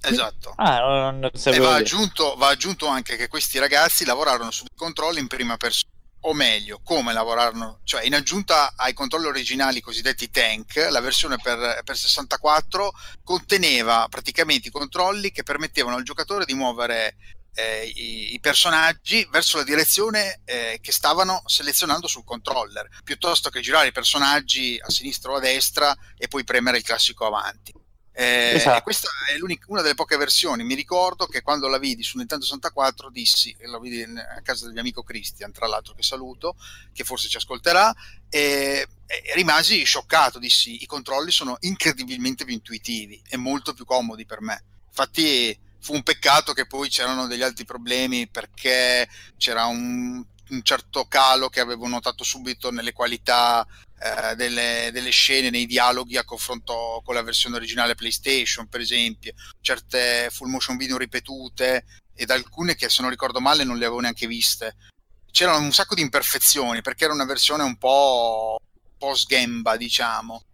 [0.06, 0.52] Esatto.
[0.56, 5.18] ah non, non E va aggiunto, va aggiunto anche che questi ragazzi lavorarono sui controlli
[5.20, 5.90] in prima persona,
[6.26, 11.80] o meglio, come lavorarono, cioè in aggiunta ai controlli originali cosiddetti tank, la versione per,
[11.84, 12.92] per 64
[13.22, 17.16] conteneva praticamente i controlli che permettevano al giocatore di muovere
[17.54, 23.60] eh, i, i personaggi verso la direzione eh, che stavano selezionando sul controller, piuttosto che
[23.60, 27.72] girare i personaggi a sinistra o a destra e poi premere il classico avanti.
[28.16, 28.82] Eh, Esatto.
[28.82, 30.62] questa è una delle poche versioni.
[30.62, 34.64] Mi ricordo che quando la vidi su Nintendo 64 dissi, e la vidi a casa
[34.64, 36.54] del mio amico Christian, tra l'altro che saluto,
[36.92, 37.92] che forse ci ascolterà,
[38.28, 40.38] e, e rimasi scioccato.
[40.38, 44.62] Dissi: i controlli sono incredibilmente più intuitivi e molto più comodi per me.
[44.86, 49.06] Infatti, fu un peccato che poi c'erano degli altri problemi perché
[49.36, 50.16] c'era un,
[50.48, 53.66] un certo calo che avevo notato subito nelle qualità
[53.98, 59.34] eh, delle, delle scene, nei dialoghi a confronto con la versione originale PlayStation, per esempio,
[59.60, 64.00] certe full motion video ripetute ed alcune che se non ricordo male non le avevo
[64.00, 64.76] neanche viste.
[65.30, 70.44] C'erano un sacco di imperfezioni perché era una versione un po', un po' sghemba, diciamo.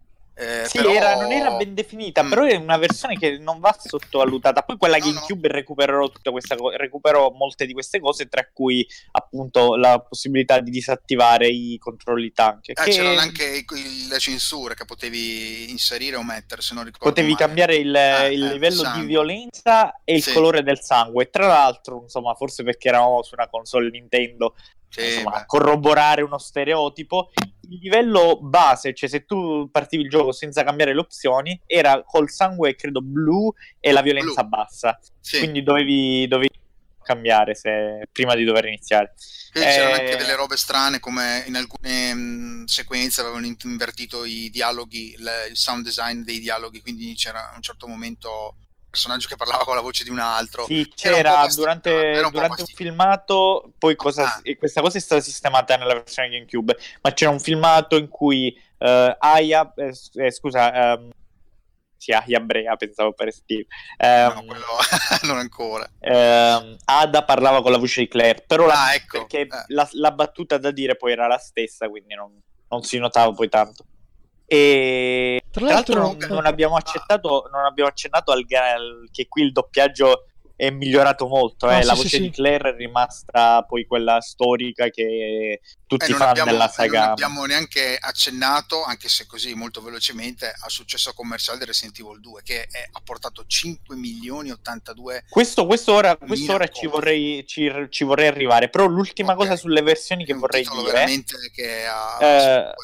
[0.40, 2.28] Eh, Sì, però- era- non era ben definita, Mm.
[2.30, 4.62] però è una versione che non va sottovalutata.
[4.62, 5.12] Poi quella No, no.
[5.12, 10.60] GameCube recuperò tutta questa co- recuperò molte di queste cose, tra cui appunto la possibilità
[10.60, 12.70] di disattivare i controlli tank.
[12.70, 13.64] Eh, che c'erano anche
[14.08, 17.44] le censure che potevi inserire o mettere, se non ricordo potevi male.
[17.44, 19.00] cambiare il, Eh, il eh, livello sangue.
[19.02, 20.32] di violenza e il Sì.
[20.32, 21.28] colore del sangue.
[21.28, 24.54] Tra l'altro, insomma, forse perché eravamo su una console Nintendo,
[24.90, 25.36] Sì, insomma, beh.
[25.38, 27.30] a corroborare uno stereotipo.
[27.68, 32.28] Il livello base, cioè se tu partivi il gioco senza cambiare le opzioni, era col
[32.28, 34.98] sangue credo blu e la violenza bassa.
[35.20, 35.38] Sì.
[35.38, 36.48] Quindi dovevi, dovevi
[37.02, 39.14] cambiare se- prima di dover iniziare.
[39.52, 44.24] Poi c'erano Eh, anche delle robe strane come in alcune mh, sequenze avevano in- invertito
[44.24, 48.56] i dialoghi, il, il sound design dei dialoghi, quindi c'era un certo momento
[48.90, 50.64] personaggio che parlava con la voce di un altro.
[50.64, 54.40] Sì, un c'era fastidio, durante, era un durante un filmato, poi cosa, Ah.
[54.58, 59.16] questa cosa è stata sistemata nella versione GameCube, ma c'era un filmato in cui eh,
[59.18, 61.10] Aya, eh, eh, scusa, ehm,
[61.96, 63.66] sì, Aya Brea, pensavo per Steve,
[63.98, 64.64] ehm, No, quello
[65.22, 65.88] non ancora.
[66.00, 69.18] ehm, Ada parlava con la voce di Claire, però la, Ah, ecco.
[69.18, 69.48] perché eh.
[69.68, 72.32] la, la battuta da dire poi era la stessa, quindi non,
[72.70, 73.84] non si notava poi tanto.
[74.52, 79.28] E Tra tra l'altro l'altro, non, non abbiamo accettato, non abbiamo accennato al, al- che
[79.28, 80.24] qui il doppiaggio
[80.56, 81.66] è migliorato molto.
[81.68, 81.82] Ah, eh.
[81.82, 82.20] sì, la sì, voce sì.
[82.22, 86.64] di Claire è rimasta poi quella storica che Eh, tutti i non, fan abbiamo, della
[86.64, 87.10] eh, non saga.
[87.12, 92.42] abbiamo neanche accennato, anche se così molto velocemente, al successo commerciale di Resident Evil 2,
[92.42, 97.44] che è- ha portato 5 milioni e 82 Questo, questo ora, Mila quest'ora ci, vorrei,
[97.46, 98.68] ci, ci vorrei arrivare.
[98.68, 99.38] Però l'ultima Ok.
[99.38, 100.82] cosa sulle versioni che vorrei dire.
[100.82, 102.74] veramente che ha Eh.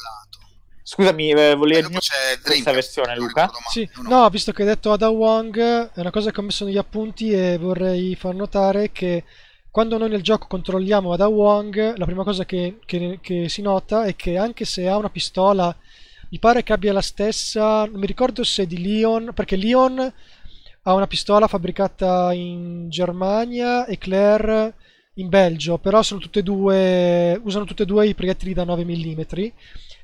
[0.89, 3.51] Scusami, eh, E dopo aggiungere c'è questa versione, Luca?
[3.69, 5.59] Sì, No, visto che hai detto Ada Wong,
[5.91, 9.25] è una cosa che ho messo negli appunti e vorrei far notare che
[9.69, 14.05] quando noi nel gioco controlliamo Ada Wong, la prima cosa che, che- che si nota
[14.05, 15.75] è che anche se ha una pistola,
[16.29, 19.99] mi pare che abbia la stessa, non mi ricordo se di Leon, perché Leon
[20.83, 24.73] ha una pistola fabbricata in Germania e Claire
[25.15, 28.85] in Belgio, però sono tutte e due, usano tutte e due i proiettili da 9
[28.85, 29.21] mm.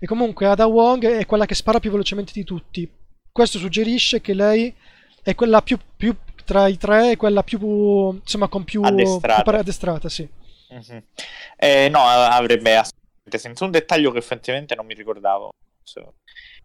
[0.03, 2.91] E comunque Ada Wong è quella che spara più velocemente di tutti.
[3.31, 4.75] Questo suggerisce che lei
[5.23, 9.43] è quella più, più tra i tre, è quella più insomma con più Addestrata.
[9.49, 10.27] più addestrata, sì.
[10.71, 11.03] Mhm.
[11.55, 13.63] Eh, no, avrebbe assolutamente senso.
[13.63, 15.51] Un dettaglio che effettivamente non mi ricordavo.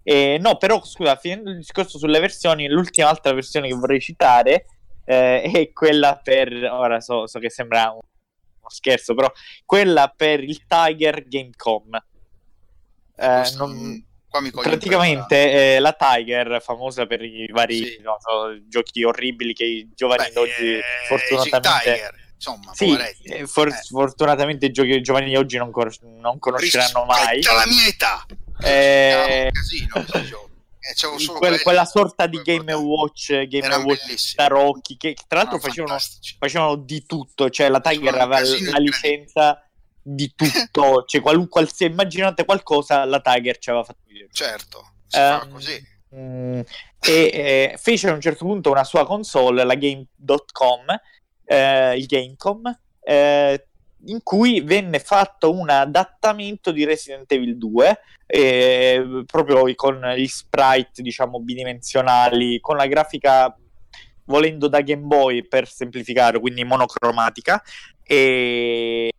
[0.02, 4.64] Eh, no, però scusa, finendo il discorso sulle versioni, l'ultima altra versione che vorrei citare
[5.04, 6.52] eh, è quella per.
[6.72, 9.30] Ora so, so che sembra un- uno scherzo, però
[9.64, 12.02] quella per il Tiger Gamecom.
[13.18, 14.02] Eh, non-
[14.60, 17.98] Praticamente eh, la Tiger, famosa per i vari Sì.
[18.02, 23.46] non so, giochi orribili che i giovani Beh, d'oggi eh, fortunatamente Tiger, insomma, sì, eh,
[23.46, 23.82] for- Eh.
[23.88, 27.86] fortunatamente i giochi i giovani di oggi non, cor- non conosceranno mai Rispetto alla mia
[27.86, 28.26] età.
[28.62, 29.94] Eh, casino.
[29.96, 32.72] Eh, Quel- quella sorta di Game.
[32.72, 34.34] Watch Game Erano Watch bellissimi.
[34.36, 35.98] Tarocchi che tra l'altro facevano,
[36.38, 39.62] facevano di tutto cioè la Tiger aveva la licenza
[40.10, 45.18] di tutto cioè qualunque qualsiasi immaginate qualcosa la Tiger ci aveva fatto vedere Certo, si
[45.18, 45.96] fa così.
[46.14, 46.60] Mm,
[47.00, 50.84] e eh, fece a un certo punto una sua console, la Game.com,
[51.44, 53.66] eh, il Gamecom, eh,
[54.06, 61.02] in cui venne fatto un adattamento di Resident Evil 2, eh, proprio con gli sprite,
[61.02, 63.54] diciamo, bidimensionali, con la grafica
[64.24, 67.62] volendo da Game Boy per semplificare, quindi monocromatica.
[68.02, 69.10] E...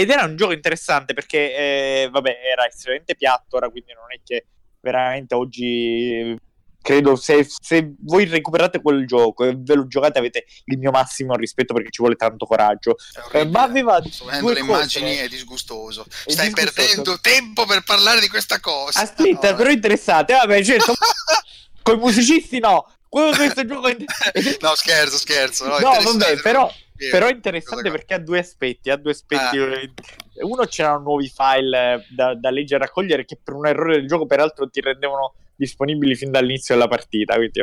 [0.00, 4.20] Ed era un gioco interessante perché, eh, vabbè, era estremamente piatto, ora quindi non è
[4.24, 4.46] che
[4.80, 6.36] veramente oggi
[6.82, 11.34] credo se, se voi recuperate quel gioco e ve lo giocate avete il mio massimo
[11.36, 12.96] rispetto perché ci vuole tanto coraggio
[13.32, 14.98] Eh, ma aveva vedendo due le cose.
[14.98, 16.06] immagini, è disgustoso.
[16.24, 16.72] È Stai disgustoso.
[16.86, 19.00] perdendo tempo per parlare di questa cosa.
[19.00, 20.94] aspetta No, però interessante vabbè certo
[21.82, 23.96] con i musicisti no quello questo gioco è
[24.60, 25.66] no, scherzo, scherzo.
[25.66, 29.58] No, No, vabbè, però- Sì, però è interessante perché ha due aspetti ha due aspetti
[29.58, 29.70] Ah.
[30.42, 34.06] uno c'erano nuovi file eh, da, da leggere e raccogliere che per un errore del
[34.06, 37.60] gioco peraltro ti rendevano disponibili fin dall'inizio della partita quindi,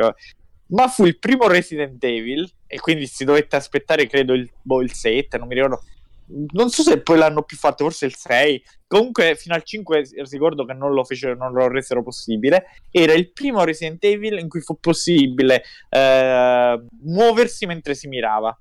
[0.68, 4.92] ma fu il primo Resident Evil e quindi si dovette aspettare credo il, boh, il
[4.92, 5.82] 7 non mi ricordo.
[6.52, 10.66] Non so se poi l'hanno più fatto forse il 6 comunque fino al 5 ricordo
[10.66, 12.66] che non lo fecero non lo resero possibile.
[12.90, 18.54] Era il primo Resident Evil in cui fu possibile eh, muoversi mentre si mirava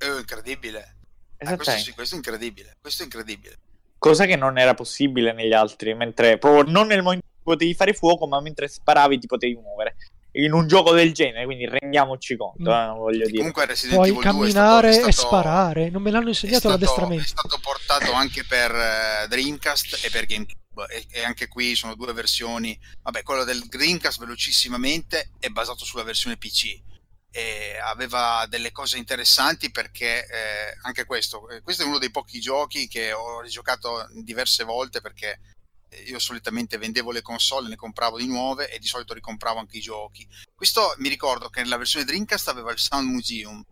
[0.00, 0.96] Eh, incredibile.
[1.36, 2.76] Eh, questo, sì, questo è incredibile.
[2.80, 3.56] Questo è incredibile.
[3.98, 7.74] cosa che non era possibile negli altri, mentre proprio non nel momento in cui potevi
[7.74, 9.96] fare fuoco, ma mentre sparavi ti potevi muovere.
[10.34, 12.72] In un gioco del genere, quindi rendiamoci conto, Mm.
[12.72, 13.38] eh, voglio dire.
[13.38, 16.28] Comunque Resident Puoi Evil 2 è camminare stato- è e stato- sparare, non me l'hanno
[16.28, 17.24] insegnato stato, è l'addestramento.
[17.26, 20.58] stato portato anche per eh, Dreamcast e per GameCube.
[20.88, 22.78] e, e, anche qui sono due versioni.
[23.02, 26.80] Vabbè, quello del Dreamcast velocissimamente è basato sulla versione PC.
[27.32, 32.40] E aveva delle cose interessanti perché eh, anche questo, eh, questo è uno dei pochi
[32.40, 35.38] giochi che ho rigiocato diverse volte perché
[36.06, 39.80] io solitamente vendevo le console, ne compravo di nuove e di solito ricompravo anche i
[39.80, 40.26] giochi.
[40.54, 43.62] Questo mi ricordo che nella versione Dreamcast aveva il Sound Museum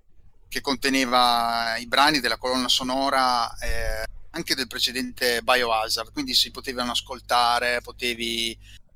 [0.48, 6.92] che conteneva i brani della colonna sonora eh, anche del precedente Biohazard, quindi si potevano
[6.92, 8.86] ascoltare, potevi...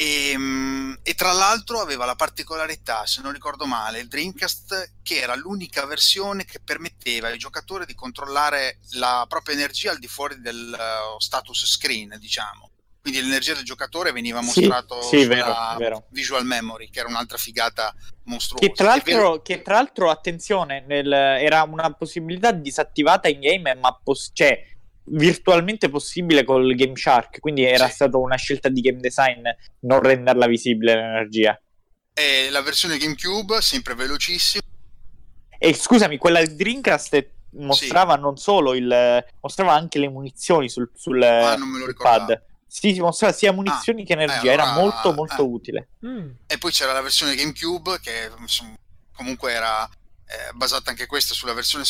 [0.00, 5.18] E, ehm, e, tra l'altro aveva la particolarità, se non ricordo male, il Dreamcast che
[5.18, 10.40] era l'unica versione che permetteva ai giocatori di controllare la propria energia al di fuori
[10.40, 12.70] del uh, status screen, diciamo.
[13.00, 16.06] Quindi l'energia del giocatore veniva mostrato sì, sì, sulla vero, vero.
[16.10, 17.92] visual memory, che era un'altra figata
[18.24, 18.66] mostruosa.
[18.66, 23.98] Che tra l'altro, che tra l'altro attenzione, nel, era una possibilità disattivata in game, ma
[24.00, 24.62] pos- cioè,
[25.10, 27.94] virtualmente possibile col Game Shark, quindi era sì.
[27.94, 29.46] stata una scelta di game design
[29.80, 31.60] non renderla visibile l'energia.
[32.14, 34.62] E la versione GameCube, sempre velocissima.
[35.58, 38.20] E scusami, quella del Dreamcast mostrava sì.
[38.20, 39.24] non solo il...
[39.40, 41.56] mostrava anche le munizioni sul, sul ah,
[41.96, 42.42] pad.
[42.66, 45.46] Sì, si mostrava sia munizioni ah, che energia, eh, allora, era molto molto eh.
[45.46, 45.88] utile.
[46.04, 46.30] Mm.
[46.46, 48.74] E poi c'era la versione GameCube che insomma,
[49.14, 51.84] comunque era eh, basata anche questa sulla versione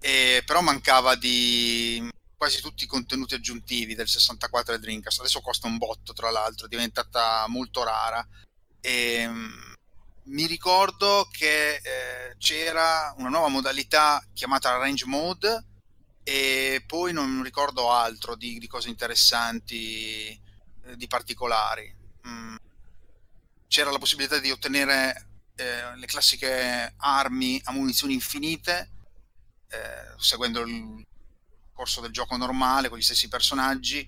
[0.00, 5.20] e, però mancava di quasi tutti i contenuti aggiuntivi del 64 e Dreamcast.
[5.20, 8.26] Adesso costa un botto, tra l'altro, è diventata molto rara.
[8.80, 9.72] E, mm,
[10.28, 15.64] mi ricordo che eh, c'era una nuova modalità chiamata Range Mode
[16.22, 21.92] e poi non ricordo altro di, di cose interessanti, eh, di particolari.
[22.26, 22.56] Mm.
[23.66, 28.90] C'era la possibilità di ottenere eh, le classiche armi a munizioni infinite,
[29.70, 31.04] eh, seguendo il
[31.72, 34.06] corso del gioco normale con gli stessi personaggi,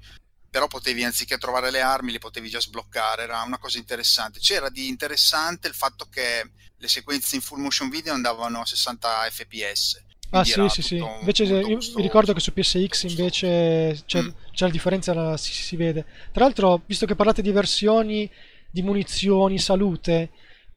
[0.51, 4.41] però potevi anziché trovare le armi, le potevi già sbloccare, era una cosa interessante.
[4.41, 9.29] C'era di interessante il fatto che le sequenze in full motion video andavano a 60
[9.31, 10.97] fps Ah sì, sì, sì.
[10.97, 14.29] Invece io mi ricordo che su PSX invece c'è, mm.
[14.53, 16.05] c'è la differenza, la, si, si, vede.
[16.31, 18.31] Tra l'altro, visto che parlate di versioni
[18.71, 20.31] di munizioni, salute,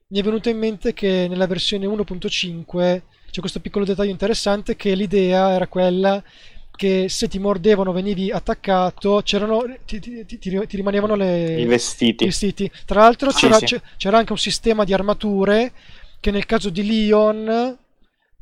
[0.08, 3.02] mi è venuto in mente che nella versione 1.5
[3.34, 6.22] c'è questo piccolo dettaglio interessante che l'idea era quella
[6.76, 12.26] che se ti mordevano venivi attaccato c'erano ti, ti, ti, ti rimanevano le, i vestiti.
[12.26, 12.72] i vestiti.
[12.86, 13.82] tra l'altro ah, c'era, sì.
[13.98, 15.72] c'era anche un sistema di armature
[16.20, 17.76] che nel caso di Leon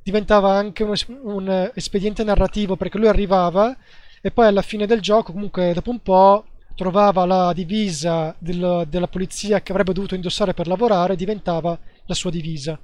[0.04, 3.74] diventava anche un, un, espediente narrativo perché lui arrivava
[4.20, 6.44] e poi alla fine del gioco, comunque dopo un po',
[6.76, 12.30] trovava la divisa del, della polizia che avrebbe dovuto indossare per lavorare, diventava la sua
[12.30, 12.78] divisa.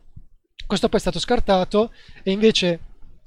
[0.68, 2.80] Questo poi è stato scartato e invece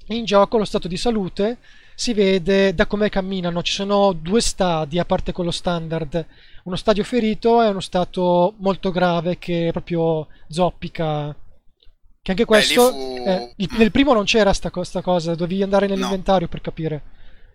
[0.08, 1.58] in gioco lo stato di salute
[1.94, 3.62] si vede da come camminano.
[3.62, 6.24] Ci sono due stadi a parte quello standard.
[6.64, 11.34] Uno stadio ferito e uno stato molto grave che proprio zoppica
[12.22, 13.24] che anche questo, Beh, fu...
[13.26, 16.48] eh, il, nel primo non c'era sta, sta cosa, dovevi andare nell'inventario no.
[16.48, 17.02] per capire.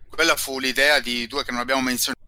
[0.09, 2.24] Quella fu l'idea di due che non abbiamo menzionato,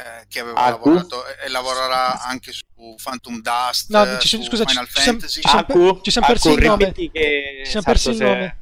[0.00, 4.64] eh, che aveva ah, lavorato e, lavorerà anche su Phantom Dust, no, ci, su scusa,
[4.64, 5.40] Final ci, Fantasy.
[6.02, 6.92] Ci siamo persi il nome.
[6.94, 7.10] Ci
[7.64, 8.58] siamo persi il nome.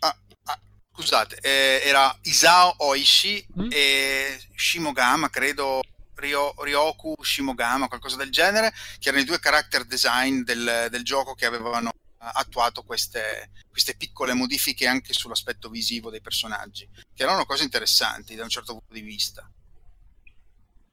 [0.00, 0.60] Ah, ah,
[0.94, 3.68] scusate, eh, era Isao Oishi mm?
[3.70, 5.80] e Shimogama, credo
[6.14, 11.34] Ryo, Ryoku Shimogama, qualcosa del genere, che erano i due character design del, del gioco
[11.34, 11.90] che avevano
[12.22, 18.42] attuato queste, queste, piccole modifiche anche sull'aspetto visivo dei personaggi, che erano cose interessanti da
[18.42, 19.50] un certo punto di vista.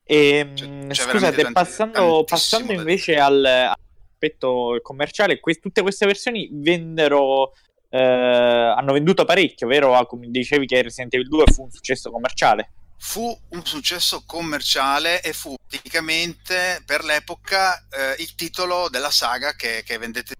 [0.07, 6.49] E, ehm, c'è, c'è scusate, passando, passando invece al, all'aspetto commerciale, que- tutte queste versioni
[6.51, 7.51] vennero,
[7.89, 10.05] eh, hanno venduto parecchio, vero?
[10.05, 15.31] Come dicevi che Resident Evil 2 fu un successo commerciale fu un successo commerciale e
[15.31, 20.33] fu praticamente per l'epoca eh, il titolo della saga che, che, vendete.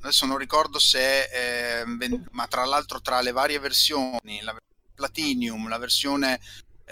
[0.00, 1.84] Adesso non ricordo se, eh,
[2.32, 4.56] ma tra l'altro tra le varie versioni, la
[4.94, 6.40] Platinum, la versione,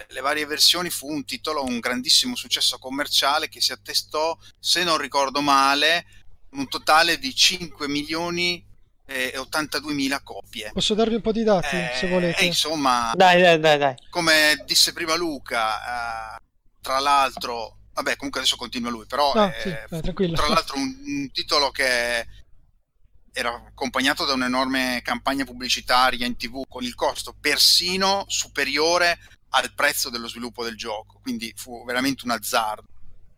[0.08, 4.98] le varie versioni fu un titolo, un grandissimo successo commerciale che si attestò, se non
[4.98, 6.04] ricordo male,
[6.50, 8.64] un totale di 5 milioni
[9.06, 10.70] e 82.000 copie.
[10.72, 12.42] Posso darvi un po' di dati eh, se volete?
[12.42, 13.94] Eh, insomma, dai, dai, dai, dai.
[14.10, 16.42] come disse prima Luca, eh,
[16.82, 21.30] tra l'altro, vabbè, comunque adesso continua lui, però no, sì, eh, tra l'altro un, un,
[21.32, 22.26] titolo che
[23.32, 29.18] era accompagnato da un'enorme campagna pubblicitaria in tv con il costo persino superiore
[29.58, 32.86] al prezzo dello sviluppo del gioco, quindi fu veramente un azzardo.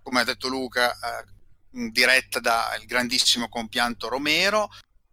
[0.03, 4.71] Come ha detto Luca, eh, diretta dal grandissimo compianto Romero,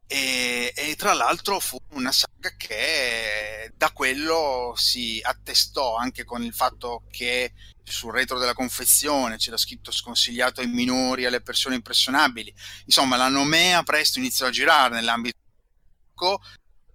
[0.10, 6.54] E, e, tra l'altro fu una saga che da quello si attestò anche con il
[6.54, 7.52] fatto che
[7.84, 12.54] sul retro della confezione c'era scritto sconsigliato ai minori e alle persone impressionabili.
[12.86, 15.36] Insomma, la nomea presto iniziò a girare nell'ambito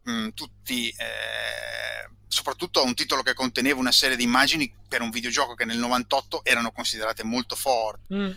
[0.05, 5.11] mh, mm, tutti eh, soprattutto un titolo che conteneva una serie di immagini per un
[5.11, 8.15] videogioco che nel 98 erano considerate molto forti.
[8.15, 8.31] Mm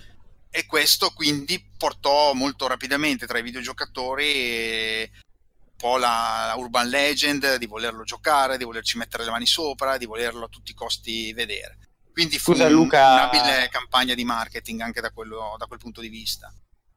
[0.56, 7.58] e questo quindi portò molto rapidamente tra i videogiocatori un po' la, la, urban legend
[7.58, 11.34] di volerlo giocare, di volerci mettere le mani sopra, di volerlo a tutti i costi
[11.34, 11.78] vedere.
[12.10, 13.12] Quindi fu Scusa, un, Luca...
[13.12, 16.50] un'abile campagna di marketing anche da, quello, da quel punto di vista.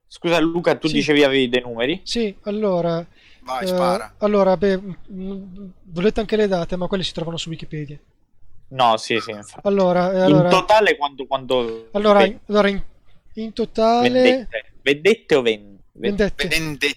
[0.06, 0.94] Scusa Luca, tu sì.
[0.94, 2.00] dicevi avevi dei numeri?
[2.04, 3.04] Sì, allora...
[3.48, 4.14] Vai, eh, spara.
[4.18, 4.80] Allora, beh,
[5.84, 7.98] volete anche le date, ma quelle si trovano su Wikipedia.
[8.70, 9.30] No, sì, sì.
[9.30, 9.66] Infatti.
[9.66, 10.44] Allora, eh, allora...
[10.44, 11.26] In totale quanto...
[11.26, 11.88] quanto...
[11.92, 12.82] Allora, allora in
[13.42, 14.10] in totale...
[14.10, 15.78] Vendette, vendette o ven...
[15.92, 16.48] vendette?
[16.48, 16.96] Vendette.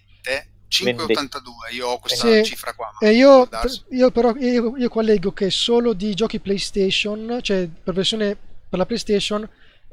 [0.72, 3.46] 5,82 io ho questa sì, cifra qua e io,
[3.90, 8.38] io però io, io, qua leggo che solo di giochi PlayStation cioè per versione
[8.70, 9.42] per la PlayStation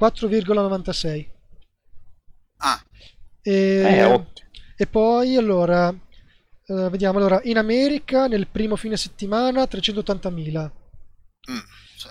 [0.01, 1.27] 4,96
[2.59, 2.81] ah
[3.43, 4.27] e, eh,
[4.77, 5.93] e poi allora
[6.69, 10.71] uh, vediamo allora in America nel primo fine settimana 380.000
[11.51, 11.57] mm.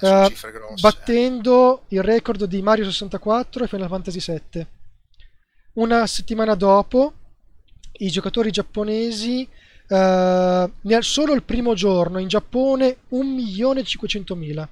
[0.02, 1.96] Uh, grosse, battendo eh.
[1.96, 4.68] il record di Mario 64 e Final Fantasy VII.
[5.74, 7.14] Una settimana dopo,
[7.94, 9.48] i giocatori giapponesi,
[9.88, 14.68] uh, solo il primo giorno in Giappone, 1.500.000.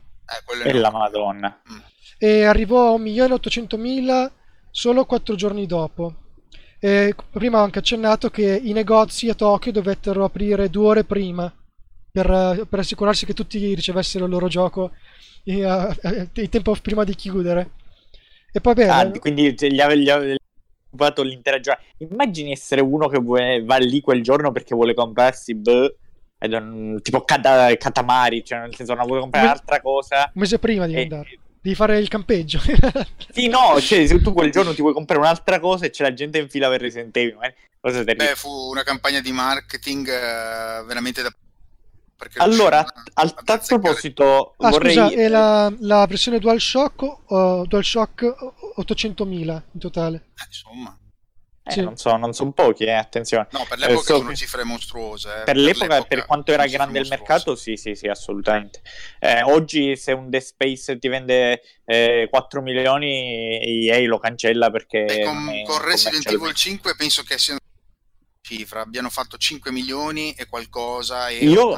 [0.63, 1.61] Eh, e la Madonna.
[1.71, 1.77] Mm.
[2.17, 4.31] E arrivò a 1.800.000
[4.71, 6.24] solo 4 giorni dopo.
[6.85, 11.51] E prima ho anche accennato che i negozi a Tokyo dovettero aprire due ore prima
[12.11, 14.91] per, per assicurarsi che tutti ricevessero il loro gioco
[15.45, 17.71] in tempo prima di chiudere.
[18.53, 18.91] E poi bene.
[18.91, 20.35] Ah, quindi gli aveva
[20.85, 21.87] occupato l'intera giornata.
[21.97, 25.95] Immagini essere uno che vuole, va lì quel giorno perché vuole comprarsi boh,
[27.01, 30.29] tipo cata, Katamari, cioè nel senso non vuole comprare altra cosa.
[30.35, 31.39] Un mese prima di e, andare.
[31.65, 32.59] Devi fare il campeggio.
[33.33, 36.13] sì, no, cioè se tu quel giorno ti vuoi comprare un'altra cosa e c'è la
[36.13, 37.39] gente in fila per Resident Evil.
[37.41, 38.03] Eh?
[38.13, 41.33] Beh, fu una campagna di marketing uh, veramente da
[42.37, 44.93] allora, a, tal proposito, ah, vorrei...
[44.93, 48.23] scusa, è la, la versione DualShock, uh, DualShock
[48.77, 50.23] 800.000 in totale.
[50.35, 50.95] Eh, insomma.
[51.67, 51.81] Eh, sì.
[51.81, 53.47] non, so, non sono pochi, eh, attenzione.
[53.49, 55.29] No, per l'epoca eh, sono cifre mostruose.
[55.29, 55.33] Eh.
[55.37, 58.81] Per, per, l'epoca, l'epoca, per quanto era grande il mercato, sì, sì, sì, assolutamente.
[59.19, 61.61] Eh, oggi se un Dead Space ti vende
[62.29, 65.05] 4 milioni, EA lo cancella perché...
[65.05, 67.57] E con, con Resident Evil 5 penso che sia
[68.45, 71.75] cifra, abbiano fatto 5 milioni e qualcosa e io,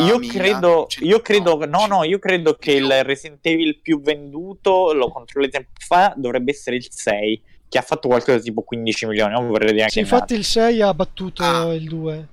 [0.00, 5.10] io credo, io credo no, no, io credo che il Resident Evil più venduto, lo
[5.10, 9.46] controllo tempo fa, dovrebbe essere il 6, che ha fatto qualcosa tipo 15 milioni, non
[9.46, 12.28] vorrei dire anche sì, infatti il 6 ha battuto ah, il 2.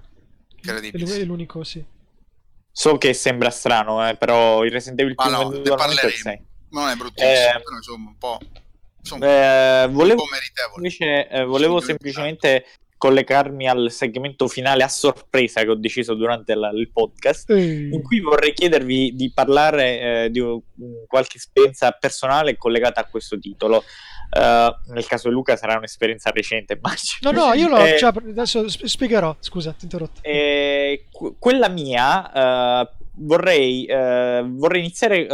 [0.55, 1.15] Incredibile.
[1.15, 1.83] È l'unico, sì.
[2.71, 6.41] So che sembra strano, eh, però il Resident Evil più no, venduto è il 6.
[6.71, 8.39] Non è bruttissimo, eh, però insomma un po'...
[8.99, 10.23] Insomma, eh, volevo,
[10.75, 12.65] invece, eh, volevo semplicemente
[12.97, 17.93] collegarmi al segmento finale a sorpresa che ho deciso durante la, il podcast, mm.
[17.93, 20.59] in cui vorrei chiedervi di parlare eh, di un,
[21.07, 23.83] qualche esperienza personale collegata a questo titolo.
[24.29, 27.31] Uh, nel caso di Luca sarà un'esperienza recente, immagino.
[27.31, 29.35] No, no, io lo, eh, cioè, adesso spiegherò.
[29.39, 30.19] Scusa, ti interrotto.
[30.21, 31.05] Eh,
[31.39, 35.25] quella mia, uh, vorrei, uh, vorrei iniziare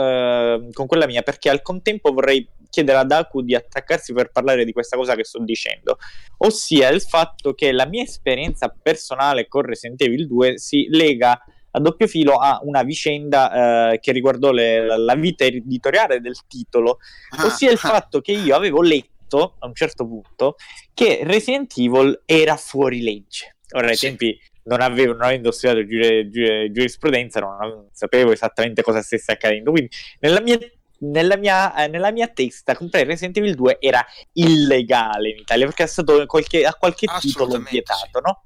[0.73, 4.71] con quella mia perché al contempo vorrei chiedere ad Aku di attaccarsi per parlare di
[4.71, 5.97] questa cosa che sto dicendo,
[6.37, 11.39] ossia il fatto che la mia esperienza personale con Resident Evil 2 si lega
[11.75, 16.35] a doppio filo a una vicenda eh, che riguardò le, la, la, vita editoriale del
[16.47, 16.97] titolo,
[17.37, 17.45] ah.
[17.45, 20.55] ossia il fatto che io avevo letto a un certo punto
[20.95, 23.57] che Resident Evil era fuori legge.
[23.75, 24.07] Ora, ai sì.
[24.07, 29.71] tempi non avevo, non avendo studiato giurisprudenza, non, non sapevo esattamente cosa stesse accadendo.
[29.71, 30.57] Quindi, nella mia
[31.03, 35.83] nella mia, eh, nella mia testa comprare Resident Evil 2 era illegale in Italia perché
[35.83, 38.43] è stato qualche, a qualche titolo vietato, no?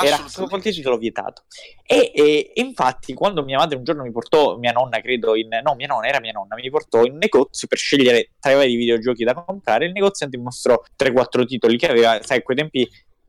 [0.00, 1.44] Era stato qualche titolo vietato.
[1.84, 5.74] E, e, infatti, quando mia madre un giorno mi portò, mia nonna credo, in, no,
[5.74, 9.24] mia nonna era mia nonna, mi portò in negozio per scegliere tra i vari videogiochi
[9.24, 9.86] da comprare.
[9.86, 12.88] Il negoziante mi mostrò 3-4 titoli che aveva, sai, a quei tempi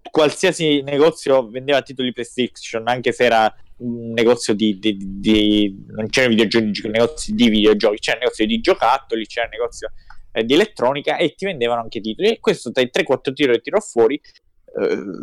[0.10, 6.28] qualsiasi negozio vendeva titoli PlayStation, anche se era un negozio di, di, di non c'era
[6.28, 9.92] videogiochi, un negozio di videogiochi, c'era un negozio di giocattoli, c'era un negozio
[10.32, 12.30] eh, di elettronica e ti vendevano anche titoli.
[12.30, 14.20] E questo tra i 3-4 titoli che tirò fuori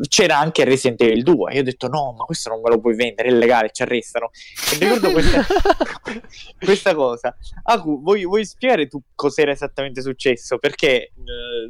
[0.08, 1.54] c'era anche Resident Evil 2.
[1.54, 4.30] Io ho detto: no, ma questo non me lo puoi vendere, è illegale, ci arrestano.
[4.72, 5.46] E ricordo questa,
[6.58, 7.36] questa cosa.
[7.64, 10.58] Aku, vuoi, vuoi, spiegare tu cos'era esattamente successo?
[10.58, 11.12] Perché eh,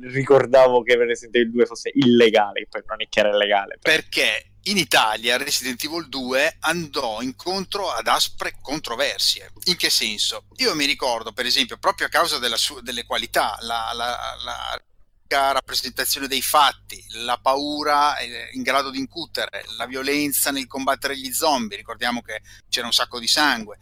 [0.03, 3.79] ricordavo che Resident Evil 2 fosse illegale, poi non è che era illegale.
[3.81, 3.95] Però.
[3.97, 9.53] Perché in Italia Resident Evil 2 andò incontro ad aspre controversie.
[9.65, 10.47] In che senso?
[10.57, 14.83] Io mi ricordo, per esempio, proprio a causa su- delle qualità, la, la, la
[15.29, 18.17] rappresentazione dei fatti, la paura
[18.53, 23.19] in grado di incutere, la violenza nel combattere gli zombie, ricordiamo che c'era un sacco
[23.19, 23.79] di sangue.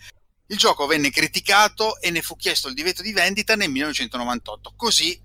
[0.47, 5.21] Il gioco venne criticato e ne fu chiesto il divieto di vendita nel 1998, così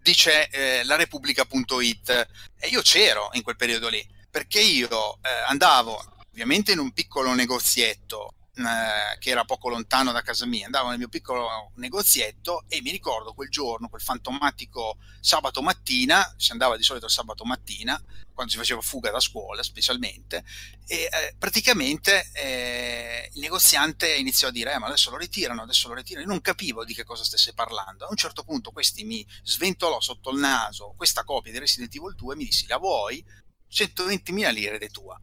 [0.00, 2.28] dice eh, la Repubblica.it
[2.58, 7.32] e io c'ero in quel periodo lì, perché io eh, andavo ovviamente in un piccolo
[7.32, 12.80] negozietto eh, che era poco lontano da casa mia, andavo nel mio piccolo negozietto e
[12.80, 18.02] mi ricordo quel giorno, quel fantomatico sabato mattina, si andava di solito sabato mattina,
[18.32, 20.42] quando si faceva fuga da scuola specialmente,
[20.86, 25.88] e eh, praticamente eh, il negoziante iniziò a dire eh, ma adesso lo ritirano, adesso
[25.88, 29.04] lo ritirano, io non capivo di che cosa stesse parlando, a un certo punto questi
[29.04, 32.78] mi sventolò sotto il naso questa copia di Resident Evil 2 e mi dissi la
[32.78, 33.22] vuoi?
[33.68, 35.20] 120.000 lire di tua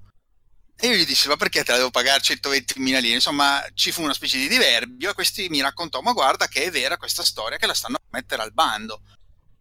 [0.76, 3.14] e io gli dissi, ma perché te la devo pagare 120.000 lire?
[3.14, 6.72] Insomma, ci fu una specie di diverbio e questi mi raccontò, ma guarda che è
[6.72, 9.02] vera questa storia che la stanno a mettere al bando.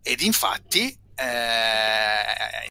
[0.02, 2.66] Ed infatti eh,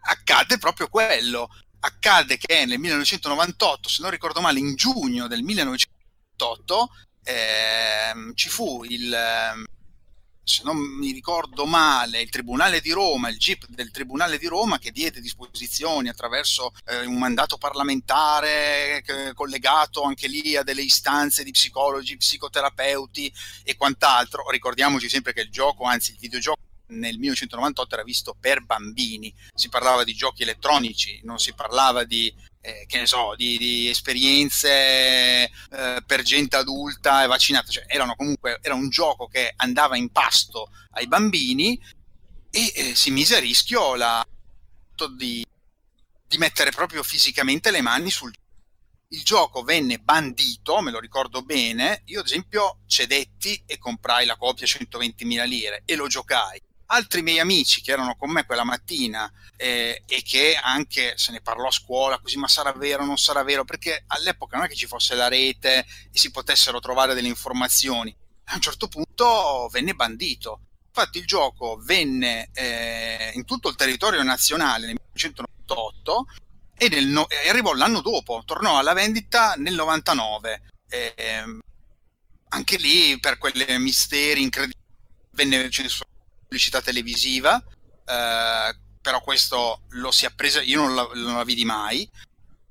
[0.00, 1.48] accadde proprio quello.
[1.80, 6.90] Accadde che nel 1998, se non ricordo male, in giugno del 1998,
[7.24, 9.10] eh, ci fu il
[10.44, 14.78] se non mi ricordo male, il Tribunale di Roma, il GIP del Tribunale di Roma
[14.78, 21.44] che diede disposizioni attraverso eh, un mandato parlamentare eh, collegato anche lì a delle istanze
[21.44, 24.48] di psicologi, psicoterapeuti e quant'altro.
[24.50, 26.60] Ricordiamoci sempre che il gioco, anzi il videogioco
[26.92, 32.32] nel 1998 era visto per bambini, si parlava di giochi elettronici, non si parlava di
[32.62, 38.14] eh, che ne so, di, di esperienze eh, per gente adulta e vaccinata, cioè erano
[38.16, 41.78] comunque, era un gioco che andava in pasto ai bambini
[42.50, 44.24] e eh, si mise a rischio la,
[45.16, 45.44] di,
[46.26, 48.40] di mettere proprio fisicamente le mani sul gioco
[49.12, 54.36] il gioco venne bandito, me lo ricordo bene, io ad esempio cedetti e comprai la
[54.36, 56.58] copia 120.000 lire e lo giocai
[56.92, 61.40] altri miei amici che erano con me quella mattina eh, e che anche se ne
[61.40, 63.64] parlò a scuola così ma sarà vero non sarà vero?
[63.64, 68.14] Perché all'epoca non è che ci fosse la rete e si potessero trovare delle informazioni.
[68.46, 70.60] A un certo punto venne bandito.
[70.86, 76.26] Infatti il gioco venne eh, in tutto il territorio nazionale nel 1998
[76.76, 81.44] e, no- arrivò l'anno dopo tornò alla vendita nel 99 eh,
[82.48, 84.80] anche lì per quei misteri incredibili
[85.30, 86.11] venne censurato
[86.52, 87.56] pubblicità televisiva,
[88.04, 92.08] eh, però questo lo si è preso, io non la, non la vidi mai,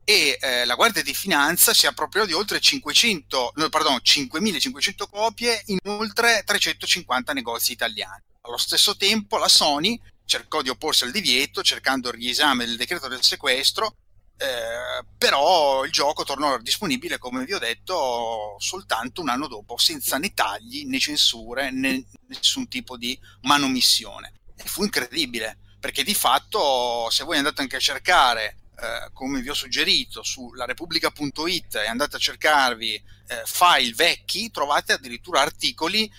[0.03, 5.63] e eh, la Guardia di Finanza si appropriò di oltre 500, no, pardon, 5.500 copie
[5.67, 8.21] in oltre 350 negozi italiani.
[8.41, 13.07] Allo stesso tempo la Sony cercò di opporsi al divieto cercando il riesame del decreto
[13.07, 13.95] del sequestro
[14.41, 20.17] eh, però il gioco tornò disponibile, come vi ho detto, soltanto un anno dopo, senza
[20.17, 24.33] né tagli né censure né nessun tipo di manomissione.
[24.55, 29.49] E fu incredibile, perché di fatto, se voi andate anche a cercare, eh, come vi
[29.49, 33.03] ho suggerito, su laRepubblica.it e andate a cercarvi eh,
[33.45, 36.11] file vecchi, trovate addirittura articoli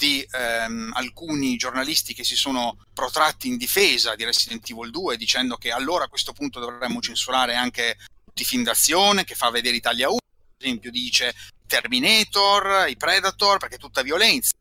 [0.00, 5.58] di ehm, alcuni giornalisti che si sono protratti in difesa di Resident Evil 2 dicendo
[5.58, 9.76] che allora a questo punto dovremmo censurare anche tutti i film d'azione che fa vedere
[9.76, 10.16] Italia 1,
[10.56, 11.34] per esempio dice
[11.66, 14.54] Terminator, i Predator, perché è tutta violenza.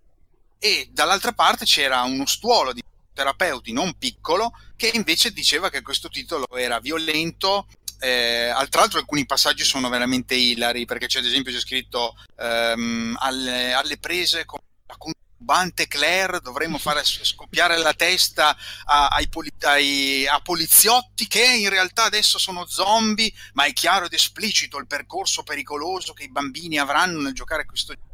[0.59, 6.09] E dall'altra parte c'era uno stuolo di terapeuti non piccolo che invece diceva che questo
[6.09, 7.67] titolo era violento
[7.99, 13.17] eh, tra l'altro alcuni passaggi sono veramente ilari perché c'è ad esempio c'è scritto ehm,
[13.19, 14.95] alle, alle, prese con la
[15.41, 19.29] Bante Claire dovremmo fare scoppiare la testa a, ai,
[19.61, 24.87] ai, a, poliziotti che in realtà adesso sono zombie, ma è chiaro ed esplicito il
[24.87, 28.07] percorso pericoloso che i bambini avranno nel giocare questo gioco.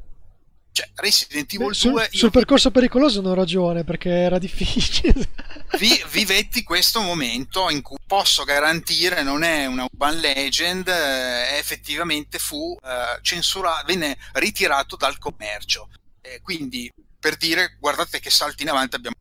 [0.76, 1.74] Cioè, Resident Evil Beh, 2...
[1.74, 5.14] Sul, sul percorso pericoloso non ho ragione, perché era difficile.
[5.80, 12.40] Vi, vivetti questo momento in cui posso garantire, non è una urban legend, eh, effettivamente
[12.40, 15.88] fu eh, censurato, venne ritirato dal commercio.
[16.20, 16.92] Eh, quindi
[17.26, 19.16] per dire guardate che salti in avanti abbiamo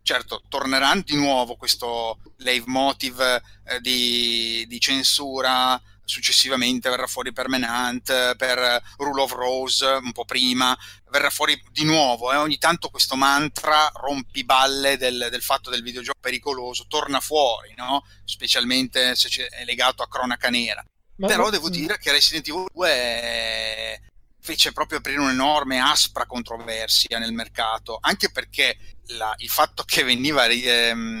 [0.00, 8.82] certo torneranno di nuovo questo leitmotiv eh, di, di, censura successivamente verrà fuori Permanent per
[8.96, 10.74] Rule of Rose un po' prima
[11.10, 16.18] verrà fuori di nuovo eh, ogni tanto questo mantra rompiballe del, del fatto del videogioco
[16.18, 18.02] pericoloso torna fuori no?
[18.24, 20.82] specialmente se è legato a cronaca nera.
[21.16, 24.00] Ma però devo dire che Resident Evil 2 è
[24.46, 30.46] fece proprio aprire un'enorme aspra controversia nel mercato, anche perché la, il fatto che veniva
[30.46, 31.20] ehm,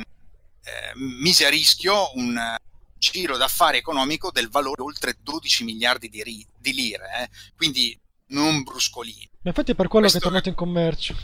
[0.62, 2.38] eh, mise a rischio un,
[2.98, 7.28] giro d'affari economico del valore oltre 12 miliardi di, ri- di lire, eh.
[7.56, 7.98] quindi
[8.28, 9.28] non bruscolini.
[9.42, 11.16] Ma infatti è per quello Questo che è tornato in commercio.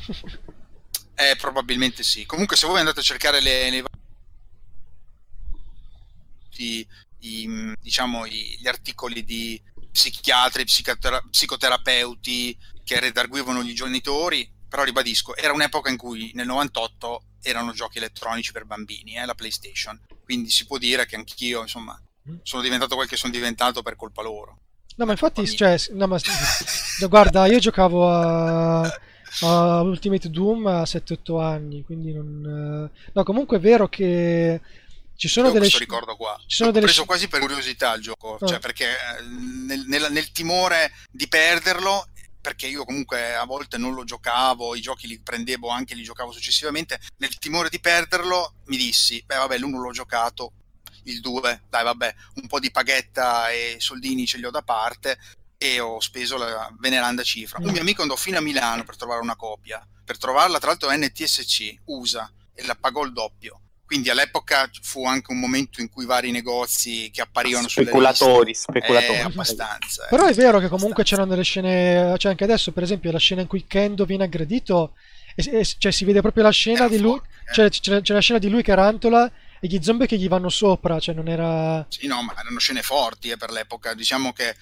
[1.15, 2.25] Eh, probabilmente sì.
[2.25, 3.85] Comunque, se voi andate a cercare le, le
[6.57, 6.87] i,
[7.21, 9.61] i, diciamo, i, gli articoli di
[9.93, 17.25] psichiatri, psicotera- psicoterapeuti che redarguivano gli genitori, però ribadisco, era un'epoca in cui nel 98
[17.43, 20.01] erano giochi elettronici per bambini, eh, la PlayStation.
[20.25, 22.01] Quindi si può dire che anch'io, insomma,
[22.43, 24.59] sono diventato quel che sono diventato per colpa loro.
[24.97, 26.19] No, ma infatti, cioè, no, ma,
[27.09, 32.91] guarda, io giocavo a, a Ultimate Doom a 7-8 anni, quindi non...
[33.13, 34.61] No, comunque è vero che
[35.17, 35.65] ci sono Io delle...
[35.69, 36.37] questo ricordo qua.
[36.47, 38.47] ci sono L'ho delle preso quasi per curiosità il gioco, Ah.
[38.47, 42.09] cioè perché eh, nel, nel- nel timore di perderlo,
[42.41, 46.33] perché io comunque a volte non lo giocavo, i giochi li prendevo anche, li giocavo
[46.33, 50.53] successivamente, nel timore di perderlo mi dissi, beh vabbè, l'uno l'ho giocato,
[51.05, 55.19] il 2, dai vabbè, un po' di paghetta e soldini ce li ho da parte
[55.57, 57.59] e ho speso la veneranda cifra.
[57.61, 60.91] Un mio amico andò fino a Milano per trovare una copia, per trovarla tra l'altro
[60.93, 63.61] NTSC, USA, e la pagò il doppio.
[63.93, 68.73] Quindi all'epoca fu anche un momento in cui vari negozi che apparivano Speculatori, sulle liste,
[68.73, 69.19] speculatori.
[69.19, 70.05] eh, abbastanza.
[70.05, 70.09] eh.
[70.09, 73.43] Però è vero che comunque c'erano delle scene, cioè anche adesso per esempio la scena
[73.43, 74.95] in cui Kendo viene aggredito,
[75.37, 77.53] e, e- cioè si vede proprio la scena Era di lui, eh.
[77.53, 79.31] cioè c'è, c'è la scena di lui che rantola
[79.65, 81.87] e gli zombie che gli vanno sopra, cioè non era...
[81.89, 83.95] Sì, no, ma erano scene forti eh, per l'epoca.
[83.95, 84.57] Diciamo che eh,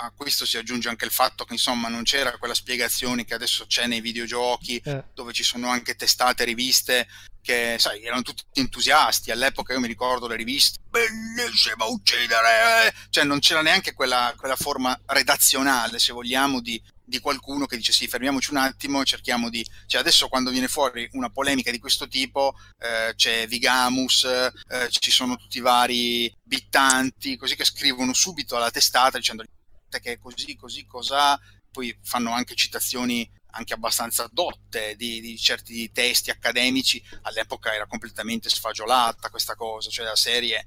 [0.00, 3.66] a questo si aggiunge anche il fatto che insomma non c'era quella spiegazione che adesso
[3.68, 5.04] c'è nei videogiochi, eh.
[5.14, 7.06] dove ci sono anche testate, riviste
[7.40, 9.30] che, sai, erano tutti entusiasti.
[9.30, 12.92] All'epoca io mi ricordo le riviste, bellissima uccidere!
[13.10, 17.92] Cioè non c'era neanche quella, quella forma redazionale, se vogliamo, di, di qualcuno che dice
[17.92, 19.64] sì, fermiamoci un attimo, cerchiamo di...
[19.86, 25.10] Cioè adesso quando viene fuori una polemica di questo tipo, eh, c'è Vigamus, eh, ci
[25.10, 29.44] sono tutti i vari bittanti, così che scrivono subito alla testata dicendo
[29.88, 31.38] che è così, così, cos'ha,
[31.70, 38.48] poi fanno anche citazioni anche abbastanza dotte di, di certi testi accademici, all'epoca era completamente
[38.48, 40.66] sfagiolata questa cosa, cioè la serie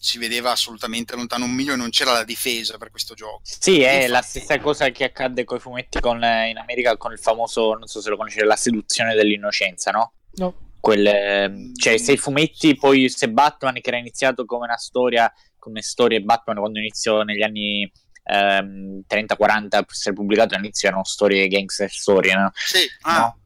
[0.00, 3.40] si vedeva assolutamente lontano un miglio e non c'era la difesa per questo gioco.
[3.42, 6.96] Sì, è Infatti- la stessa cosa che accadde con i fumetti con, eh, in America
[6.96, 10.12] con il famoso, non so se lo conoscete, la seduzione dell'innocenza, no?
[10.34, 10.54] No.
[10.80, 15.30] Quel, ehm, cioè, se i fumetti, poi se Batman, che era iniziato come una storia,
[15.58, 17.90] come storie Batman quando iniziò negli anni
[18.30, 22.52] ehm, 30-40 per essere pubblicato all'inizio erano storie gangster storie, no?
[22.54, 23.38] Sì, ah, No.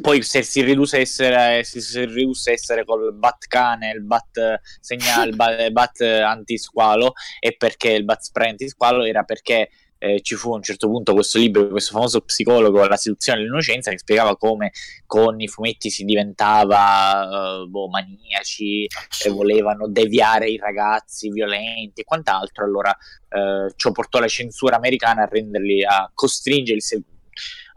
[0.00, 4.02] Poi se si riduce a essere, se si riduce a essere col bat cane, il
[4.02, 9.68] bat segnale, il bat, bat antisqualo, e perché il bat spray antisqualo era perché
[10.02, 13.90] eh, ci fu a un certo punto questo libro, questo famoso psicologo, La seduzione dell'innocenza,
[13.90, 14.72] che spiegava come
[15.06, 18.86] con i fumetti si diventava eh, boh, maniaci,
[19.24, 22.64] e volevano deviare i ragazzi violenti e quant'altro.
[22.64, 22.96] Allora
[23.28, 27.02] eh, ciò portò la censura americana a renderli, a costringerli, se-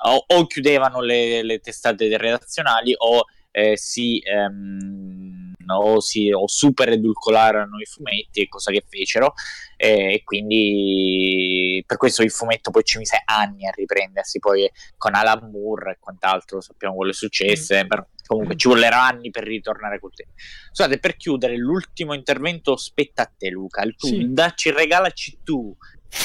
[0.05, 6.89] o, o chiudevano le, le testate redazionali o eh, si, ehm, o, si o super
[6.89, 9.33] edulcolarono i fumetti, cosa che fecero,
[9.77, 15.13] eh, e quindi per questo il fumetto poi ci mise anni a riprendersi, poi con
[15.13, 19.43] Alan Moore e quant'altro sappiamo quello è successo, eh, però comunque ci vollero anni per
[19.43, 20.31] ritornare col tema.
[20.71, 24.27] Scusate, per chiudere l'ultimo intervento spetta a te Luca, il tu, Sì.
[24.31, 25.75] dacci, regalaci tu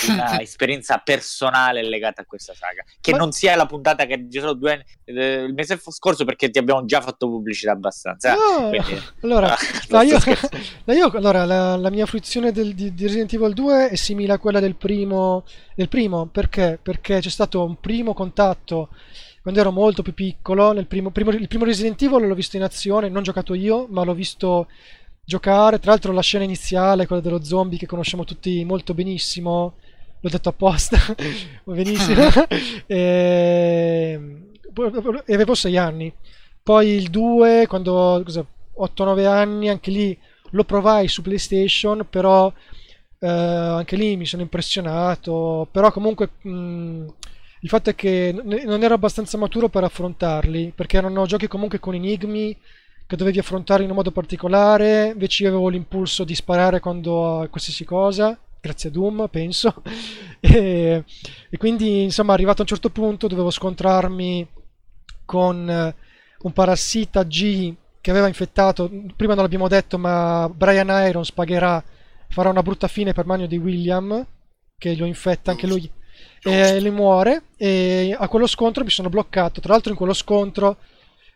[0.08, 4.38] una esperienza personale legata a questa saga che Ma- non sia la puntata che ci
[4.38, 8.68] sono due anni eh, il mese scorso perché ti abbiamo già fatto pubblicità abbastanza No,
[8.68, 9.58] quindi- allora, Ah,
[9.90, 10.18] no, io,
[10.84, 14.32] no, io- allora, la, la mia fruizione del- di, di Resident Evil 2 è simile
[14.34, 15.44] a quella del primo,
[15.74, 16.78] del primo perché?
[16.82, 18.90] Perché c'è stato un primo contatto
[19.42, 20.72] quando ero molto più piccolo.
[20.72, 24.04] Nel primo, primo- il primo Resident Evil l'ho visto in azione, non giocato io, ma
[24.04, 24.68] l'ho visto
[25.28, 25.78] giocare.
[25.78, 29.74] Tra l'altro, la scena iniziale, quella dello zombie che conosciamo tutti molto benissimo,
[30.20, 30.96] l'ho detto apposta,
[31.64, 32.22] benissimo.
[32.86, 34.20] e,
[35.26, 36.10] e avevo 6 anni.
[36.62, 38.44] Poi il 2, quando cosa,
[38.80, 40.18] 8-9 anni, anche lì
[40.52, 42.50] lo provai su PlayStation, però
[43.18, 45.68] eh, anche lì mi sono impressionato.
[45.70, 47.06] Però comunque mh,
[47.60, 51.94] il fatto è che non ero abbastanza maturo per affrontarli, perché erano giochi comunque con
[51.94, 52.56] enigmi
[53.08, 57.48] che dovevi affrontare in un modo particolare, invece io avevo l'impulso di sparare quando a
[57.48, 59.82] qualsiasi cosa, grazie a Doom, penso.
[60.40, 61.04] e,
[61.48, 64.46] e quindi, insomma, arrivato a un certo punto dovevo scontrarmi
[65.24, 65.94] con eh,
[66.40, 71.82] un parassita G che aveva infettato, prima non l'abbiamo detto, ma Brian Irons pagherà,
[72.28, 74.22] farà una brutta fine per mano di William,
[74.76, 75.90] che lo infetta anche lui,
[76.42, 79.62] e lui muore, e a quello scontro mi sono bloccato.
[79.62, 80.76] Tra l'altro in quello scontro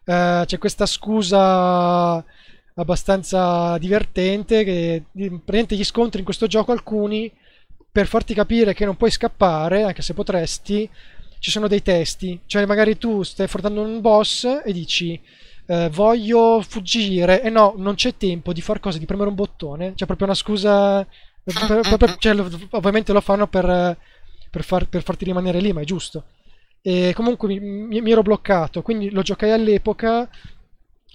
[0.04, 2.24] eh, c'è questa scusa
[2.74, 4.64] abbastanza divertente.
[4.64, 7.30] Che praticamente gli scontri in questo gioco alcuni
[7.90, 10.88] per farti capire che non puoi scappare, anche se potresti,
[11.38, 12.40] ci sono dei testi.
[12.46, 15.20] Cioè, magari tu stai affrontando un boss e dici.
[15.64, 19.94] Eh, voglio fuggire e no, non c'è tempo di far cosa, di premere un bottone.
[19.94, 21.06] C'è proprio una scusa.
[21.44, 22.36] Per, per, per, cioè,
[22.70, 23.96] ovviamente lo fanno per,
[24.62, 26.24] far, per farti rimanere lì, ma è giusto.
[26.82, 30.28] E comunque mi, mi, ero bloccato, quindi lo giocai all'epoca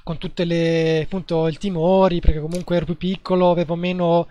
[0.03, 4.27] con tutte le appunto i timori, perché comunque ero più piccolo, avevo meno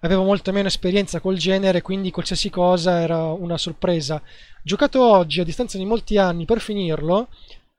[0.00, 4.22] avevo molto meno esperienza col genere, quindi qualsiasi cosa era una sorpresa.
[4.62, 7.28] Giocato oggi, a distanza di molti anni, per finirlo,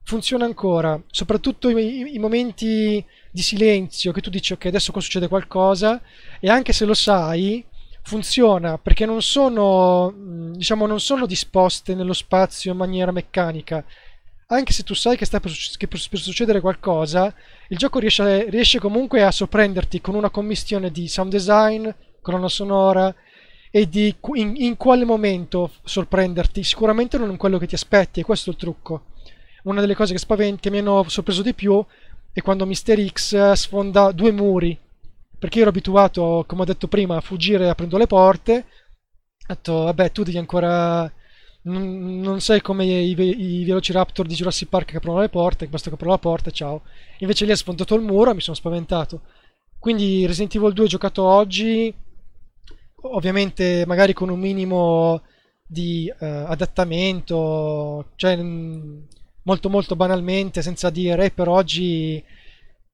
[0.04, 5.28] funziona ancora, soprattutto i, i, momenti di silenzio che tu dici ok adesso qua succede
[5.28, 6.02] qualcosa
[6.40, 7.64] e anche se lo sai
[8.04, 10.14] funziona perché non sono,
[10.56, 13.84] diciamo, non sono disposte nello spazio in maniera meccanica.
[14.48, 17.34] Anche se tu sai che sta per, che per succedere qualcosa,
[17.70, 21.90] il gioco riesce, riesce comunque a sorprenderti con una commistione di sound design,
[22.22, 23.14] colonna sonora
[23.74, 26.64] e di in, in, quale momento sorprenderti.
[26.64, 29.06] Sicuramente non in quello che ti aspetti, e questo è il trucco.
[29.64, 31.84] Una delle cose che, spavent- che mi hanno sorpreso di più
[32.34, 33.08] è quando Mr.
[33.10, 34.78] X sfonda due muri
[35.42, 38.66] perché io ero abituato, come ho detto prima, a fuggire aprendo le porte.
[39.48, 41.12] Ho detto, vabbè, tu devi ancora...
[41.64, 45.90] Non, non sei come i, i, Velociraptor di Jurassic Park che aprono le porte, basta
[45.90, 46.84] che apro la porta, ciao.
[47.20, 49.22] Invece lì ha sfondato il muro, mi sono spaventato.
[49.80, 51.92] Quindi Resident Evil 2 giocato oggi,
[53.02, 55.24] ovviamente magari con un minimo
[55.66, 62.24] di uh, adattamento, cioè molto molto banalmente, senza dire, per oggi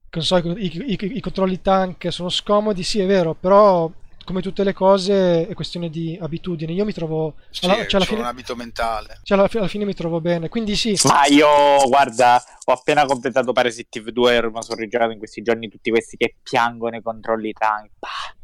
[0.10, 3.92] so, i, i, i, controlli tank sono scomodi, sì è vero, però
[4.28, 6.74] come tutte le cose è questione di abitudine.
[6.74, 7.36] Io mi trovo...
[7.50, 9.22] Sì, alla, cioè alla fine, un abito mentale.
[9.24, 10.98] Cioè alla, alla, fine mi trovo bene, quindi sì.
[11.06, 11.48] Ma io,
[11.88, 16.18] guarda, ho appena completato Parasitive 2 e mi sono rigirato in questi giorni tutti questi
[16.18, 17.92] che piangono i controlli tank.
[18.00, 18.36] Bah,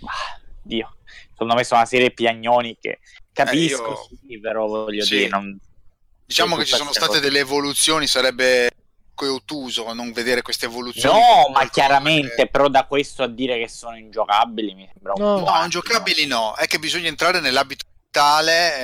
[0.00, 0.96] bah, Dio.
[1.30, 3.00] Secondo me sono una serie piagnoni che
[3.32, 4.18] capisco, eh, io...
[4.28, 5.16] sì, però voglio sì.
[5.16, 5.28] dire...
[5.28, 5.58] Non...
[6.26, 8.71] Diciamo che ci sono state delle evoluzioni, sarebbe
[9.26, 11.18] è ottuso non vedere queste evoluzioni.
[11.18, 12.46] No, ma chiaramente, che...
[12.48, 15.44] però da questo a dire che sono ingiocabili mi sembra un no.
[15.44, 15.50] po'.
[15.50, 18.78] No, ingiocabili no, è che bisogna entrare nell'abito tale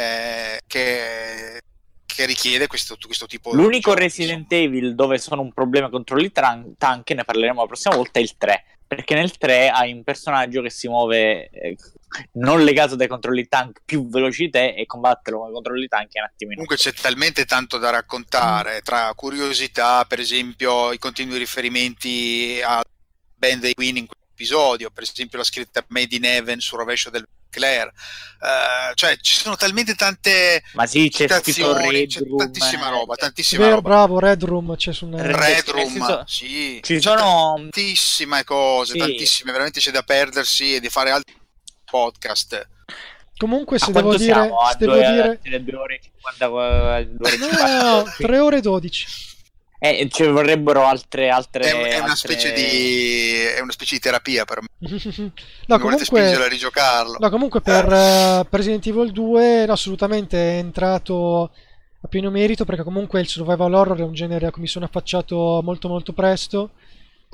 [0.57, 1.61] eh, che,
[2.07, 4.63] che, richiede questo, questo tipo di L'unico gioco, Resident insomma.
[4.63, 8.37] Evil dove sono un problema contro i tank, ne parleremo la prossima volta, è il
[8.37, 8.65] 3.
[8.89, 11.77] Perché nel 3 hai un personaggio che si muove eh,
[12.33, 16.13] non legato dai controlli tank più veloci di te e combatterlo con i controlli tank
[16.13, 16.63] è un attimino.
[16.63, 18.85] Comunque c'è talmente tanto da raccontare, mm.
[18.85, 22.83] tra curiosità, per esempio i continui riferimenti a
[23.35, 27.11] band dei Queen in questo episodio, per esempio la scritta Made in Heaven sul rovescio
[27.11, 27.93] del Claire,
[28.41, 33.15] uh, cioè ci sono talmente tante ma sì c'è, citazioni, c'è Room, tantissima eh, roba
[33.15, 35.23] tantissima vero, roba bravo Red Room c'è su una...
[35.23, 38.99] Red Room ci sono, sì, ci sono tantissime cose sì.
[38.99, 41.38] tantissime veramente c'è da perdersi e di fare altri
[41.91, 42.69] podcast.
[43.39, 45.39] Comunque, se devo dire, se devo dire...
[45.41, 47.09] 2 ore e 50, 2 ore
[47.39, 49.07] 50 no, 3 ore e 12.
[49.81, 51.31] Eh, ci vorrebbero altre.
[51.31, 52.17] altre è, è, una altre...
[52.17, 54.69] Specie di, è una specie di terapia per me.
[55.67, 57.19] no, comunque, a rigiocarlo.
[57.21, 61.53] No, comunque per, uh, Resident Evil 2 no, assolutamente è entrato
[62.01, 64.85] a pieno merito perché comunque il survival horror è un genere a cui mi sono
[64.85, 66.71] affacciato molto molto presto.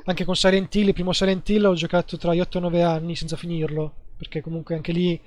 [0.05, 2.83] Anche con Silent Hill, il primo Silent Hill ho giocato tra gli 8 e 9
[2.83, 5.19] anni senza finirlo perché comunque anche lì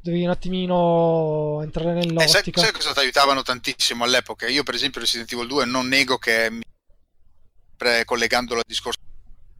[0.00, 2.24] devi un attimino entrare nell'ottica.
[2.24, 4.46] Eh, sai, sai cosa ti aiutavano tantissimo all'epoca?
[4.46, 6.60] Io per esempio Resident Evil 2 non nego che
[7.76, 9.00] pre- collegandolo al discorso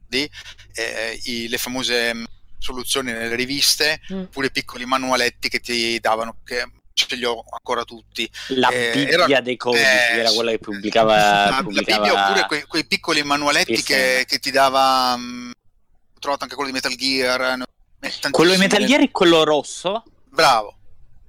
[0.06, 0.28] di
[0.74, 2.24] eh, i, le famose mm,
[2.58, 4.24] soluzioni nelle riviste, mm.
[4.24, 8.28] pure piccoli manualetti che ti davano che ce li ho ancora tutti.
[8.48, 11.14] La eh, Bibbia era, dei codici eh, era quella che pubblicava.
[11.16, 12.00] La, pubblicava...
[12.00, 15.16] la Bibbia oppure quei, quei piccoli manualetti che, che, ti dava.
[15.16, 15.50] Mh, mm,
[16.14, 17.62] ho trovato anche quello di Metal Gear.
[18.30, 20.04] Quello di Metal Gear è quello rosso?
[20.30, 20.74] Bravo.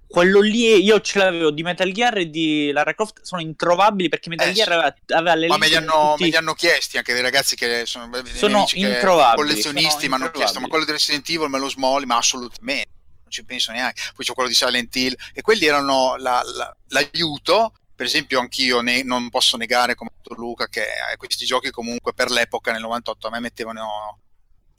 [0.07, 4.29] Quello lì io ce l'avevo di Metal Gear e di Lara Croft sono introvabili perché
[4.29, 6.23] Metal eh, Gear aveva, aveva le Ma me li, hanno, tutti...
[6.23, 9.47] me li hanno chiesti anche dei ragazzi che sono, sono introvabili.
[9.47, 12.07] collezionisti mi hanno chiesto ma quello di Resident Evil me lo smolli?
[12.07, 12.89] Ma assolutamente,
[13.21, 14.01] non ci penso neanche.
[14.15, 18.81] Poi c'è quello di Silent Hill e quelli erano la, la, l'aiuto per esempio anch'io
[18.81, 20.85] ne, non posso negare come Luca che
[21.17, 24.19] questi giochi comunque per l'epoca nel 98 a me mettevano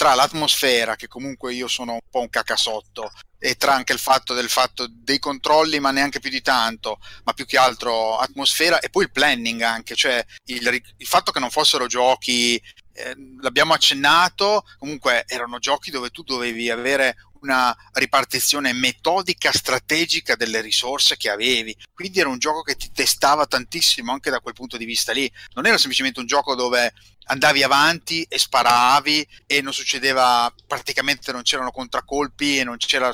[0.01, 4.33] tra l'atmosfera, che comunque io sono un po' un cacasotto, e tra anche il fatto
[4.33, 8.89] del fatto dei controlli, ma neanche più di tanto, ma più che altro atmosfera e
[8.89, 12.59] poi il planning anche, cioè il, il fatto che non fossero giochi,
[12.95, 20.63] eh, l'abbiamo accennato, comunque erano giochi dove tu dovevi avere una ripartizione metodica, strategica delle
[20.63, 21.77] risorse che avevi.
[21.93, 25.31] Quindi era un gioco che ti testava tantissimo anche da quel punto di vista lì.
[25.55, 26.93] Non era semplicemente un gioco dove
[27.31, 33.11] andavi avanti e sparavi e non succedeva praticamente non c'erano contraccolpi e non c'era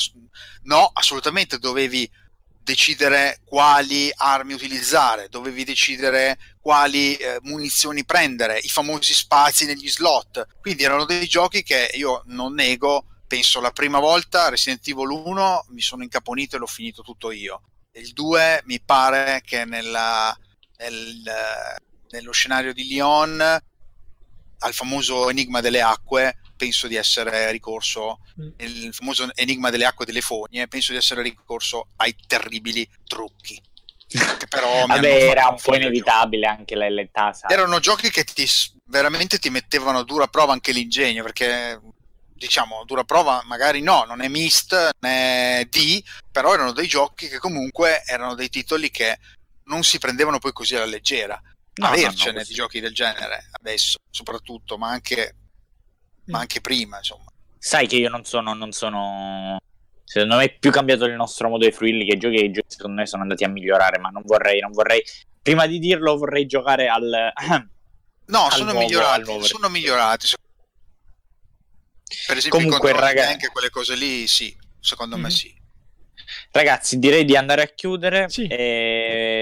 [0.62, 2.10] no assolutamente dovevi
[2.62, 10.48] decidere quali armi utilizzare dovevi decidere quali eh, munizioni prendere i famosi spazi negli slot.
[10.60, 15.66] Quindi erano dei giochi che io non nego penso la prima volta Resident Evil 1
[15.68, 17.62] mi sono incaponito e l'ho finito tutto io.
[17.92, 20.36] Il 2 mi pare che nella,
[20.78, 21.22] nel,
[22.10, 23.62] nello scenario di Lyon
[24.60, 28.48] al famoso enigma delle acque penso di essere ricorso mm.
[28.58, 33.60] il famoso enigma delle acque delle fogne penso di essere ricorso ai terribili trucchi.
[34.38, 38.48] Che però Vabbè, era un po' inevitabile anche l'età erano giochi che ti,
[38.84, 41.80] veramente ti mettevano a dura prova anche l'ingegno perché
[42.32, 47.38] diciamo dura prova magari no non è Mist né D però erano dei giochi che
[47.38, 49.18] comunque erano dei titoli che
[49.64, 51.42] non si prendevano poi così alla leggera
[51.76, 56.32] no, avercene no, no, di giochi del genere adesso soprattutto ma anche, mm.
[56.32, 59.58] ma anche prima insomma sai che io non sono, non sono
[60.04, 62.68] secondo me è più cambiato il nostro modo di fruirli che i giochi i giochi
[62.70, 65.02] secondo me sono andati a migliorare ma non vorrei, non vorrei
[65.42, 67.32] prima di dirlo vorrei giocare al
[68.26, 70.26] no al sono, nuovo, migliorati, sono migliorati
[72.26, 75.24] per esempio, Comunque, ragazzi, anche quelle cose lì, sì, secondo mm-hmm.
[75.24, 75.54] me sì.
[76.52, 78.28] Ragazzi, direi di andare a chiudere.
[78.28, 78.46] Sì.
[78.46, 79.35] E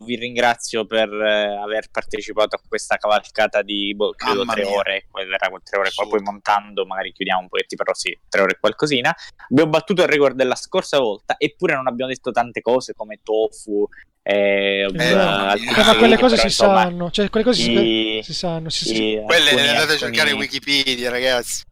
[0.00, 4.76] vi ringrazio per eh, aver partecipato a questa cavalcata di boh, credo Mamma tre mia.
[4.76, 8.52] ore, era tre ore, poi, poi montando magari chiudiamo un pochettino, però sì, tre ore
[8.52, 9.14] e qualcosina.
[9.50, 13.86] Abbiamo battuto il record della scorsa volta, eppure non abbiamo detto tante cose come tofu.
[14.22, 15.56] Eh, eh, ma
[15.96, 18.68] quelle cose si insomma, sanno, cioè quelle cose i, si, si, sanno.
[18.68, 21.64] Si, i, quelle le andate a cercare in Wikipedia, ragazzi.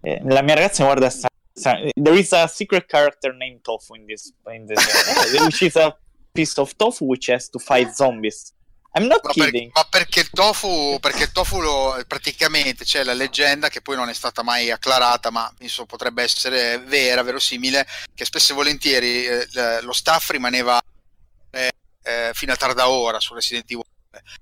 [0.00, 4.06] Eh, la mia ragazza guarda sta, sta, There is a secret character named Tofu in
[4.06, 5.94] this, in this which is a
[6.32, 8.52] piece of tofu which has to fight zombies.
[8.92, 9.70] I'm not ma kidding.
[9.72, 13.94] Per, ma perché il tofu, perché il tofu lo, praticamente c'è la leggenda che poi
[13.94, 19.24] non è stata mai acclarata, ma penso potrebbe essere vera, verosimile, che spesso e volentieri
[19.26, 19.46] eh,
[19.82, 20.80] lo staff rimaneva
[21.50, 21.70] eh,
[22.02, 23.84] eh, fino a tarda ora su Resident Evil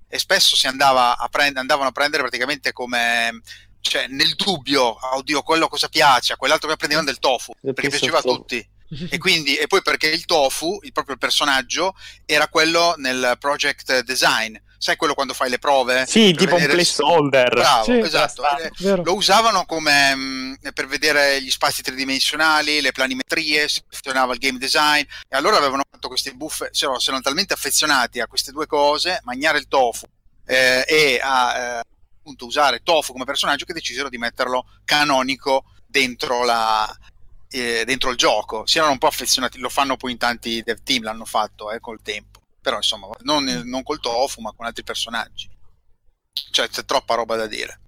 [0.08, 3.42] e spesso si andava a prend- andavano a prendere praticamente come
[3.80, 8.18] cioè nel dubbio, oddio, quello cosa piace, a quell'altro che prendevano del tofu, perché piaceva
[8.18, 8.66] a tutti
[9.10, 11.94] e quindi e poi perché il tofu, il proprio personaggio,
[12.24, 14.56] era quello nel project design.
[14.80, 16.06] Sai quello quando fai le prove?
[16.06, 17.48] Sì, tipo un placeholder.
[17.50, 18.44] Bravo, sì, esatto.
[18.58, 24.34] Eh, lo usavano come mh, mm, per vedere gli spazi tridimensionali, le planimetrie, si funzionava
[24.34, 28.28] il game design e allora avevano fatto queste buffe, cioè, si erano talmente affezionati a
[28.28, 30.06] queste due cose, mangiare il tofu
[30.46, 31.82] eh, e a eh,
[32.18, 36.88] appunto usare tofu come personaggio che decisero di metterlo canonico dentro la,
[37.50, 38.66] eh, dentro il gioco.
[38.66, 41.80] Si erano un po' affezionati, lo fanno poi in tanti dev team, l'hanno fatto eh,
[41.80, 42.40] col tempo.
[42.60, 45.48] Però insomma, non, non col tofu, ma con altri personaggi.
[46.50, 47.80] Cioè, c'è troppa roba da dire.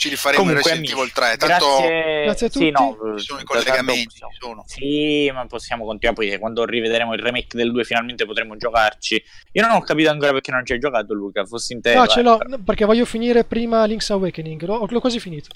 [0.00, 1.36] Ci rifaremo Comunque, in Resident Evil 3.
[1.36, 2.64] Tanto grazie, grazie a tutti.
[2.64, 4.14] Sì, no, ci sono i collegamenti.
[4.14, 4.64] Ci sono.
[4.66, 6.28] Sì, ma possiamo continuare.
[6.28, 9.22] Poi quando rivedremo il remake del 2, finalmente potremo giocarci.
[9.52, 11.44] Io non ho capito ancora perché non ci hai giocato, Luca.
[11.44, 11.94] Fossi in te.
[11.94, 14.62] No, ce l'ho perché voglio finire prima Link's Awakening.
[14.62, 15.48] L'ho, l'ho quasi finito.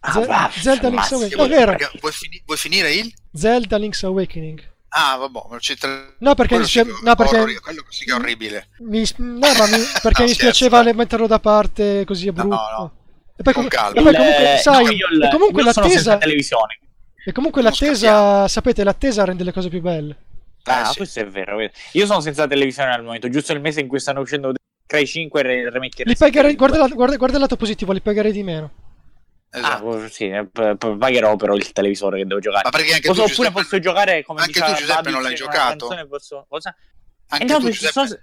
[0.00, 1.34] Ah, Zelda Link's Awakening.
[1.34, 3.12] Vuoi, vuoi, fini- vuoi, finire il?
[3.32, 4.76] Zelda Link's Awakening.
[4.90, 6.14] Ah, vabbè, c'è tre...
[6.18, 8.68] No, perché mi sì no, perché quello sì che è orribile.
[8.78, 12.54] Mi, no, ma mi, perché no, mi spiaceva metterlo da parte così è brutto.
[12.54, 12.92] No, no.
[13.36, 16.78] E poi, com- e poi comunque, il, sai, no, e comunque l'attesa televisione.
[17.24, 20.16] E comunque l'attesa, sapete, l'attesa rende le cose più belle.
[20.64, 20.96] Ah, eh, sì.
[20.96, 21.58] questo è vero.
[21.92, 24.52] Io sono senza televisione al momento, giusto il mese in cui stanno uscendo
[24.86, 26.04] Cry 5 e remake.
[26.04, 28.70] Li pagherei, guarda, guarda, guarda il lato positivo, li pagherei di meno.
[29.50, 29.94] Esatto.
[29.94, 32.64] Ah, sì, eh, pagherò però il televisore che devo giocare.
[32.64, 35.88] Ma perché anche posso, tu, Giuseppe, posso giocare come anche tu Giuseppe non l'hai giocato?
[36.08, 36.46] Posso...
[36.48, 36.74] Cosa?
[37.28, 38.18] Anche eh no, tu Giuseppe sono,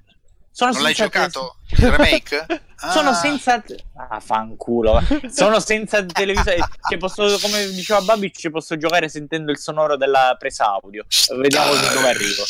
[0.51, 1.57] sono non l'hai giocato?
[1.77, 2.45] Il remake?
[2.47, 2.61] Ah.
[2.91, 3.63] Sono senza
[3.95, 5.01] ah, fanculo.
[5.31, 6.57] Sono senza televisore.
[6.89, 11.05] Cioè, posso, come diceva Babic, posso giocare sentendo il sonoro della presa audio.
[11.37, 12.43] Vediamo dove arrivo.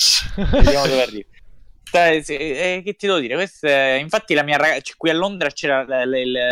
[0.50, 1.28] Vediamo dove arrivo.
[1.92, 3.36] Eh, che ti devo dire?
[3.36, 6.50] Questa, infatti, la mia ragazza, cioè, qui a Londra c'era le, le,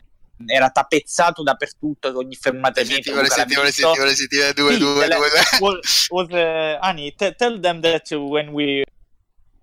[0.47, 6.79] era tappezzato dappertutto ogni fermata Resident Evil Resident Evil 2 2 2 was, was uh,
[6.81, 8.83] Annie t- tell them that when we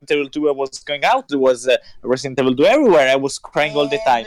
[0.00, 3.38] Resident Evil 2 was going out there was uh, Resident Evil 2 everywhere I was
[3.38, 4.26] crying all the time.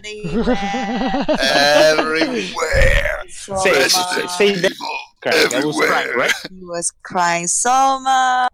[1.97, 3.23] Everywhere.
[3.33, 4.73] Say, say that.
[5.21, 5.55] Crying.
[5.55, 6.33] I was crying right?
[6.49, 8.51] He was crying so much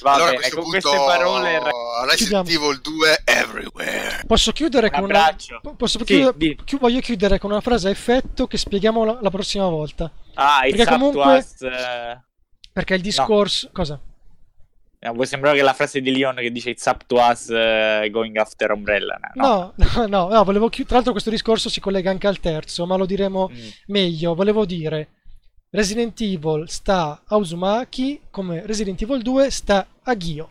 [0.00, 1.60] Va allora, bene, con queste parole
[2.08, 4.22] Resident Evil 2 everywhere.
[4.26, 5.36] Posso chiudere un con una
[5.76, 6.56] posso sì, chiudere...
[6.64, 6.76] Chi...
[6.76, 10.10] voglio chiudere con una frase a effetto che spieghiamo la, la prossima volta.
[10.34, 12.18] Ah, perché comunque us, uh...
[12.72, 13.72] perché il discorso no.
[13.72, 14.00] cosa?
[15.00, 18.36] No, sembrare che la frase di Leon che dice It's up to us uh, going
[18.36, 19.18] after Umbrella.
[19.34, 20.84] No, no, no, no volevo chi...
[20.84, 23.68] tra l'altro questo discorso si collega anche al terzo, ma lo diremo mm.
[23.86, 24.34] meglio.
[24.34, 25.21] Volevo dire
[25.74, 30.46] Resident Evil sta a Uzumaki, come Resident Evil 2 sta a Ghio.